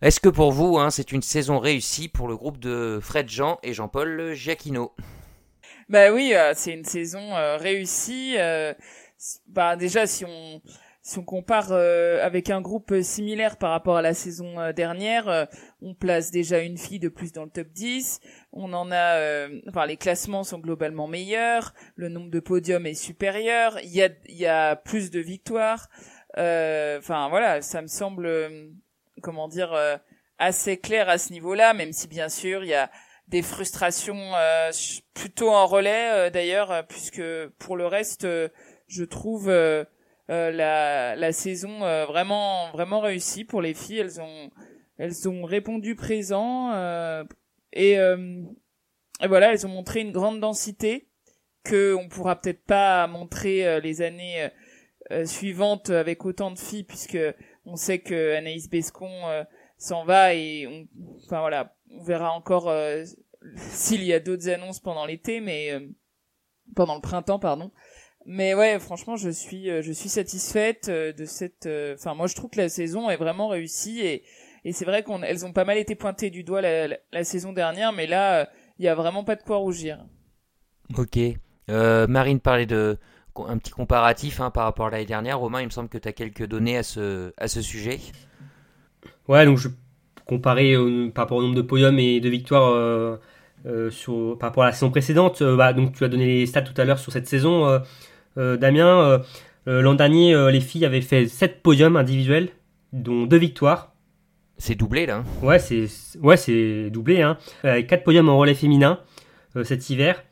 Est-ce 0.01 0.21
que 0.21 0.31
pour 0.31 0.53
vous, 0.53 0.79
hein, 0.79 0.89
c'est 0.89 1.13
une 1.13 1.21
saison 1.21 1.59
réussie 1.59 2.09
pour 2.09 2.29
le 2.29 2.37
groupe 2.37 2.59
de 2.59 2.99
Fred 3.03 3.29
Jean 3.29 3.59
et 3.63 3.75
Jean-Paul 3.75 4.33
Giacchino? 4.33 4.93
Bah 5.91 6.11
oui, 6.13 6.33
euh, 6.35 6.53
c'est 6.57 6.73
une 6.73 6.85
saison 6.85 7.37
euh, 7.37 7.59
réussie. 7.59 8.37
Euh, 9.25 9.41
bah 9.49 9.77
déjà, 9.77 10.07
si 10.07 10.25
on 10.25 10.61
si 11.07 11.19
on 11.19 11.23
compare 11.23 11.69
euh, 11.71 12.25
avec 12.25 12.49
un 12.49 12.63
groupe 12.63 12.95
similaire 13.03 13.59
par 13.59 13.71
rapport 13.73 13.99
à 13.99 14.03
la 14.03 14.15
saison 14.15 14.59
euh, 14.59 14.73
dernière, 14.73 15.29
euh, 15.29 15.45
on 15.83 15.93
place 15.95 16.31
déjà 16.31 16.61
une 16.61 16.79
fille 16.79 16.99
de 16.99 17.11
plus 17.11 17.31
dans 17.33 17.45
le 17.45 17.51
top 17.51 17.69
10. 17.69 18.21
On 18.55 18.73
en 18.73 18.91
a, 18.91 19.17
euh, 19.19 19.61
enfin 19.69 19.85
les 19.85 19.99
classements 19.99 20.45
sont 20.45 20.59
globalement 20.59 21.07
meilleurs. 21.07 21.75
Le 21.95 22.09
nombre 22.09 22.31
de 22.31 22.41
podiums 22.41 22.87
est 22.87 22.95
supérieur. 22.95 23.79
Il 23.83 23.91
y 23.91 24.03
a 24.03 24.09
y 24.29 24.47
a 24.47 24.77
plus 24.77 25.11
de 25.11 25.21
victoires. 25.21 25.91
Euh, 26.39 26.99
Enfin 26.99 27.29
voilà, 27.29 27.61
ça 27.61 27.83
me 27.83 27.87
semble, 27.87 28.25
euh, 28.27 28.69
comment 29.21 29.47
dire, 29.49 29.75
euh, 29.75 29.99
assez 30.39 30.79
clair 30.79 31.11
à 31.11 31.19
ce 31.19 31.33
niveau-là, 31.33 31.75
même 31.75 31.93
si 31.93 32.09
bien 32.09 32.31
sûr 32.31 32.65
il 32.65 32.71
y 32.71 32.75
a 32.75 32.91
des 33.29 33.43
frustrations 33.43 34.35
euh, 34.37 34.71
plutôt 35.15 35.51
en 35.51 35.67
relais 35.67 36.11
euh, 36.13 36.31
d'ailleurs 36.31 36.71
euh, 36.71 36.83
puisque 36.83 37.23
pour 37.59 37.77
le 37.77 37.87
reste 37.87 38.25
euh, 38.25 38.49
je 38.87 39.05
trouve 39.05 39.49
euh, 39.49 39.85
euh, 40.31 40.51
la, 40.51 41.17
la 41.17 41.33
saison 41.33 41.83
euh, 41.83 42.07
vraiment 42.07 42.71
vraiment 42.73 43.01
réussie 43.01 43.45
pour 43.45 43.63
les 43.63 43.75
filles 43.75 43.99
elles 43.99 44.21
ont 44.21 44.51
elles 44.99 45.29
ont 45.29 45.45
répondu 45.45 45.95
présent 45.95 46.73
euh, 46.73 47.25
et, 47.73 47.95
et 47.95 49.27
voilà 49.27 49.53
elles 49.53 49.67
ont 49.67 49.71
montré 49.71 50.01
une 50.01 50.13
grande 50.13 50.41
densité 50.41 51.09
que 51.65 51.95
on 51.95 52.09
pourra 52.09 52.41
peut-être 52.41 52.65
pas 52.65 53.07
montrer 53.07 53.81
les 53.81 54.03
années 54.03 54.49
suivantes 55.25 55.91
avec 55.91 56.25
autant 56.25 56.53
de 56.53 56.59
filles 56.59 56.85
puisque 56.85 57.19
on 57.65 57.75
sait 57.75 57.99
que 57.99 58.37
Anaïs 58.37 58.71
Bescon 58.71 59.11
s'en 59.77 60.05
va 60.05 60.35
et 60.35 60.69
on, 60.69 60.87
enfin 61.25 61.41
voilà 61.41 61.75
on 61.91 62.03
verra 62.03 62.33
encore 62.33 62.69
euh, 62.69 63.05
s'il 63.57 64.03
y 64.05 64.13
a 64.13 64.21
d'autres 64.21 64.49
annonces 64.49 64.81
pendant 64.81 65.07
l'été, 65.07 65.41
mais 65.41 65.73
euh, 65.73 65.81
pendant 66.75 66.95
le 66.95 67.01
printemps, 67.01 67.39
pardon. 67.39 67.71
Mais 68.27 68.55
ouais, 68.55 68.79
franchement, 68.79 69.17
je 69.17 69.29
suis, 69.31 69.69
euh, 69.71 69.83
je 69.83 69.93
suis 69.93 70.09
satisfaite 70.09 70.89
euh, 70.89 71.13
de 71.13 71.25
cette. 71.27 71.67
euh, 71.67 71.95
Enfin, 71.95 72.15
moi, 72.15 72.27
je 72.27 72.35
trouve 72.35 72.51
que 72.51 72.59
la 72.61 72.69
saison 72.69 73.11
est 73.11 73.17
vraiment 73.17 73.49
réussie 73.49 74.01
et 74.01 74.23
et 74.67 74.73
c'est 74.73 74.87
vrai 74.87 75.03
qu'on, 75.03 75.23
elles 75.23 75.45
ont 75.45 75.53
pas 75.53 75.67
mal 75.67 75.77
été 75.77 75.95
pointées 75.95 76.31
du 76.31 76.43
doigt 76.43 76.63
la, 76.63 76.89
la, 76.89 76.97
la 77.13 77.25
saison 77.25 77.53
dernière, 77.53 77.93
mais 77.93 78.07
là, 78.07 78.49
il 78.79 78.85
y 78.87 78.89
a 78.89 78.95
vraiment 78.95 79.23
pas 79.23 79.37
de 79.37 79.43
quoi 79.43 79.59
rougir. 79.59 79.99
Ok. 80.97 81.19
Euh, 81.71 82.07
Marine 82.07 82.41
parlait 82.41 82.65
de 82.65 82.97
un 83.47 83.59
petit 83.59 83.73
comparatif 83.73 84.41
hein, 84.41 84.51
par 84.51 84.65
rapport 84.65 84.87
à 84.87 84.91
l'année 84.91 85.05
dernière. 85.05 85.39
Romain, 85.39 85.61
il 85.61 85.67
me 85.67 85.71
semble 85.71 85.91
que 85.91 85.99
tu 85.99 86.09
as 86.09 86.13
quelques 86.13 86.47
données 86.47 86.79
à 86.79 86.83
ce, 86.83 87.33
à 87.37 87.47
ce 87.49 87.61
sujet. 87.61 87.99
Ouais, 89.29 89.45
donc 89.45 89.59
je 89.59 89.69
comparer 90.27 90.77
au- 90.79 91.11
par 91.11 91.25
rapport 91.25 91.39
au 91.39 91.43
nombre 91.43 91.55
de 91.57 91.63
podiums 91.63 91.99
et 91.99 92.21
de 92.21 92.29
victoires 92.31 92.71
euh, 92.73 93.17
euh, 93.67 93.91
sur, 93.91 94.39
par 94.39 94.49
rapport 94.51 94.63
à 94.63 94.67
la 94.69 94.73
saison 94.73 94.91
précédente. 94.91 95.43
euh, 95.43 95.57
bah, 95.57 95.73
donc 95.75 95.95
tu 95.95 96.05
as 96.05 96.09
donné 96.09 96.27
les 96.27 96.47
stats 96.47 96.63
tout 96.63 96.79
à 96.81 96.85
l'heure 96.85 96.99
sur 96.99 97.13
cette 97.13 97.27
saison, 97.27 97.67
Damien. 98.37 99.01
euh, 99.01 99.19
euh, 99.69 99.81
L'an 99.83 99.95
dernier, 99.95 100.35
euh, 100.35 100.51
les 100.51 100.61
filles 100.61 100.85
avaient 100.85 101.01
fait 101.01 101.27
7 101.27 101.63
podiums 101.63 101.97
individuels, 101.97 102.49
dont 102.93 103.25
2 103.27 103.37
victoires. 103.37 103.93
C'est 104.59 104.75
doublé 104.77 105.07
là. 105.07 105.17
hein. 105.19 105.25
Ouais, 105.43 105.59
c'est 105.59 105.87
ouais, 106.23 106.37
c'est 106.37 106.91
doublé. 106.91 107.23
Hein. 107.23 107.39
Euh, 107.65 107.83
4 107.83 108.05
podiums 108.05 108.29
en 108.29 108.39
relais 108.39 108.55
féminin 108.55 109.01
euh, 109.57 109.65
cet 109.65 109.89
hiver. 109.91 110.23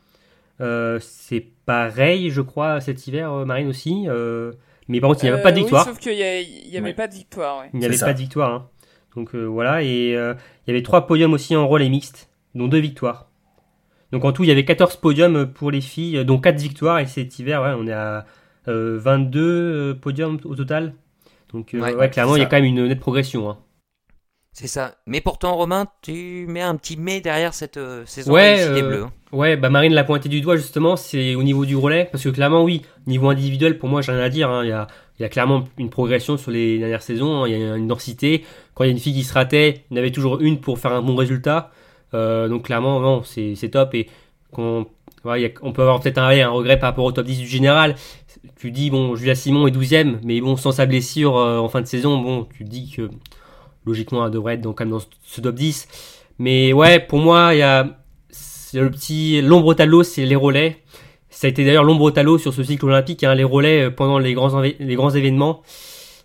Euh, 0.61 0.99
c'est 1.01 1.45
pareil, 1.67 2.31
je 2.31 2.41
crois, 2.41 2.81
cet 2.81 3.07
hiver, 3.07 3.33
euh, 3.33 3.45
Marine 3.45 3.69
aussi. 3.69 4.05
euh, 4.09 4.53
mais 4.89 5.01
par 5.01 5.09
contre, 5.11 5.25
il 5.25 5.27
n'y 5.27 5.31
avait 5.33 5.41
Euh, 5.41 5.43
pas 5.43 5.51
de 5.53 5.57
oui, 5.57 5.63
victoire. 5.63 5.85
sauf 5.87 5.99
qu'il 5.99 6.15
y, 6.15 6.23
a- 6.23 6.41
il 6.41 6.69
y 6.69 6.77
avait 6.77 6.89
Oui. 6.91 6.95
pas 6.95 7.09
de 7.09 7.15
victoire. 7.15 7.61
Ouais. 7.61 7.71
Il 7.73 7.81
n'y 7.81 7.85
avait 7.87 7.97
ça. 7.97 8.07
pas 8.07 8.13
de 8.15 8.19
victoire. 8.19 8.53
hein. 8.53 8.69
Donc 9.17 9.35
euh, 9.35 9.45
voilà, 9.45 9.83
et 9.83 10.15
euh, 10.17 10.35
il 10.67 10.71
y 10.71 10.75
avait 10.75 10.83
trois 10.83 11.07
podiums 11.07 11.33
aussi 11.33 11.57
en 11.57 11.67
relais 11.69 11.89
mixte, 11.89 12.31
dont 12.55 12.69
deux 12.69 12.79
victoires. 12.79 13.29
Donc 14.13 14.25
en 14.25 14.33
tout, 14.33 14.45
il 14.45 14.49
y 14.49 14.53
avait 14.53 14.65
14 14.65 14.97
podiums 14.97 15.47
pour 15.53 15.71
les 15.71 15.81
filles, 15.81 16.19
euh, 16.19 16.25
dont 16.25 16.39
4 16.39 16.61
victoires, 16.61 16.99
et 16.99 17.07
cet 17.07 17.39
hiver, 17.39 17.63
ouais, 17.63 17.73
on 17.77 17.87
est 17.87 17.93
à 17.93 18.27
euh, 18.69 18.99
22 19.01 19.41
euh, 19.41 19.95
podiums 19.95 20.39
au 20.45 20.55
total. 20.55 20.95
Donc 21.53 21.75
euh, 21.75 21.81
Ouais, 21.81 21.95
ouais, 21.95 22.11
clairement, 22.11 22.37
il 22.37 22.41
y 22.41 22.43
a 22.43 22.47
quand 22.47 22.57
même 22.57 22.65
une 22.67 22.87
nette 22.87 23.01
progression. 23.01 23.49
hein. 23.51 23.59
C'est 24.55 24.67
ça. 24.67 24.97
Mais 25.07 25.23
pourtant, 25.23 25.55
Romain, 25.57 25.87
tu 26.03 26.45
mets 26.47 26.61
un 26.61 26.77
petit 26.77 26.99
mais 26.99 27.23
derrière 27.23 27.55
cette 27.55 27.79
euh, 27.79 28.05
saison 28.05 28.33
Ouais, 28.35 28.57
des 28.75 28.83
euh, 28.83 28.87
Bleus. 28.87 29.03
hein. 29.05 29.13
Ouais, 29.33 29.57
bah 29.57 29.71
Marine 29.71 29.95
l'a 29.95 30.05
pointé 30.05 30.29
du 30.29 30.43
doigt 30.43 30.57
justement, 30.57 30.95
c'est 30.97 31.35
au 31.37 31.43
niveau 31.43 31.65
du 31.65 31.75
relais, 31.75 32.07
parce 32.13 32.23
que 32.23 32.29
clairement, 32.29 32.63
oui, 32.63 32.83
niveau 33.07 33.31
individuel, 33.31 33.79
pour 33.79 33.89
moi, 33.89 34.03
j'ai 34.03 34.13
rien 34.13 34.21
à 34.21 34.29
dire. 34.29 34.51
hein, 34.51 34.63
Il 34.63 34.69
y, 34.69 34.73
a, 34.73 34.89
il 35.19 35.23
y 35.23 35.25
a 35.25 35.31
clairement 35.31 35.65
une 35.79 35.89
progression 35.89 36.37
sur 36.37 36.51
les 36.51 36.79
dernières 36.79 37.01
saisons, 37.01 37.47
il 37.47 37.53
y 37.53 37.55
a 37.55 37.77
une 37.77 37.89
densité. 37.89 38.45
Quand 38.75 38.85
il 38.85 38.89
y 38.89 38.91
a 38.91 38.93
une 38.93 38.99
fille 38.99 39.15
qui 39.15 39.23
se 39.23 39.33
ratait, 39.33 39.85
il 39.91 39.95
y 39.97 39.99
en 39.99 40.03
avait 40.03 40.11
toujours 40.13 40.39
une 40.43 40.61
pour 40.61 40.79
faire 40.79 40.93
un 40.93 41.01
bon 41.01 41.17
résultat. 41.17 41.71
Euh, 42.15 42.49
donc 42.49 42.65
clairement, 42.65 43.01
non, 43.01 43.23
c'est 43.25 43.71
top. 43.71 43.95
Et 43.95 44.09
qu'on, 44.51 44.87
ouais, 45.25 45.55
on 45.63 45.73
peut 45.73 45.83
avoir 45.83 46.01
peut-être 46.01 46.19
un, 46.19 46.29
un 46.29 46.49
regret 46.49 46.79
par 46.79 46.91
rapport 46.91 47.05
au 47.05 47.13
top 47.13 47.27
10 47.27 47.39
du 47.39 47.47
général. 47.47 47.95
Tu 48.57 48.71
dis, 48.71 48.91
bon, 48.91 49.17
Julia 49.17 49.35
Simon 49.35 49.67
est 49.67 49.71
12ème, 49.71 50.19
mais 50.23 50.41
bon, 50.41 50.57
sans 50.57 50.73
sa 50.73 50.87
blessure 50.87 51.37
euh, 51.37 51.59
en 51.59 51.69
fin 51.69 51.81
de 51.81 51.87
saison, 51.87 52.19
bon, 52.19 52.47
tu 52.57 52.65
dis 52.65 52.91
que 52.91 53.09
logiquement, 53.87 54.25
elle 54.25 54.33
devrait 54.33 54.55
être 54.55 54.61
donc, 54.61 54.79
quand 54.79 54.85
même 54.85 54.93
dans 54.93 55.05
ce 55.23 55.41
top 55.41 55.55
10. 55.55 55.89
Mais 56.39 56.73
ouais, 56.73 57.01
pour 57.01 57.19
moi, 57.19 57.55
il 57.55 57.59
y 57.59 57.63
a 57.63 57.99
le 58.75 58.91
petit 58.91 59.41
l'ombre 59.43 59.67
au 59.67 59.75
tableau, 59.75 60.03
c'est 60.03 60.25
les 60.25 60.37
relais. 60.37 60.83
Ça 61.31 61.47
a 61.47 61.51
été 61.51 61.65
d'ailleurs 61.65 61.85
l'ombre 61.85 62.05
au 62.05 62.11
tableau 62.11 62.39
sur 62.39 62.53
ce 62.53 62.63
cycle 62.63 62.85
olympique, 62.85 63.25
hein, 63.25 63.35
les 63.35 63.45
relais 63.45 63.85
euh, 63.85 63.91
pendant 63.91 64.19
les 64.19 64.35
grands, 64.35 64.61
les 64.61 64.95
grands 64.95 65.11
événements. 65.11 65.63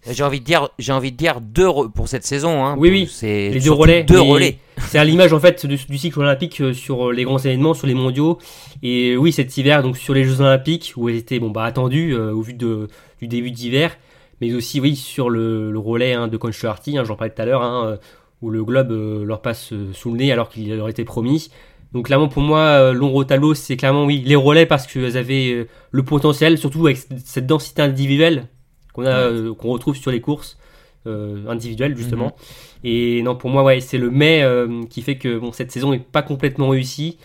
J'ai 0.09 0.23
envie 0.23 0.39
de 0.39 0.45
dire, 0.45 0.69
j'ai 0.79 0.93
envie 0.93 1.11
de 1.11 1.17
dire 1.17 1.41
deux 1.41 1.69
pour 1.93 2.07
cette 2.07 2.25
saison. 2.25 2.65
Hein. 2.65 2.75
Oui, 2.77 2.89
oui. 2.89 3.09
C'est 3.11 3.49
Les 3.49 3.59
deux 3.59 3.71
relais. 3.71 4.03
Deux 4.03 4.21
relais. 4.21 4.57
C'est 4.89 4.99
à 4.99 5.03
l'image 5.03 5.33
en 5.33 5.39
fait 5.39 5.65
du, 5.65 5.75
du 5.75 5.97
cycle 5.97 6.19
olympique 6.19 6.61
euh, 6.61 6.71
sur 6.71 7.09
euh, 7.09 7.11
les 7.11 7.23
grands 7.23 7.39
événements, 7.39 7.73
sur 7.73 7.87
les 7.87 7.95
mondiaux. 7.95 8.37
Et 8.83 9.17
oui, 9.17 9.31
cet 9.31 9.57
hiver, 9.57 9.83
donc 9.83 9.97
sur 9.97 10.13
les 10.13 10.23
Jeux 10.23 10.41
olympiques, 10.41 10.93
où 10.97 11.09
elles 11.09 11.15
étaient 11.15 11.39
bon, 11.39 11.49
bah, 11.49 11.63
attendues 11.63 12.13
euh, 12.13 12.31
au 12.31 12.41
vu 12.41 12.53
de, 12.53 12.87
du 13.19 13.27
début 13.27 13.51
d'hiver, 13.51 13.97
mais 14.41 14.53
aussi 14.53 14.79
oui 14.79 14.95
sur 14.95 15.29
le, 15.29 15.71
le 15.71 15.79
relais 15.79 16.13
hein, 16.13 16.27
de 16.27 16.37
Conch 16.37 16.63
hein, 16.63 17.03
j'en 17.03 17.15
parlais 17.15 17.33
tout 17.33 17.41
à 17.41 17.45
l'heure, 17.45 17.63
hein, 17.63 17.85
euh, 17.85 17.97
où 18.41 18.49
le 18.49 18.63
globe 18.63 18.91
euh, 18.91 19.23
leur 19.23 19.41
passe 19.41 19.73
sous 19.93 20.11
le 20.11 20.17
nez 20.17 20.31
alors 20.31 20.49
qu'il 20.49 20.75
leur 20.75 20.89
était 20.89 21.05
promis. 21.05 21.49
Donc 21.93 22.07
clairement 22.07 22.27
pour 22.27 22.43
moi, 22.43 22.91
l'ombre 22.91 23.25
au 23.41 23.53
c'est 23.53 23.77
clairement 23.77 24.03
oui 24.03 24.21
les 24.25 24.35
relais 24.35 24.65
parce 24.65 24.85
qu'elles 24.85 25.15
avaient 25.15 25.67
le 25.89 26.03
potentiel, 26.03 26.57
surtout 26.57 26.85
avec 26.85 26.97
cette 27.23 27.47
densité 27.47 27.81
individuelle 27.81 28.49
qu'on 28.97 29.05
a, 29.05 29.09
euh, 29.09 29.53
qu'on 29.53 29.69
retrouve 29.69 29.95
sur 29.95 30.11
les 30.11 30.19
courses 30.21 30.57
euh, 31.05 31.47
individuelles 31.47 31.95
justement. 31.95 32.35
Et 32.83 33.21
non, 33.21 33.35
pour 33.35 33.49
moi, 33.49 33.63
ouais, 33.63 33.79
c'est 33.79 33.97
le 33.97 34.09
mais 34.11 34.41
euh, 34.43 34.83
qui 34.89 35.01
fait 35.01 35.17
que 35.17 35.37
bon, 35.37 35.51
cette 35.51 35.71
saison 35.71 35.93
est 35.93 35.99
pas 35.99 36.21
complètement 36.23 36.69
réussie. 36.69 37.17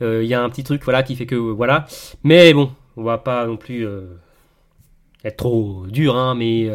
Il 0.00 0.24
y 0.26 0.32
a 0.34 0.40
un 0.40 0.48
petit 0.48 0.62
truc, 0.62 0.84
voilà, 0.84 1.02
qui 1.02 1.16
fait 1.16 1.26
que 1.26 1.34
voilà. 1.34 1.86
Mais 2.22 2.54
bon, 2.54 2.70
on 2.96 3.02
va 3.02 3.18
pas 3.18 3.46
non 3.48 3.56
plus 3.56 3.84
être 5.24 5.36
trop 5.36 5.84
dur, 5.88 6.16
hein, 6.16 6.36
mais 6.36 6.70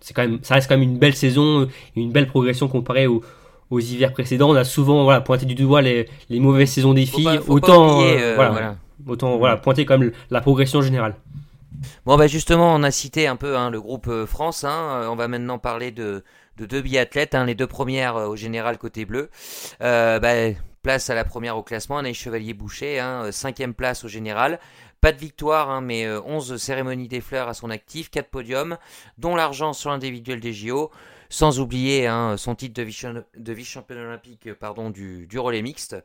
c'est 0.00 0.14
quand 0.14 0.22
même, 0.22 0.38
ça 0.42 0.54
reste 0.54 0.68
quand 0.68 0.76
même 0.78 0.88
une 0.88 0.98
belle 0.98 1.14
saison, 1.16 1.66
une 1.96 2.12
belle 2.12 2.28
progression 2.28 2.68
comparée 2.68 3.08
aux, 3.08 3.22
aux 3.70 3.80
hivers 3.80 4.12
précédents. 4.12 4.50
On 4.50 4.54
a 4.54 4.62
souvent 4.64 5.02
voilà 5.02 5.20
pointé 5.20 5.46
du 5.46 5.56
doigt 5.56 5.82
les, 5.82 6.08
les 6.30 6.38
mauvaises 6.38 6.70
saisons 6.70 6.94
des 6.94 7.06
Faut 7.06 7.16
filles. 7.16 7.24
pas- 7.24 7.38
faut 7.38 7.46
pas 7.46 7.52
autant 7.54 7.98
oublier, 7.98 8.22
euh, 8.22 8.34
voilà, 8.36 8.50
voilà. 8.52 8.76
autant 9.08 9.36
voilà, 9.38 9.56
pointer 9.56 9.84
même 9.86 10.12
la 10.30 10.40
progression 10.40 10.80
générale. 10.80 11.16
Bon, 12.06 12.16
bah 12.16 12.26
justement, 12.26 12.74
on 12.74 12.82
a 12.82 12.90
cité 12.90 13.26
un 13.26 13.36
peu 13.36 13.56
hein, 13.56 13.70
le 13.70 13.80
groupe 13.80 14.08
euh, 14.08 14.26
France. 14.26 14.64
Hein, 14.64 15.06
on 15.10 15.16
va 15.16 15.28
maintenant 15.28 15.58
parler 15.58 15.90
de, 15.90 16.24
de 16.56 16.66
deux 16.66 16.80
biathlètes, 16.80 17.34
hein, 17.34 17.44
les 17.44 17.54
deux 17.54 17.66
premières 17.66 18.16
au 18.16 18.36
général 18.36 18.78
côté 18.78 19.04
bleu. 19.04 19.30
Euh, 19.82 20.18
bah, 20.18 20.56
place 20.82 21.08
à 21.10 21.14
la 21.14 21.24
première 21.24 21.56
au 21.56 21.62
classement, 21.62 21.98
Anaïs 21.98 22.16
Chevalier-Boucher, 22.16 23.02
cinquième 23.30 23.72
place 23.72 24.04
au 24.04 24.08
général. 24.08 24.60
Pas 25.00 25.12
de 25.12 25.18
victoire, 25.18 25.80
mais 25.80 26.06
11 26.10 26.56
cérémonies 26.56 27.08
des 27.08 27.22
fleurs 27.22 27.48
à 27.48 27.54
son 27.54 27.70
actif, 27.70 28.10
4 28.10 28.28
podiums, 28.28 28.76
dont 29.16 29.34
l'argent 29.34 29.72
sur 29.72 29.90
l'individuel 29.90 30.40
des 30.40 30.52
JO. 30.52 30.90
Sans 31.34 31.58
oublier 31.58 32.06
hein, 32.06 32.36
son 32.36 32.54
titre 32.54 32.80
de 32.80 33.52
vice-championne 33.52 33.98
olympique 33.98 34.48
du, 34.92 35.26
du 35.26 35.38
relais 35.40 35.62
mixte. 35.62 35.96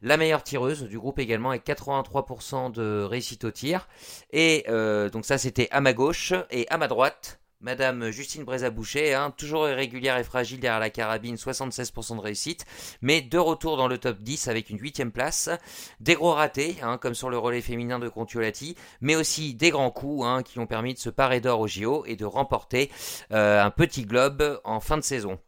La 0.00 0.16
meilleure 0.16 0.44
tireuse 0.44 0.84
du 0.84 0.96
groupe 0.96 1.18
également 1.18 1.50
avec 1.50 1.66
83% 1.66 2.70
de 2.70 3.02
réussite 3.02 3.42
au 3.42 3.50
tir. 3.50 3.88
Et 4.30 4.64
euh, 4.68 5.10
donc 5.10 5.24
ça 5.24 5.38
c'était 5.38 5.66
à 5.72 5.80
ma 5.80 5.92
gauche 5.92 6.34
et 6.52 6.68
à 6.68 6.78
ma 6.78 6.86
droite. 6.86 7.40
Madame 7.66 8.10
Justine 8.10 8.44
Brézaboucher, 8.44 9.14
hein, 9.14 9.34
toujours 9.36 9.68
irrégulière 9.68 10.16
et 10.18 10.22
fragile 10.22 10.60
derrière 10.60 10.78
la 10.78 10.88
carabine, 10.88 11.34
76% 11.34 12.14
de 12.14 12.20
réussite, 12.20 12.64
mais 13.02 13.22
de 13.22 13.38
retour 13.38 13.76
dans 13.76 13.88
le 13.88 13.98
top 13.98 14.20
10 14.20 14.46
avec 14.46 14.70
une 14.70 14.78
huitième 14.78 15.10
place. 15.10 15.50
Des 15.98 16.14
gros 16.14 16.32
ratés, 16.32 16.76
hein, 16.80 16.96
comme 16.96 17.16
sur 17.16 17.28
le 17.28 17.38
relais 17.38 17.62
féminin 17.62 17.98
de 17.98 18.08
Contiolati, 18.08 18.76
mais 19.00 19.16
aussi 19.16 19.54
des 19.54 19.70
grands 19.70 19.90
coups 19.90 20.24
hein, 20.24 20.44
qui 20.44 20.60
ont 20.60 20.68
permis 20.68 20.94
de 20.94 21.00
se 21.00 21.10
parer 21.10 21.40
d'or 21.40 21.58
au 21.58 21.66
JO 21.66 22.04
et 22.06 22.14
de 22.14 22.24
remporter 22.24 22.88
euh, 23.32 23.60
un 23.60 23.70
petit 23.70 24.04
globe 24.04 24.60
en 24.62 24.78
fin 24.78 24.96
de 24.96 25.02
saison. 25.02 25.40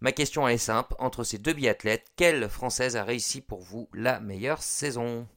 Ma 0.00 0.10
question 0.10 0.48
est 0.48 0.58
simple, 0.58 0.96
entre 0.98 1.22
ces 1.22 1.38
deux 1.38 1.52
biathlètes, 1.52 2.08
quelle 2.16 2.48
Française 2.48 2.96
a 2.96 3.04
réussi 3.04 3.42
pour 3.42 3.60
vous 3.60 3.88
la 3.94 4.18
meilleure 4.18 4.60
saison? 4.60 5.28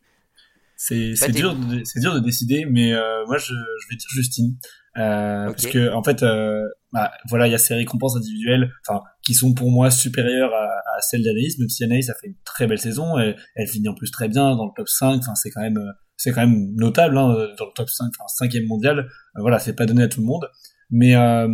C'est 0.76 1.32
dur, 1.32 1.56
de, 1.56 2.00
dur 2.00 2.14
de 2.14 2.20
décider, 2.20 2.66
mais 2.66 2.94
euh, 2.94 3.26
moi 3.26 3.38
je, 3.38 3.54
je 3.54 3.90
vais 3.90 3.96
dire 3.96 4.08
Justine. 4.14 4.58
Euh, 4.98 5.46
Parce 5.48 5.66
que 5.66 5.92
en 5.92 6.04
fait, 6.04 6.22
euh, 6.22 6.62
bah, 6.92 7.12
voilà, 7.30 7.48
il 7.48 7.52
y 7.52 7.56
a 7.56 7.58
ces 7.58 7.74
récompenses 7.74 8.16
individuelles, 8.16 8.72
enfin, 8.88 9.02
qui 9.26 9.34
sont 9.34 9.54
pour 9.54 9.72
moi 9.72 9.90
supérieures 9.90 10.54
à, 10.54 10.66
à 10.66 11.02
celles 11.02 11.24
d'Anaïs, 11.24 11.58
même 11.58 11.70
si 11.70 11.84
Anaïs 11.84 12.10
a 12.10 12.14
fait 12.14 12.28
une 12.28 12.36
très 12.46 12.68
belle 12.68 12.80
saison, 12.80 13.20
et 13.20 13.36
elle 13.56 13.68
finit 13.68 13.88
en 13.88 13.96
plus 13.96 14.12
très 14.12 14.28
bien 14.28 14.56
dans 14.56 14.66
le 14.66 14.72
top 14.76 14.88
5. 14.88 15.20
Enfin, 15.20 15.36
c'est 15.36 15.50
quand 15.50 15.62
même, 15.62 15.80
c'est 16.18 16.32
quand 16.32 16.42
même 16.42 16.76
notable 16.76 17.18
hein, 17.18 17.34
dans 17.58 17.66
le 17.66 17.74
top 17.76 17.90
5, 17.90 18.06
enfin, 18.06 18.28
cinquième 18.28 18.68
mondial. 18.68 19.00
Euh, 19.00 19.42
voilà, 19.42 19.58
c'est 19.60 19.74
pas 19.74 19.86
donné 19.86 20.04
à 20.04 20.08
tout 20.08 20.20
le 20.20 20.28
monde. 20.28 20.48
Mais 20.92 21.16
euh, 21.16 21.48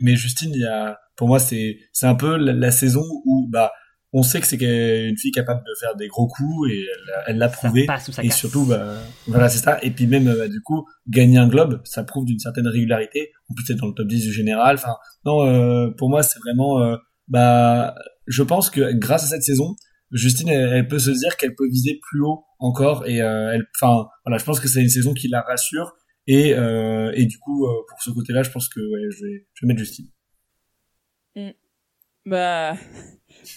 mais 0.00 0.16
Justine, 0.16 0.50
il 0.52 0.62
y 0.62 0.66
a, 0.66 0.98
pour 1.16 1.28
moi, 1.28 1.38
c'est 1.38 1.78
c'est 1.92 2.06
un 2.06 2.16
peu 2.16 2.36
la, 2.36 2.52
la 2.52 2.70
saison 2.72 3.04
où 3.24 3.48
bah 3.48 3.70
on 4.12 4.22
sait 4.22 4.40
que 4.40 4.46
c'est 4.46 4.56
une 4.56 5.16
fille 5.16 5.30
capable 5.30 5.60
de 5.60 5.72
faire 5.78 5.94
des 5.94 6.08
gros 6.08 6.26
coups 6.26 6.70
et 6.70 6.86
elle 7.26 7.38
l'a 7.38 7.48
prouvé. 7.48 7.86
Et 8.22 8.30
surtout 8.30 8.64
bah, 8.64 8.96
voilà 9.26 9.48
c'est 9.48 9.58
ça. 9.58 9.78
Et 9.82 9.90
puis 9.90 10.06
même 10.06 10.24
bah, 10.24 10.48
du 10.48 10.60
coup 10.62 10.86
gagner 11.08 11.38
un 11.38 11.48
globe 11.48 11.80
ça 11.84 12.02
prouve 12.02 12.24
d'une 12.24 12.38
certaine 12.38 12.66
régularité. 12.66 13.30
On 13.48 13.54
peut 13.54 13.62
être 13.68 13.78
dans 13.78 13.86
le 13.86 13.94
top 13.94 14.08
10 14.08 14.24
du 14.24 14.32
général. 14.32 14.76
Enfin 14.76 14.96
non 15.24 15.46
euh, 15.46 15.90
pour 15.96 16.10
moi 16.10 16.22
c'est 16.22 16.40
vraiment 16.40 16.82
euh, 16.82 16.96
bah 17.28 17.94
je 18.26 18.42
pense 18.42 18.70
que 18.70 18.92
grâce 18.92 19.24
à 19.24 19.26
cette 19.28 19.44
saison 19.44 19.76
Justine 20.10 20.48
elle, 20.48 20.88
peut 20.88 20.98
se 20.98 21.10
dire 21.12 21.36
qu'elle 21.36 21.54
peut 21.54 21.68
viser 21.68 22.00
plus 22.02 22.20
haut 22.20 22.44
encore 22.58 23.06
et 23.06 23.22
euh, 23.22 23.52
elle 23.52 23.64
enfin 23.80 24.08
voilà 24.24 24.38
je 24.38 24.44
pense 24.44 24.58
que 24.58 24.66
c'est 24.66 24.82
une 24.82 24.88
saison 24.88 25.14
qui 25.14 25.28
la 25.28 25.42
rassure. 25.42 25.94
Et 26.26 26.50
et 26.50 27.26
du 27.26 27.38
coup 27.38 27.66
pour 27.88 28.02
ce 28.02 28.10
côté 28.10 28.32
là 28.32 28.42
je 28.42 28.50
pense 28.50 28.68
que 28.68 28.80
ouais, 28.80 29.08
je 29.10 29.24
vais 29.24 29.46
je 29.54 29.64
vais 29.64 29.68
mettre 29.68 29.78
Justine. 29.78 30.08
Mm. 31.36 31.50
bah 32.26 32.74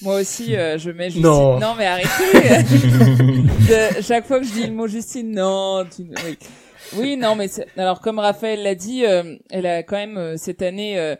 moi 0.02 0.20
aussi, 0.20 0.56
euh, 0.56 0.78
je 0.78 0.92
mets 0.92 1.10
Justine. 1.10 1.24
Non, 1.24 1.60
non 1.60 1.76
mais 1.78 1.86
arrêtez. 1.86 2.08
de, 2.34 4.02
chaque 4.02 4.26
fois 4.26 4.40
que 4.40 4.46
je 4.46 4.54
dis 4.54 4.68
le 4.68 4.74
mot 4.74 4.88
Justine, 4.88 5.32
non. 5.32 5.86
Tu... 5.86 6.04
Oui. 6.04 6.38
oui, 6.96 7.18
non, 7.18 7.36
mais 7.36 7.48
alors 7.78 8.02
comme 8.02 8.20
Raphaël 8.20 8.64
l'a 8.64 8.76
dit, 8.76 9.06
euh, 9.06 9.36
elle 9.50 9.66
a 9.66 9.84
quand 9.84 9.96
même 9.96 10.18
euh, 10.18 10.38
cette 10.38 10.62
année. 10.62 11.16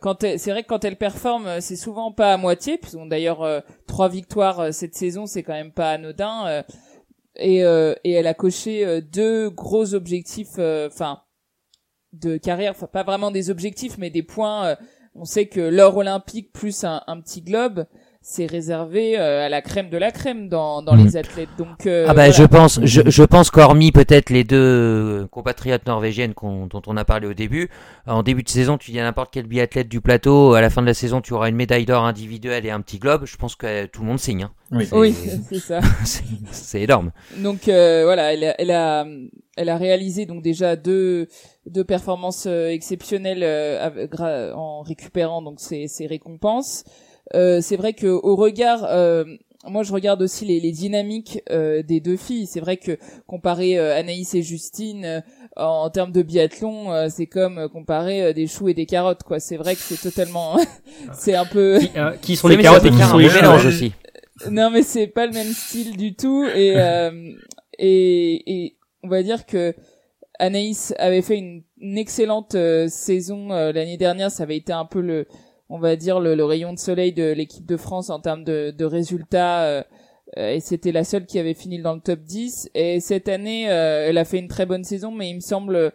quand 0.00 0.22
c'est 0.22 0.50
vrai 0.50 0.62
que 0.62 0.68
quand 0.68 0.84
elle 0.84 0.96
performe, 0.96 1.60
c'est 1.60 1.76
souvent 1.76 2.12
pas 2.12 2.32
à 2.32 2.36
moitié. 2.36 2.78
Puisqu'on 2.78 3.06
d'ailleurs 3.06 3.62
trois 3.86 4.08
victoires 4.08 4.72
cette 4.72 4.94
saison, 4.94 5.26
c'est 5.26 5.42
quand 5.42 5.52
même 5.52 5.72
pas 5.72 5.90
anodin. 5.92 6.64
et, 7.36 7.58
et 7.58 8.12
elle 8.12 8.26
a 8.26 8.34
coché 8.34 9.02
deux 9.02 9.50
gros 9.50 9.94
objectifs, 9.94 10.58
enfin 10.58 11.22
de 12.14 12.38
carrière, 12.38 12.70
enfin 12.70 12.86
pas 12.86 13.02
vraiment 13.02 13.30
des 13.30 13.50
objectifs, 13.50 13.98
mais 13.98 14.08
des 14.08 14.22
points 14.22 14.76
on 15.18 15.24
sait 15.24 15.46
que 15.46 15.60
l'or 15.60 15.96
olympique 15.96 16.52
plus 16.52 16.84
un, 16.84 17.20
petit 17.20 17.42
globe, 17.42 17.86
c'est 18.30 18.44
réservé 18.44 19.18
euh, 19.18 19.46
à 19.46 19.48
la 19.48 19.62
crème 19.62 19.88
de 19.88 19.96
la 19.96 20.10
crème 20.10 20.50
dans, 20.50 20.82
dans 20.82 20.94
les 20.94 21.12
mm. 21.12 21.16
athlètes. 21.16 21.48
Donc 21.56 21.86
euh, 21.86 22.04
ah 22.06 22.12
bah 22.12 22.30
je 22.30 22.44
pense 22.44 22.78
je, 22.84 23.00
je 23.06 23.22
pense 23.22 23.50
qu'hormis 23.50 23.90
peut-être 23.90 24.28
les 24.28 24.44
deux 24.44 25.26
compatriotes 25.30 25.86
norvégiennes 25.86 26.34
dont 26.42 26.82
on 26.86 26.96
a 26.98 27.06
parlé 27.06 27.26
au 27.26 27.32
début, 27.32 27.70
en 28.06 28.22
début 28.22 28.42
de 28.42 28.50
saison 28.50 28.76
tu 28.76 28.90
dis 28.90 29.00
à 29.00 29.02
n'importe 29.02 29.30
quel 29.32 29.46
biathlète 29.46 29.88
du 29.88 30.02
plateau, 30.02 30.52
à 30.52 30.60
la 30.60 30.68
fin 30.68 30.82
de 30.82 30.86
la 30.86 30.92
saison 30.92 31.22
tu 31.22 31.32
auras 31.32 31.48
une 31.48 31.56
médaille 31.56 31.86
d'or 31.86 32.04
individuelle 32.04 32.66
et 32.66 32.70
un 32.70 32.82
petit 32.82 32.98
globe. 32.98 33.22
Je 33.24 33.38
pense 33.38 33.56
que 33.56 33.86
tout 33.86 34.02
le 34.02 34.08
monde 34.08 34.18
signe. 34.18 34.42
Hein. 34.42 34.82
Oui, 34.92 35.14
c'est 35.48 35.58
ça. 35.58 35.80
c'est 36.52 36.82
énorme. 36.82 37.12
Donc 37.38 37.66
euh, 37.68 38.02
voilà, 38.04 38.34
elle 38.34 38.44
a, 38.44 38.54
elle 38.60 38.70
a 38.72 39.06
elle 39.56 39.70
a 39.70 39.78
réalisé 39.78 40.26
donc 40.26 40.42
déjà 40.42 40.76
deux 40.76 41.28
deux 41.64 41.84
performances 41.84 42.44
exceptionnelles 42.44 43.42
en 44.54 44.82
récupérant 44.82 45.40
donc 45.40 45.60
ses, 45.60 45.88
ses 45.88 46.06
récompenses. 46.06 46.84
Euh, 47.34 47.60
c'est 47.60 47.76
vrai 47.76 47.92
que 47.92 48.06
au 48.06 48.36
regard 48.36 48.84
euh, 48.84 49.24
moi 49.66 49.82
je 49.82 49.92
regarde 49.92 50.22
aussi 50.22 50.46
les, 50.46 50.60
les 50.60 50.72
dynamiques 50.72 51.42
euh, 51.50 51.82
des 51.82 52.00
deux 52.00 52.16
filles. 52.16 52.46
C'est 52.46 52.60
vrai 52.60 52.76
que 52.76 52.98
comparer 53.26 53.78
Anaïs 53.78 54.34
et 54.34 54.42
Justine 54.42 55.22
en, 55.56 55.90
termes 55.90 56.12
de 56.12 56.22
biathlon, 56.22 57.08
c'est 57.10 57.26
comme 57.26 57.68
comparer 57.68 58.32
des 58.32 58.46
choux 58.46 58.68
et 58.68 58.74
des 58.74 58.86
carottes 58.86 59.24
quoi. 59.24 59.40
C'est 59.40 59.56
vrai 59.56 59.74
que 59.74 59.80
c'est 59.80 60.00
totalement 60.00 60.56
c'est 61.12 61.34
un 61.34 61.44
peu 61.44 61.80
qui, 62.22 62.36
sont 62.36 62.48
les 62.48 62.56
carottes 62.56 62.84
et 62.84 62.90
qui 62.90 63.02
sont 63.02 63.18
les 63.18 63.28
mélanges 63.28 63.66
aussi. 63.66 63.92
Non 64.50 64.70
mais 64.70 64.82
c'est 64.82 65.08
pas 65.08 65.26
le 65.26 65.32
même 65.32 65.52
style 65.52 65.96
du 65.96 66.14
tout 66.14 66.44
et 66.44 66.74
et, 67.80 68.64
et 68.64 68.76
on 69.02 69.08
va 69.08 69.22
dire 69.22 69.44
que 69.46 69.74
Anaïs 70.40 70.94
avait 70.98 71.22
fait 71.22 71.36
une, 71.36 71.62
une 71.78 71.98
excellente 71.98 72.56
saison 72.88 73.48
l'année 73.48 73.96
dernière, 73.96 74.30
ça 74.30 74.44
avait 74.44 74.56
été 74.56 74.72
un 74.72 74.84
peu 74.84 75.00
le 75.00 75.26
on 75.68 75.78
va 75.78 75.96
dire 75.96 76.20
le, 76.20 76.42
rayon 76.44 76.72
de 76.72 76.78
soleil 76.78 77.12
de 77.12 77.30
l'équipe 77.32 77.66
de 77.66 77.76
France 77.76 78.10
en 78.10 78.20
termes 78.20 78.44
de, 78.44 78.70
de 78.76 78.84
résultats 78.84 79.64
euh, 79.64 79.82
euh, 80.36 80.50
et 80.50 80.60
c'était 80.60 80.92
la 80.92 81.04
seule 81.04 81.26
qui 81.26 81.38
avait 81.38 81.54
fini 81.54 81.80
dans 81.80 81.94
le 81.94 82.00
top 82.00 82.20
10 82.20 82.70
et 82.74 83.00
cette 83.00 83.28
année 83.28 83.70
euh, 83.70 84.08
elle 84.08 84.18
a 84.18 84.24
fait 84.24 84.38
une 84.38 84.48
très 84.48 84.66
bonne 84.66 84.84
saison 84.84 85.10
mais 85.10 85.30
il 85.30 85.36
me 85.36 85.40
semble 85.40 85.92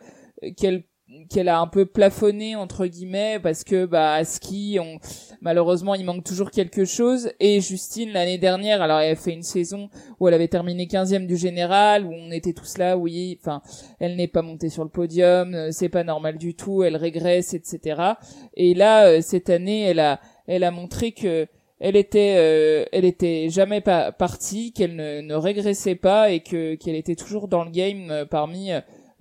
qu'elle 0.57 0.83
qu'elle 1.29 1.49
a 1.49 1.59
un 1.59 1.67
peu 1.67 1.85
plafonné 1.85 2.55
entre 2.55 2.85
guillemets 2.85 3.39
parce 3.41 3.63
que 3.63 3.85
bah 3.85 4.13
à 4.13 4.23
ski 4.23 4.77
on 4.81 4.99
malheureusement 5.41 5.95
il 5.95 6.05
manque 6.05 6.23
toujours 6.23 6.51
quelque 6.51 6.85
chose. 6.85 7.31
Et 7.39 7.61
Justine 7.61 8.11
l'année 8.11 8.37
dernière 8.37 8.81
alors 8.81 8.99
elle 8.99 9.13
a 9.13 9.15
fait 9.15 9.33
une 9.33 9.43
saison 9.43 9.89
où 10.19 10.27
elle 10.27 10.33
avait 10.33 10.47
terminé 10.47 10.85
15e 10.85 11.25
du 11.25 11.37
général 11.37 12.05
où 12.05 12.13
on 12.13 12.31
était 12.31 12.53
tous 12.53 12.77
là 12.77 12.97
oui 12.97 13.37
enfin 13.41 13.61
elle 13.99 14.15
n'est 14.15 14.27
pas 14.27 14.41
montée 14.41 14.69
sur 14.69 14.83
le 14.83 14.89
podium 14.89 15.53
euh, 15.53 15.69
c'est 15.71 15.89
pas 15.89 16.03
normal 16.03 16.37
du 16.37 16.55
tout 16.55 16.83
elle 16.83 16.95
régresse 16.95 17.53
etc 17.53 18.13
et 18.55 18.73
là 18.73 19.07
euh, 19.07 19.21
cette 19.21 19.49
année 19.49 19.83
elle 19.83 19.99
a 19.99 20.19
elle 20.47 20.63
a 20.63 20.71
montré 20.71 21.11
que 21.11 21.47
elle 21.79 21.95
était 21.95 22.35
euh, 22.37 22.85
elle 22.91 23.05
était 23.05 23.49
jamais 23.49 23.81
pas 23.81 24.11
partie 24.11 24.71
qu'elle 24.73 24.95
ne, 24.95 25.21
ne 25.21 25.35
régressait 25.35 25.95
pas 25.95 26.31
et 26.31 26.41
que 26.41 26.75
qu'elle 26.75 26.95
était 26.95 27.15
toujours 27.15 27.47
dans 27.47 27.63
le 27.63 27.71
game 27.71 28.25
parmi 28.29 28.71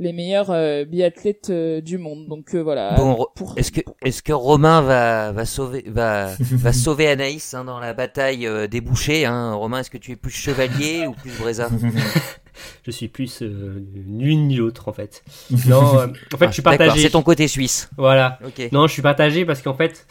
les 0.03 0.13
meilleurs 0.13 0.51
euh, 0.51 0.85
biathlètes 0.85 1.51
euh, 1.51 1.81
du 1.81 1.97
monde. 1.97 2.27
Donc 2.29 2.55
euh, 2.55 2.61
voilà. 2.61 2.95
Bon, 2.97 3.27
est-ce 3.57 3.73
que 3.73 3.81
est-ce 4.03 4.23
que 4.23 4.33
Romain 4.33 4.83
va 4.83 5.33
va 5.33 5.47
sauver 5.47 5.85
va 5.87 6.35
va 6.41 6.73
sauver 6.73 7.09
Anaïs 7.09 7.55
hein, 7.55 7.65
dans 7.65 7.79
la 7.79 7.95
bataille 7.95 8.49
des 8.69 8.81
bouchers 8.81 9.25
hein? 9.25 9.55
Romain, 9.55 9.81
est-ce 9.81 9.91
que 9.91 9.99
tu 9.99 10.13
es 10.13 10.17
plus 10.17 10.33
chevalier 10.33 11.07
ou 11.07 11.13
plus 11.13 11.31
Breza 11.39 11.71
Je 12.85 12.91
suis 12.91 13.09
plus 13.09 13.41
l'une 13.41 14.49
ni 14.49 14.57
l'autre 14.57 14.89
en 14.89 14.93
fait. 14.93 15.25
Non, 15.67 16.11
en 16.35 16.37
fait, 16.37 16.49
je 16.49 16.53
suis 16.53 16.63
partagé. 16.63 17.01
C'est 17.01 17.11
ton 17.11 17.23
côté 17.23 17.49
suisse. 17.49 17.89
Voilà. 17.97 18.39
Non, 18.73 18.87
je 18.87 18.93
suis 18.93 19.03
partagé 19.03 19.45
parce 19.45 19.63
qu'en 19.63 19.75
fait, 19.75 20.07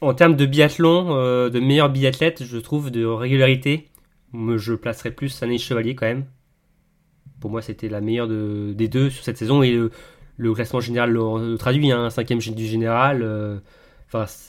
en 0.00 0.14
termes 0.14 0.36
de 0.36 0.46
biathlon, 0.46 1.48
de 1.48 1.60
meilleurs 1.60 1.90
biathlètes, 1.90 2.44
je 2.44 2.58
trouve 2.58 2.90
de 2.90 3.04
régularité, 3.04 3.88
je 4.34 4.74
placerais 4.74 5.10
plus 5.10 5.42
Anaïs 5.42 5.62
Chevalier 5.62 5.94
quand 5.94 6.06
même 6.06 6.26
pour 7.40 7.50
moi, 7.50 7.62
c'était 7.62 7.88
la 7.88 8.00
meilleure 8.00 8.28
de, 8.28 8.72
des 8.74 8.88
deux 8.88 9.10
sur 9.10 9.24
cette 9.24 9.38
saison. 9.38 9.62
Et 9.62 9.78
le, 10.36 10.54
classement 10.54 10.80
général 10.80 11.10
le, 11.10 11.56
traduit, 11.56 11.90
un 11.92 12.04
hein, 12.04 12.10
cinquième 12.10 12.38
du 12.38 12.66
général. 12.66 13.22
Euh, 13.22 13.58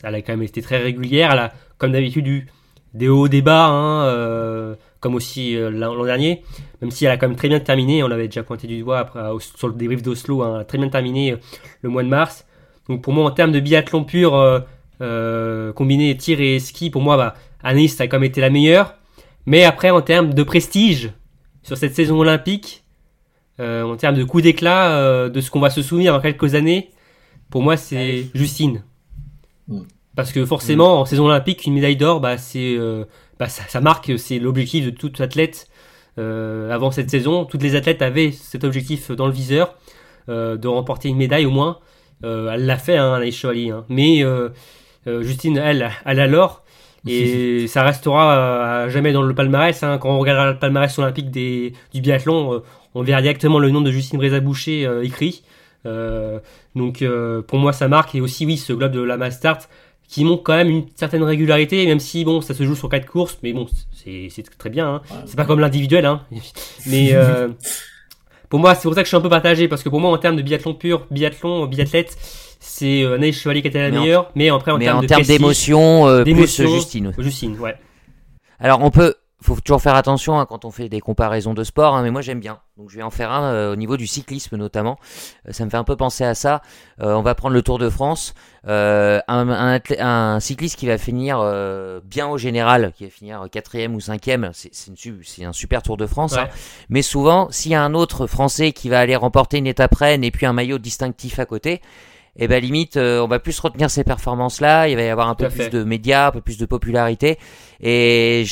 elle 0.03 0.15
a 0.15 0.21
quand 0.21 0.33
même 0.33 0.43
été 0.43 0.61
très 0.61 0.77
régulière. 0.77 1.31
Elle 1.31 1.39
a, 1.39 1.53
comme 1.77 1.91
d'habitude, 1.91 2.45
des 2.93 3.09
hauts, 3.09 3.27
des 3.27 3.41
bas, 3.41 3.67
hein, 3.67 4.05
euh, 4.05 4.75
comme 4.99 5.15
aussi 5.15 5.55
euh, 5.55 5.69
l'an 5.69 6.03
dernier. 6.03 6.43
Même 6.81 6.91
si 6.91 7.05
elle 7.05 7.11
a 7.11 7.17
quand 7.17 7.27
même 7.27 7.37
très 7.37 7.49
bien 7.49 7.59
terminé, 7.59 8.03
on 8.03 8.07
l'avait 8.07 8.27
déjà 8.27 8.43
pointé 8.43 8.67
du 8.67 8.79
doigt 8.79 8.99
après, 8.99 9.21
sur 9.39 9.67
le 9.67 9.73
débrief 9.73 10.01
d'Oslo, 10.01 10.41
hein, 10.41 10.53
elle 10.55 10.61
a 10.61 10.65
très 10.65 10.77
bien 10.77 10.89
terminé 10.89 11.35
le 11.81 11.89
mois 11.89 12.03
de 12.03 12.09
mars. 12.09 12.45
Donc 12.87 13.03
pour 13.03 13.13
moi, 13.13 13.25
en 13.25 13.31
termes 13.31 13.51
de 13.51 13.59
biathlon 13.59 14.03
pur, 14.03 14.63
combiné 15.75 16.17
tir 16.17 16.41
et 16.41 16.59
ski, 16.59 16.89
pour 16.89 17.01
moi, 17.01 17.17
bah, 17.17 17.35
Anaïs 17.61 17.99
a 18.01 18.07
quand 18.07 18.17
même 18.17 18.29
été 18.29 18.41
la 18.41 18.49
meilleure. 18.49 18.95
Mais 19.45 19.65
après, 19.65 19.89
en 19.89 20.01
termes 20.01 20.33
de 20.33 20.43
prestige, 20.43 21.11
sur 21.63 21.77
cette 21.77 21.95
saison 21.95 22.19
olympique, 22.19 22.83
euh, 23.59 23.83
en 23.83 23.97
termes 23.97 24.15
de 24.15 24.23
coup 24.23 24.41
d'éclat, 24.41 24.91
euh, 24.91 25.29
de 25.29 25.41
ce 25.41 25.51
qu'on 25.51 25.59
va 25.59 25.69
se 25.69 25.81
souvenir 25.81 26.13
dans 26.13 26.21
quelques 26.21 26.55
années, 26.55 26.91
pour 27.49 27.61
moi, 27.61 27.75
c'est 27.75 28.27
Justine. 28.33 28.83
Mm. 29.67 29.81
Parce 30.15 30.31
que 30.31 30.45
forcément, 30.45 31.01
en 31.01 31.05
saison 31.05 31.25
olympique, 31.25 31.65
une 31.65 31.73
médaille 31.73 31.97
d'or, 31.97 32.21
bah, 32.21 32.37
c'est, 32.37 32.75
euh, 32.77 33.05
bah, 33.37 33.49
ça, 33.49 33.63
ça 33.67 33.81
marque, 33.81 34.17
c'est 34.17 34.39
l'objectif 34.39 34.85
de 34.85 34.91
tout 34.91 35.11
athlète. 35.19 35.67
Avant 36.17 36.91
cette 36.91 37.09
saison, 37.09 37.45
toutes 37.45 37.63
les 37.63 37.75
athlètes 37.75 38.01
avaient 38.01 38.33
cet 38.33 38.65
objectif 38.65 39.09
dans 39.09 39.25
le 39.25 39.31
viseur, 39.31 39.77
de 40.27 40.67
remporter 40.67 41.07
une 41.07 41.15
médaille 41.15 41.45
au 41.45 41.49
moins. 41.49 41.79
Elle 42.23 42.65
l'a 42.65 42.77
fait, 42.77 42.97
hein, 42.97 43.21
Chevalier. 43.31 43.69
Hein. 43.69 43.85
Mais 43.87 44.25
Justine, 45.05 45.55
elle, 45.55 45.89
elle 46.03 46.19
a 46.19 46.27
l'or. 46.27 46.65
Et 47.09 47.67
ça 47.67 47.83
restera 47.83 48.83
à 48.83 48.89
jamais 48.89 49.11
dans 49.11 49.21
le 49.21 49.33
palmarès. 49.33 49.81
Hein. 49.83 49.97
Quand 49.97 50.09
on 50.09 50.19
regardera 50.19 50.51
le 50.51 50.59
palmarès 50.59 50.97
olympique 50.99 51.31
des, 51.31 51.73
du 51.93 52.01
biathlon, 52.01 52.53
euh, 52.53 52.59
on 52.95 53.03
verra 53.03 53.21
directement 53.21 53.59
le 53.59 53.69
nom 53.69 53.81
de 53.81 53.91
Justine 53.91 54.17
Brézaboucher 54.17 54.85
euh, 54.85 55.03
écrit. 55.03 55.43
Euh, 55.85 56.39
donc 56.75 57.01
euh, 57.01 57.41
pour 57.41 57.59
moi 57.59 57.73
ça 57.73 57.87
marque. 57.87 58.15
Et 58.15 58.21
aussi 58.21 58.45
oui, 58.45 58.57
ce 58.57 58.73
globe 58.73 58.91
de 58.91 59.01
la 59.01 59.17
Mastart 59.17 59.59
qui 60.07 60.25
montre 60.25 60.41
quand 60.41 60.55
même 60.55 60.69
une 60.69 60.85
certaine 60.95 61.23
régularité, 61.23 61.85
même 61.85 61.99
si 61.99 62.25
bon 62.25 62.41
ça 62.41 62.53
se 62.53 62.63
joue 62.63 62.75
sur 62.75 62.89
quatre 62.89 63.05
courses, 63.05 63.37
mais 63.43 63.53
bon 63.53 63.67
c'est 63.93 64.27
c'est 64.29 64.43
très 64.57 64.69
bien. 64.69 64.95
Hein. 64.95 65.01
C'est 65.25 65.35
pas 65.35 65.45
comme 65.45 65.59
l'individuel, 65.59 66.05
hein. 66.05 66.21
mais 66.87 67.13
euh, 67.13 67.49
pour 68.49 68.59
moi 68.59 68.75
c'est 68.75 68.83
pour 68.83 68.95
ça 68.95 69.01
que 69.01 69.05
je 69.05 69.09
suis 69.09 69.17
un 69.17 69.21
peu 69.21 69.29
partagé 69.29 69.67
parce 69.67 69.83
que 69.83 69.89
pour 69.89 69.99
moi 69.99 70.11
en 70.11 70.17
termes 70.17 70.35
de 70.35 70.41
biathlon 70.41 70.73
pur, 70.73 71.05
biathlon, 71.11 71.67
biathlète, 71.67 72.17
c'est 72.59 73.03
euh, 73.03 73.15
Anaïs 73.15 73.35
Chevalier 73.39 73.61
qui 73.61 73.69
était 73.69 73.81
la 73.81 73.89
Mais 73.91 73.99
meilleure, 73.99 74.31
mais 74.35 74.49
après 74.49 74.71
en 74.71 74.77
Mais 74.77 74.85
termes 74.85 74.97
en 74.97 75.21
d'émotion, 75.21 76.07
euh, 76.07 76.23
plus 76.23 76.61
Justine. 76.61 77.13
Justine, 77.17 77.57
ouais. 77.59 77.75
Alors 78.59 78.81
on 78.83 78.91
peut, 78.91 79.15
faut 79.41 79.55
toujours 79.61 79.81
faire 79.81 79.95
attention 79.95 80.37
hein, 80.37 80.45
quand 80.45 80.65
on 80.65 80.71
fait 80.71 80.89
des 80.89 80.99
comparaisons 80.99 81.53
de 81.53 81.63
sport, 81.63 81.95
hein, 81.95 82.03
mais 82.03 82.11
moi 82.11 82.21
j'aime 82.21 82.41
bien. 82.41 82.59
Donc 82.77 82.89
je 82.89 82.97
vais 82.97 83.03
en 83.03 83.09
faire 83.09 83.31
un 83.31 83.43
euh, 83.53 83.73
au 83.73 83.75
niveau 83.77 83.95
du 83.95 84.05
cyclisme 84.05 84.57
notamment. 84.57 84.97
Euh, 85.47 85.53
ça 85.53 85.63
me 85.63 85.69
fait 85.69 85.77
un 85.77 85.85
peu 85.85 85.95
penser 85.95 86.25
à 86.25 86.35
ça. 86.35 86.61
Euh, 87.01 87.13
on 87.13 87.21
va 87.21 87.35
prendre 87.35 87.53
le 87.53 87.61
Tour 87.61 87.79
de 87.79 87.89
France. 87.89 88.33
Un, 88.67 89.21
un, 89.29 89.77
athlè- 89.77 90.01
un 90.01 90.41
cycliste 90.41 90.77
qui 90.77 90.85
va 90.85 90.97
finir 90.97 91.39
bien 92.03 92.27
au 92.27 92.37
général, 92.37 92.91
qui 92.95 93.05
va 93.05 93.09
finir 93.09 93.45
quatrième 93.49 93.95
ou 93.95 94.01
cinquième, 94.01 94.51
c'est 94.53 95.45
un 95.45 95.53
super 95.53 95.81
Tour 95.81 95.95
de 95.95 96.05
France. 96.05 96.33
Ouais. 96.33 96.41
hein. 96.41 96.49
Mais 96.89 97.01
souvent, 97.01 97.47
s'il 97.51 97.71
y 97.71 97.75
a 97.75 97.81
un 97.81 97.93
autre 97.93 98.27
Français 98.27 98.73
qui 98.73 98.89
va 98.89 98.99
aller 98.99 99.15
remporter 99.15 99.57
une 99.59 99.67
étape 99.67 99.95
reine 99.95 100.25
et 100.25 100.31
puis 100.31 100.45
un 100.45 100.51
maillot 100.53 100.77
distinctif 100.77 101.39
à 101.39 101.45
côté, 101.45 101.81
et 102.35 102.47
ben 102.47 102.61
limite, 102.61 102.97
euh, 102.97 103.19
on 103.21 103.27
va 103.27 103.39
plus 103.39 103.59
retenir 103.59 103.89
ces 103.89 104.03
performances-là. 104.03 104.87
Il 104.87 104.95
va 104.95 105.03
y 105.03 105.09
avoir 105.09 105.29
un 105.29 105.35
Tout 105.35 105.45
peu 105.45 105.49
plus 105.49 105.63
fait. 105.63 105.69
de 105.69 105.83
médias, 105.83 106.27
un 106.27 106.31
peu 106.31 106.41
plus 106.41 106.57
de 106.57 106.65
popularité. 106.65 107.37
Et 107.81 108.43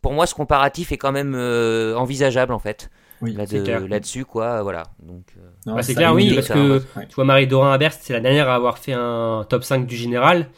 pour 0.00 0.12
moi, 0.12 0.26
ce 0.26 0.34
comparatif 0.34 0.92
est 0.92 0.98
quand 0.98 1.12
même 1.12 1.34
euh, 1.36 1.94
envisageable 1.96 2.52
en 2.52 2.58
fait. 2.58 2.90
Oui, 3.20 3.34
Là 3.34 3.44
là-dessus, 3.88 4.24
quoi. 4.24 4.62
Voilà. 4.62 4.82
Donc, 5.00 5.22
euh, 5.38 5.74
Bah, 5.74 5.82
c'est 5.82 5.94
clair, 5.94 6.12
oui, 6.12 6.34
parce 6.34 6.48
ça, 6.48 6.54
que 6.54 6.78
ouais. 6.96 7.06
tu 7.08 7.14
vois, 7.14 7.24
Marie 7.24 7.46
Dorin 7.46 7.72
à 7.72 7.78
Berst, 7.78 8.00
c'est 8.02 8.12
la 8.12 8.18
dernière 8.20 8.48
à 8.48 8.56
avoir 8.56 8.78
fait 8.78 8.94
un 8.94 9.46
top 9.48 9.62
5 9.62 9.86
du 9.86 9.94
général. 9.96 10.48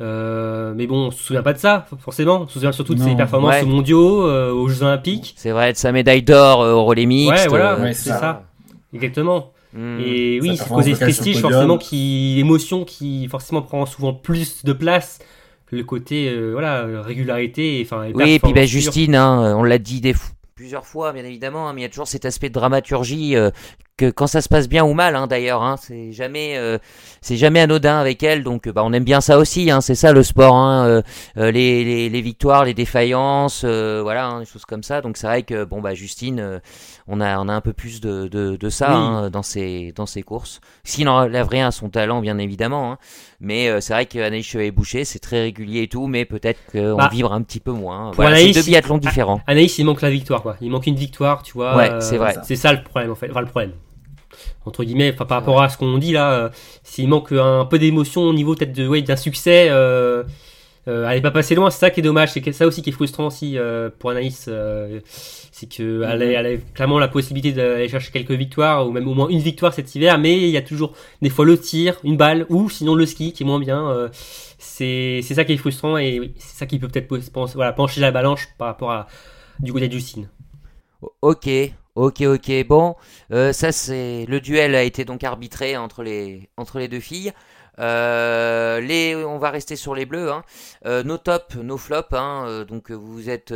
Euh, 0.00 0.72
mais 0.76 0.86
bon, 0.86 1.06
on 1.06 1.10
se 1.10 1.22
souvient 1.22 1.42
pas 1.42 1.52
de 1.52 1.58
ça, 1.58 1.86
forcément. 2.00 2.42
On 2.42 2.46
se 2.48 2.54
souvient 2.54 2.72
surtout 2.72 2.94
de 2.94 3.00
ses 3.00 3.14
performances 3.14 3.54
Ouais. 3.54 3.62
aux 3.62 3.66
mondiaux, 3.68 4.26
euh, 4.26 4.50
aux 4.52 4.68
Jeux 4.68 4.82
Olympiques. 4.82 5.34
c'est 5.36 5.52
vrai, 5.52 5.72
de 5.72 5.78
sa 5.78 5.92
médaille 5.92 6.22
d'or 6.22 6.60
euh, 6.62 6.72
au 6.72 6.84
relais 6.84 7.06
mixte. 7.06 7.44
Ouais, 7.44 7.48
voilà, 7.48 7.78
ouais, 7.78 7.94
c'est 7.94 8.10
ça. 8.10 8.18
ça. 8.18 8.42
Exactement. 8.92 9.52
Hmm. 9.72 9.98
Et 10.00 10.40
oui, 10.40 10.56
c'est 10.56 10.90
le 10.90 10.96
prestige, 10.96 11.40
forcément, 11.40 11.78
qui, 11.78 12.38
émotion 12.38 12.84
qui, 12.84 13.26
forcément, 13.28 13.62
prend 13.62 13.86
souvent 13.86 14.12
plus 14.12 14.64
de 14.64 14.72
place. 14.72 15.18
Le 15.70 15.84
côté, 15.84 16.28
euh, 16.28 16.50
voilà, 16.52 16.84
régularité, 17.00 17.80
et, 17.80 17.82
enfin, 17.82 18.04
et 18.04 18.12
Oui, 18.12 18.32
et 18.32 18.38
puis 18.38 18.52
pure. 18.52 18.66
Justine, 18.66 19.14
hein, 19.14 19.56
on 19.56 19.62
l'a 19.62 19.78
dit 19.78 20.02
des 20.02 20.14
plusieurs 20.62 20.86
fois, 20.86 21.12
bien 21.12 21.24
évidemment, 21.24 21.68
hein, 21.68 21.72
mais 21.72 21.80
il 21.80 21.84
y 21.84 21.86
a 21.86 21.88
toujours 21.88 22.06
cet 22.06 22.24
aspect 22.24 22.48
de 22.48 22.54
dramaturgie 22.54 23.34
euh, 23.34 23.50
que 23.98 24.10
quand 24.10 24.26
ça 24.26 24.40
se 24.40 24.48
passe 24.48 24.68
bien 24.68 24.84
ou 24.84 24.94
mal, 24.94 25.14
hein, 25.16 25.26
d'ailleurs, 25.26 25.62
hein, 25.62 25.76
c'est 25.78 26.12
jamais, 26.12 26.56
euh, 26.56 26.78
c'est 27.20 27.36
jamais 27.36 27.60
anodin 27.60 27.98
avec 28.00 28.22
elle, 28.22 28.42
donc 28.42 28.68
bah, 28.68 28.82
on 28.84 28.92
aime 28.92 29.04
bien 29.04 29.20
ça 29.20 29.38
aussi, 29.38 29.70
hein, 29.70 29.80
c'est 29.80 29.94
ça 29.94 30.12
le 30.12 30.22
sport, 30.22 30.54
hein, 30.56 30.86
euh, 30.86 31.02
euh, 31.36 31.50
les, 31.50 31.84
les, 31.84 32.08
les 32.08 32.20
victoires, 32.22 32.64
les 32.64 32.74
défaillances, 32.74 33.62
euh, 33.64 34.00
voilà, 34.02 34.26
hein, 34.26 34.40
des 34.40 34.46
choses 34.46 34.64
comme 34.64 34.82
ça. 34.82 35.02
Donc 35.02 35.16
c'est 35.18 35.26
vrai 35.26 35.42
que 35.42 35.64
bon 35.64 35.80
bah 35.82 35.94
Justine, 35.94 36.60
on 37.06 37.20
a 37.20 37.38
on 37.38 37.48
a 37.48 37.52
un 37.52 37.60
peu 37.60 37.72
plus 37.74 38.00
de, 38.00 38.28
de, 38.28 38.56
de 38.56 38.68
ça 38.70 38.88
Oui. 38.88 38.94
hein, 38.96 39.30
dans 39.30 39.42
ses 39.42 39.92
dans 39.94 40.06
ses 40.06 40.22
courses. 40.22 40.60
S'il 40.84 41.08
enlève 41.08 41.48
rien 41.48 41.68
à 41.68 41.70
son 41.70 41.90
talent, 41.90 42.20
bien 42.20 42.38
évidemment, 42.38 42.92
hein, 42.92 42.98
mais 43.40 43.80
c'est 43.82 43.92
vrai 43.92 44.06
qu'Anaïs 44.06 44.46
Chevalier-Boucher, 44.46 45.04
c'est 45.04 45.18
très 45.18 45.42
régulier 45.42 45.82
et 45.82 45.88
tout, 45.88 46.06
mais 46.06 46.24
peut-être 46.24 46.60
qu'on 46.72 46.96
Bah, 46.96 47.08
vivre 47.12 47.32
un 47.32 47.42
petit 47.42 47.60
peu 47.60 47.72
moins. 47.72 48.06
pour 48.06 48.14
Voilà, 48.16 48.36
c'est 48.36 48.42
Anaïs, 48.42 48.56
deux 48.56 48.62
il- 48.62 48.70
biathlons 48.70 48.98
différents. 48.98 49.40
Anaïs, 49.46 49.78
il 49.78 49.84
manque 49.84 50.00
la 50.00 50.10
victoire, 50.10 50.42
quoi. 50.42 50.56
Il 50.62 50.70
manque 50.70 50.86
une 50.86 50.96
victoire, 50.96 51.42
tu 51.42 51.52
vois. 51.52 51.76
Ouais, 51.76 51.90
c'est 52.00 52.16
vrai. 52.16 52.36
C'est 52.42 52.56
ça 52.56 52.72
le 52.72 52.82
problème, 52.82 53.10
en 53.10 53.14
fait. 53.14 53.28
Enfin, 53.30 53.40
le 53.40 53.46
problème. 53.46 53.72
Entre 54.66 54.84
guillemets, 54.84 55.12
enfin, 55.14 55.24
par 55.26 55.38
rapport 55.40 55.62
à 55.62 55.68
ce 55.68 55.76
qu'on 55.78 55.98
dit 55.98 56.12
là, 56.12 56.32
euh, 56.32 56.48
s'il 56.82 57.08
manque 57.08 57.32
un 57.32 57.64
peu 57.64 57.78
d'émotion 57.78 58.22
au 58.22 58.32
niveau 58.32 58.54
peut-être 58.54 58.72
de, 58.72 58.86
ouais, 58.86 59.02
d'un 59.02 59.16
succès, 59.16 59.68
euh, 59.70 60.22
euh, 60.88 61.08
elle 61.08 61.18
est 61.18 61.22
pas 61.22 61.30
passée 61.30 61.54
loin. 61.54 61.70
C'est 61.70 61.78
ça 61.80 61.90
qui 61.90 62.00
est 62.00 62.02
dommage. 62.02 62.32
C'est 62.32 62.52
ça 62.52 62.66
aussi 62.66 62.82
qui 62.82 62.90
est 62.90 62.92
frustrant 62.92 63.26
aussi 63.28 63.56
euh, 63.58 63.88
pour 63.98 64.10
Anaïs. 64.10 64.46
euh, 64.48 65.00
c'est 65.06 65.68
que 65.68 66.02
elle, 66.02 66.22
a, 66.22 66.26
elle 66.40 66.46
a 66.46 66.56
clairement 66.74 66.98
la 66.98 67.08
possibilité 67.08 67.52
d'aller 67.52 67.88
chercher 67.88 68.10
quelques 68.10 68.32
victoires 68.32 68.86
ou 68.86 68.90
même 68.90 69.06
au 69.06 69.14
moins 69.14 69.28
une 69.28 69.38
victoire 69.40 69.72
cet 69.74 69.94
hiver, 69.94 70.18
mais 70.18 70.36
il 70.36 70.48
y 70.48 70.56
a 70.56 70.62
toujours 70.62 70.92
des 71.20 71.30
fois 71.30 71.44
le 71.44 71.58
tir, 71.58 71.98
une 72.04 72.16
balle 72.16 72.46
ou 72.48 72.68
sinon 72.70 72.94
le 72.94 73.06
ski 73.06 73.32
qui 73.32 73.42
est 73.42 73.46
moins 73.46 73.60
bien. 73.60 73.88
euh, 73.90 74.08
c'est 74.58 75.20
c'est 75.22 75.34
ça 75.34 75.44
qui 75.44 75.52
est 75.52 75.56
frustrant 75.56 75.98
et 75.98 76.20
oui, 76.20 76.34
c'est 76.38 76.56
ça 76.56 76.66
qui 76.66 76.78
peut 76.78 76.88
peut-être 76.88 77.08
penser- 77.32 77.54
voilà, 77.54 77.72
pencher 77.72 78.00
la 78.00 78.10
balance 78.12 78.42
par 78.58 78.68
rapport 78.68 78.90
à 78.92 79.06
du 79.60 79.72
côté 79.72 79.88
de 79.88 79.92
Justine. 79.92 80.28
Ok, 81.20 81.48
ok, 81.94 82.22
ok. 82.22 82.66
Bon, 82.66 82.96
euh, 83.32 83.52
ça 83.52 83.72
c'est 83.72 84.24
le 84.28 84.40
duel 84.40 84.74
a 84.74 84.82
été 84.82 85.04
donc 85.04 85.24
arbitré 85.24 85.76
entre 85.76 86.02
les 86.02 86.48
entre 86.56 86.78
les 86.78 86.88
deux 86.88 87.00
filles. 87.00 87.32
Euh, 87.78 88.80
les, 88.80 89.16
on 89.16 89.38
va 89.38 89.50
rester 89.50 89.76
sur 89.76 89.94
les 89.94 90.06
bleus. 90.06 90.30
Hein. 90.30 90.42
Euh, 90.84 91.02
nos 91.02 91.18
tops, 91.18 91.56
nos 91.56 91.78
flops. 91.78 92.12
Hein, 92.12 92.44
euh, 92.46 92.64
donc 92.64 92.90
vous 92.90 93.12
vous 93.12 93.30
êtes 93.30 93.54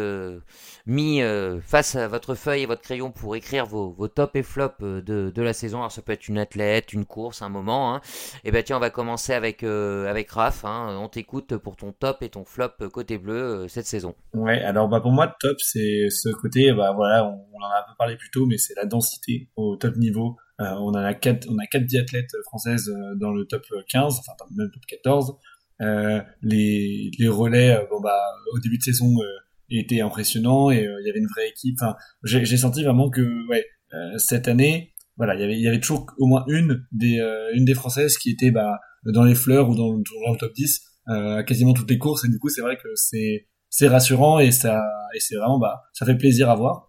mis 0.87 1.21
face 1.63 1.97
à 1.97 2.09
votre 2.09 2.35
feuille 2.35 2.63
et 2.63 2.67
votre 2.67 2.83
crayon 2.83 3.11
pour 3.11 3.37
écrire 3.37 3.67
vos, 3.67 3.91
vos 3.91 4.09
tops 4.09 4.35
et 4.37 4.43
flops 4.43 4.81
de, 4.81 5.03
de 5.35 5.43
la 5.43 5.53
saison. 5.53 5.79
Alors 5.79 5.93
ça 5.93 6.03
peut 6.03 6.13
être 6.13 6.29
une 6.29 6.39
athlète, 6.39 6.93
une 6.93 7.05
course, 7.05 7.43
un 7.43 7.49
moment. 7.49 7.95
Hein. 7.95 8.01
Et 8.45 8.51
ben 8.51 8.63
tiens, 8.63 8.77
on 8.77 8.81
va 8.81 8.91
commencer 8.91 9.33
avec 9.33 9.63
avec 9.63 10.31
Raph. 10.31 10.65
Hein. 10.65 10.97
On 11.01 11.09
t'écoute 11.09 11.57
pour 11.57 11.77
ton 11.77 11.93
top 11.93 12.23
et 12.23 12.29
ton 12.29 12.45
flop 12.45 12.89
côté 12.93 13.19
bleu 13.19 13.67
cette 13.69 13.87
saison. 13.87 14.15
Ouais, 14.35 14.63
alors 14.63 14.89
bah 14.89 15.01
pour 15.01 15.13
moi 15.13 15.35
top 15.41 15.57
c'est 15.61 16.09
ce 16.11 16.29
côté 16.31 16.73
bah 16.73 16.93
voilà 16.95 17.25
on, 17.25 17.47
on 17.53 17.63
en 17.65 17.71
a 17.71 17.79
un 17.79 17.83
peu 17.89 17.95
parlé 17.99 18.17
plus 18.17 18.31
tôt 18.31 18.47
mais 18.47 18.59
c'est 18.59 18.75
la 18.77 18.87
densité 18.87 19.51
au 19.57 19.77
top 19.77 19.97
niveau. 19.97 20.37
Euh, 20.61 20.73
on 20.81 20.95
a 20.95 21.13
quatre 21.15 21.47
on 21.51 21.59
a 21.59 21.67
quatre 21.67 21.85
biathlètes 21.87 22.31
françaises 22.45 22.89
euh, 22.89 23.15
dans 23.17 23.31
le 23.33 23.45
top 23.47 23.63
15 23.89 24.19
enfin 24.21 24.33
même 24.57 24.71
top 24.73 24.83
14. 24.89 25.35
Euh, 25.83 26.21
les 26.43 27.11
les 27.19 27.29
relais 27.29 27.77
euh, 27.77 27.85
bon 27.91 28.01
bah 28.01 28.19
au 28.55 28.59
début 28.61 28.79
de 28.79 28.83
saison 28.83 29.07
euh, 29.21 29.27
étaient 29.69 30.01
impressionnants 30.01 30.71
et 30.71 30.87
euh, 30.87 30.97
il 31.03 31.07
y 31.07 31.11
avait 31.11 31.19
une 31.19 31.27
vraie 31.27 31.49
équipe. 31.49 31.77
Enfin 31.81 31.95
j'ai 32.25 32.57
senti 32.57 32.83
vraiment 32.85 33.11
que 33.11 33.47
ouais 33.49 33.67
euh, 33.95 34.17
cette 34.19 34.49
année 34.49 34.95
voilà 35.19 35.35
il 35.35 35.41
y 35.41 35.45
avait 35.45 35.59
y 35.59 35.69
avait 35.69 35.81
toujours 35.81 36.07
au 36.19 36.27
moins 36.27 36.45
une 36.49 36.85
des 36.93 37.21
euh, 37.21 37.51
une 37.55 37.65
des 37.67 37.75
françaises 37.75 38.17
qui 38.17 38.31
était 38.31 38.51
bah 38.51 38.79
dans 39.05 39.25
les 39.25 39.35
fleurs 39.35 39.69
ou 39.69 39.75
dans, 39.75 39.93
le- 39.93 40.03
dans 40.25 40.33
le 40.33 40.39
top 40.39 40.53
10 40.55 40.81
euh, 41.09 41.43
quasiment 41.43 41.75
toutes 41.75 41.91
les 41.91 41.99
courses 41.99 42.25
et 42.25 42.29
du 42.29 42.39
coup 42.39 42.49
c'est 42.49 42.63
vrai 42.63 42.77
que 42.77 42.89
c'est 42.95 43.47
c'est 43.69 43.89
rassurant 43.89 44.39
et 44.39 44.51
ça 44.53 44.83
et 45.15 45.21
c'est 45.21 45.37
vraiment 45.37 45.59
bah 45.59 45.83
ça 45.93 46.07
fait 46.07 46.17
plaisir 46.17 46.49
à 46.51 46.55
voir. 46.57 46.89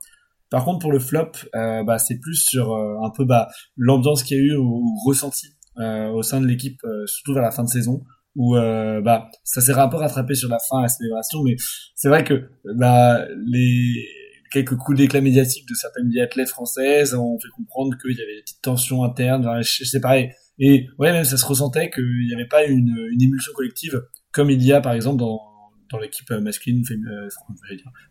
Par 0.49 0.63
contre 0.65 0.79
pour 0.79 0.91
le 0.91 0.99
flop, 0.99 1.31
euh, 1.55 1.83
bah 1.83 1.99
c'est 1.99 2.19
plus 2.19 2.35
sur 2.35 2.73
euh, 2.73 2.95
un 3.03 3.09
peu 3.09 3.25
bah 3.25 3.47
l'ambiance 3.75 4.23
qu'il 4.23 4.37
y 4.37 4.39
a 4.39 4.43
eu 4.43 4.55
ou, 4.55 4.83
ressenti 5.05 5.47
euh, 5.79 6.09
au 6.09 6.23
sein 6.23 6.41
de 6.41 6.47
l'équipe, 6.47 6.79
euh, 6.85 7.05
surtout 7.05 7.33
vers 7.33 7.43
la 7.43 7.51
fin 7.51 7.63
de 7.63 7.69
saison 7.69 8.03
où 8.35 8.55
euh, 8.55 9.01
bah 9.01 9.29
ça 9.43 9.61
s'est 9.61 9.73
un 9.73 9.87
peu 9.87 9.97
rattrapé 9.97 10.35
sur 10.35 10.47
la 10.47 10.59
fin 10.69 10.81
la 10.81 10.87
célébration, 10.87 11.43
mais 11.43 11.55
c'est 11.95 12.07
vrai 12.07 12.23
que 12.23 12.49
bah 12.75 13.25
les 13.47 14.05
quelques 14.51 14.77
coups 14.77 14.97
d'éclat 14.97 15.21
médiatiques 15.21 15.67
de 15.67 15.73
certaines 15.73 16.07
biathlètes 16.07 16.49
françaises 16.49 17.13
ont 17.15 17.37
fait 17.39 17.49
comprendre 17.55 17.97
qu'il 17.97 18.17
y 18.17 18.21
avait 18.21 18.35
des 18.35 18.41
petites 18.41 18.61
tensions 18.61 19.03
internes. 19.03 19.45
Enfin, 19.45 19.61
c'est 19.63 19.99
pareil. 19.99 20.31
Et 20.59 20.87
ouais, 20.99 21.11
même 21.11 21.25
ça 21.25 21.37
se 21.37 21.45
ressentait 21.45 21.89
qu'il 21.89 22.27
n'y 22.27 22.33
avait 22.33 22.47
pas 22.47 22.65
une, 22.65 22.95
une 23.11 23.21
émulsion 23.21 23.51
collective 23.53 24.01
comme 24.31 24.49
il 24.49 24.63
y 24.63 24.71
a 24.71 24.81
par 24.81 24.93
exemple 24.93 25.17
dans 25.19 25.39
dans 25.89 25.99
l'équipe 25.99 26.29
masculine, 26.31 26.83
euh, 27.09 27.29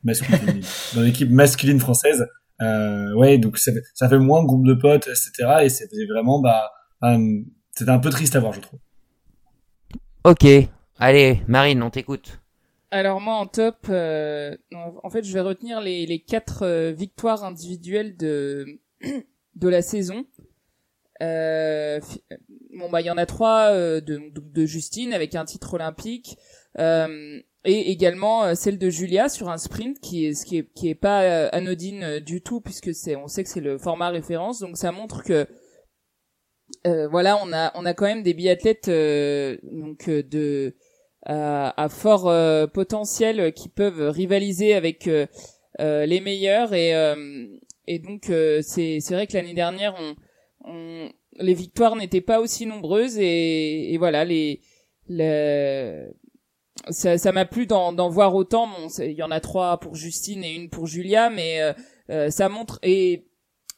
masculine, 0.03 0.39
féminine. 0.39 0.65
dans 0.95 1.03
l'équipe 1.03 1.31
masculine 1.31 1.81
française. 1.81 2.27
Euh, 2.63 3.13
ouais, 3.15 3.39
donc 3.39 3.59
ça, 3.59 3.73
fait- 3.73 3.83
ça 3.95 4.09
fait 4.09 4.19
moins 4.19 4.45
groupe 4.45 4.67
de 4.67 4.75
potes, 4.75 5.09
etc. 5.09 5.59
Et 5.65 5.69
c'était 5.69 6.07
vraiment, 6.07 6.41
bah, 6.41 6.73
un- 7.03 7.43
c'était 7.73 7.91
un 7.91 7.99
peu 7.99 8.11
triste 8.11 8.35
à 8.37 8.41
voir, 8.41 8.53
je 8.55 8.61
trouve. 8.61 8.79
Ok, 10.25 10.45
allez 10.99 11.41
Marine, 11.47 11.83
on 11.83 11.91
t'écoute. 11.91 12.41
Alors 12.91 13.21
moi 13.21 13.35
en 13.35 13.47
top, 13.47 13.77
euh, 13.91 14.57
en 14.73 15.11
fait 15.11 15.25
je 15.25 15.33
vais 15.33 15.41
retenir 15.41 15.81
les, 15.81 16.07
les 16.07 16.21
quatre 16.21 16.63
euh, 16.63 16.93
victoires 16.93 17.45
individuelles 17.45 18.17
de 18.17 18.65
de 19.55 19.69
la 19.69 19.83
saison. 19.83 20.25
Euh, 21.23 22.01
bon 22.79 22.89
bah 22.91 23.01
il 23.01 23.07
y 23.07 23.11
en 23.11 23.19
a 23.19 23.27
trois 23.27 23.71
euh, 23.73 24.01
de, 24.01 24.17
de, 24.33 24.41
de 24.41 24.67
Justine 24.67 25.13
avec 25.13 25.35
un 25.35 25.45
titre 25.45 25.75
olympique. 25.75 26.37
Euh, 27.67 27.71
et 27.71 27.91
également 27.91 28.55
celle 28.55 28.79
de 28.79 28.91
Julia 28.91 29.29
sur 29.29 29.49
un 29.49 29.59
sprint 29.59 29.99
qui 30.01 30.27
est 30.27 30.35
ce 30.35 30.47
qui 30.47 30.59
est 30.59 30.73
qui 30.75 30.89
est 30.89 30.95
pas 30.95 31.49
anodine 31.49 32.21
du 32.21 32.41
tout 32.41 32.61
puisque 32.61 32.95
c'est 32.95 33.17
on 33.17 33.29
sait 33.29 33.43
que 33.43 33.51
c'est 33.51 33.61
le 33.61 33.79
format 33.79 34.11
référence. 34.11 34.61
Donc 34.61 34.77
ça 34.77 34.93
montre 34.93 35.23
que 35.23 35.47
voilà 36.85 37.39
on 37.43 37.53
a 37.53 37.73
on 37.75 37.85
a 37.85 37.95
quand 37.95 38.07
même 38.07 38.23
des 38.23 38.35
biathlètes 38.35 38.87
donc 38.89 40.09
de 40.09 40.77
à 41.23 41.89
fort 41.91 42.33
potentiel 42.73 43.53
qui 43.53 43.69
peuvent 43.69 44.11
rivaliser 44.11 44.75
avec 44.75 45.09
les 45.79 46.21
meilleurs. 46.21 46.73
Et 46.73 46.93
et 47.89 47.99
donc 47.99 48.25
c'est 48.63 48.99
c'est 49.01 49.15
vrai 49.15 49.27
que 49.27 49.35
l'année 49.35 49.55
dernière 49.55 49.95
on, 49.99 50.15
on 50.65 51.13
les 51.39 51.55
victoires 51.55 51.97
n'étaient 51.97 52.21
pas 52.21 52.41
aussi 52.41 52.67
nombreuses. 52.67 53.19
Et, 53.19 53.93
et 53.93 53.99
voilà 53.99 54.25
les 54.25 54.61
ça 56.91 57.33
m'a 57.33 57.45
plu 57.45 57.67
d'en 57.67 58.09
voir 58.09 58.35
autant 58.35 58.69
bon 58.69 58.89
il 58.99 59.13
y 59.13 59.23
en 59.23 59.31
a 59.31 59.41
trois 59.41 59.79
pour 59.79 59.95
Justine 59.95 60.45
et 60.45 60.55
une 60.55 60.71
pour 60.71 60.87
Julia 60.87 61.31
mais 61.31 61.61
euh, 61.61 61.73
euh, 62.11 62.31
ça 62.31 62.49
montre 62.49 62.79
et 62.83 63.27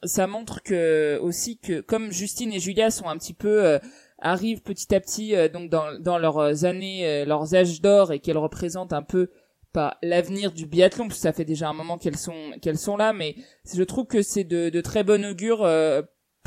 ça 0.04 0.26
montre 0.26 0.62
que 0.62 1.18
aussi 1.22 1.58
que 1.58 1.80
comme 1.80 2.12
Justine 2.12 2.52
et 2.52 2.60
Julia 2.60 2.90
sont 2.90 3.08
un 3.08 3.16
petit 3.16 3.34
peu 3.34 3.64
euh, 3.64 3.78
arrivent 4.18 4.62
petit 4.62 4.94
à 4.94 5.00
petit 5.00 5.34
donc 5.52 5.70
dans 5.70 5.98
dans 5.98 6.18
leurs 6.18 6.64
années 6.64 7.24
leurs 7.24 7.54
âges 7.54 7.80
d'or 7.80 8.12
et 8.12 8.18
qu'elles 8.18 8.38
représentent 8.38 8.92
un 8.92 9.02
peu 9.02 9.30
pas 9.72 9.98
l'avenir 10.02 10.52
du 10.52 10.66
biathlon 10.66 11.08
parce 11.08 11.18
que 11.18 11.22
ça 11.22 11.32
fait 11.32 11.44
déjà 11.44 11.68
un 11.68 11.74
moment 11.74 11.98
qu'elles 11.98 12.16
sont 12.16 12.52
qu'elles 12.60 12.78
sont 12.78 12.96
là 12.96 13.12
mais 13.12 13.36
je 13.72 13.82
trouve 13.82 14.06
que 14.06 14.22
c'est 14.22 14.44
de, 14.44 14.70
de 14.70 14.80
très 14.80 15.04
bon 15.04 15.24
augure 15.24 15.64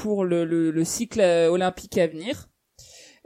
pour 0.01 0.26
le, 0.26 0.45
le, 0.45 0.84
cycle 0.84 1.22
euh, 1.22 1.49
olympique 1.49 1.97
à 1.97 2.07
venir. 2.07 2.49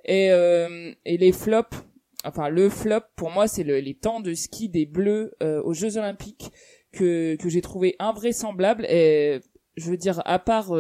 Et, 0.04 0.30
euh, 0.32 0.92
et 1.06 1.18
les 1.18 1.32
flops, 1.32 1.78
enfin 2.26 2.50
le 2.50 2.70
flop 2.70 3.02
pour 3.16 3.30
moi 3.30 3.48
c'est 3.48 3.64
le, 3.64 3.80
les 3.80 3.94
temps 3.94 4.20
de 4.20 4.34
ski 4.34 4.70
des 4.70 4.86
Bleus 4.86 5.34
euh, 5.42 5.62
aux 5.64 5.74
Jeux 5.74 5.98
Olympiques 5.98 6.52
que, 6.92 7.36
que 7.36 7.50
j'ai 7.50 7.62
trouvé 7.62 7.96
invraisemblable. 8.00 8.86
Et 8.90 9.40
je 9.78 9.90
veux 9.90 9.98
dire 9.98 10.22
à 10.26 10.40
part 10.40 10.74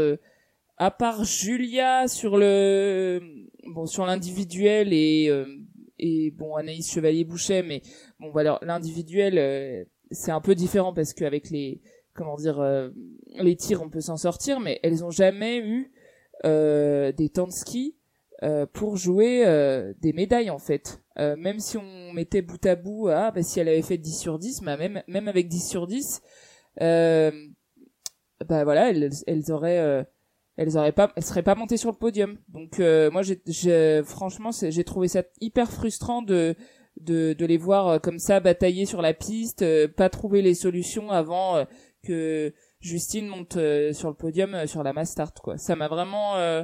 à 0.78 0.91
part 0.91 1.24
Julia 1.24 2.08
sur 2.08 2.38
le 2.38 3.22
bon 3.68 3.86
sur 3.86 4.06
l'individuel 4.06 4.93
et 4.93 5.32
et 6.00 6.32
bon 6.32 6.56
Anaïs 6.56 6.91
Chevalier 6.91 7.24
Boucher 7.24 7.62
mais 7.62 7.82
bon 8.20 8.30
voilà 8.32 8.60
l'individuel 8.62 9.88
c'est 10.12 10.32
un 10.32 10.41
peu 10.41 10.56
différent 10.56 10.93
parce 10.93 11.14
qu'avec 11.14 11.50
les 11.50 11.82
comment 12.16 12.36
dire 12.36 12.60
euh, 12.60 12.89
les 13.36 13.56
tirs 13.56 13.82
on 13.82 13.89
peut 13.89 14.02
s'en 14.02 14.18
sortir 14.18 14.60
mais 14.60 14.80
elles 14.84 15.04
ont 15.04 15.12
jamais 15.12 15.60
eu 15.60 15.91
euh, 16.46 17.12
des 17.12 17.30
temps 17.30 17.48
de 17.48 17.52
ski 17.52 17.96
euh, 18.43 18.66
pour 18.66 18.98
jouer 18.98 19.46
des 20.02 20.14
médailles 20.14 20.50
en 20.50 20.60
fait 20.60 21.02
même 21.18 21.59
si 21.59 21.78
on 21.78 22.13
mettait 22.13 22.41
bout 22.41 22.63
à 22.66 22.76
bout 22.76 23.07
ah 23.07 23.32
bah 23.32 23.41
si 23.41 23.59
elle 23.59 23.70
avait 23.70 23.82
fait 23.82 23.97
10 23.97 24.20
sur 24.20 24.38
10 24.38 24.61
bah 24.63 24.78
même 24.78 25.01
même 25.07 25.28
avec 25.28 25.47
10 25.47 25.70
sur 25.70 25.88
10 25.88 26.22
bah 26.80 27.32
voilà 28.63 28.89
elles, 28.89 29.09
elles 29.26 29.51
auraient 29.51 30.05
elles 30.57 30.78
auraient 30.78 30.91
pas 30.91 31.11
elles 31.16 31.24
seraient 31.24 31.43
pas 31.43 31.55
montées 31.55 31.78
sur 31.78 31.89
le 31.91 31.97
podium 31.97 32.38
donc 32.49 32.80
moi 32.80 33.22
j'ai 33.22 34.01
franchement 34.03 34.51
j'ai 34.51 34.84
trouvé 34.84 35.07
ça 35.07 35.24
hyper 35.39 35.72
frustrant 35.72 36.22
de 36.22 36.55
de, 36.99 37.34
de 37.34 37.45
les 37.45 37.57
voir 37.57 37.99
comme 38.01 38.20
ça 38.20 38.39
batailler 38.39 38.86
sur 38.86 39.01
la 39.01 39.13
piste, 39.13 39.66
pas 39.95 40.09
trouver 40.09 40.41
les 40.41 40.53
solutions 40.53 41.11
avant 41.11 41.66
que 42.05 42.53
Justine 42.86 43.28
monte 43.28 43.57
euh, 43.57 43.93
sur 43.93 44.09
le 44.09 44.16
podium 44.16 44.53
euh, 44.53 44.68
sur 44.68 44.84
la 44.84 44.93
mass 44.93 45.11
start 45.11 45.39
quoi. 45.39 45.57
Ça 45.57 45.76
m'a 45.76 45.88
vraiment 45.88 46.36
euh, 46.36 46.63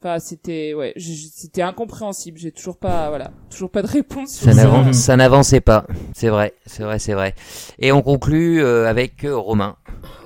Enfin, 0.00 0.18
c'était 0.20 0.74
ouais, 0.74 0.92
c'était 0.96 1.62
incompréhensible. 1.62 2.38
J'ai 2.38 2.52
toujours 2.52 2.76
pas, 2.76 3.08
voilà, 3.08 3.30
toujours 3.50 3.70
pas 3.70 3.82
de 3.82 3.88
réponse. 3.88 4.30
ça 4.30 4.54
n'avance, 4.54 4.96
ça 4.96 5.16
n'avançait 5.16 5.60
pas. 5.60 5.86
C'est 6.14 6.28
vrai, 6.28 6.54
c'est 6.66 6.84
vrai, 6.84 6.98
c'est 6.98 7.14
vrai. 7.14 7.34
Et 7.78 7.90
on 7.90 8.02
conclut 8.02 8.64
avec 8.64 9.26
Romain. 9.28 9.76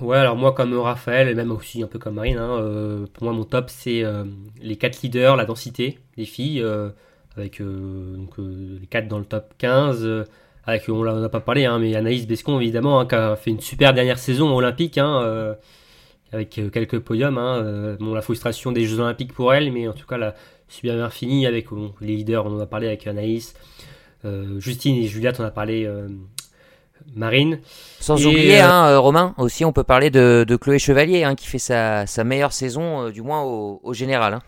Ouais, 0.01 0.18
alors 0.18 0.37
moi 0.37 0.53
comme 0.53 0.75
Raphaël 0.79 1.29
et 1.29 1.35
même 1.35 1.53
aussi 1.53 1.83
un 1.83 1.87
peu 1.87 1.99
comme 1.99 2.14
Marine, 2.14 2.39
hein, 2.39 3.07
pour 3.14 3.25
moi 3.25 3.33
mon 3.33 3.45
top 3.45 3.70
c'est 3.70 4.03
les 4.61 4.77
quatre 4.77 5.01
leaders, 5.03 5.37
la 5.37 5.47
densité, 5.47 5.99
les 6.16 6.27
filles, 6.27 6.62
avec 7.37 7.62
donc, 7.62 8.35
les 8.37 8.87
quatre 8.89 9.09
dans 9.09 9.18
le 9.18 9.25
top 9.25 9.55
15 9.59 10.27
avec 10.64 10.89
on 10.89 11.05
n'en 11.05 11.23
a 11.23 11.29
pas 11.29 11.41
parlé, 11.41 11.64
hein, 11.64 11.79
mais 11.79 11.95
Anaïs 11.95 12.27
Bescon 12.27 12.61
évidemment, 12.61 13.01
hein, 13.01 13.07
qui 13.07 13.14
a 13.14 13.37
fait 13.37 13.51
une 13.51 13.61
super 13.61 13.93
dernière 13.95 14.18
saison 14.18 14.55
olympique, 14.55 14.99
hein, 14.99 15.20
euh, 15.23 15.55
avec 16.33 16.59
euh, 16.59 16.70
quelques 16.70 16.99
podiums. 17.01 17.39
Hein, 17.39 17.62
euh, 17.62 17.97
bon, 17.99 18.14
la 18.14 18.22
frustration 18.22 18.72
des 18.72 18.87
Jeux 18.87 19.01
olympiques 19.01 19.33
pour 19.33 19.53
elle, 19.53 19.72
mais 19.72 19.89
en 19.89 19.93
tout 19.93 20.07
cas, 20.07 20.18
la 20.18 20.35
super 20.68 20.95
bien 20.95 21.11
fini 21.11 21.47
avec 21.47 21.66
les 22.01 22.16
leaders. 22.16 22.47
On 22.47 22.57
en 22.57 22.61
a 22.61 22.66
parlé 22.66 22.87
avec 22.87 23.07
Anaïs, 23.07 23.55
Justine 24.59 24.97
et 24.97 25.07
Juliette, 25.07 25.41
on 25.41 25.45
a 25.45 25.51
parlé. 25.51 25.91
Marine. 27.16 27.59
Sans 27.99 28.24
oublier, 28.24 28.61
hein, 28.61 28.97
Romain, 28.97 29.35
aussi 29.37 29.64
on 29.64 29.72
peut 29.72 29.83
parler 29.83 30.09
de, 30.09 30.45
de 30.47 30.57
Chloé 30.57 30.78
Chevalier, 30.78 31.26
qui 31.37 31.49
fait 31.49 31.59
sa, 31.59 32.07
sa 32.07 32.22
meilleure 32.22 32.53
saison, 32.53 33.11
du 33.11 33.22
moins 33.22 33.43
au, 33.43 33.80
au 33.83 33.93
général. 33.93 34.39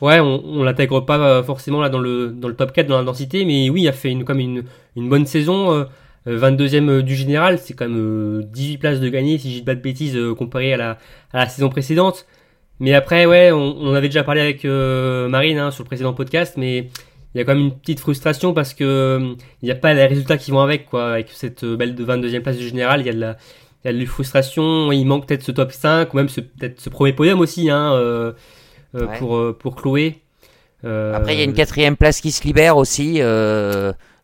Ouais, 0.00 0.20
on, 0.20 0.42
on 0.44 0.62
l'intègre 0.62 1.00
pas 1.00 1.18
euh, 1.18 1.42
forcément 1.42 1.80
là 1.80 1.88
dans 1.88 1.98
le, 1.98 2.28
dans 2.28 2.48
le 2.48 2.54
top 2.54 2.72
4 2.72 2.86
dans 2.86 2.98
la 2.98 3.04
densité, 3.04 3.44
mais 3.44 3.68
oui, 3.68 3.82
il 3.82 3.88
a 3.88 3.92
fait 3.92 4.10
une, 4.10 4.24
comme 4.24 4.38
une, 4.38 4.64
une 4.96 5.08
bonne 5.08 5.26
saison. 5.26 5.86
22e 6.36 6.88
euh, 6.88 6.98
euh, 6.98 7.02
du 7.02 7.14
général, 7.14 7.58
c'est 7.58 7.74
quand 7.74 7.88
même 7.88 8.42
18 8.44 8.78
places 8.78 9.00
de 9.00 9.08
gagner, 9.08 9.38
si 9.38 9.50
je 9.50 9.58
dis 9.58 9.64
pas 9.64 9.74
de 9.74 9.80
bêtises, 9.80 10.18
comparé 10.36 10.72
à 10.72 10.76
la, 10.76 10.90
à 11.32 11.38
la 11.38 11.48
saison 11.48 11.68
précédente. 11.68 12.26
Mais 12.80 12.94
après, 12.94 13.26
ouais, 13.26 13.50
on, 13.52 13.76
on 13.78 13.94
avait 13.94 14.08
déjà 14.08 14.22
parlé 14.24 14.40
avec 14.40 14.64
Marine 14.64 15.58
hein, 15.58 15.70
sur 15.70 15.84
le 15.84 15.88
précédent 15.88 16.12
podcast, 16.12 16.54
mais 16.56 16.90
il 17.34 17.38
y 17.38 17.40
a 17.40 17.44
quand 17.44 17.54
même 17.54 17.64
une 17.64 17.78
petite 17.78 18.00
frustration 18.00 18.54
parce 18.54 18.72
que 18.72 19.34
il 19.62 19.64
n'y 19.64 19.70
a 19.70 19.74
pas 19.74 19.94
les 19.94 20.06
résultats 20.06 20.38
qui 20.38 20.50
vont 20.50 20.60
avec, 20.60 20.86
quoi. 20.86 21.12
Avec 21.12 21.28
cette 21.30 21.64
belle 21.64 21.94
de 21.94 22.04
22e 22.04 22.40
place 22.40 22.56
du 22.56 22.68
général, 22.68 23.00
il 23.00 23.06
y 23.06 23.10
a 23.10 23.12
de 23.12 23.20
la, 23.20 23.36
il 23.84 23.88
y 23.88 23.90
a 23.90 23.92
de 23.92 23.98
la 23.98 24.06
frustration, 24.06 24.92
il 24.92 25.04
manque 25.04 25.26
peut-être 25.26 25.42
ce 25.42 25.52
top 25.52 25.72
5, 25.72 26.14
ou 26.14 26.16
même 26.16 26.28
peut-être 26.28 26.80
ce 26.80 26.88
premier 26.88 27.12
podium 27.12 27.40
aussi, 27.40 27.68
hein. 27.68 28.32
Euh, 28.94 29.06
pour, 29.18 29.36
euh, 29.36 29.56
pour 29.58 29.76
Chloé. 29.76 30.16
Euh, 30.84 31.14
Après, 31.14 31.34
il 31.34 31.38
y 31.38 31.42
a 31.42 31.44
une 31.44 31.52
quatrième 31.52 31.96
place 31.96 32.22
qui 32.22 32.32
se 32.32 32.42
libère 32.44 32.78
aussi. 32.78 33.20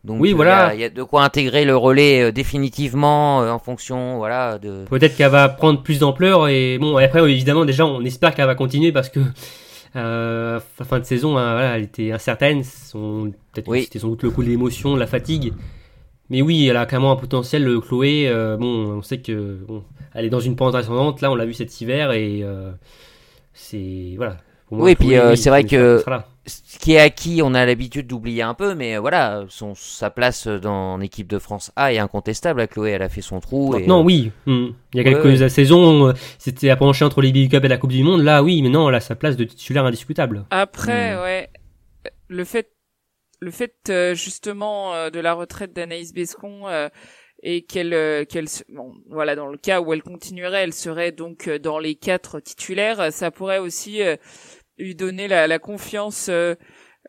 Donc 0.05 0.21
oui, 0.21 0.33
voilà. 0.33 0.73
Il 0.73 0.79
y, 0.79 0.83
a 0.83 0.89
de 0.89 1.03
quoi 1.03 1.23
intégrer 1.23 1.65
le 1.65 1.75
relais 1.75 2.31
définitivement 2.31 3.39
en 3.39 3.59
fonction, 3.59 4.17
voilà. 4.17 4.57
De... 4.59 4.85
Peut-être 4.89 5.15
qu'elle 5.15 5.31
va 5.31 5.49
prendre 5.49 5.81
plus 5.81 5.99
d'ampleur 5.99 6.47
et 6.47 6.77
bon 6.77 6.95
après 6.97 7.29
évidemment 7.29 7.65
déjà 7.65 7.85
on 7.85 8.01
espère 8.01 8.35
qu'elle 8.35 8.45
va 8.45 8.55
continuer 8.55 8.91
parce 8.91 9.09
que 9.09 9.19
euh, 9.95 10.59
fin 10.83 10.99
de 10.99 11.05
saison 11.05 11.37
hein, 11.37 11.53
voilà, 11.53 11.77
elle 11.77 11.83
était 11.83 12.11
incertaine. 12.11 12.61
Peut-être 12.61 13.67
oui. 13.67 13.83
c'était 13.83 13.99
sans 13.99 14.09
doute 14.09 14.23
le 14.23 14.29
coup 14.29 14.43
de 14.43 14.49
l'émotion, 14.49 14.95
la 14.95 15.07
fatigue. 15.07 15.53
Mais 16.29 16.41
oui, 16.41 16.67
elle 16.67 16.77
a 16.77 16.87
même 16.91 17.05
un 17.05 17.15
potentiel. 17.15 17.67
Chloé, 17.81 18.31
bon, 18.59 18.97
on 18.97 19.01
sait 19.01 19.19
que 19.19 19.57
bon, 19.67 19.83
elle 20.13 20.25
est 20.25 20.29
dans 20.29 20.39
une 20.39 20.55
pente 20.55 20.75
ascendante. 20.75 21.21
Là, 21.21 21.31
on 21.31 21.35
l'a 21.35 21.45
vu 21.45 21.53
cet 21.53 21.81
hiver 21.81 22.11
et 22.11 22.43
c'est 23.53 24.13
voilà 24.17 24.37
oui, 24.71 24.91
et 24.91 24.95
puis 24.95 25.15
euh, 25.15 25.35
c'est 25.35 25.49
vrai 25.49 25.63
que 25.63 26.03
ce 26.45 26.77
qui 26.77 26.93
est 26.93 26.99
acquis, 26.99 27.41
on 27.43 27.53
a 27.53 27.65
l'habitude 27.65 28.07
d'oublier 28.07 28.43
un 28.43 28.53
peu, 28.53 28.75
mais 28.75 28.95
euh, 28.95 28.99
voilà, 28.99 29.45
son, 29.49 29.73
sa 29.75 30.09
place 30.09 30.47
dans 30.47 30.97
l'équipe 30.97 31.27
de 31.27 31.39
France 31.39 31.71
A 31.75 31.91
est 31.93 31.97
incontestable. 31.97 32.61
À 32.61 32.67
Chloé, 32.67 32.91
elle 32.91 33.01
a 33.01 33.09
fait 33.09 33.21
son 33.21 33.39
trou. 33.39 33.77
Non, 33.87 34.03
oui. 34.03 34.31
Hmm. 34.45 34.67
Il 34.93 34.97
y 34.97 34.99
a 34.99 35.03
quelques 35.03 35.49
saisons, 35.49 36.09
euh, 36.09 36.13
c'était 36.37 36.69
à 36.69 36.75
pencher 36.75 37.03
entre 37.03 37.21
les 37.21 37.31
Big 37.31 37.49
Cup 37.49 37.63
et 37.63 37.67
la 37.67 37.77
Coupe 37.77 37.91
du 37.91 38.03
Monde. 38.03 38.21
Là, 38.21 38.43
oui, 38.43 38.61
mais 38.61 38.69
non, 38.69 38.89
elle 38.89 38.95
a 38.95 38.99
sa 38.99 39.15
place 39.15 39.37
de 39.37 39.43
titulaire 39.43 39.85
indiscutable. 39.85 40.45
Après, 40.51 41.15
hmm. 41.15 41.21
ouais, 41.21 41.49
le 42.27 42.43
fait, 42.43 42.71
le 43.39 43.51
fait 43.51 43.91
justement 44.13 45.09
de 45.09 45.19
la 45.19 45.33
retraite 45.33 45.73
d'Anaïs 45.73 46.13
Bescon 46.13 46.63
et 47.43 47.63
qu'elle 47.63 48.25
qu'elle 48.27 48.47
bon, 48.69 48.93
voilà 49.09 49.35
dans 49.35 49.47
le 49.47 49.57
cas 49.57 49.81
où 49.81 49.93
elle 49.93 50.01
continuerait 50.01 50.63
elle 50.63 50.73
serait 50.73 51.11
donc 51.11 51.49
dans 51.49 51.77
les 51.77 51.95
quatre 51.95 52.39
titulaires 52.39 53.11
ça 53.11 53.29
pourrait 53.31 53.59
aussi 53.59 53.99
lui 54.77 54.95
donner 54.95 55.27
la, 55.27 55.47
la 55.47 55.59
confiance 55.59 56.27
euh, 56.29 56.55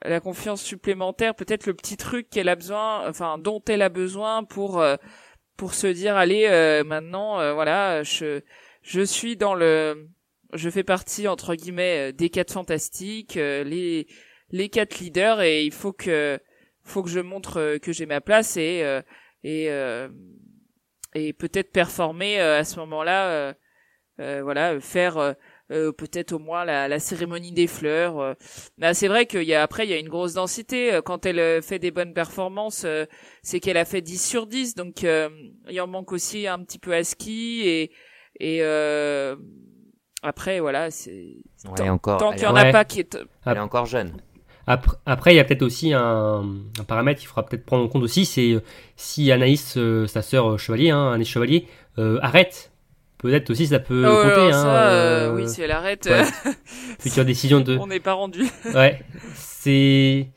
la 0.05 0.21
confiance 0.21 0.63
supplémentaire 0.63 1.35
peut-être 1.35 1.67
le 1.67 1.75
petit 1.75 1.97
truc 1.97 2.29
qu'elle 2.29 2.49
a 2.49 2.57
besoin 2.57 3.09
enfin 3.09 3.39
dont 3.39 3.63
elle 3.67 3.83
a 3.83 3.89
besoin 3.89 4.45
pour 4.45 4.81
euh, 4.81 4.97
pour 5.57 5.75
se 5.75 5.87
dire 5.87 6.17
allez 6.17 6.47
euh, 6.47 6.85
maintenant 6.85 7.55
voilà 7.55 8.03
je 8.03 8.43
je 8.83 9.01
suis 9.01 9.37
dans 9.37 9.55
le 9.55 10.09
je 10.53 10.69
fais 10.69 10.85
partie 10.85 11.29
entre 11.29 11.55
guillemets 11.55 12.13
des 12.13 12.29
quatre 12.29 12.53
fantastiques 12.53 13.37
les 13.37 14.07
les 14.51 14.69
quatre 14.69 14.99
leaders 14.99 15.41
et 15.41 15.65
il 15.65 15.73
faut 15.73 15.93
que 15.93 16.39
faut 16.83 17.03
que 17.03 17.11
je 17.11 17.21
montre 17.21 17.79
que 17.79 17.91
j'ai 17.91 18.07
ma 18.07 18.21
place 18.21 18.59
et 18.59 18.85
et 19.45 19.71
et 21.15 21.33
peut-être 21.33 21.73
performer 21.73 22.39
à 22.39 22.65
ce 22.65 22.79
moment-là 22.81 23.55
voilà 24.19 24.79
faire 24.79 25.37
euh, 25.71 25.93
peut-être 25.93 26.33
au 26.33 26.39
moins 26.39 26.65
la, 26.65 26.89
la, 26.89 26.99
cérémonie 26.99 27.53
des 27.53 27.67
fleurs. 27.67 28.21
Euh. 28.21 28.35
Bah, 28.79 28.95
c'est 28.95 29.09
vrai 29.09 29.27
qu'il 29.27 29.43
y 29.43 29.55
a 29.55 29.63
après 29.63 29.87
il 29.87 29.91
y 29.91 29.95
a 29.95 29.99
une 29.99 30.09
grosse 30.09 30.35
densité 30.35 30.95
euh, 30.95 31.03
quand 31.03 31.27
elle 31.27 31.63
fait 31.63 31.79
des 31.79 31.91
bonnes 31.91 32.15
performances, 32.15 32.87
c'est 33.43 33.61
qu'elle 33.61 33.77
a 33.77 33.85
fait 33.85 34.01
10 34.01 34.25
sur 34.25 34.47
10 34.47 34.75
donc 34.75 35.03
il 35.03 35.81
en 35.81 35.87
manque 35.87 36.13
aussi 36.13 36.47
un 36.47 36.59
petit 36.61 36.79
peu 36.79 36.95
à 36.95 37.05
ski 37.05 37.63
et 37.65 37.91
et 38.39 38.63
après 40.23 40.61
voilà, 40.61 40.91
c'est 40.91 41.37
encore, 41.81 42.19
tant 42.19 42.33
qu'il 42.33 42.43
y 42.43 42.47
en 42.47 42.57
a 42.57 42.73
pas 42.73 42.85
qui 42.85 43.01
est 43.01 43.19
elle 43.45 43.57
est 43.57 43.61
encore 43.61 43.87
jeune. 43.87 44.13
Après, 44.67 45.33
il 45.33 45.37
y 45.37 45.41
a 45.41 45.45
peut-être 45.45 45.63
aussi 45.63 45.93
un, 45.93 46.45
paramètre 46.89 47.21
qu'il 47.21 47.29
faudra 47.29 47.47
peut-être 47.47 47.65
prendre 47.65 47.85
en 47.85 47.89
compte 47.89 48.03
aussi, 48.03 48.25
c'est 48.25 48.53
euh, 48.53 48.63
si 48.97 49.31
Anaïs, 49.31 49.77
euh, 49.77 50.09
sa 50.09 50.23
sœur 50.23 50.59
chevalier, 50.59 50.91
hein, 50.91 51.13
Anaïs 51.13 51.29
Chevalier, 51.29 51.69
arrête. 52.21 52.73
Peut-être 53.19 53.51
aussi 53.51 53.67
ça 53.67 53.79
peut 53.79 54.05
oh, 54.07 54.23
compter. 54.23 54.51
Hein, 54.53 55.33
oui, 55.35 55.49
si 55.49 55.63
elle 55.63 55.71
arrête. 55.71 56.09
Future 57.01 57.25
décision 57.25 57.61
de. 57.61 57.77
On 57.79 57.87
n'est 57.87 58.01
pas 58.01 58.13
rendu. 58.13 58.47
ouais. 58.75 59.03
C'est 59.35 60.29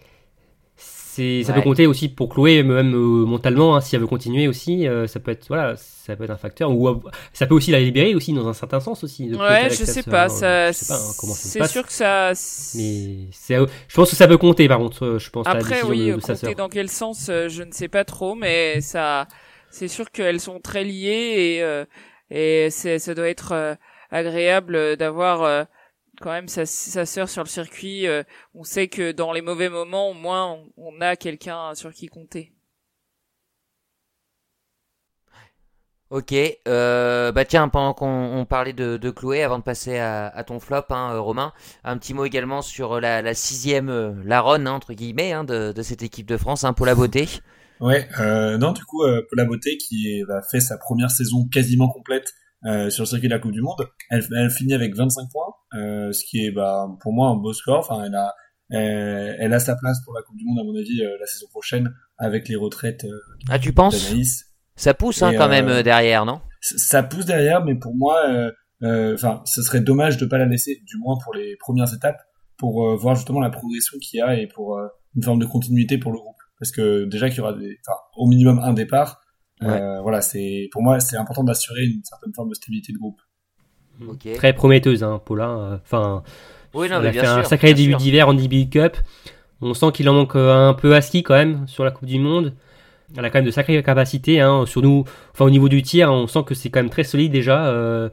ça 1.43 1.53
peut 1.53 1.61
compter 1.61 1.87
aussi 1.87 2.09
pour 2.09 2.29
Chloé, 2.29 2.63
même 2.63 2.93
euh, 2.93 3.25
mentalement, 3.25 3.75
hein, 3.75 3.81
si 3.81 3.95
elle 3.95 4.01
veut 4.01 4.07
continuer 4.07 4.47
aussi, 4.47 4.87
euh, 4.87 5.07
ça 5.07 5.19
peut 5.19 5.31
être 5.31 5.47
voilà, 5.47 5.75
ça 5.75 6.15
peut 6.15 6.23
être 6.23 6.29
un 6.31 6.37
facteur. 6.37 6.71
Ou 6.71 6.87
euh, 6.87 6.99
ça 7.33 7.45
peut 7.45 7.55
aussi 7.55 7.71
la 7.71 7.79
libérer 7.79 8.15
aussi 8.15 8.33
dans 8.33 8.47
un 8.47 8.53
certain 8.53 8.79
sens 8.79 9.03
aussi. 9.03 9.33
ouais, 9.33 9.69
je 9.69 9.83
sais 9.85 10.03
pas, 10.03 10.29
ça, 10.29 10.71
sais 10.73 10.85
pas 10.87 10.99
hein, 10.99 11.33
C'est 11.35 11.67
sûr 11.67 11.85
que 11.85 11.93
ça. 11.93 12.31
Mais 12.75 13.27
je 13.31 13.95
pense 13.95 14.09
que 14.09 14.15
ça 14.15 14.27
peut 14.27 14.37
compter 14.37 14.67
par 14.67 14.79
contre. 14.79 15.17
Je 15.19 15.29
pense. 15.29 15.45
Après, 15.47 15.83
oui, 15.83 16.11
de, 16.11 16.15
compter 16.15 16.55
dans 16.55 16.69
quel 16.69 16.89
sens, 16.89 17.25
je 17.27 17.63
ne 17.63 17.71
sais 17.71 17.87
pas 17.87 18.03
trop, 18.03 18.35
mais 18.35 18.81
ça, 18.81 19.27
c'est 19.69 19.87
sûr 19.87 20.11
qu'elles 20.11 20.39
sont 20.39 20.59
très 20.59 20.83
liées 20.83 21.57
et 21.59 21.85
et 22.29 22.69
ça 22.69 23.13
doit 23.13 23.29
être 23.29 23.77
agréable 24.11 24.97
d'avoir 24.97 25.67
quand 26.19 26.31
même 26.31 26.47
sa, 26.47 26.65
sa 26.65 27.05
sœur 27.05 27.29
sur 27.29 27.43
le 27.43 27.49
circuit. 27.49 28.07
Euh, 28.07 28.23
on 28.53 28.63
sait 28.63 28.87
que 28.87 29.11
dans 29.11 29.31
les 29.31 29.41
mauvais 29.41 29.69
moments, 29.69 30.09
au 30.09 30.13
moins, 30.13 30.59
on, 30.77 31.01
a 31.01 31.15
quelqu'un 31.15 31.73
sur 31.75 31.93
qui 31.93 32.07
compter. 32.07 32.53
Ok, 36.09 36.33
euh, 36.67 37.31
bah 37.31 37.45
tiens, 37.45 37.69
pendant 37.69 37.93
qu'on 37.93 38.43
parlait 38.49 38.73
de, 38.73 38.97
de, 38.97 39.11
Chloé, 39.11 39.43
avant 39.43 39.59
de 39.59 39.63
passer 39.63 39.99
à, 39.99 40.43
ton 40.43 40.59
flop, 40.59 40.85
hein, 40.89 41.11
euh, 41.13 41.21
Romain, 41.21 41.53
un 41.83 41.99
petit 41.99 42.15
mot 42.15 42.25
également 42.25 42.63
sur 42.63 42.99
la, 42.99 43.21
la 43.21 43.35
sixième 43.35 43.89
euh, 43.89 44.13
Laronne, 44.25 44.67
hein, 44.67 44.71
entre 44.71 44.93
guillemets, 44.93 45.33
hein, 45.33 45.43
de, 45.43 45.71
de, 45.71 45.81
cette 45.83 46.01
équipe 46.01 46.25
de 46.25 46.35
France, 46.35 46.63
hein, 46.63 46.73
pour 46.73 46.87
la 46.87 46.95
beauté. 46.95 47.27
Ouais, 47.79 48.07
euh, 48.19 48.57
non, 48.57 48.73
du 48.73 48.83
coup, 48.83 49.03
pour 49.03 49.37
la 49.37 49.45
beauté 49.45 49.77
qui 49.77 50.23
a 50.29 50.41
fait 50.41 50.59
sa 50.59 50.77
première 50.77 51.11
saison 51.11 51.47
quasiment 51.47 51.89
complète 51.89 52.33
euh, 52.65 52.89
sur 52.89 53.03
le 53.03 53.07
circuit 53.07 53.27
de 53.27 53.33
la 53.33 53.39
Coupe 53.39 53.51
du 53.51 53.61
Monde. 53.61 53.87
Elle, 54.09 54.25
elle 54.37 54.49
finit 54.49 54.73
avec 54.73 54.95
25 54.95 55.29
points, 55.31 55.53
euh, 55.75 56.11
ce 56.11 56.23
qui 56.25 56.45
est 56.45 56.51
bah, 56.51 56.87
pour 57.01 57.13
moi 57.13 57.29
un 57.29 57.35
beau 57.35 57.53
score. 57.53 57.79
Enfin, 57.79 58.03
elle 58.05 58.15
a, 58.15 58.33
elle, 58.69 59.37
elle, 59.39 59.53
a 59.53 59.59
sa 59.59 59.75
place 59.75 60.01
pour 60.03 60.13
la 60.13 60.21
Coupe 60.21 60.35
du 60.35 60.45
Monde 60.45 60.59
à 60.59 60.63
mon 60.63 60.77
avis 60.77 61.01
euh, 61.01 61.17
la 61.19 61.25
saison 61.25 61.47
prochaine 61.49 61.93
avec 62.17 62.49
les 62.49 62.55
retraites. 62.55 63.05
Euh, 63.05 63.19
ah, 63.49 63.59
tu 63.59 63.71
penses 63.71 64.13
Ça 64.75 64.93
pousse 64.93 65.21
hein, 65.21 65.33
quand 65.37 65.49
même 65.49 65.81
derrière, 65.83 66.25
non? 66.25 66.41
Ça 66.61 67.03
pousse 67.03 67.25
derrière, 67.25 67.63
mais 67.63 67.75
pour 67.75 67.95
moi, 67.95 68.21
enfin, 68.81 69.41
ce 69.45 69.61
serait 69.61 69.79
dommage 69.79 70.17
de 70.17 70.25
pas 70.25 70.37
la 70.37 70.45
laisser, 70.45 70.81
du 70.85 70.97
moins 70.97 71.17
pour 71.23 71.33
les 71.33 71.55
premières 71.57 71.93
étapes, 71.93 72.21
pour 72.57 72.97
voir 72.97 73.15
justement 73.15 73.39
la 73.39 73.49
progression 73.49 73.97
qu'il 73.99 74.19
y 74.19 74.21
a 74.21 74.35
et 74.35 74.47
pour 74.47 74.77
une 75.15 75.23
forme 75.23 75.39
de 75.39 75.45
continuité 75.45 75.97
pour 75.97 76.11
le 76.11 76.17
groupe. 76.17 76.38
Parce 76.59 76.71
que 76.71 77.05
déjà 77.05 77.29
qu'il 77.29 77.39
y 77.39 77.41
aura 77.41 77.53
des, 77.53 77.79
au 78.15 78.27
minimum 78.27 78.59
un 78.59 78.73
départ, 78.73 79.21
euh, 79.63 80.01
voilà, 80.01 80.21
c'est 80.21 80.69
pour 80.71 80.81
moi 80.81 80.99
c'est 80.99 81.17
important 81.17 81.43
d'assurer 81.43 81.83
une 81.83 82.03
certaine 82.03 82.33
forme 82.33 82.49
de 82.49 82.53
stabilité 82.53 82.93
de 82.93 82.97
groupe. 82.97 83.19
Très 84.35 84.53
prometteuse, 84.53 85.03
hein, 85.03 85.21
Paula. 85.23 85.49
Euh, 85.49 85.77
enfin, 85.81 86.23
oui, 86.73 86.89
non, 86.89 87.01
elle 87.01 87.07
a 87.07 87.13
fait 87.13 87.27
un 87.27 87.43
sacré 87.43 87.73
début 87.73 87.95
d'hiver 87.95 88.29
en 88.29 88.33
DB 88.33 88.69
Cup. 88.69 88.97
On 89.61 89.73
sent 89.73 89.91
qu'il 89.93 90.07
en 90.07 90.13
manque 90.13 90.35
euh, 90.35 90.69
un 90.69 90.73
peu 90.73 90.95
à 90.95 91.01
ski 91.01 91.21
quand 91.21 91.33
même 91.33 91.67
sur 91.67 91.83
la 91.83 91.91
Coupe 91.91 92.07
du 92.07 92.19
Monde. 92.19 92.53
Elle 93.17 93.25
a 93.25 93.29
quand 93.29 93.39
même 93.39 93.45
de 93.45 93.51
sacrées 93.51 93.81
capacités. 93.83 94.39
Hein, 94.39 94.65
sur 94.65 94.81
nous, 94.81 95.03
enfin 95.33 95.43
au 95.43 95.49
niveau 95.49 95.67
du 95.67 95.81
tir, 95.81 96.11
on 96.11 96.27
sent 96.27 96.43
que 96.45 96.55
c'est 96.55 96.69
quand 96.69 96.79
même 96.79 96.89
très 96.89 97.03
solide 97.03 97.31
déjà. 97.31 97.67
Euh, 97.67 98.09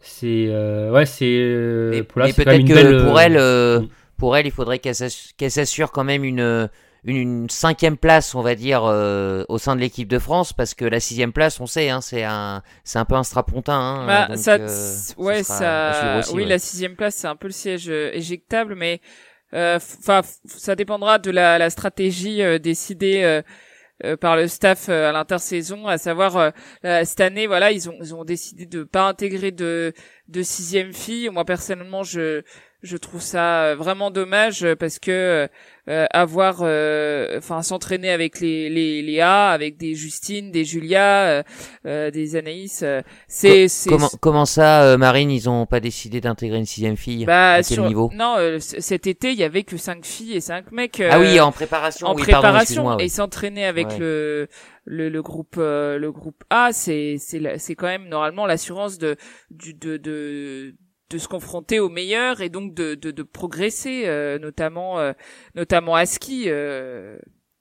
c'est 0.00 0.48
ouais, 0.90 1.06
c'est. 1.06 1.90
Mais, 1.90 2.02
peut-être 2.02 2.64
que 2.64 3.04
pour 3.04 3.20
elle, 3.20 3.88
pour 4.16 4.36
elle, 4.36 4.46
il 4.46 4.52
faudrait 4.52 4.80
qu'elle 4.80 5.50
s'assure 5.50 5.92
quand 5.92 6.04
même 6.04 6.24
une 6.24 6.68
une, 7.04 7.50
cinquième 7.50 7.96
place, 7.96 8.34
on 8.34 8.42
va 8.42 8.54
dire, 8.54 8.84
euh, 8.84 9.44
au 9.48 9.58
sein 9.58 9.74
de 9.74 9.80
l'équipe 9.80 10.08
de 10.08 10.18
France, 10.18 10.52
parce 10.52 10.74
que 10.74 10.84
la 10.84 11.00
sixième 11.00 11.32
place, 11.32 11.60
on 11.60 11.66
sait, 11.66 11.88
hein, 11.88 12.00
c'est 12.00 12.24
un, 12.24 12.62
c'est 12.84 12.98
un 12.98 13.04
peu 13.04 13.14
un 13.14 13.24
strapontin. 13.24 13.74
Hein, 13.74 14.06
bah, 14.06 14.36
ça, 14.36 14.54
euh, 14.54 14.96
ouais, 15.16 15.42
ça, 15.42 16.20
oui, 16.32 16.44
la 16.44 16.58
sixième 16.58 16.96
place, 16.96 17.16
c'est 17.16 17.26
un 17.26 17.36
peu 17.36 17.48
le 17.48 17.52
siège 17.52 17.88
euh, 17.88 18.10
éjectable, 18.12 18.74
mais 18.74 19.00
enfin, 19.52 20.22
ça 20.46 20.76
dépendra 20.76 21.18
de 21.18 21.30
la, 21.30 21.58
la 21.58 21.70
stratégie 21.70 22.40
décidée. 22.60 23.42
par 24.20 24.36
le 24.36 24.48
staff 24.48 24.88
à 24.88 25.12
l'intersaison, 25.12 25.86
à 25.86 25.98
savoir 25.98 26.52
cette 26.82 27.20
année, 27.20 27.46
voilà, 27.46 27.70
ils 27.70 27.88
ont 27.90 27.96
ils 28.00 28.14
ont 28.14 28.24
décidé 28.24 28.64
de 28.64 28.82
pas 28.82 29.06
intégrer 29.06 29.50
de 29.50 29.92
de 30.28 30.42
sixième 30.42 30.94
fille. 30.94 31.28
Moi 31.28 31.44
personnellement, 31.44 32.02
je 32.02 32.42
je 32.82 32.96
trouve 32.96 33.20
ça 33.20 33.74
vraiment 33.76 34.10
dommage 34.10 34.66
parce 34.74 34.98
que 34.98 35.48
euh, 35.88 36.06
avoir 36.12 36.58
euh, 36.62 37.38
enfin 37.38 37.62
s'entraîner 37.62 38.10
avec 38.10 38.40
les, 38.40 38.68
les 38.68 39.02
Léa 39.02 39.50
avec 39.50 39.76
des 39.76 39.94
Justine 39.94 40.50
des 40.50 40.64
Julia 40.64 41.44
euh, 41.86 42.10
des 42.10 42.36
Anaïs 42.36 42.84
c'est 43.28 43.66
comment 43.88 44.10
comment 44.20 44.44
ça 44.44 44.96
Marine 44.96 45.30
ils 45.30 45.48
ont 45.48 45.66
pas 45.66 45.80
décidé 45.80 46.20
d'intégrer 46.20 46.58
une 46.58 46.66
sixième 46.66 46.96
fille 46.96 47.24
bah, 47.24 47.54
à 47.54 47.62
quel 47.62 47.82
niveau? 47.82 48.10
Non 48.14 48.36
cet 48.58 49.06
été 49.06 49.32
il 49.32 49.38
y 49.38 49.44
avait 49.44 49.64
que 49.64 49.76
cinq 49.76 50.04
filles 50.04 50.34
et 50.34 50.40
cinq 50.40 50.70
mecs 50.72 51.02
ah 51.08 51.18
oui 51.18 51.38
en 51.40 51.52
préparation 51.52 52.08
en 52.08 52.14
préparation 52.14 52.98
et 52.98 53.08
s'entraîner 53.08 53.64
avec 53.64 53.98
le 53.98 54.48
le, 54.84 55.08
le 55.08 55.22
groupe 55.22 55.56
le 55.56 56.10
groupe 56.10 56.42
A 56.50 56.72
c'est 56.72 57.16
c'est 57.18 57.58
c'est 57.58 57.74
quand 57.76 57.86
même 57.86 58.08
normalement 58.08 58.46
l'assurance 58.46 58.98
de 58.98 59.16
du 59.50 59.74
de 59.74 59.96
de 59.96 60.74
de 61.12 61.18
se 61.18 61.28
confronter 61.28 61.78
aux 61.78 61.90
meilleurs 61.90 62.40
et 62.40 62.48
donc 62.48 62.74
de, 62.74 62.94
de, 62.94 63.10
de 63.10 63.22
progresser, 63.22 64.04
euh, 64.06 64.38
notamment 64.38 64.98
euh, 64.98 65.12
notamment 65.54 65.94
à 65.94 66.06
ski. 66.06 66.44
Euh, 66.46 67.18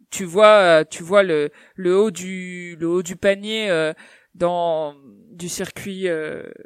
tu 0.10 0.24
vois, 0.26 0.84
tu 0.86 1.04
vois 1.04 1.24
le, 1.24 1.52
le 1.76 1.96
haut 1.98 2.12
du 2.12 2.76
le 2.80 2.88
haut 2.88 3.04
du 3.04 3.16
panier 3.16 3.94
dans 4.36 4.94
du 5.30 5.48
circuit 5.48 6.08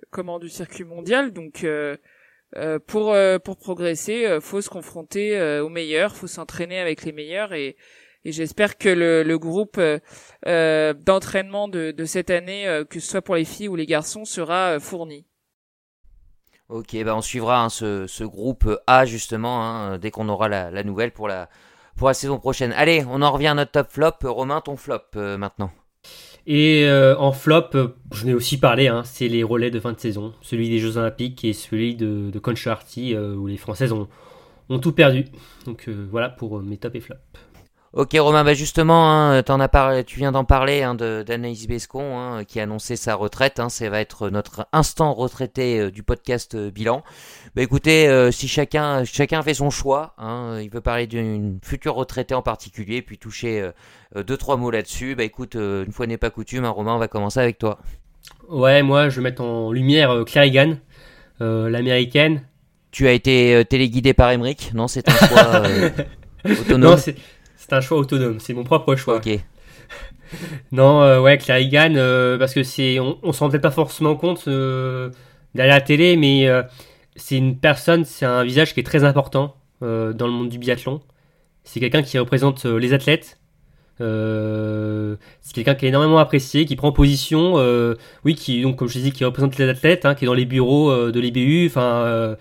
comment 0.10 0.40
du 0.40 0.50
circuit 0.50 0.84
mondial. 0.84 1.32
Donc 1.32 1.64
pour 2.88 3.16
pour 3.44 3.58
progresser, 3.58 4.40
faut 4.42 4.62
se 4.62 4.70
confronter 4.70 5.40
aux 5.60 5.70
meilleurs, 5.70 6.16
faut 6.16 6.26
s'entraîner 6.26 6.80
avec 6.80 7.04
les 7.04 7.12
meilleurs 7.12 7.54
et 7.54 7.76
et 8.28 8.32
j'espère 8.32 8.80
que 8.80 8.90
le, 8.90 9.22
le 9.22 9.38
groupe 9.38 9.80
d'entraînement 10.44 11.68
de, 11.68 11.92
de 11.92 12.06
cette 12.06 12.32
année, 12.32 12.82
que 12.90 13.00
ce 13.00 13.08
soit 13.08 13.22
pour 13.22 13.36
les 13.36 13.46
filles 13.46 13.68
ou 13.68 13.76
les 13.76 13.86
garçons, 13.86 14.26
sera 14.26 14.80
fourni. 14.80 15.28
Ok, 16.68 16.97
bah 17.03 17.16
on 17.16 17.22
suivra 17.22 17.63
hein, 17.63 17.70
ce, 17.70 18.24
groupe 18.24 18.68
A 18.88 19.05
justement 19.05 19.63
hein, 19.63 19.99
dès 19.99 20.09
qu'on 20.09 20.30
aura 20.30 20.49
la, 20.49 20.84
nouvelle 20.84 21.11
pour 21.11 21.28
la, 21.28 21.47
pour 21.95 22.07
la 22.07 22.16
saison 22.16 22.39
prochaine. 22.39 22.74
Allez, 22.74 23.05
on 23.07 23.22
en 23.22 23.32
revient 23.32 23.47
à 23.47 23.53
notre 23.53 23.72
top 23.72 23.91
flop. 23.91 24.13
Romain, 24.24 24.61
ton 24.61 24.76
flop 24.76 25.01
euh, 25.16 25.38
maintenant. 25.38 25.72
Et 26.47 26.86
euh, 26.86 27.16
en 27.18 27.32
flop, 27.32 27.70
euh, 27.76 27.89
je 28.11 28.26
n'ai 28.26 28.34
aussi 28.34 28.59
parlé, 28.59 28.88
hein, 28.88 29.03
c'est 29.03 29.28
les 29.28 29.43
relais 29.43 29.70
de 29.70 29.80
fin 29.80 29.93
de 29.93 29.99
saison, 29.99 30.34
celui 30.41 30.70
des 30.70 30.80
Jeux 30.80 30.97
Olympiques 30.97 31.43
et 31.43 31.53
celui 31.53 31.95
de, 31.95 32.32
de 32.32 32.39
Concharty 32.39 33.16
où 33.16 33.45
les 33.45 33.57
Françaises 33.57 33.91
ont, 33.91 34.07
ont 34.70 34.80
tout 34.80 34.91
perdu. 34.91 35.26
Donc 35.66 35.88
voilà 35.88 36.30
pour 36.30 36.61
mes 36.61 36.78
top 36.78 36.95
et 36.95 36.99
flops. 36.99 37.22
Ok 37.96 38.10
Romain, 38.20 38.43
bah 38.43 38.54
justement, 38.54 39.10
hein, 39.10 39.41
en 39.48 39.60
as 39.62 39.70
parlé, 39.70 40.04
tu 40.04 40.20
viens 40.20 40.34
d'en 40.34 40.43
parler 40.43 40.84
hein, 40.84 40.96
d'Anaïs 40.96 41.66
Bescon 41.66 42.20
hein, 42.20 42.43
qui 42.43 42.60
a 42.60 42.64
annoncé 42.64 42.98
sa 42.98 43.16
retraite. 43.16 43.58
Hein, 43.62 43.70
ça 43.70 43.89
va 43.89 44.02
être 44.02 44.30
notre 44.30 44.68
instant 44.74 45.14
retraité 45.14 45.80
euh, 45.80 45.91
du 45.91 46.04
podcast 46.04 46.56
euh, 46.56 46.70
bilan. 46.70 47.04
Bah 47.56 47.62
écoutez, 47.62 48.10
euh, 48.10 48.32
si 48.32 48.50
chacun 48.50 49.06
chacun 49.06 49.41
fait 49.43 49.54
son 49.54 49.70
choix, 49.70 50.14
il 50.62 50.70
peut 50.70 50.82
parler 50.82 51.08
d'une 51.08 51.58
future 51.64 51.96
retraitée 51.96 52.36
en 52.36 52.41
particulier, 52.41 53.02
puis 53.02 53.18
toucher 53.18 53.72
deux 54.14 54.36
trois 54.36 54.58
mots 54.58 54.72
là-dessus. 54.72 55.16
Bah 55.16 55.24
écoute, 55.24 55.56
une 55.56 55.93
fois 55.93 56.06
n'est 56.06 56.18
pas 56.18 56.30
coutume, 56.30 56.66
Romain, 56.66 56.96
on 56.96 57.00
va 57.00 57.08
commencer 57.08 57.39
avec 57.39 57.58
toi. 57.58 57.80
Ouais, 58.50 58.84
moi 58.84 59.08
je 59.08 59.16
vais 59.16 59.24
mettre 59.24 59.41
en 59.41 59.72
lumière 59.72 60.26
Claire 60.26 60.43
Egan, 60.43 60.76
l'américaine. 61.39 62.41
Tu 62.91 63.08
as 63.08 63.14
été 63.14 63.64
téléguidé 63.70 64.14
par 64.14 64.32
Emmerich 64.32 64.72
Non, 64.74 64.89
c'est 64.89 65.08
un 65.08 65.14
choix 65.14 65.64
autonome. 66.60 67.00
C'est 67.68 67.74
un 67.74 67.82
choix 67.82 67.97
autonome, 67.97 68.39
c'est 68.39 68.53
mon 68.53 68.63
propre 68.63 68.95
choix. 68.95 69.16
Ok. 69.16 69.28
non, 70.72 71.01
euh, 71.01 71.20
ouais, 71.20 71.39
Clary 71.39 71.68
Gann, 71.68 71.97
euh, 71.97 72.38
parce 72.38 72.53
que 72.53 72.61
c'est, 72.61 72.99
on, 72.99 73.18
on 73.24 73.32
s'en 73.32 73.45
rend 73.45 73.49
peut-être 73.49 73.63
pas 73.63 73.72
forcément 73.72 74.16
compte 74.16 74.47
euh, 74.47 75.09
derrière 75.55 75.74
la 75.74 75.82
télé, 75.82 76.16
mais 76.16 76.47
c'est 77.16 77.38
une 77.38 77.57
personne, 77.57 78.05
c'est 78.05 78.26
un 78.28 78.43
visage 78.43 78.76
qui 78.76 78.82
est 78.82 78.84
très 78.84 79.03
important 79.03 79.55
dans 79.82 80.28
le 80.28 80.32
monde 80.32 80.49
du 80.49 80.59
biathlon. 80.59 81.01
C'est 81.63 81.80
quelqu'un 81.80 82.03
qui 82.03 82.20
représente 82.20 82.66
les 82.66 82.93
athlètes. 82.93 83.39
c'est 83.97 85.53
quelqu'un 85.55 85.74
qui 85.74 85.88
est 85.88 85.89
énormément 85.89 86.20
apprécié, 86.20 86.66
qui 86.66 86.76
prend 86.76 86.91
position, 86.91 87.55
oui, 88.24 88.36
qui 88.36 88.61
donc 88.61 88.76
comme 88.76 88.89
je 88.89 88.99
dis, 88.99 89.11
qui 89.11 89.26
représente 89.26 89.57
les 89.57 89.68
athlètes, 89.68 90.05
hein, 90.05 90.13
qui 90.13 90.26
est 90.26 90.28
dans 90.28 90.36
les 90.36 90.45
bureaux 90.45 91.09
de 91.09 91.20
l'EBU, 91.20 91.66
enfin 91.66 92.38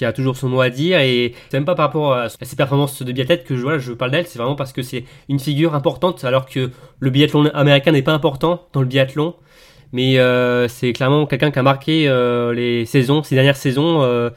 qui 0.00 0.06
a 0.06 0.14
toujours 0.14 0.34
son 0.34 0.48
mot 0.48 0.62
à 0.62 0.70
dire 0.70 0.98
et 1.00 1.34
c'est 1.50 1.58
même 1.58 1.66
pas 1.66 1.74
par 1.74 1.84
rapport 1.84 2.14
à 2.14 2.30
ses 2.30 2.56
performances 2.56 3.02
de 3.02 3.12
biathlète 3.12 3.44
que 3.44 3.54
je, 3.54 3.60
voilà, 3.60 3.78
je 3.78 3.92
parle 3.92 4.12
d'elle, 4.12 4.26
c'est 4.26 4.38
vraiment 4.38 4.54
parce 4.54 4.72
que 4.72 4.80
c'est 4.80 5.04
une 5.28 5.38
figure 5.38 5.74
importante 5.74 6.24
alors 6.24 6.46
que 6.46 6.70
le 7.00 7.10
biathlon 7.10 7.50
américain 7.52 7.92
n'est 7.92 8.00
pas 8.00 8.14
important 8.14 8.66
dans 8.72 8.80
le 8.80 8.86
biathlon. 8.86 9.34
Mais 9.92 10.18
euh, 10.18 10.68
c'est 10.68 10.94
clairement 10.94 11.26
quelqu'un 11.26 11.50
qui 11.50 11.58
a 11.58 11.62
marqué 11.62 12.08
euh, 12.08 12.54
les 12.54 12.86
saisons, 12.86 13.22
ces 13.22 13.34
dernières 13.34 13.58
saisons, 13.58 14.02
euh, 14.02 14.30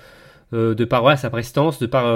de 0.52 0.84
par 0.84 1.02
ouais, 1.06 1.16
sa 1.16 1.30
prestance, 1.30 1.80
de 1.80 1.86
par 1.86 2.08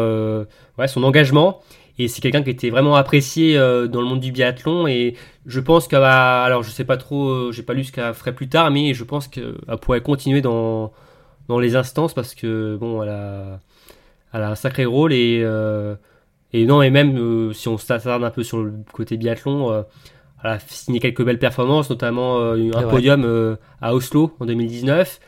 ouais, 0.78 0.89
son 0.89 1.04
engagement. 1.06 1.62
Et 1.98 2.10
c'est 2.10 2.20
quelqu'un 2.20 2.43
qui 2.43 2.50
était 2.50 2.70
vraiment 2.70 2.95
apprécié 2.95 3.56
dans 3.56 4.02
le 4.02 4.08
monde 4.08 4.20
du 4.20 4.34
biathlon. 4.34 4.88
Et 4.88 5.16
je 5.45 5.62
pense 5.62 5.88
qu'elle 5.88 6.02
va, 6.02 6.43
alors 6.43 6.64
je 6.64 6.70
sais 6.70 6.84
pas 6.84 6.98
trop, 6.98 7.54
j'ai 7.54 7.64
pas 7.64 7.74
lu 7.74 7.86
ce 7.86 7.93
qu'elle 7.93 8.14
ferait 8.14 8.36
plus 8.36 8.50
tard, 8.50 8.72
mais 8.72 8.93
je 8.93 9.06
pense 9.06 9.30
qu'elle 9.30 9.56
pourrait 9.82 10.02
continuer 10.02 10.41
dans, 10.41 10.91
dans 11.48 11.60
les 11.60 11.76
instances 11.76 12.14
parce 12.14 12.36
que 12.36 12.78
bon, 12.78 13.04
elle 13.04 13.10
a, 13.10 13.60
elle 14.34 14.41
a 14.43 14.52
un 14.52 14.56
sacré 14.56 14.86
rôle 14.86 15.14
et 15.14 15.43
et 16.54 16.66
non, 16.66 16.82
et 16.82 16.89
même 16.89 17.18
euh, 17.18 17.54
si 17.54 17.68
on 17.68 17.78
s'attarde 17.78 18.24
un 18.24 18.30
peu 18.30 18.43
sur 18.43 18.64
le 18.64 18.74
côté 18.93 19.18
biathlon, 19.18 19.72
euh, 19.72 19.82
elle 20.43 20.52
a 20.52 20.60
signé 20.60 21.00
quelques 21.00 21.24
belles 21.24 21.39
performances, 21.39 21.89
notamment 21.89 22.39
euh, 22.39 22.72
un 22.74 22.84
podium 22.84 23.58
à 23.82 23.93
Oslo 23.93 24.36
en 24.39 24.45
2019. 24.45 25.20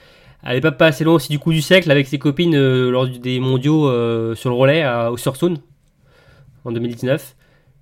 Elle 0.43 0.55
n'est 0.55 0.61
pas 0.61 0.72
passée 0.72 1.03
loin 1.03 1.15
aussi 1.15 1.30
du 1.30 1.39
coup 1.39 1.51
du 1.51 1.61
siècle 1.61 1.91
avec 1.91 2.07
ses 2.07 2.17
copines 2.17 2.57
lors 2.89 3.07
des 3.07 3.41
mondiaux 3.41 3.88
sur 4.36 4.49
le 4.49 4.55
relais 4.55 4.84
à 4.84 5.11
Ossursund 5.11 5.57
en 6.63 6.72
2019. 6.72 7.36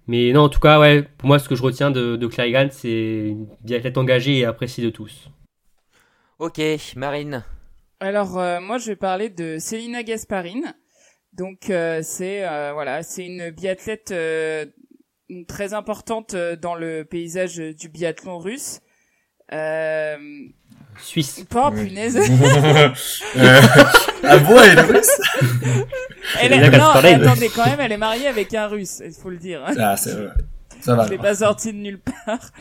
Mais 0.07 0.31
non, 0.31 0.43
en 0.43 0.49
tout 0.49 0.61
cas, 0.61 0.79
ouais, 0.79 1.03
pour 1.17 1.27
moi, 1.27 1.37
ce 1.37 1.49
que 1.49 1.55
je 1.55 1.61
retiens 1.61 1.91
de, 1.91 2.15
de 2.15 2.27
Claire 2.27 2.69
c'est 2.71 3.27
une 3.27 3.45
biathlète 3.63 3.97
engagée 3.97 4.39
et 4.39 4.45
appréciée 4.45 4.83
de 4.83 4.89
tous. 4.89 5.29
Ok, 6.39 6.61
Marine. 6.95 7.43
Alors, 7.99 8.33
moi, 8.61 8.77
je 8.77 8.87
vais 8.87 8.95
parler 8.95 9.29
de 9.29 9.57
Célina 9.59 10.03
Gasparine. 10.03 10.73
Donc 11.37 11.69
euh, 11.69 12.01
c'est 12.03 12.47
euh, 12.47 12.71
voilà, 12.73 13.03
c'est 13.03 13.23
une 13.25 13.51
biathlète 13.51 14.11
euh, 14.11 14.65
très 15.47 15.75
importante 15.75 16.35
dans 16.35 16.73
le 16.73 17.05
paysage 17.05 17.57
du 17.57 17.89
biathlon 17.89 18.39
russe. 18.39 18.81
Suisse. 20.99 21.45
Pas, 21.47 21.69
punaise. 21.71 22.17
ah 24.23 24.37
bon, 24.39 24.59
elle 24.59 24.79
est 24.79 24.81
russe 24.81 25.21
elle 26.41 26.53
est, 26.53 26.71
Non, 26.71 26.85
attendez, 26.87 27.49
quand 27.49 27.67
même, 27.67 27.79
elle 27.79 27.91
est 27.91 27.97
mariée 27.97 28.27
avec 28.27 28.51
un 28.55 28.67
russe, 28.67 29.03
il 29.05 29.13
faut 29.13 29.29
le 29.29 29.37
dire. 29.37 29.63
Ah, 29.77 29.95
c'est 29.95 30.13
vrai. 30.13 30.31
Ça 30.81 30.95
va. 30.95 31.05
Je 31.05 31.11
l'ai 31.11 31.19
pas 31.19 31.35
sorti 31.35 31.71
de 31.71 31.77
nulle 31.77 31.99
part. 31.99 32.51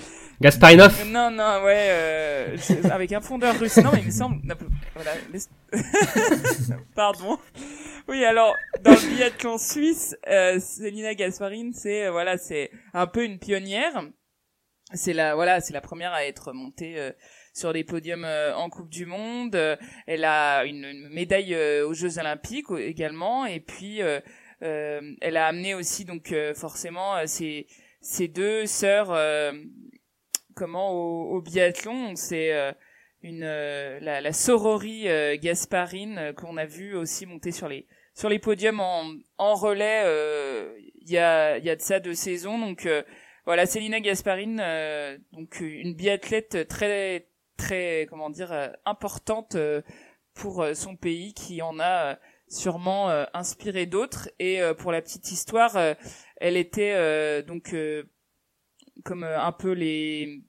Gasparinov 0.40 1.04
Non, 1.06 1.30
non, 1.30 1.62
ouais, 1.64 1.88
euh, 1.90 2.56
avec 2.90 3.12
un 3.12 3.20
fondeur 3.20 3.58
russe. 3.58 3.76
Non, 3.78 3.90
mais 3.92 4.00
il 4.00 4.06
me 4.06 4.10
semble... 4.10 4.40
Voilà, 4.94 5.12
Pardon. 6.94 7.38
Oui, 8.08 8.24
alors, 8.24 8.54
dans 8.82 8.92
le 8.92 9.16
biathlon 9.16 9.58
suisse, 9.58 10.16
euh, 10.28 10.60
Célina 10.60 11.14
Gasparine, 11.14 11.72
c'est, 11.72 12.06
euh, 12.06 12.10
voilà, 12.10 12.38
c'est 12.38 12.70
un 12.92 13.06
peu 13.06 13.24
une 13.24 13.38
pionnière. 13.38 14.04
C'est 14.94 15.12
la, 15.12 15.34
voilà, 15.34 15.60
c'est 15.60 15.72
la 15.72 15.80
première 15.80 16.12
à 16.12 16.24
être 16.24 16.52
montée 16.52 16.98
euh, 16.98 17.10
sur 17.52 17.72
les 17.72 17.82
podiums 17.82 18.24
euh, 18.24 18.54
en 18.54 18.68
Coupe 18.70 18.90
du 18.90 19.06
Monde. 19.06 19.56
elle 20.06 20.24
a 20.24 20.64
une, 20.64 20.84
une 20.84 21.08
médaille 21.08 21.56
aux 21.82 21.94
Jeux 21.94 22.18
Olympiques 22.18 22.70
également. 22.78 23.46
Et 23.46 23.58
puis, 23.60 24.00
elle 24.60 25.36
a 25.36 25.46
amené 25.46 25.74
aussi, 25.74 26.04
donc, 26.04 26.32
forcément, 26.54 27.26
ses, 27.26 27.66
ses 28.00 28.28
deux 28.28 28.66
sœurs 28.66 29.10
comment 30.56 30.90
au, 30.90 31.40
biathlon, 31.40 32.16
c'est 32.16 32.52
euh, 32.52 32.72
euh, 33.24 34.00
la, 34.00 34.20
la 34.20 34.32
sororie 34.32 35.08
euh, 35.08 35.36
Gasparine 35.40 36.32
qu'on 36.36 36.56
a 36.56 36.64
vu 36.64 36.96
aussi 36.96 37.26
monter 37.26 37.52
sur 37.52 37.68
les 37.68 37.86
sur 38.14 38.28
les 38.30 38.38
podiums 38.38 38.80
en, 38.80 39.12
en 39.36 39.54
relais 39.54 40.02
il 41.02 41.10
y 41.10 41.18
a 41.18 41.58
il 41.58 41.64
y 41.64 41.70
a 41.70 41.76
de 41.76 41.82
ça 41.82 42.00
deux 42.00 42.14
saisons. 42.14 42.58
Donc 42.58 42.88
voilà 43.44 43.66
Célina 43.66 44.00
Gasparine 44.00 44.56
donc 45.32 45.60
une 45.60 45.94
biathlète 45.94 46.66
très 46.66 47.28
très 47.58 48.06
comment 48.08 48.30
dire 48.30 48.72
importante 48.86 49.56
pour 50.32 50.66
son 50.74 50.96
pays 50.96 51.34
qui 51.34 51.60
en 51.60 51.78
a 51.78 52.18
sûrement 52.48 53.10
inspiré 53.34 53.84
d'autres. 53.84 54.30
Et 54.38 54.62
pour 54.78 54.92
la 54.92 55.02
petite 55.02 55.30
histoire 55.30 55.76
elle 56.36 56.56
était 56.56 57.42
donc 57.42 57.74
comme 59.04 59.24
euh, 59.24 59.40
un 59.40 59.52
peu 59.52 59.72
les 59.72 60.42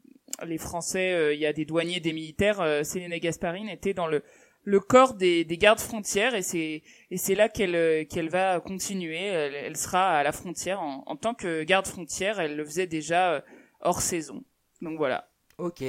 les 0.45 0.57
Français, 0.57 1.13
euh, 1.13 1.33
il 1.33 1.39
y 1.39 1.45
a 1.45 1.53
des 1.53 1.65
douaniers, 1.65 1.99
des 1.99 2.13
militaires. 2.13 2.61
Euh, 2.61 2.83
Céline 2.83 3.17
Gasparine 3.17 3.69
était 3.69 3.93
dans 3.93 4.07
le 4.07 4.23
le 4.63 4.81
corps 4.81 5.13
des, 5.13 5.45
des 5.45 5.57
gardes 5.57 5.79
frontières 5.79 6.35
et 6.35 6.41
c'est 6.41 6.83
et 7.09 7.17
c'est 7.17 7.35
là 7.35 7.47
qu'elle 7.47 8.05
qu'elle 8.07 8.29
va 8.29 8.59
continuer. 8.59 9.25
Elle, 9.25 9.77
sera 9.77 10.17
à 10.17 10.23
la 10.23 10.33
frontière 10.33 10.81
en, 10.81 11.03
en 11.07 11.15
tant 11.15 11.33
que 11.33 11.63
garde 11.63 11.87
frontière. 11.87 12.39
Elle 12.39 12.57
le 12.57 12.65
faisait 12.65 12.87
déjà 12.87 13.43
hors 13.79 14.01
saison. 14.01 14.43
Donc 14.81 14.97
voilà. 14.97 15.29
Ok. 15.57 15.81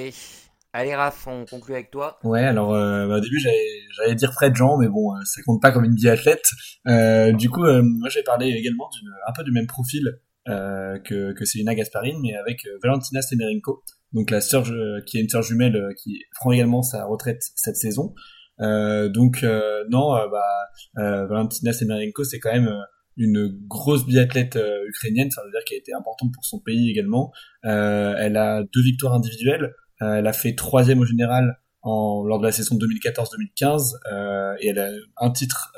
Allez 0.72 0.94
Raph, 0.94 1.26
on 1.26 1.44
conclut 1.46 1.74
avec 1.74 1.90
toi. 1.90 2.20
Ouais, 2.22 2.44
alors 2.44 2.70
bah, 2.70 3.16
au 3.16 3.20
début 3.20 3.40
j'allais 3.40 4.14
dire 4.14 4.32
Fred 4.32 4.54
Jean, 4.54 4.76
mais 4.78 4.86
bon, 4.86 5.12
ça 5.24 5.42
compte 5.42 5.60
pas 5.60 5.72
comme 5.72 5.84
une 5.84 5.94
biathlète. 5.94 6.48
du 6.86 7.50
coup, 7.50 7.64
moi 7.64 8.08
j'ai 8.10 8.22
parlé 8.22 8.46
également 8.50 8.88
d'une 8.90 9.10
un 9.26 9.32
peu 9.32 9.42
du 9.42 9.50
même 9.50 9.66
profil 9.66 10.04
euh, 10.06 10.27
que, 10.48 11.32
que 11.32 11.44
Selina 11.44 11.74
Gasparine, 11.74 12.18
mais 12.22 12.34
avec 12.34 12.66
euh, 12.66 12.78
Valentina 12.82 13.22
Semerenko, 13.22 13.82
donc 14.12 14.30
la 14.30 14.40
sœur 14.40 14.68
euh, 14.70 15.00
qui 15.06 15.18
est 15.18 15.20
une 15.20 15.28
sœur 15.28 15.42
jumelle 15.42 15.94
qui 16.02 16.24
prend 16.34 16.52
également 16.52 16.82
sa 16.82 17.04
retraite 17.04 17.42
cette 17.54 17.76
saison. 17.76 18.14
donc 18.58 19.44
non, 19.90 20.16
bah, 20.30 20.68
Valentina 20.94 21.72
Semerenko, 21.72 22.24
c'est 22.24 22.38
quand 22.38 22.52
même 22.52 22.74
une 23.16 23.48
grosse 23.66 24.06
biathlète 24.06 24.58
ukrainienne, 24.88 25.30
ça 25.30 25.42
veut 25.44 25.50
dire 25.50 25.60
qu'elle 25.66 25.76
a 25.76 25.80
été 25.80 25.92
importante 25.92 26.32
pour 26.32 26.44
son 26.44 26.58
pays 26.60 26.90
également. 26.90 27.30
elle 27.62 28.36
a 28.36 28.62
deux 28.62 28.82
victoires 28.82 29.14
individuelles, 29.14 29.74
elle 30.00 30.26
a 30.26 30.32
fait 30.32 30.54
troisième 30.54 31.00
au 31.00 31.04
général 31.04 31.58
en, 31.82 32.24
lors 32.24 32.40
de 32.40 32.46
la 32.46 32.52
saison 32.52 32.76
2014-2015 32.76 34.58
et 34.60 34.68
elle 34.68 34.78
a 34.78 34.90
un 35.18 35.30
titre 35.30 35.72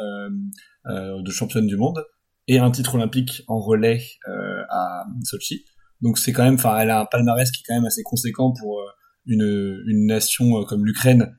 de 0.87 1.31
championne 1.31 1.67
du 1.67 1.77
monde 1.77 2.03
et 2.51 2.59
un 2.59 2.73
titre 2.73 2.97
olympique 2.97 3.45
en 3.47 3.61
relais 3.61 4.03
euh, 4.29 4.63
à 4.71 5.05
Sochi. 5.23 5.65
Donc 6.01 6.19
c'est 6.19 6.33
quand 6.33 6.43
même, 6.43 6.55
enfin, 6.55 6.77
elle 6.79 6.91
a 6.91 7.01
un 7.01 7.05
palmarès 7.05 7.49
qui 7.53 7.61
est 7.61 7.65
quand 7.65 7.77
même 7.77 7.85
assez 7.85 8.03
conséquent 8.03 8.53
pour 8.59 8.81
euh, 8.81 8.87
une, 9.27 9.85
une 9.87 10.07
nation 10.07 10.59
euh, 10.59 10.65
comme 10.65 10.85
l'Ukraine, 10.85 11.37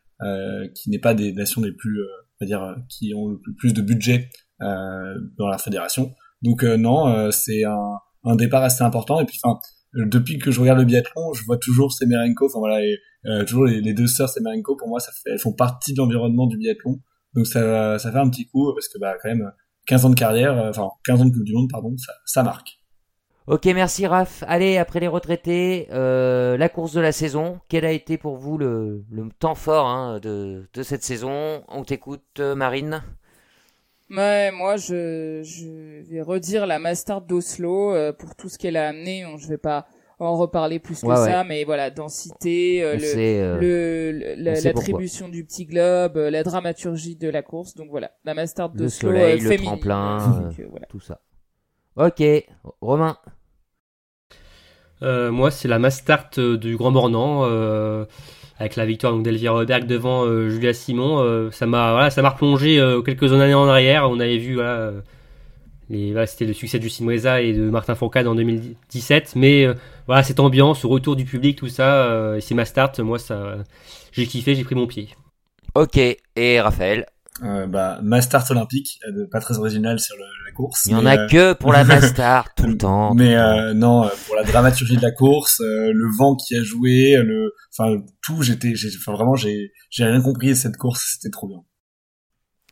qui 0.76 0.92
n'est 0.92 1.00
pas 1.00 1.16
des 1.16 1.34
nations 1.34 1.62
les 1.62 1.72
plus, 1.72 2.00
on 2.00 2.46
va 2.46 2.46
dire, 2.46 2.76
qui 2.90 3.12
ont 3.16 3.30
le 3.30 3.56
plus 3.58 3.74
de 3.74 3.82
budget 3.82 4.30
dans 4.60 5.48
la 5.48 5.58
fédération. 5.58 6.14
Donc 6.44 6.62
non, 6.62 7.32
c'est 7.32 7.64
un, 7.64 7.98
un 8.24 8.36
départ 8.36 8.62
assez 8.62 8.84
important. 8.84 9.20
Et 9.20 9.26
puis, 9.26 9.40
enfin, 9.42 9.60
depuis 9.96 10.38
que 10.38 10.52
je 10.52 10.60
regarde 10.62 10.78
le 10.78 10.86
biathlon, 10.86 11.34
je 11.34 11.44
vois 11.44 11.58
toujours 11.58 11.92
Semerenko, 11.92 12.46
enfin 12.46 12.60
voilà, 12.60 12.86
et, 12.86 13.00
toujours 13.48 13.66
les, 13.66 13.82
les, 13.82 13.96
deux 13.96 14.06
sœurs 14.06 14.30
Semerenko, 14.30 14.76
pour 14.76 14.90
moi, 14.90 15.00
ça 15.00 15.12
fait, 15.12 15.32
elles 15.32 15.40
font 15.40 15.54
partie 15.54 15.94
de 15.94 15.98
l'environnement 15.98 16.46
du 16.46 16.58
biathlon. 16.58 17.00
Donc 17.34 17.48
ça, 17.48 17.98
ça 17.98 18.12
fait 18.12 18.20
un 18.20 18.30
petit 18.30 18.46
coup 18.46 18.72
parce 18.76 18.90
que 18.90 19.00
bah 19.00 19.16
quand 19.24 19.30
même, 19.30 19.52
15 19.92 20.06
ans 20.06 20.10
de 20.12 20.16
carrière, 20.16 20.58
euh, 20.58 20.70
enfin 20.70 20.90
15 21.04 21.22
ans 21.22 21.26
de 21.26 21.34
Coupe 21.34 21.44
du 21.44 21.54
Monde, 21.54 21.70
pardon, 21.70 21.94
ça, 21.98 22.14
ça 22.24 22.44
marque. 22.44 22.80
Ok, 23.48 23.66
merci 23.66 24.08
Raph. 24.08 24.42
Allez, 24.48 24.78
après 24.78 25.02
les 25.02 25.10
retraités, 25.10 25.90
euh, 25.92 26.56
la 26.56 26.70
course 26.70 26.94
de 26.94 27.02
la 27.02 27.12
saison. 27.12 27.60
Quel 27.68 27.84
a 27.84 27.92
été 27.92 28.18
pour 28.18 28.38
vous 28.38 28.58
le, 28.58 29.04
le 29.12 29.28
temps 29.38 29.54
fort 29.54 29.88
hein, 29.88 30.22
de, 30.22 30.70
de, 30.74 30.84
cette 30.84 31.04
saison? 31.04 31.66
On 31.68 31.84
t'écoute, 31.84 32.24
euh, 32.40 32.56
Marine 32.56 33.04
Ouais, 34.10 34.52
moi 34.52 34.78
je, 34.78 35.42
je 35.44 36.10
vais 36.10 36.22
redire 36.22 36.66
la 36.68 36.80
Master 36.80 37.20
d'Oslo 37.20 37.94
pour 38.14 38.36
tout 38.36 38.48
ce 38.48 38.58
qu'elle 38.58 38.78
a 38.78 38.88
amené. 38.88 39.26
Je 39.38 39.48
vais 39.50 39.58
pas 39.58 39.88
en 40.22 40.38
reparler 40.38 40.80
plus 40.80 41.02
que 41.02 41.16
ça, 41.16 41.44
mais 41.44 41.64
voilà, 41.64 41.90
densité, 41.90 42.84
euh, 42.84 42.96
euh, 43.16 43.58
le, 43.60 44.44
l'attribution 44.64 45.30
du 45.30 45.44
petit 45.44 45.66
globe, 45.66 46.18
euh, 46.18 46.30
la 46.30 46.44
dramaturgie 46.44 47.16
de 47.16 47.28
la 47.28 47.42
course, 47.42 47.76
donc 47.76 47.90
voilà, 47.90 48.12
la 48.24 48.36
Master 48.36 48.70
de 48.70 48.84
le 48.84 48.90
soleil, 48.90 49.40
le 49.40 49.58
tremplin, 49.58 50.50
tout 50.90 51.00
ça. 51.00 51.22
Ok, 51.96 52.24
Romain. 52.82 53.18
moi, 55.02 55.50
c'est 55.50 55.68
la 55.68 55.80
Mastart 55.80 56.30
du 56.38 56.78
Grand 56.78 56.92
Mornan, 56.92 57.44
avec 58.60 58.76
la 58.76 58.86
victoire 58.86 59.18
d'Elvira 59.18 59.56
Roberg 59.56 59.88
devant 59.88 60.28
Julia 60.50 60.74
Simon. 60.74 61.50
ça 61.52 61.66
m'a, 61.66 61.94
voilà, 61.94 62.12
ça 62.12 62.22
m'a 62.22 62.30
replongé 62.30 62.80
quelques 63.04 63.34
années 63.34 63.56
en 63.56 63.68
arrière. 63.68 64.08
On 64.10 64.20
avait 64.20 64.38
vu, 64.38 64.54
voilà 64.54 64.92
c'était 66.26 66.46
le 66.46 66.54
succès 66.54 66.78
de 66.78 66.84
Justine 66.84 67.10
Reza 67.10 67.42
et 67.42 67.54
de 67.54 67.70
Martin 67.70 67.96
Fourcade 67.96 68.28
en 68.28 68.36
2017. 68.36 69.34
Mais 69.36 69.66
euh, 69.66 69.74
voilà, 70.08 70.24
cette 70.24 70.40
ambiance, 70.40 70.82
ce 70.82 70.88
retour 70.88 71.16
du 71.16 71.26
public, 71.26 71.58
tout 71.58 71.70
ça, 71.70 72.06
euh, 72.06 72.40
c'est 72.40 72.56
ma 72.56 72.66
start. 72.66 73.00
Moi, 73.00 73.20
ça, 73.20 73.58
j'ai 74.12 74.26
kiffé, 74.26 74.56
j'ai 74.56 74.64
pris 74.64 74.76
mon 74.76 74.88
pied. 74.88 75.10
Ok, 75.76 75.98
et 75.98 76.62
Raphaël 76.62 77.06
euh, 77.44 77.66
bah, 77.66 78.00
ma 78.04 78.22
start 78.22 78.52
olympique, 78.52 79.00
pas 79.32 79.40
très 79.40 79.58
original 79.58 80.00
sur 80.00 80.16
la 80.18 80.52
course. 80.52 80.86
Il 80.86 80.94
n'y 80.94 81.00
en 81.00 81.06
a 81.06 81.28
que 81.28 81.54
pour 81.54 81.72
la 81.72 81.84
Mastart 81.86 82.54
tout 82.56 82.68
le 82.68 82.78
temps. 82.78 83.16
Mais 83.16 83.36
non, 83.74 84.08
pour 84.28 84.36
la 84.36 84.44
dramaturgie 84.44 84.98
de 84.98 85.02
la 85.02 85.12
course, 85.12 85.60
le 85.62 86.18
vent 86.18 86.36
qui 86.36 86.56
a 86.56 86.62
joué, 86.62 87.16
le, 87.24 87.54
enfin 87.76 88.04
tout, 88.22 88.44
j'étais, 88.44 88.74
enfin 89.00 89.14
vraiment, 89.14 89.36
j'ai, 89.36 89.72
j'ai 89.90 90.04
rien 90.04 90.22
compris 90.22 90.50
de 90.50 90.54
cette 90.54 90.78
course, 90.78 91.16
c'était 91.16 91.32
trop 91.32 91.48
bien. 91.48 91.64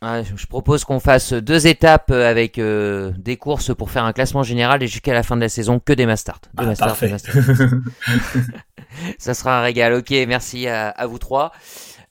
Je 0.02 0.46
propose 0.46 0.84
qu'on 0.84 1.00
fasse 1.00 1.32
deux 1.32 1.66
étapes 1.66 2.10
euh, 2.10 2.28
avec 2.28 2.58
euh, 2.58 3.12
des 3.18 3.36
courses 3.36 3.74
pour 3.74 3.90
faire 3.90 4.04
un 4.04 4.12
classement 4.12 4.42
général 4.42 4.82
et 4.82 4.86
jusqu'à 4.86 5.12
la 5.12 5.22
fin 5.22 5.36
de 5.36 5.42
la 5.42 5.48
saison 5.48 5.78
que 5.78 5.92
des 5.92 6.06
Mastart. 6.06 6.40
Ah, 6.56 6.72
parfait. 6.78 7.14
Ça 9.18 9.34
sera 9.34 9.58
un 9.58 9.62
régal. 9.62 9.92
Ok, 9.94 10.10
merci 10.26 10.68
à, 10.68 11.06
vous 11.06 11.18
trois. 11.18 11.52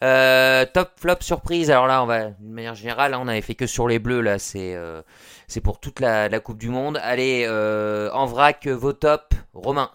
Euh, 0.04 0.66
top 0.74 0.92
flop 0.98 1.18
surprise. 1.22 1.72
Alors 1.72 1.88
là, 1.88 2.04
on 2.04 2.06
va 2.06 2.30
d'une 2.30 2.54
manière 2.54 2.76
générale, 2.76 3.14
hein, 3.14 3.20
on 3.22 3.28
avait 3.28 3.42
fait 3.42 3.56
que 3.56 3.68
sur 3.68 3.88
les 3.88 4.00
bleus 4.00 4.22
là. 4.22 4.40
C'est 4.40 4.76
euh, 4.76 5.02
c'est 5.48 5.62
pour 5.62 5.80
toute 5.80 6.00
la, 6.00 6.30
la 6.30 6.40
Coupe 6.40 6.58
du 6.58 6.70
Monde. 6.70 7.00
Allez, 7.04 7.46
euh, 7.48 8.10
en 8.14 8.26
vrac, 8.26 8.68
vos 8.68 8.94
tops. 8.94 9.36
Romain. 9.54 9.90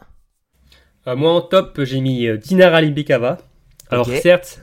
Euh, 1.07 1.17
moi 1.17 1.33
en 1.33 1.41
top, 1.41 1.83
j'ai 1.85 2.01
mis 2.01 2.27
euh, 2.27 2.37
Dinara 2.37 2.81
Limbikava. 2.81 3.39
Alors 3.91 4.07
certes, 4.07 4.63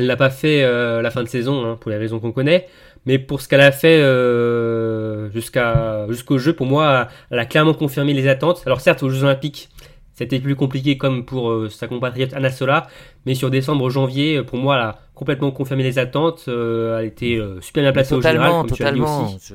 elle 0.00 0.06
n'a 0.06 0.16
pas 0.16 0.30
fait 0.30 0.62
euh, 0.64 1.02
la 1.02 1.10
fin 1.10 1.22
de 1.22 1.28
saison 1.28 1.64
hein, 1.64 1.76
pour 1.80 1.90
les 1.90 1.96
raisons 1.98 2.18
qu'on 2.20 2.32
connaît, 2.32 2.66
mais 3.06 3.18
pour 3.18 3.40
ce 3.40 3.48
qu'elle 3.48 3.60
a 3.60 3.70
fait 3.72 4.00
euh, 4.00 5.30
jusqu'à 5.32 6.06
jusqu'au 6.08 6.38
jeu, 6.38 6.52
pour 6.52 6.66
moi, 6.66 7.08
elle 7.30 7.38
a 7.38 7.44
clairement 7.46 7.74
confirmé 7.74 8.12
les 8.14 8.26
attentes. 8.28 8.62
Alors 8.66 8.80
certes, 8.80 9.02
aux 9.02 9.08
Jeux 9.10 9.24
Olympiques, 9.24 9.68
c'était 10.14 10.38
plus 10.40 10.56
compliqué 10.56 10.96
comme 10.98 11.24
pour 11.24 11.50
euh, 11.50 11.68
sa 11.68 11.86
compatriote 11.86 12.32
Anna 12.34 12.50
Sola, 12.50 12.86
mais 13.26 13.34
sur 13.34 13.50
décembre-janvier, 13.50 14.42
pour 14.42 14.58
moi, 14.58 14.74
elle 14.76 14.82
a 14.82 14.98
complètement 15.14 15.50
confirmé 15.50 15.82
les 15.82 15.98
attentes. 15.98 16.44
Euh, 16.48 16.98
elle 16.98 17.06
était 17.06 17.36
euh, 17.36 17.60
super 17.60 17.82
bien 17.82 17.92
placée 17.92 18.14
au 18.14 18.20
général, 18.22 18.48
totalement, 18.48 18.60
comme 18.62 18.76
tu 18.76 18.82
as 18.84 18.92
dit 18.92 18.98
totalement. 19.00 19.24
aussi. 19.26 19.38
Je- 19.48 19.54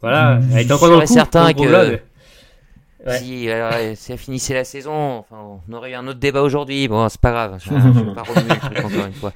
Voilà, 0.00 0.40
Je 0.40 0.56
elle 0.56 0.62
était 0.64 0.72
encore 0.72 0.88
dans 0.88 1.00
le 1.00 1.06
coup, 1.06 1.12
certain 1.14 1.52
que-. 1.52 1.98
Ouais. 3.04 3.18
Si, 3.18 3.50
alors, 3.50 3.96
si 3.96 4.12
elle 4.12 4.18
finissait 4.18 4.54
la 4.54 4.64
saison, 4.64 5.18
enfin, 5.18 5.60
on 5.68 5.72
aurait 5.72 5.90
eu 5.90 5.94
un 5.94 6.06
autre 6.06 6.20
débat 6.20 6.42
aujourd'hui. 6.42 6.86
Bon, 6.88 7.08
c'est 7.08 7.20
pas 7.20 7.32
grave. 7.32 7.58
Je, 7.64 7.68
je 7.70 7.74
vais 7.74 8.14
pas 8.14 8.22
truc 8.22 8.78
encore 8.84 9.06
une 9.06 9.12
fois. 9.12 9.32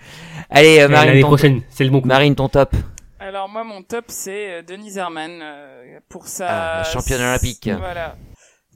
Allez, 0.51 0.81
euh, 0.81 0.89
Marine, 0.89 1.21
ton, 1.21 1.27
prochaine, 1.27 1.63
c'est 1.71 1.85
le 1.85 1.91
bon 1.91 2.01
coup. 2.01 2.09
Marine, 2.09 2.35
ton 2.35 2.49
top. 2.49 2.75
Alors 3.19 3.49
moi 3.49 3.65
mon 3.65 3.83
top 3.83 4.05
c'est 4.09 4.53
euh, 4.53 4.63
Denise 4.63 4.99
Herman 4.99 5.41
euh, 5.43 5.99
pour 6.09 6.29
sa 6.29 6.81
Ah, 6.81 6.85
championne 6.85 7.21
olympique. 7.23 7.69
Voilà. 7.77 8.15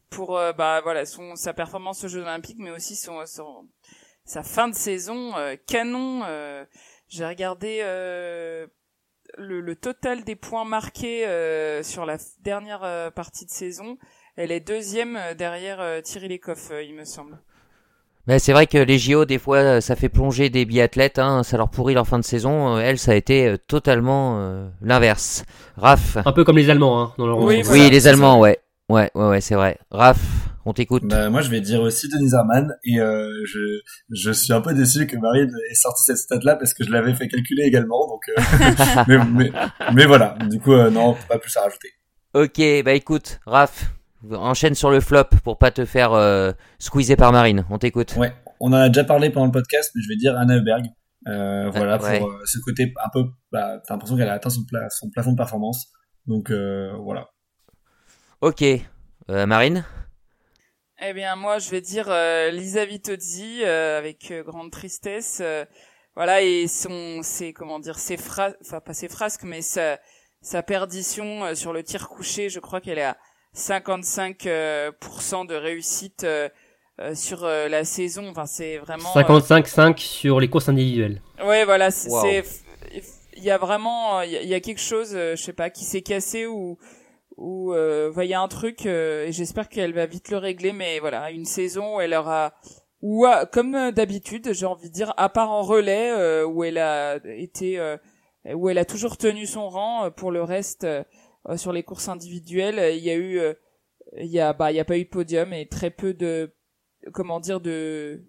Pour 0.08 0.36
euh, 0.36 0.52
bah 0.52 0.80
voilà 0.82 1.06
son 1.06 1.36
sa 1.36 1.52
performance 1.52 2.02
aux 2.02 2.08
Jeux 2.08 2.22
olympiques 2.22 2.56
mais 2.58 2.70
aussi 2.70 2.96
son, 2.96 3.24
son 3.26 3.68
sa 4.24 4.42
fin 4.42 4.66
de 4.66 4.74
saison 4.74 5.36
euh, 5.36 5.54
canon 5.68 6.22
euh, 6.26 6.64
j'ai 7.08 7.24
regardé 7.24 7.80
euh, 7.82 8.66
le, 9.36 9.60
le 9.60 9.76
total 9.76 10.24
des 10.24 10.34
points 10.34 10.64
marqués 10.64 11.26
euh, 11.28 11.84
sur 11.84 12.04
la 12.04 12.16
dernière 12.40 12.82
euh, 12.82 13.10
partie 13.10 13.44
de 13.44 13.50
saison 13.50 13.98
elle 14.40 14.52
est 14.52 14.60
deuxième 14.60 15.16
euh, 15.16 15.34
derrière 15.34 15.80
euh, 15.80 16.00
Thierry 16.00 16.28
Lecoff 16.28 16.70
euh, 16.70 16.82
il 16.82 16.94
me 16.94 17.04
semble. 17.04 17.38
Mais 18.26 18.38
c'est 18.38 18.52
vrai 18.52 18.66
que 18.66 18.78
les 18.78 18.98
JO, 18.98 19.24
des 19.24 19.38
fois, 19.38 19.80
ça 19.80 19.96
fait 19.96 20.08
plonger 20.08 20.50
des 20.50 20.64
biathlètes, 20.64 21.18
hein, 21.18 21.42
ça 21.42 21.56
leur 21.56 21.68
pourrit 21.68 21.94
leur 21.94 22.06
fin 22.06 22.18
de 22.18 22.24
saison. 22.24 22.78
Elle, 22.78 22.98
ça 22.98 23.12
a 23.12 23.14
été 23.14 23.56
totalement 23.66 24.38
euh, 24.38 24.68
l'inverse. 24.82 25.44
Raph. 25.76 26.18
Un 26.24 26.32
peu 26.32 26.44
comme 26.44 26.56
les 26.56 26.70
Allemands, 26.70 27.02
hein, 27.02 27.14
dans 27.18 27.26
leur 27.26 27.38
Oui, 27.38 27.62
voilà, 27.62 27.82
oui, 27.82 27.90
les 27.90 28.00
c'est 28.00 28.08
Allemands, 28.08 28.38
ouais. 28.38 28.60
Ouais, 28.88 29.10
ouais, 29.14 29.28
ouais, 29.28 29.40
c'est 29.40 29.54
vrai. 29.54 29.78
Raph, 29.90 30.20
on 30.64 30.72
t'écoute. 30.72 31.04
Bah, 31.06 31.30
moi, 31.30 31.40
je 31.40 31.50
vais 31.50 31.60
dire 31.60 31.80
aussi 31.80 32.08
Denis 32.08 32.34
Arman 32.34 32.76
et 32.84 33.00
euh, 33.00 33.28
je 33.46 33.80
je 34.10 34.30
suis 34.30 34.52
un 34.52 34.60
peu 34.60 34.74
déçu 34.74 35.06
que 35.06 35.16
Marine 35.16 35.52
ait 35.70 35.74
sorti 35.74 36.04
cette 36.04 36.18
stat 36.18 36.40
là 36.42 36.56
parce 36.56 36.74
que 36.74 36.84
je 36.84 36.90
l'avais 36.90 37.14
fait 37.14 37.28
calculer 37.28 37.64
également 37.64 38.06
donc 38.06 38.22
euh, 38.28 39.04
mais, 39.08 39.18
mais 39.32 39.52
mais 39.94 40.06
voilà 40.06 40.36
du 40.48 40.60
coup 40.60 40.72
euh, 40.72 40.90
non 40.90 41.16
pas 41.28 41.38
plus 41.38 41.56
à 41.56 41.62
rajouter. 41.62 41.88
Ok, 42.34 42.60
bah 42.84 42.92
écoute, 42.92 43.40
Raph, 43.46 43.92
enchaîne 44.32 44.74
sur 44.74 44.90
le 44.90 45.00
flop 45.00 45.24
pour 45.44 45.58
pas 45.58 45.70
te 45.70 45.84
faire 45.84 46.12
euh, 46.12 46.52
squeezer 46.78 47.16
par 47.16 47.32
Marine. 47.32 47.64
On 47.70 47.78
t'écoute. 47.78 48.14
Ouais, 48.16 48.32
on 48.60 48.68
en 48.72 48.76
a 48.76 48.88
déjà 48.88 49.04
parlé 49.04 49.30
pendant 49.30 49.46
le 49.46 49.52
podcast 49.52 49.90
mais 49.94 50.02
je 50.02 50.08
vais 50.08 50.16
dire 50.16 50.36
Anna 50.38 50.56
Heuberg. 50.56 50.86
Euh, 51.28 51.68
voilà 51.70 51.98
pour 51.98 52.08
euh, 52.08 52.40
ce 52.46 52.58
côté 52.64 52.92
un 53.04 53.08
peu 53.10 53.24
bah 53.52 53.78
t'as 53.86 53.92
l'impression 53.94 54.16
qu'elle 54.16 54.28
a 54.28 54.32
atteint 54.32 54.48
son, 54.48 54.64
pla- 54.64 54.88
son 54.88 55.10
plafond 55.10 55.32
de 55.32 55.36
performance 55.36 55.88
donc 56.26 56.50
euh, 56.50 56.92
voilà. 56.98 57.28
Ok, 58.40 58.62
euh, 58.62 59.46
Marine? 59.46 59.84
Eh 61.02 61.12
bien, 61.14 61.34
moi, 61.34 61.58
je 61.58 61.70
vais 61.70 61.80
dire 61.80 62.06
euh, 62.08 62.50
Lisa 62.50 62.84
Vitozzi 62.84 63.62
euh, 63.64 63.98
avec 63.98 64.30
euh, 64.30 64.42
grande 64.42 64.70
tristesse. 64.70 65.38
euh, 65.42 65.64
voilà, 66.14 66.42
et 66.42 66.66
son, 66.68 67.20
ses, 67.22 67.52
comment 67.54 67.78
dire, 67.78 67.98
ses 67.98 68.16
phrases, 68.18 68.54
enfin 68.60 68.80
pas 68.80 68.92
ses 68.92 69.08
frasques, 69.08 69.44
mais 69.44 69.62
sa, 69.62 69.98
sa 70.42 70.62
perdition 70.62 71.44
euh, 71.44 71.54
sur 71.54 71.72
le 71.72 71.82
tir 71.82 72.08
couché. 72.08 72.50
Je 72.50 72.60
crois 72.60 72.80
qu'elle 72.82 72.98
est 72.98 73.04
à 73.04 73.16
55% 73.54 74.46
euh, 74.46 74.90
de 75.46 75.54
réussite 75.54 76.24
euh, 76.24 76.48
euh, 77.00 77.14
sur 77.14 77.44
euh, 77.44 77.68
la 77.68 77.84
saison. 77.84 78.28
Enfin, 78.30 78.46
c'est 78.46 78.78
vraiment. 78.78 79.10
euh, 79.16 79.20
55-5 79.22 79.98
sur 79.98 80.40
les 80.40 80.48
courses 80.48 80.68
individuelles. 80.68 81.20
Ouais, 81.44 81.64
voilà, 81.64 81.90
c'est, 81.90 82.10
Wow. 82.10 82.24
il 83.36 83.42
y 83.44 83.50
a 83.50 83.58
vraiment, 83.58 84.20
il 84.22 84.32
y, 84.32 84.54
a- 84.54 84.60
quelque 84.60 84.80
chose, 84.80 85.12
je 85.12 85.36
sais 85.36 85.52
pas, 85.52 85.70
qui 85.70 85.84
s'est 85.84 86.02
cassé 86.02 86.46
ou 86.46 86.78
ou 87.36 87.72
euh, 87.72 88.12
bah, 88.14 88.24
il 88.26 88.30
y 88.30 88.34
a 88.34 88.40
un 88.42 88.48
truc 88.48 88.84
euh, 88.84 89.24
et 89.26 89.32
j'espère 89.32 89.70
qu'elle 89.70 89.94
va 89.94 90.04
vite 90.04 90.30
le 90.30 90.36
régler. 90.36 90.72
Mais 90.72 90.98
voilà, 90.98 91.30
une 91.30 91.46
saison 91.46 91.96
où 91.96 92.00
elle 92.02 92.12
aura, 92.12 92.52
ou 93.00 93.26
comme 93.50 93.92
d'habitude, 93.92 94.52
j'ai 94.52 94.66
envie 94.66 94.90
de 94.90 94.94
dire, 94.94 95.14
à 95.16 95.30
part 95.30 95.50
en 95.50 95.62
relais 95.62 96.10
euh, 96.10 96.44
où 96.44 96.64
elle 96.64 96.76
a 96.76 97.18
été, 97.24 97.78
euh, 97.78 97.96
où 98.52 98.68
elle 98.68 98.76
a 98.76 98.84
toujours 98.84 99.16
tenu 99.16 99.46
son 99.46 99.70
rang. 99.70 100.10
Pour 100.10 100.30
le 100.32 100.42
reste, 100.42 100.86
sur 101.56 101.72
les 101.72 101.82
courses 101.82 102.08
individuelles, 102.08 102.78
euh, 102.78 102.90
il 102.90 103.02
y 103.02 103.10
a 103.10 103.14
eu, 103.14 103.38
euh, 103.38 103.54
il 104.18 104.26
y 104.26 104.40
a, 104.40 104.52
bah, 104.52 104.72
il 104.72 104.76
y 104.76 104.80
a 104.80 104.84
pas 104.84 104.98
eu 104.98 105.04
de 105.04 105.08
podium 105.08 105.52
et 105.52 105.66
très 105.66 105.90
peu 105.90 106.14
de, 106.14 106.52
comment 107.12 107.40
dire, 107.40 107.60
de 107.60 108.24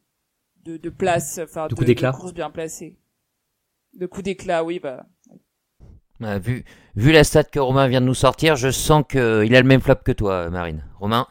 de, 0.66 0.78
de 0.78 0.90
place, 0.90 1.40
enfin 1.44 1.68
De 1.68 1.74
coups 1.74 1.88
d'éclat. 1.88 2.12
courses 2.12 2.34
bien 2.34 2.52
placées. 2.52 3.00
De 3.94 4.06
coups 4.06 4.24
d'éclat, 4.24 4.64
oui, 4.64 4.80
bah. 4.80 5.06
Bah, 6.20 6.38
vu, 6.38 6.64
vu 6.96 7.12
la 7.12 7.24
stat 7.24 7.46
que 7.46 7.60
Romain 7.60 7.88
vient 7.88 8.00
de 8.02 8.06
nous 8.06 8.14
sortir, 8.14 8.56
je 8.56 8.70
sens 8.70 9.04
qu'il 9.10 9.20
a 9.20 9.62
le 9.62 9.64
même 9.64 9.82
flop 9.82 9.96
que 10.06 10.12
toi, 10.12 10.50
Marine. 10.52 10.86
Romain? 11.00 11.28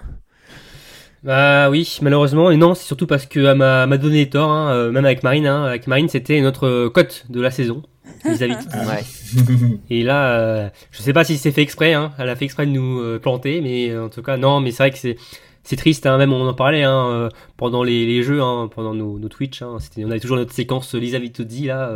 Bah 1.23 1.69
oui, 1.71 1.99
malheureusement. 2.03 2.51
Et 2.51 2.57
non, 2.57 2.75
c'est 2.75 2.87
surtout 2.87 3.07
parce 3.07 3.27
qu'elle 3.27 3.55
m'a 3.55 3.87
m'a 3.87 3.99
donné 3.99 4.29
tort, 4.31 4.51
hein, 4.51 4.73
euh, 4.73 4.91
même 4.91 5.05
avec 5.05 5.23
Marine. 5.23 5.47
Hein, 5.47 5.65
avec 5.65 5.87
Marine, 5.87 6.09
c'était 6.09 6.41
notre 6.41 6.67
euh, 6.67 6.91
cote 6.91 7.27
de 7.29 7.41
la 7.41 7.51
saison. 7.51 7.83
De- 8.25 8.35
Ouais. 8.89 9.79
Et 9.91 10.03
là, 10.03 10.39
euh, 10.39 10.69
je 10.91 11.03
sais 11.03 11.13
pas 11.13 11.25
si 11.25 11.39
c'est 11.39 11.53
fait 11.53 11.63
exprès. 11.63 11.95
Hein, 11.95 12.13
elle 12.19 12.29
a 12.29 12.37
fait 12.37 12.45
exprès 12.45 12.67
de 12.67 12.71
nous 12.73 13.01
euh, 13.01 13.19
planter, 13.19 13.61
mais 13.61 13.91
euh, 13.91 14.05
en 14.07 14.09
tout 14.09 14.23
cas, 14.23 14.37
non. 14.37 14.61
Mais 14.61 14.71
c'est 14.71 14.83
vrai 14.85 14.91
que 14.91 14.99
c'est 14.99 15.17
c'est 15.63 15.77
triste. 15.77 16.07
Hein, 16.07 16.17
même 16.19 16.33
on 16.33 16.49
en 16.49 16.55
parlait 16.55 16.83
hein, 16.85 17.07
euh, 17.11 17.29
pendant 17.57 17.83
les, 17.83 18.07
les 18.07 18.23
jeux, 18.23 18.41
hein, 18.43 18.69
pendant 18.75 18.95
nos, 18.95 19.19
nos 19.19 19.29
Twitch. 19.29 19.63
Hein, 19.63 19.77
c'était- 19.81 20.05
on 20.05 20.11
avait 20.11 20.21
toujours 20.21 20.37
notre 20.39 20.53
séquence 20.55 20.95
Lisa 20.95 21.19
Vitozzi 21.19 21.67
là. 21.67 21.91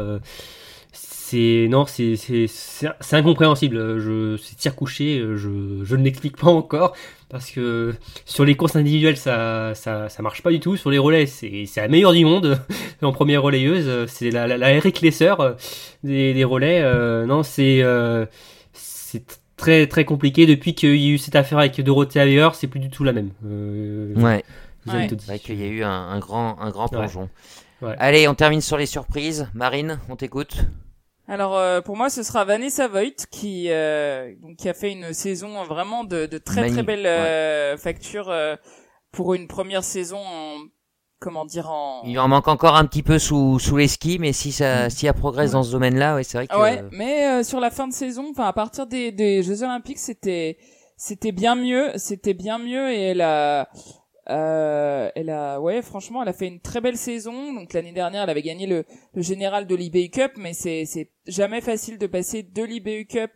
C'est 1.26 1.66
non, 1.70 1.86
c'est 1.86 2.16
c'est 2.16 3.16
incompréhensible. 3.16 3.98
Je 3.98 4.36
c'est 4.36 4.56
tir 4.56 4.74
couché. 4.76 5.20
Je 5.36 5.80
je 5.82 5.96
ne 5.96 6.02
l'explique 6.04 6.36
pas 6.36 6.48
encore 6.48 6.94
parce 7.30 7.50
que 7.50 7.94
sur 8.26 8.44
les 8.44 8.54
courses 8.56 8.76
individuelles 8.76 9.16
ça 9.16 9.72
ça 9.74 10.08
ça 10.08 10.22
marche 10.22 10.42
pas 10.42 10.50
du 10.50 10.60
tout. 10.60 10.76
Sur 10.76 10.90
les 10.90 10.98
relais, 10.98 11.26
c'est 11.26 11.64
c'est 11.66 11.80
la 11.80 11.88
meilleure 11.88 12.12
du 12.12 12.24
monde 12.24 12.60
en 13.02 13.12
première 13.12 13.42
relayeuse. 13.42 14.06
C'est 14.06 14.30
la 14.30 14.46
la, 14.46 14.58
la 14.58 14.72
Eric 14.72 15.00
Lesser 15.00 15.34
euh, 15.40 15.54
des, 16.02 16.34
des 16.34 16.44
relais. 16.44 16.80
euh, 16.82 17.24
non, 17.26 17.42
c'est 17.42 17.80
euh, 17.82 18.26
c'est 18.72 19.24
très 19.56 19.86
très 19.86 20.04
compliqué 20.04 20.46
depuis 20.46 20.74
qu'il 20.74 20.96
y 20.96 21.06
a 21.10 21.14
eu 21.14 21.18
cette 21.18 21.36
affaire 21.36 21.58
avec 21.58 21.80
Dorothée 21.80 22.20
Aver. 22.20 22.50
C'est 22.54 22.66
plus 22.68 22.80
du 22.80 22.90
tout 22.90 23.02
la 23.04 23.12
même. 23.12 23.30
Euh, 23.46 24.12
Ouais. 24.16 24.44
Ouais. 24.86 25.02
Vitozzi. 25.04 25.20
C'est 25.24 25.26
vrai 25.32 25.38
qu'il 25.38 25.58
y 25.60 25.64
a 25.64 25.68
eu 25.68 25.82
un, 25.82 25.90
un 25.90 26.18
grand, 26.18 26.58
un 26.60 26.68
grand 26.70 26.92
Ouais. 26.92 26.98
plongeon. 26.98 27.30
Ouais. 27.80 27.94
Allez, 27.98 28.28
on 28.28 28.34
termine 28.34 28.60
sur 28.60 28.76
les 28.76 28.84
surprises. 28.84 29.48
Marine, 29.54 29.98
on 30.10 30.16
t'écoute. 30.16 30.56
Alors 31.26 31.56
euh, 31.56 31.80
pour 31.80 31.96
moi, 31.96 32.10
ce 32.10 32.22
sera 32.22 32.44
Vanessa 32.44 32.86
Voigt 32.86 33.26
qui 33.30 33.66
euh, 33.70 34.34
donc 34.42 34.56
qui 34.56 34.68
a 34.68 34.74
fait 34.74 34.92
une 34.92 35.12
saison 35.12 35.62
vraiment 35.64 36.04
de, 36.04 36.26
de 36.26 36.38
très 36.38 36.70
très 36.70 36.82
belle 36.82 37.06
euh, 37.06 37.76
facture 37.78 38.28
euh, 38.30 38.56
pour 39.10 39.34
une 39.34 39.48
première 39.48 39.84
saison. 39.84 40.18
En, 40.18 40.56
comment 41.20 41.46
dire 41.46 41.70
en 41.70 42.02
Il 42.04 42.18
en 42.18 42.28
manque 42.28 42.48
encore 42.48 42.76
un 42.76 42.84
petit 42.84 43.02
peu 43.02 43.18
sous, 43.18 43.58
sous 43.58 43.78
les 43.78 43.88
skis, 43.88 44.18
mais 44.18 44.34
si 44.34 44.52
ça, 44.52 44.90
si 44.90 45.06
elle 45.06 45.14
progresse 45.14 45.52
dans 45.52 45.62
ce 45.62 45.72
domaine-là, 45.72 46.16
ouais, 46.16 46.24
c'est 46.24 46.36
vrai 46.36 46.46
que. 46.46 46.60
Ouais, 46.60 46.84
mais 46.92 47.26
euh, 47.26 47.42
sur 47.42 47.60
la 47.60 47.70
fin 47.70 47.88
de 47.88 47.94
saison, 47.94 48.26
enfin 48.30 48.44
à 48.46 48.52
partir 48.52 48.86
des, 48.86 49.10
des 49.10 49.42
Jeux 49.42 49.62
Olympiques, 49.62 49.98
c'était 49.98 50.58
c'était 50.98 51.32
bien 51.32 51.54
mieux, 51.54 51.90
c'était 51.96 52.34
bien 52.34 52.58
mieux 52.58 52.92
et 52.92 53.00
elle 53.00 53.22
a 53.22 53.68
euh, 54.30 55.10
elle 55.14 55.30
a 55.30 55.60
ouais 55.60 55.82
franchement 55.82 56.22
elle 56.22 56.28
a 56.28 56.32
fait 56.32 56.46
une 56.46 56.60
très 56.60 56.80
belle 56.80 56.96
saison. 56.96 57.52
Donc 57.52 57.72
l'année 57.72 57.92
dernière, 57.92 58.22
elle 58.24 58.30
avait 58.30 58.42
gagné 58.42 58.66
le, 58.66 58.84
le 59.14 59.22
général 59.22 59.66
de 59.66 59.74
l'IBU 59.74 60.10
Cup, 60.10 60.32
mais 60.36 60.52
c'est 60.54 60.84
c'est 60.86 61.10
jamais 61.26 61.60
facile 61.60 61.98
de 61.98 62.06
passer 62.06 62.42
de 62.42 62.62
l'IBU 62.62 63.06
Cup 63.06 63.32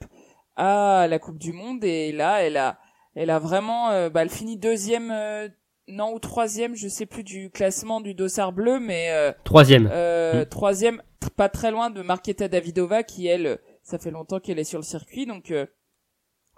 à 0.56 1.06
la 1.08 1.18
Coupe 1.18 1.38
du 1.38 1.52
Monde 1.52 1.84
et 1.84 2.12
là 2.12 2.42
elle 2.42 2.56
a 2.56 2.78
elle 3.14 3.30
a 3.30 3.38
vraiment 3.38 3.90
euh, 3.90 4.10
bah, 4.10 4.22
elle 4.22 4.30
finit 4.30 4.56
deuxième 4.56 5.10
euh, 5.10 5.48
non 5.90 6.12
ou 6.12 6.18
troisième, 6.18 6.74
je 6.76 6.86
sais 6.86 7.06
plus 7.06 7.24
du 7.24 7.48
classement 7.50 8.00
du 8.02 8.12
dossard 8.12 8.52
bleu, 8.52 8.78
mais 8.78 9.08
euh, 9.10 9.32
Troisième. 9.44 9.88
euh, 9.90 10.42
Mm. 10.42 10.48
Troisième, 10.50 11.02
tr- 11.22 11.30
pas 11.30 11.48
très 11.48 11.70
loin 11.70 11.88
de 11.88 12.02
Marketa 12.02 12.46
Davidova, 12.46 13.02
qui 13.02 13.26
elle, 13.26 13.58
ça 13.82 13.98
fait 13.98 14.10
longtemps 14.10 14.38
qu'elle 14.38 14.58
est 14.58 14.64
sur 14.64 14.78
le 14.78 14.84
circuit, 14.84 15.24
donc 15.24 15.50
euh, 15.50 15.64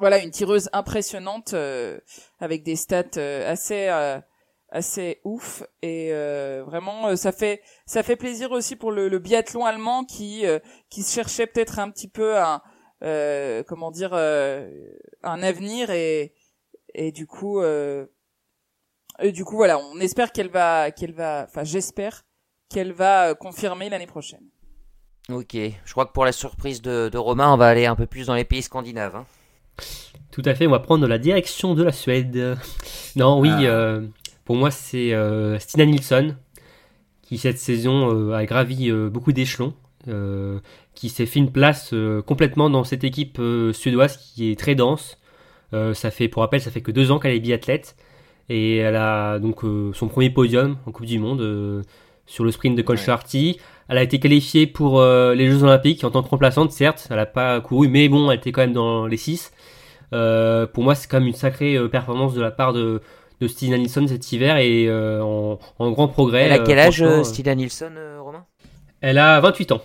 voilà 0.00 0.18
une 0.18 0.30
tireuse 0.30 0.68
impressionnante 0.72 1.54
euh, 1.54 2.00
avec 2.40 2.64
des 2.64 2.74
stats 2.76 3.04
euh, 3.18 3.50
assez 3.50 3.86
euh, 3.88 4.18
assez 4.70 5.20
ouf 5.24 5.62
et 5.82 6.08
euh, 6.12 6.62
vraiment 6.64 7.08
euh, 7.08 7.16
ça 7.16 7.32
fait 7.32 7.62
ça 7.86 8.02
fait 8.02 8.16
plaisir 8.16 8.50
aussi 8.52 8.76
pour 8.76 8.92
le, 8.92 9.08
le 9.08 9.18
biathlon 9.18 9.64
allemand 9.64 10.04
qui 10.04 10.46
euh, 10.46 10.58
qui 10.88 11.02
cherchait 11.02 11.46
peut-être 11.46 11.78
un 11.78 11.90
petit 11.90 12.08
peu 12.08 12.38
un 12.38 12.62
comment 13.66 13.90
dire 13.90 14.12
un 14.12 15.42
avenir 15.42 15.90
et 15.90 16.34
et 16.94 17.12
du 17.12 17.26
coup 17.26 17.62
du 19.22 19.44
coup 19.44 19.56
voilà 19.56 19.78
on 19.78 19.98
espère 20.00 20.32
qu'elle 20.32 20.50
va 20.50 20.90
qu'elle 20.90 21.14
va 21.14 21.46
enfin 21.48 21.64
j'espère 21.64 22.24
qu'elle 22.68 22.92
va 22.92 23.34
confirmer 23.34 23.88
l'année 23.88 24.06
prochaine. 24.06 24.44
Ok, 25.30 25.54
je 25.54 25.92
crois 25.92 26.06
que 26.06 26.12
pour 26.12 26.24
la 26.24 26.32
surprise 26.32 26.82
de, 26.82 27.08
de 27.08 27.18
Romain, 27.18 27.52
on 27.52 27.56
va 27.56 27.68
aller 27.68 27.86
un 27.86 27.96
peu 27.96 28.06
plus 28.06 28.26
dans 28.26 28.34
les 28.34 28.44
pays 28.44 28.62
scandinaves. 28.62 29.16
hein. 29.16 29.26
Tout 30.30 30.42
à 30.44 30.54
fait, 30.54 30.66
on 30.66 30.70
va 30.70 30.78
prendre 30.78 31.06
la 31.06 31.18
direction 31.18 31.74
de 31.74 31.82
la 31.82 31.92
Suède. 31.92 32.56
Non, 33.16 33.40
oui, 33.40 33.50
Ah. 33.52 33.62
euh, 33.62 34.06
pour 34.44 34.56
moi 34.56 34.70
c'est 34.70 35.12
euh, 35.12 35.58
Stina 35.58 35.84
Nilsson 35.86 36.36
qui 37.22 37.38
cette 37.38 37.58
saison 37.58 38.12
euh, 38.14 38.32
a 38.34 38.44
gravi 38.44 38.90
beaucoup 38.92 39.32
d'échelons, 39.32 39.74
qui 40.94 41.08
s'est 41.08 41.26
fait 41.26 41.38
une 41.38 41.52
place 41.52 41.94
complètement 42.26 42.68
dans 42.70 42.84
cette 42.84 43.04
équipe 43.04 43.40
suédoise 43.72 44.16
qui 44.16 44.50
est 44.50 44.58
très 44.58 44.74
dense. 44.74 45.18
Ça 45.72 46.10
fait, 46.10 46.26
pour 46.28 46.42
rappel, 46.42 46.60
ça 46.60 46.70
fait 46.72 46.80
que 46.80 46.90
deux 46.90 47.12
ans 47.12 47.20
qu'elle 47.20 47.34
est 47.34 47.40
biathlète 47.40 47.96
et 48.48 48.78
elle 48.78 48.96
a 48.96 49.38
donc 49.38 49.60
son 49.94 50.08
premier 50.08 50.30
podium 50.30 50.76
en 50.86 50.90
Coupe 50.90 51.06
du 51.06 51.20
Monde 51.20 51.84
sur 52.26 52.44
le 52.44 52.50
sprint 52.50 52.76
de 52.76 52.82
Kolsharti. 52.82 53.58
Elle 53.88 53.98
a 53.98 54.02
été 54.02 54.20
qualifiée 54.20 54.66
pour 54.66 55.00
euh, 55.00 55.34
les 55.34 55.48
Jeux 55.50 55.62
Olympiques 55.64 56.04
en 56.04 56.10
tant 56.10 56.22
que 56.22 56.28
remplaçante, 56.28 56.70
certes, 56.72 57.06
elle 57.10 57.16
n'a 57.16 57.26
pas 57.26 57.60
couru, 57.60 57.88
mais 57.88 58.08
bon, 58.08 58.30
elle 58.30 58.38
était 58.38 58.52
quand 58.52 58.60
même 58.60 58.72
dans 58.72 59.06
les 59.06 59.16
six. 59.16 59.52
Euh, 60.12 60.66
pour 60.66 60.82
moi, 60.84 60.94
c'est 60.94 61.08
quand 61.08 61.18
même 61.18 61.28
une 61.28 61.34
sacrée 61.34 61.76
euh, 61.76 61.88
performance 61.88 62.34
de 62.34 62.40
la 62.40 62.50
part 62.50 62.72
de, 62.72 63.00
de 63.40 63.48
Stina 63.48 63.78
Nilsson 63.78 64.06
cet 64.06 64.30
hiver 64.32 64.56
et 64.58 64.86
euh, 64.88 65.22
en, 65.22 65.58
en 65.78 65.90
grand 65.90 66.08
progrès. 66.08 66.42
Elle 66.44 66.52
a 66.52 66.60
euh, 66.60 66.64
quel 66.64 66.78
âge, 66.78 67.04
Stila 67.24 67.54
Nilsson, 67.54 67.92
euh, 67.96 68.20
Romain? 68.20 68.44
Elle 69.00 69.18
a 69.18 69.40
28 69.40 69.72
ans. 69.72 69.80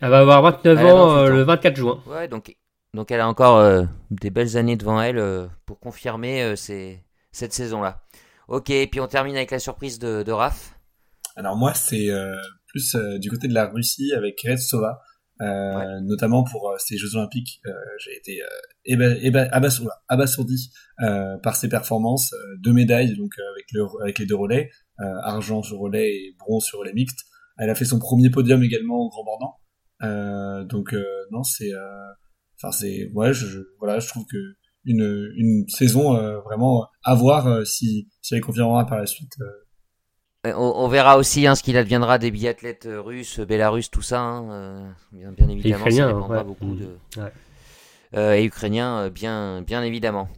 Elle 0.00 0.10
va 0.10 0.18
avoir 0.20 0.42
29 0.42 0.78
Elle 0.78 0.86
a 0.86 0.94
ans 0.94 1.06
28 1.08 1.16
euh, 1.18 1.30
ans. 1.32 1.36
le 1.36 1.42
24 1.42 1.76
juin. 1.76 1.98
Ouais, 2.06 2.28
donc, 2.28 2.54
donc 2.92 3.10
elle 3.10 3.20
a 3.20 3.28
encore 3.28 3.56
euh, 3.56 3.84
des 4.10 4.30
belles 4.30 4.56
années 4.58 4.76
devant 4.76 5.00
elle 5.00 5.18
euh, 5.18 5.46
pour 5.64 5.78
confirmer 5.80 6.42
euh, 6.42 6.56
ces- 6.56 7.00
cette 7.32 7.52
saison-là. 7.54 8.02
Ok, 8.48 8.70
et 8.70 8.86
puis 8.86 9.00
on 9.00 9.06
termine 9.06 9.36
avec 9.36 9.50
la 9.50 9.58
surprise 9.58 9.98
de, 9.98 10.22
de 10.22 10.32
Raph. 10.32 10.75
Alors 11.36 11.56
moi, 11.56 11.74
c'est 11.74 12.10
euh, 12.10 12.34
plus 12.68 12.94
euh, 12.94 13.18
du 13.18 13.30
côté 13.30 13.48
de 13.48 13.54
la 13.54 13.66
Russie 13.66 14.12
avec 14.14 14.40
Retsova, 14.42 15.00
euh, 15.42 16.00
notamment 16.00 16.44
pour 16.44 16.74
ces 16.78 16.96
Jeux 16.96 17.14
Olympiques. 17.16 17.60
Euh, 17.66 17.72
J'ai 17.98 18.16
été 18.16 18.40
euh, 18.42 19.48
abasourdi, 19.52 19.90
abasourdi 20.08 20.70
euh, 21.02 21.36
par 21.38 21.56
ses 21.56 21.68
performances. 21.68 22.32
Euh, 22.32 22.56
deux 22.62 22.72
médailles 22.72 23.14
donc 23.16 23.32
avec, 23.52 23.66
le, 23.72 23.84
avec 24.02 24.18
les 24.18 24.26
deux 24.26 24.36
relais, 24.36 24.70
euh, 25.00 25.04
argent 25.22 25.62
sur 25.62 25.78
relais 25.78 26.08
et 26.10 26.36
bronze 26.38 26.64
sur 26.64 26.78
relais 26.78 26.94
mixte. 26.94 27.20
Elle 27.58 27.70
a 27.70 27.74
fait 27.74 27.84
son 27.84 27.98
premier 27.98 28.30
podium 28.30 28.62
également 28.62 28.96
au 29.00 29.08
Grand 29.10 29.24
Bornand. 29.24 29.54
Euh, 30.02 30.64
donc 30.64 30.92
euh, 30.94 31.04
non, 31.32 31.42
c'est, 31.42 31.72
euh, 31.72 32.06
enfin 32.58 32.70
c'est, 32.72 33.10
ouais, 33.14 33.32
je, 33.32 33.46
je- 33.46 33.60
voilà, 33.78 33.98
je 33.98 34.08
trouve 34.08 34.24
que 34.26 34.36
une, 34.84 35.32
une 35.36 35.66
saison 35.68 36.16
euh, 36.16 36.38
vraiment 36.40 36.86
à 37.02 37.14
voir 37.14 37.46
euh, 37.46 37.64
si, 37.64 38.08
si 38.22 38.34
elle 38.34 38.40
confirmera 38.40 38.86
par 38.86 38.98
la 38.98 39.06
suite. 39.06 39.32
Euh, 39.40 39.44
On, 40.54 40.72
on 40.76 40.88
verra 40.88 41.16
aussi 41.18 41.46
hein, 41.46 41.54
ce 41.54 41.62
qu'il 41.62 41.76
adviendra 41.76 42.18
des 42.18 42.30
biathlètes 42.30 42.86
euh, 42.86 43.00
russes, 43.00 43.40
bélarusses, 43.40 43.90
tout 43.90 44.02
ça. 44.02 44.20
hein, 44.20 44.50
euh, 44.50 44.88
bien, 45.12 45.32
bien 45.32 45.48
évidemment, 45.48 45.76
ça 45.76 45.80
Ukrainiens, 45.90 46.06
dépendra 46.08 46.36
ouais. 46.38 46.44
beaucoup 46.44 46.74
de. 46.74 46.88
Ouais. 47.16 47.32
Euh, 48.14 48.34
et 48.34 48.44
ukrainiens, 48.44 48.98
euh, 48.98 49.10
bien, 49.10 49.62
bien 49.62 49.82
évidemment. 49.82 50.28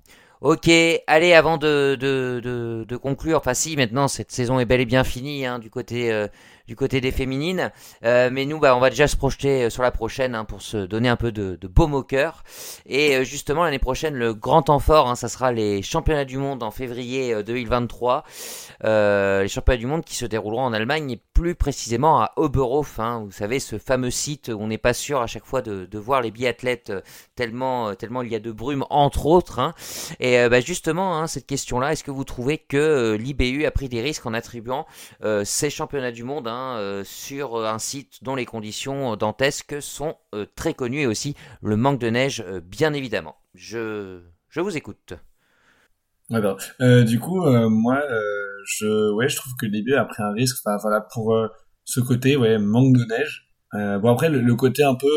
Ok, 0.40 0.70
allez, 1.08 1.34
avant 1.34 1.58
de, 1.58 1.96
de, 2.00 2.40
de, 2.42 2.84
de 2.88 2.96
conclure, 2.96 3.38
enfin 3.38 3.54
si, 3.54 3.76
maintenant 3.76 4.06
cette 4.06 4.30
saison 4.30 4.60
est 4.60 4.64
bel 4.64 4.80
et 4.80 4.86
bien 4.86 5.02
finie 5.02 5.44
hein, 5.44 5.58
du 5.58 5.68
côté 5.68 6.12
euh, 6.12 6.28
du 6.68 6.76
côté 6.76 7.00
des 7.00 7.10
féminines, 7.10 7.72
Euh, 8.04 8.28
mais 8.30 8.44
nous, 8.44 8.60
bah, 8.60 8.76
on 8.76 8.80
va 8.80 8.90
déjà 8.90 9.08
se 9.08 9.16
projeter 9.16 9.64
euh, 9.64 9.70
sur 9.70 9.82
la 9.82 9.90
prochaine 9.90 10.34
hein, 10.34 10.44
pour 10.44 10.62
se 10.62 10.76
donner 10.76 11.08
un 11.08 11.16
peu 11.16 11.32
de, 11.32 11.56
de 11.60 11.68
baume 11.68 11.94
au 11.94 12.02
cœur. 12.02 12.44
Et 12.86 13.16
euh, 13.16 13.24
justement 13.24 13.64
l'année 13.64 13.78
prochaine, 13.78 14.14
le 14.14 14.34
grand 14.34 14.62
temps 14.62 14.78
fort, 14.78 15.08
hein, 15.08 15.14
ça 15.14 15.28
sera 15.28 15.52
les 15.52 15.82
championnats 15.82 16.24
du 16.24 16.38
monde 16.38 16.62
en 16.62 16.70
février 16.70 17.34
euh, 17.34 17.42
2023. 17.42 18.24
Euh, 18.84 19.42
les 19.42 19.48
championnats 19.48 19.78
du 19.78 19.86
monde 19.86 20.04
qui 20.04 20.14
se 20.14 20.26
dérouleront 20.26 20.64
en 20.64 20.72
Allemagne 20.72 21.10
et 21.10 21.20
plus 21.32 21.54
précisément 21.54 22.20
à 22.20 22.32
Oberhof. 22.36 23.00
Hein, 23.00 23.22
vous 23.24 23.32
savez, 23.32 23.60
ce 23.60 23.78
fameux 23.78 24.10
site 24.10 24.48
où 24.48 24.60
on 24.60 24.68
n'est 24.68 24.78
pas 24.78 24.94
sûr 24.94 25.20
à 25.20 25.26
chaque 25.26 25.44
fois 25.44 25.62
de, 25.62 25.98
voir 25.98 26.22
les 26.22 26.30
biathlètes 26.30 26.92
tellement, 27.34 27.92
il 28.22 28.28
y 28.28 28.34
a 28.34 28.40
de 28.40 28.52
brume, 28.52 28.84
entre 28.88 29.26
autres. 29.26 29.74
Et 30.20 30.48
bah, 30.48 30.60
justement, 30.60 31.26
cette 31.26 31.46
question-là, 31.46 31.92
est-ce 31.92 32.04
que 32.04 32.12
vous 32.12 32.24
trouvez 32.24 32.58
que 32.58 33.16
l'IBU 33.18 33.64
a 33.64 33.72
pris 33.72 33.88
des 33.88 34.00
risques 34.00 34.26
en 34.26 34.34
attribuant 34.34 34.86
ces 35.44 35.70
championnats 35.70 36.12
du 36.12 36.22
monde 36.22 36.46
hein, 36.58 36.76
euh, 36.78 37.04
sur 37.04 37.56
euh, 37.56 37.66
un 37.66 37.78
site 37.78 38.22
dont 38.22 38.34
les 38.34 38.46
conditions 38.46 39.12
euh, 39.12 39.16
dantesques 39.16 39.80
sont 39.80 40.16
très 40.54 40.74
connues 40.74 41.00
et 41.00 41.06
aussi 41.06 41.34
le 41.62 41.76
manque 41.76 42.00
de 42.00 42.08
neige, 42.08 42.44
bien 42.64 42.92
évidemment 42.92 43.36
Je, 43.54 44.20
je 44.48 44.60
vous 44.60 44.76
écoute. 44.76 45.14
Ouais, 46.30 46.40
du 47.04 47.18
coup, 47.18 47.46
moi, 47.70 48.02
je, 48.66 49.12
ouais, 49.12 49.28
je 49.28 49.36
trouve 49.36 49.54
que 49.58 49.64
le 49.64 49.72
début 49.72 49.94
a 49.94 50.04
pris 50.04 50.22
un 50.22 50.32
risque. 50.32 50.58
Enfin, 50.62 50.76
voilà, 50.82 51.00
pour 51.00 51.34
ce 51.84 52.00
côté, 52.00 52.36
ouais, 52.36 52.58
manque 52.58 52.94
de 52.94 53.04
neige. 53.04 53.48
Bon, 53.72 54.12
après, 54.12 54.28
le, 54.28 54.54
côté 54.54 54.82
un 54.82 54.94
peu 54.94 55.08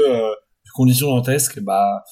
conditions 0.73 1.09
dantesques, 1.09 1.59
bah, 1.59 2.05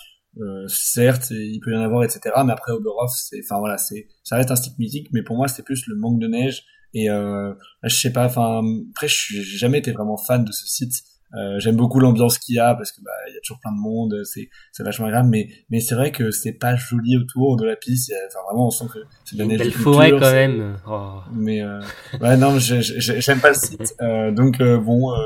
certes, 0.67 1.31
il 1.31 1.61
peut 1.61 1.71
y 1.71 1.77
en 1.77 1.81
avoir, 1.81 2.03
etc. 2.03 2.19
Mais 2.45 2.51
après, 2.51 2.73
Oberhof, 2.73 3.11
voilà, 3.51 3.77
ça 3.77 4.35
reste 4.35 4.51
un 4.51 4.57
stick 4.57 4.77
mythique. 4.77 5.07
Mais 5.13 5.23
pour 5.23 5.37
moi, 5.37 5.47
c'est 5.47 5.63
plus 5.63 5.87
le 5.87 5.95
manque 5.95 6.19
de 6.19 6.27
neige. 6.27 6.65
Et 6.93 7.09
euh, 7.09 7.53
je 7.83 7.95
sais 7.95 8.11
pas. 8.11 8.25
Enfin, 8.25 8.61
après, 8.91 9.07
je 9.07 9.15
suis- 9.15 9.43
j'ai 9.43 9.57
jamais 9.57 9.77
été 9.79 9.91
vraiment 9.91 10.17
fan 10.17 10.43
de 10.43 10.51
ce 10.51 10.65
site. 10.67 10.93
Euh, 11.39 11.59
j'aime 11.59 11.75
beaucoup 11.75 11.99
l'ambiance 11.99 12.39
qu'il 12.39 12.55
y 12.55 12.59
a 12.59 12.73
parce 12.73 12.91
que 12.91 13.01
bah 13.03 13.11
il 13.27 13.35
y 13.35 13.37
a 13.37 13.39
toujours 13.43 13.59
plein 13.59 13.71
de 13.71 13.77
monde, 13.77 14.15
c'est 14.25 14.49
c'est 14.71 14.81
vachement 14.81 15.05
agréable. 15.05 15.29
Mais 15.29 15.47
mais 15.69 15.79
c'est 15.79 15.93
vrai 15.93 16.11
que 16.11 16.31
c'est 16.31 16.53
pas 16.53 16.75
joli 16.75 17.17
autour 17.17 17.55
de 17.55 17.65
la 17.65 17.75
piste. 17.75 18.11
Enfin 18.29 18.39
vraiment, 18.49 18.65
on 18.65 18.71
sent 18.71 18.85
que 18.91 18.97
c'est 19.25 19.35
de 19.35 19.41
la 19.41 19.43
Une 19.43 19.49
neige 19.51 19.59
belle 19.59 19.71
forêt 19.71 20.09
quand 20.09 20.31
même. 20.31 20.77
Oh. 20.87 21.19
mais 21.31 21.61
euh, 21.61 21.79
ouais 22.19 22.35
non 22.35 22.57
j'aime 22.57 23.39
pas 23.41 23.49
le 23.49 23.53
site 23.55 23.93
euh, 24.01 24.31
donc 24.31 24.59
euh, 24.59 24.79
bon 24.79 25.13
euh, 25.13 25.17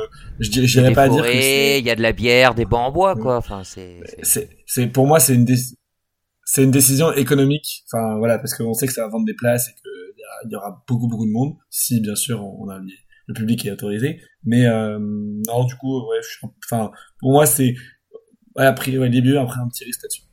je 0.41 0.49
dirais 0.49 0.91
pas 0.91 1.03
à 1.03 1.07
dire 1.09 1.23
que 1.23 1.79
il 1.79 1.85
y 1.85 1.89
a 1.89 1.95
de 1.95 2.01
la 2.01 2.11
bière, 2.11 2.53
des 2.53 2.65
bancs 2.65 2.89
en 2.89 2.91
bois, 2.91 3.15
quoi. 3.15 3.37
Enfin, 3.37 3.61
c'est. 3.63 4.01
c'est- 4.23 4.49
c'est 4.65 4.87
pour 4.87 5.07
moi 5.07 5.21
c'est 5.21 5.35
une 5.35 5.47
c'est 6.45 6.63
une 6.63 6.71
décision 6.71 7.13
économique 7.13 7.83
enfin 7.87 8.17
voilà 8.17 8.37
parce 8.39 8.53
qu'on 8.55 8.73
sait 8.73 8.87
que 8.87 8.93
ça 8.93 9.03
va 9.03 9.07
vendre 9.07 9.25
des 9.25 9.33
places 9.35 9.69
et 9.69 9.71
que 9.71 9.89
il 10.45 10.51
y, 10.51 10.55
aura 10.55 10.83
beaucoup 10.87 11.07
beaucoup 11.07 11.25
de 11.25 11.31
monde 11.31 11.55
si 11.69 12.01
bien 12.01 12.15
sûr 12.15 12.43
on 12.43 12.69
a 12.69 12.79
le 13.25 13.33
public 13.33 13.65
est 13.65 13.71
autorisé 13.71 14.21
mais 14.43 14.65
euh, 14.65 14.99
non 14.99 15.65
du 15.65 15.75
coup 15.75 16.09
ouais 16.09 16.17
je 16.21 16.45
enfin 16.65 16.91
pour 17.19 17.31
moi 17.31 17.45
c'est 17.45 17.75
ouais 18.55 18.65
après 18.65 18.97
ouais, 18.97 19.09
début 19.09 19.37
après 19.37 19.59
un 19.59 19.67
petit 19.67 19.85
risque 19.85 20.03
là-dessus 20.03 20.23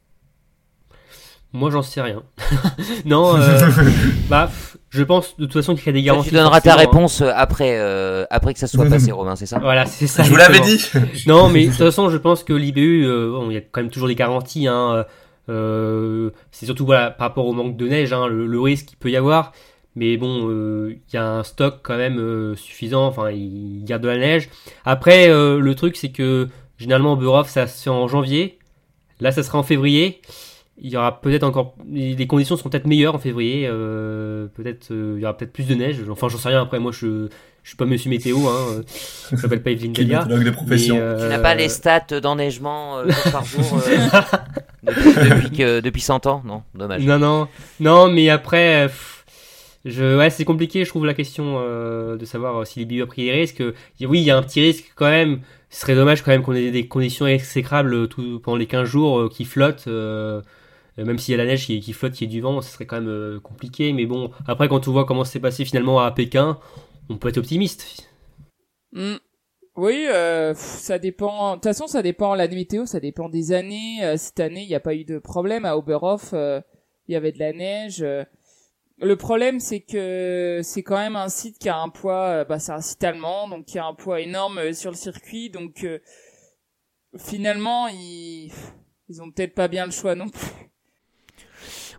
Moi, 1.52 1.70
j'en 1.70 1.82
sais 1.82 2.00
rien. 2.00 2.22
non, 3.04 3.36
euh, 3.36 3.58
bah, 4.28 4.50
je 4.90 5.02
pense 5.04 5.36
de 5.36 5.46
toute 5.46 5.54
façon 5.54 5.74
qu'il 5.74 5.86
y 5.86 5.88
a 5.88 5.92
des 5.92 6.02
garanties. 6.02 6.28
tu 6.28 6.34
donneras 6.34 6.60
ta 6.60 6.74
hein. 6.74 6.76
réponse 6.76 7.22
euh, 7.22 7.30
après, 7.34 7.78
euh, 7.78 8.24
après 8.30 8.54
que 8.54 8.60
ça 8.60 8.66
soit 8.66 8.86
passé, 8.86 9.12
Romain, 9.12 9.36
c'est 9.36 9.46
ça? 9.46 9.58
Voilà, 9.58 9.86
c'est 9.86 10.06
ça. 10.08 10.24
je 10.24 10.30
vous 10.30 10.36
l'avais 10.36 10.60
dit 10.60 10.84
Non, 11.26 11.48
mais 11.48 11.66
de 11.66 11.70
toute 11.70 11.78
façon, 11.78 12.08
je 12.10 12.16
pense 12.16 12.44
que 12.44 12.52
l'IBU, 12.52 13.04
euh, 13.04 13.30
bon, 13.30 13.50
il 13.50 13.54
y 13.54 13.56
a 13.56 13.60
quand 13.60 13.82
même 13.82 13.90
toujours 13.90 14.08
des 14.08 14.16
garanties. 14.16 14.66
Hein, 14.66 15.06
euh, 15.48 16.30
c'est 16.50 16.66
surtout 16.66 16.86
voilà, 16.86 17.10
par 17.10 17.28
rapport 17.28 17.46
au 17.46 17.52
manque 17.52 17.76
de 17.76 17.88
neige, 17.88 18.12
hein, 18.12 18.26
le, 18.26 18.46
le 18.46 18.60
risque 18.60 18.86
qu'il 18.86 18.98
peut 18.98 19.10
y 19.10 19.16
avoir. 19.16 19.52
Mais 19.96 20.16
bon, 20.16 20.48
euh, 20.48 20.94
il 21.08 21.14
y 21.14 21.16
a 21.18 21.26
un 21.28 21.42
stock 21.42 21.80
quand 21.82 21.96
même 21.96 22.18
euh, 22.18 22.54
suffisant. 22.56 23.06
Enfin, 23.06 23.30
il 23.30 23.84
garde 23.84 24.02
de 24.02 24.08
la 24.08 24.18
neige. 24.18 24.48
Après, 24.84 25.28
euh, 25.28 25.58
le 25.58 25.74
truc, 25.74 25.96
c'est 25.96 26.10
que 26.10 26.48
généralement, 26.78 27.16
Burov, 27.16 27.48
ça 27.48 27.66
se 27.66 27.82
fait 27.82 27.90
en 27.90 28.06
janvier. 28.06 28.58
Là, 29.20 29.32
ça 29.32 29.42
sera 29.42 29.58
en 29.58 29.62
février. 29.62 30.20
Il 30.82 30.90
y 30.90 30.96
aura 30.96 31.20
peut-être 31.20 31.42
encore. 31.42 31.74
Les 31.92 32.26
conditions 32.26 32.56
seront 32.56 32.70
peut-être 32.70 32.86
meilleures 32.86 33.14
en 33.16 33.18
février. 33.18 33.66
euh, 33.66 34.46
peut-être 34.54 34.92
euh, 34.92 35.14
il 35.18 35.22
y 35.22 35.24
aura 35.24 35.36
peut-être 35.36 35.52
plus 35.52 35.66
de 35.66 35.74
neige. 35.74 35.98
Enfin, 36.08 36.28
j'en 36.28 36.38
sais 36.38 36.48
rien. 36.48 36.62
Après, 36.62 36.78
moi, 36.78 36.92
je 36.92 37.28
je 37.62 37.70
suis 37.70 37.76
pas 37.76 37.84
Monsieur 37.84 38.10
Météo. 38.10 38.38
Hein, 38.48 38.82
je 39.30 39.36
m'appelle 39.36 39.62
pas 39.62 39.70
Evelyne 39.70 39.92
Delia. 39.92 40.24
de 40.24 40.50
profession 40.50 40.96
euh, 40.98 41.22
Tu 41.24 41.28
n'as 41.28 41.38
pas 41.38 41.54
les 41.54 41.68
stats 41.68 42.20
d'enneigement 42.22 42.98
euh, 42.98 43.10
jour 43.10 43.32
par 43.32 43.44
jour 43.44 43.80
euh, 43.86 44.08
depuis, 44.82 45.12
depuis, 45.12 45.50
que, 45.50 45.80
depuis 45.80 46.00
100 46.00 46.26
ans? 46.26 46.42
Non, 46.44 46.62
dommage. 46.74 47.04
Non, 47.04 47.18
non, 47.18 47.48
non, 47.78 48.10
mais 48.10 48.30
après, 48.30 48.84
euh, 48.84 48.88
pff, 48.88 49.19
je, 49.84 50.16
ouais, 50.18 50.30
c'est 50.30 50.44
compliqué, 50.44 50.84
je 50.84 50.90
trouve 50.90 51.06
la 51.06 51.14
question 51.14 51.56
euh, 51.58 52.16
de 52.16 52.24
savoir 52.24 52.66
si 52.66 52.78
les 52.80 52.84
BU 52.86 53.02
a 53.02 53.06
pris 53.06 53.24
des 53.24 53.32
risques. 53.32 53.62
Y- 53.98 54.06
Oui, 54.06 54.20
il 54.20 54.24
y 54.24 54.30
a 54.30 54.36
un 54.36 54.42
petit 54.42 54.60
risque 54.60 54.92
quand 54.94 55.08
même. 55.08 55.40
Ce 55.70 55.80
serait 55.80 55.94
dommage 55.94 56.22
quand 56.22 56.30
même 56.32 56.42
qu'on 56.42 56.52
ait 56.54 56.70
des 56.70 56.86
conditions 56.88 57.26
exécrables 57.26 58.08
tout, 58.08 58.40
pendant 58.40 58.56
les 58.56 58.66
15 58.66 58.86
jours 58.88 59.18
euh, 59.20 59.28
qui 59.28 59.44
flottent. 59.44 59.86
euh, 59.88 60.42
euh, 60.98 61.04
même 61.04 61.18
s'il 61.18 61.32
y 61.32 61.34
a 61.36 61.38
la 61.38 61.46
neige 61.46 61.66
qui, 61.66 61.80
qui 61.80 61.92
flotte, 61.94 62.14
qu'il 62.14 62.28
y 62.28 62.30
ait 62.30 62.36
du 62.36 62.42
vent, 62.42 62.60
ce 62.62 62.72
serait 62.72 62.86
quand 62.86 62.96
même 63.00 63.08
euh, 63.10 63.40
compliqué. 63.40 63.92
Mais 63.92 64.06
bon, 64.06 64.30
après, 64.46 64.68
quand 64.68 64.88
on 64.88 64.92
voit 64.92 65.04
comment 65.06 65.24
c'est 65.24 65.40
passé 65.40 65.64
finalement 65.64 66.00
à 66.00 66.10
Pékin, 66.12 66.58
on 67.10 67.16
peut 67.18 67.28
être 67.30 67.38
optimiste. 67.38 68.08
Hmm. 68.92 69.16
Oui, 69.76 70.06
euh, 70.08 70.54
ça 70.54 70.98
dépend. 70.98 71.50
De 71.52 71.54
toute 71.56 71.64
façon, 71.64 71.86
ça 71.86 72.02
dépend 72.02 72.34
la 72.34 72.48
météo, 72.48 72.86
ça 72.86 73.00
dépend 73.00 73.28
des 73.28 73.52
années. 73.52 74.04
Euh, 74.04 74.16
cette 74.16 74.40
année, 74.40 74.62
il 74.62 74.68
n'y 74.68 74.74
a 74.74 74.80
pas 74.80 74.94
eu 74.94 75.04
de 75.04 75.18
problème 75.18 75.64
à 75.64 75.76
Oberhof. 75.76 76.30
euh, 76.34 76.60
Il 77.08 77.12
y 77.14 77.16
avait 77.16 77.32
de 77.32 77.38
la 77.38 77.52
neige. 77.52 78.04
Le 79.02 79.16
problème, 79.16 79.60
c'est 79.60 79.80
que 79.80 80.60
c'est 80.62 80.82
quand 80.82 80.98
même 80.98 81.16
un 81.16 81.30
site 81.30 81.58
qui 81.58 81.68
a 81.70 81.78
un 81.78 81.88
poids. 81.88 82.40
euh, 82.40 82.44
bah, 82.44 82.58
c'est 82.58 82.72
un 82.72 82.82
site 82.82 83.02
allemand, 83.02 83.48
donc 83.48 83.64
qui 83.64 83.78
a 83.78 83.86
un 83.86 83.94
poids 83.94 84.20
énorme 84.20 84.58
euh, 84.58 84.72
sur 84.74 84.90
le 84.90 84.96
circuit. 84.96 85.48
Donc 85.48 85.84
euh, 85.84 86.00
finalement, 87.16 87.88
ils 87.88 88.52
ils 89.08 89.22
ont 89.22 89.30
peut-être 89.30 89.54
pas 89.54 89.68
bien 89.68 89.86
le 89.86 89.90
choix 89.92 90.14
non 90.14 90.28
plus. 90.28 90.70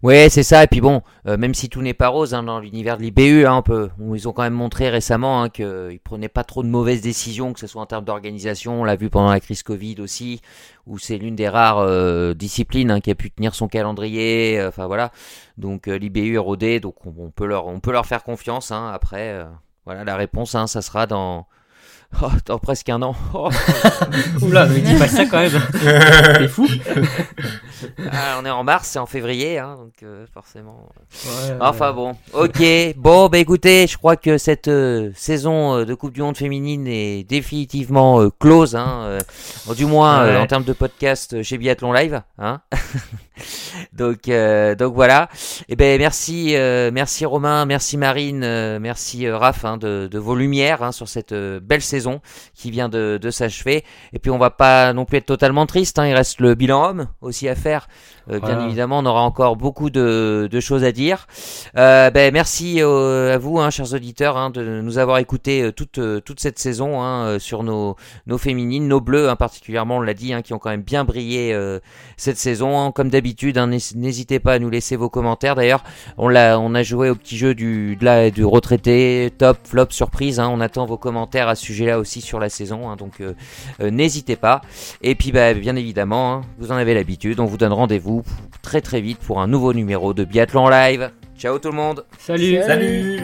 Ouais, 0.04 0.30
c'est 0.32 0.42
ça. 0.42 0.64
Et 0.64 0.68
puis 0.68 0.82
bon, 0.82 1.04
euh, 1.28 1.38
même 1.38 1.54
si 1.54 1.70
tout 1.70 1.84
n'est 1.84 1.94
pas 1.94 2.08
rose 2.08 2.34
hein, 2.34 2.42
dans 2.42 2.60
l'univers 2.60 2.98
de 2.98 3.04
l'IBU, 3.04 3.46
hein, 3.46 3.62
peu, 3.62 3.90
ils 4.16 4.28
ont 4.28 4.34
quand 4.34 4.42
même 4.42 4.54
montré 4.54 4.90
récemment 4.90 5.44
hein, 5.44 5.50
qu'ils 5.50 6.00
prenaient 6.04 6.28
pas 6.28 6.44
trop 6.44 6.64
de 6.64 6.68
mauvaises 6.68 7.02
décisions, 7.02 7.54
que 7.54 7.60
ce 7.60 7.68
soit 7.68 7.84
en 7.84 7.86
termes 7.86 8.06
d'organisation. 8.06 8.82
On 8.82 8.84
l'a 8.84 8.96
vu 8.96 9.12
pendant 9.12 9.30
la 9.30 9.40
crise 9.40 9.62
Covid 9.62 9.98
aussi, 10.00 10.42
où 10.88 10.98
c'est 10.98 11.18
l'une 11.18 11.36
des 11.36 11.48
rares 11.48 11.78
euh, 11.80 12.34
disciplines 12.34 12.90
hein, 12.90 13.00
qui 13.00 13.12
a 13.12 13.16
pu 13.16 13.30
tenir 13.30 13.54
son 13.54 13.68
calendrier. 13.68 14.60
euh, 14.60 14.70
Enfin 14.70 14.88
voilà. 14.88 15.12
Donc 15.60 15.88
euh, 15.88 15.98
l'IBU 16.00 16.34
est 16.34 16.38
rodé, 16.40 16.80
donc 16.80 16.96
on, 17.06 17.14
on 17.20 17.30
peut 17.30 17.46
leur, 17.46 17.68
on 17.68 17.80
peut 17.80 17.92
leur 17.92 18.08
faire 18.08 18.24
confiance. 18.24 18.72
hein. 18.72 18.90
Après, 18.92 19.30
euh, 19.34 19.44
voilà, 19.86 20.04
la 20.04 20.16
réponse, 20.16 20.56
hein, 20.56 20.66
ça 20.66 20.82
sera 20.82 21.06
dans, 21.06 21.46
oh, 22.24 22.30
dans 22.48 22.58
presque 22.58 22.90
un 22.90 23.04
an. 23.04 23.16
Oh. 23.36 23.50
Oula, 24.42 24.66
mais 24.66 24.80
dis 24.80 24.96
pas 24.96 25.08
ça 25.08 25.26
quand 25.28 25.38
même. 25.42 25.62
T'es 26.40 26.48
fou. 26.48 26.68
Ah, 28.12 28.38
on 28.42 28.46
est 28.46 28.50
en 28.50 28.64
mars, 28.64 28.88
c'est 28.90 29.00
en 29.00 29.06
février, 29.06 29.58
hein, 29.60 29.76
donc 29.78 29.94
euh, 30.04 30.26
forcément. 30.34 30.90
Ouais, 31.26 31.56
Enfin 31.60 31.94
bon, 31.94 32.16
ok. 32.34 32.62
Bon, 32.98 33.28
bah 33.30 33.38
écoutez, 33.38 33.88
je 33.88 33.98
crois 33.98 34.16
que 34.16 34.38
cette 34.38 34.68
euh, 34.68 35.12
saison 35.16 35.78
euh, 35.80 35.86
de 35.86 35.94
Coupe 35.94 36.14
du 36.14 36.22
Monde 36.22 36.38
féminine 36.38 36.88
est 36.88 37.24
définitivement 37.24 38.22
euh, 38.22 38.30
close, 38.40 38.76
hein, 38.76 39.18
du 39.76 39.86
moins 39.86 40.26
Ouais. 40.26 40.38
en 40.38 40.46
termes 40.48 40.64
de 40.64 40.74
podcast 40.74 41.42
chez 41.44 41.58
Biathlon 41.58 41.94
Live, 41.94 42.22
hein. 42.38 42.62
donc, 43.94 44.30
donc 44.78 44.94
voilà. 44.94 45.30
Et 45.70 45.76
ben 45.76 45.98
merci, 46.00 46.54
merci 46.92 47.26
Romain, 47.26 47.66
merci 47.66 47.98
Marine, 47.98 48.80
merci 48.80 49.30
Raph 49.30 49.66
hein, 49.66 49.78
de, 49.78 50.08
de 50.12 50.20
vos 50.20 50.36
lumières 50.36 50.94
sur 50.94 51.08
cette 51.08 51.34
belle 51.34 51.82
saison 51.82 52.22
qui 52.54 52.72
vient 52.72 52.90
de, 52.90 53.18
de 53.22 53.32
s'achever. 53.32 53.84
Et 54.14 54.20
puis 54.20 54.32
on 54.32 54.38
va 54.38 54.50
pas 54.50 54.94
non 54.94 55.06
plus 55.06 55.18
être 55.18 55.26
totalement 55.26 55.66
triste, 55.66 56.00
il 56.04 56.14
reste 56.14 56.40
le 56.40 56.56
bilan 56.56 56.90
homme 56.90 57.08
aussi 57.22 57.48
à 57.50 57.56
faire 57.56 57.71
faire. 57.72 57.88
Euh, 58.30 58.40
Bien 58.40 58.66
évidemment, 58.66 59.00
on 59.00 59.06
aura 59.06 59.22
encore 59.24 59.56
beaucoup 59.56 59.90
de, 59.90 60.48
de 60.52 60.60
choses 60.60 60.84
à 60.84 60.92
dire. 60.92 61.28
Euh, 61.78 62.12
ben, 62.12 62.32
merci 62.34 62.78
euh, 62.82 63.34
à 63.34 63.38
vous, 63.38 63.60
hein, 63.60 63.70
chers 63.72 63.94
auditeurs, 63.94 64.38
hein, 64.38 64.50
de 64.52 64.82
nous 64.82 64.98
avoir 65.00 65.18
écoutés 65.18 65.64
euh, 65.64 65.72
toute, 65.72 66.00
toute 66.24 66.40
cette 66.40 66.60
saison 66.60 67.02
hein, 67.02 67.40
sur 67.40 67.64
nos, 67.64 67.96
nos 68.28 68.38
féminines, 68.38 68.88
nos 68.88 69.02
bleus 69.02 69.30
hein, 69.30 69.36
particulièrement, 69.36 69.98
on 69.98 70.02
l'a 70.02 70.14
dit, 70.14 70.34
hein, 70.34 70.42
qui 70.42 70.54
ont 70.54 70.60
quand 70.60 70.70
même 70.70 70.84
bien 70.84 71.04
brillé 71.04 71.54
euh, 71.54 71.80
cette 72.18 72.38
saison. 72.38 72.80
hein. 72.80 72.92
Comme 72.92 73.10
d'habitude, 73.10 73.58
hein, 73.58 73.68
n'hés- 73.68 73.96
n'hésitez 73.96 74.40
pas 74.40 74.54
à 74.54 74.60
nous 74.60 74.70
laisser 74.70 74.96
vos 74.96 75.10
commentaires. 75.10 75.56
D'ailleurs, 75.56 75.84
on, 76.18 76.28
l'a, 76.28 76.60
on 76.60 76.76
a 76.76 76.84
joué 76.84 77.10
au 77.10 77.16
petit 77.16 77.38
jeu 77.38 77.56
du, 77.56 77.96
de 77.96 78.06
la, 78.06 78.30
du 78.30 78.46
retraité, 78.46 79.32
top, 79.38 79.58
flop, 79.64 79.88
surprise. 79.90 80.40
hein. 80.40 80.50
On 80.54 80.62
attend 80.62 80.86
vos 80.86 80.98
commentaires 80.98 81.48
à 81.48 81.56
ce 81.56 81.64
sujet-là 81.66 81.98
aussi 82.00 82.22
sur 82.22 82.40
la 82.40 82.50
saison, 82.50 82.90
hein, 82.90 82.96
donc 82.98 83.22
n'hésitez 83.80 84.36
pas. 84.36 84.62
Et 85.02 85.16
puis, 85.16 85.32
bah, 85.32 85.54
bien 85.54 85.76
évidemment, 85.76 86.34
hein, 86.34 86.42
vous 86.60 86.72
en 86.72 86.76
avez 86.76 86.94
l'habitude, 86.94 87.40
on 87.40 87.46
vous 87.46 87.58
donne 87.58 87.74
rendez-vous 87.74 88.21
très 88.62 88.82
très 88.82 89.02
vite 89.02 89.20
pour 89.20 89.42
un 89.42 89.48
nouveau 89.48 89.74
numéro 89.74 90.14
de 90.14 90.24
Biathlon 90.24 90.70
Live. 90.70 91.12
Ciao 91.38 91.58
tout 91.60 91.70
le 91.70 91.76
monde 91.76 92.06
Salut. 92.20 92.62
Salut 92.64 93.22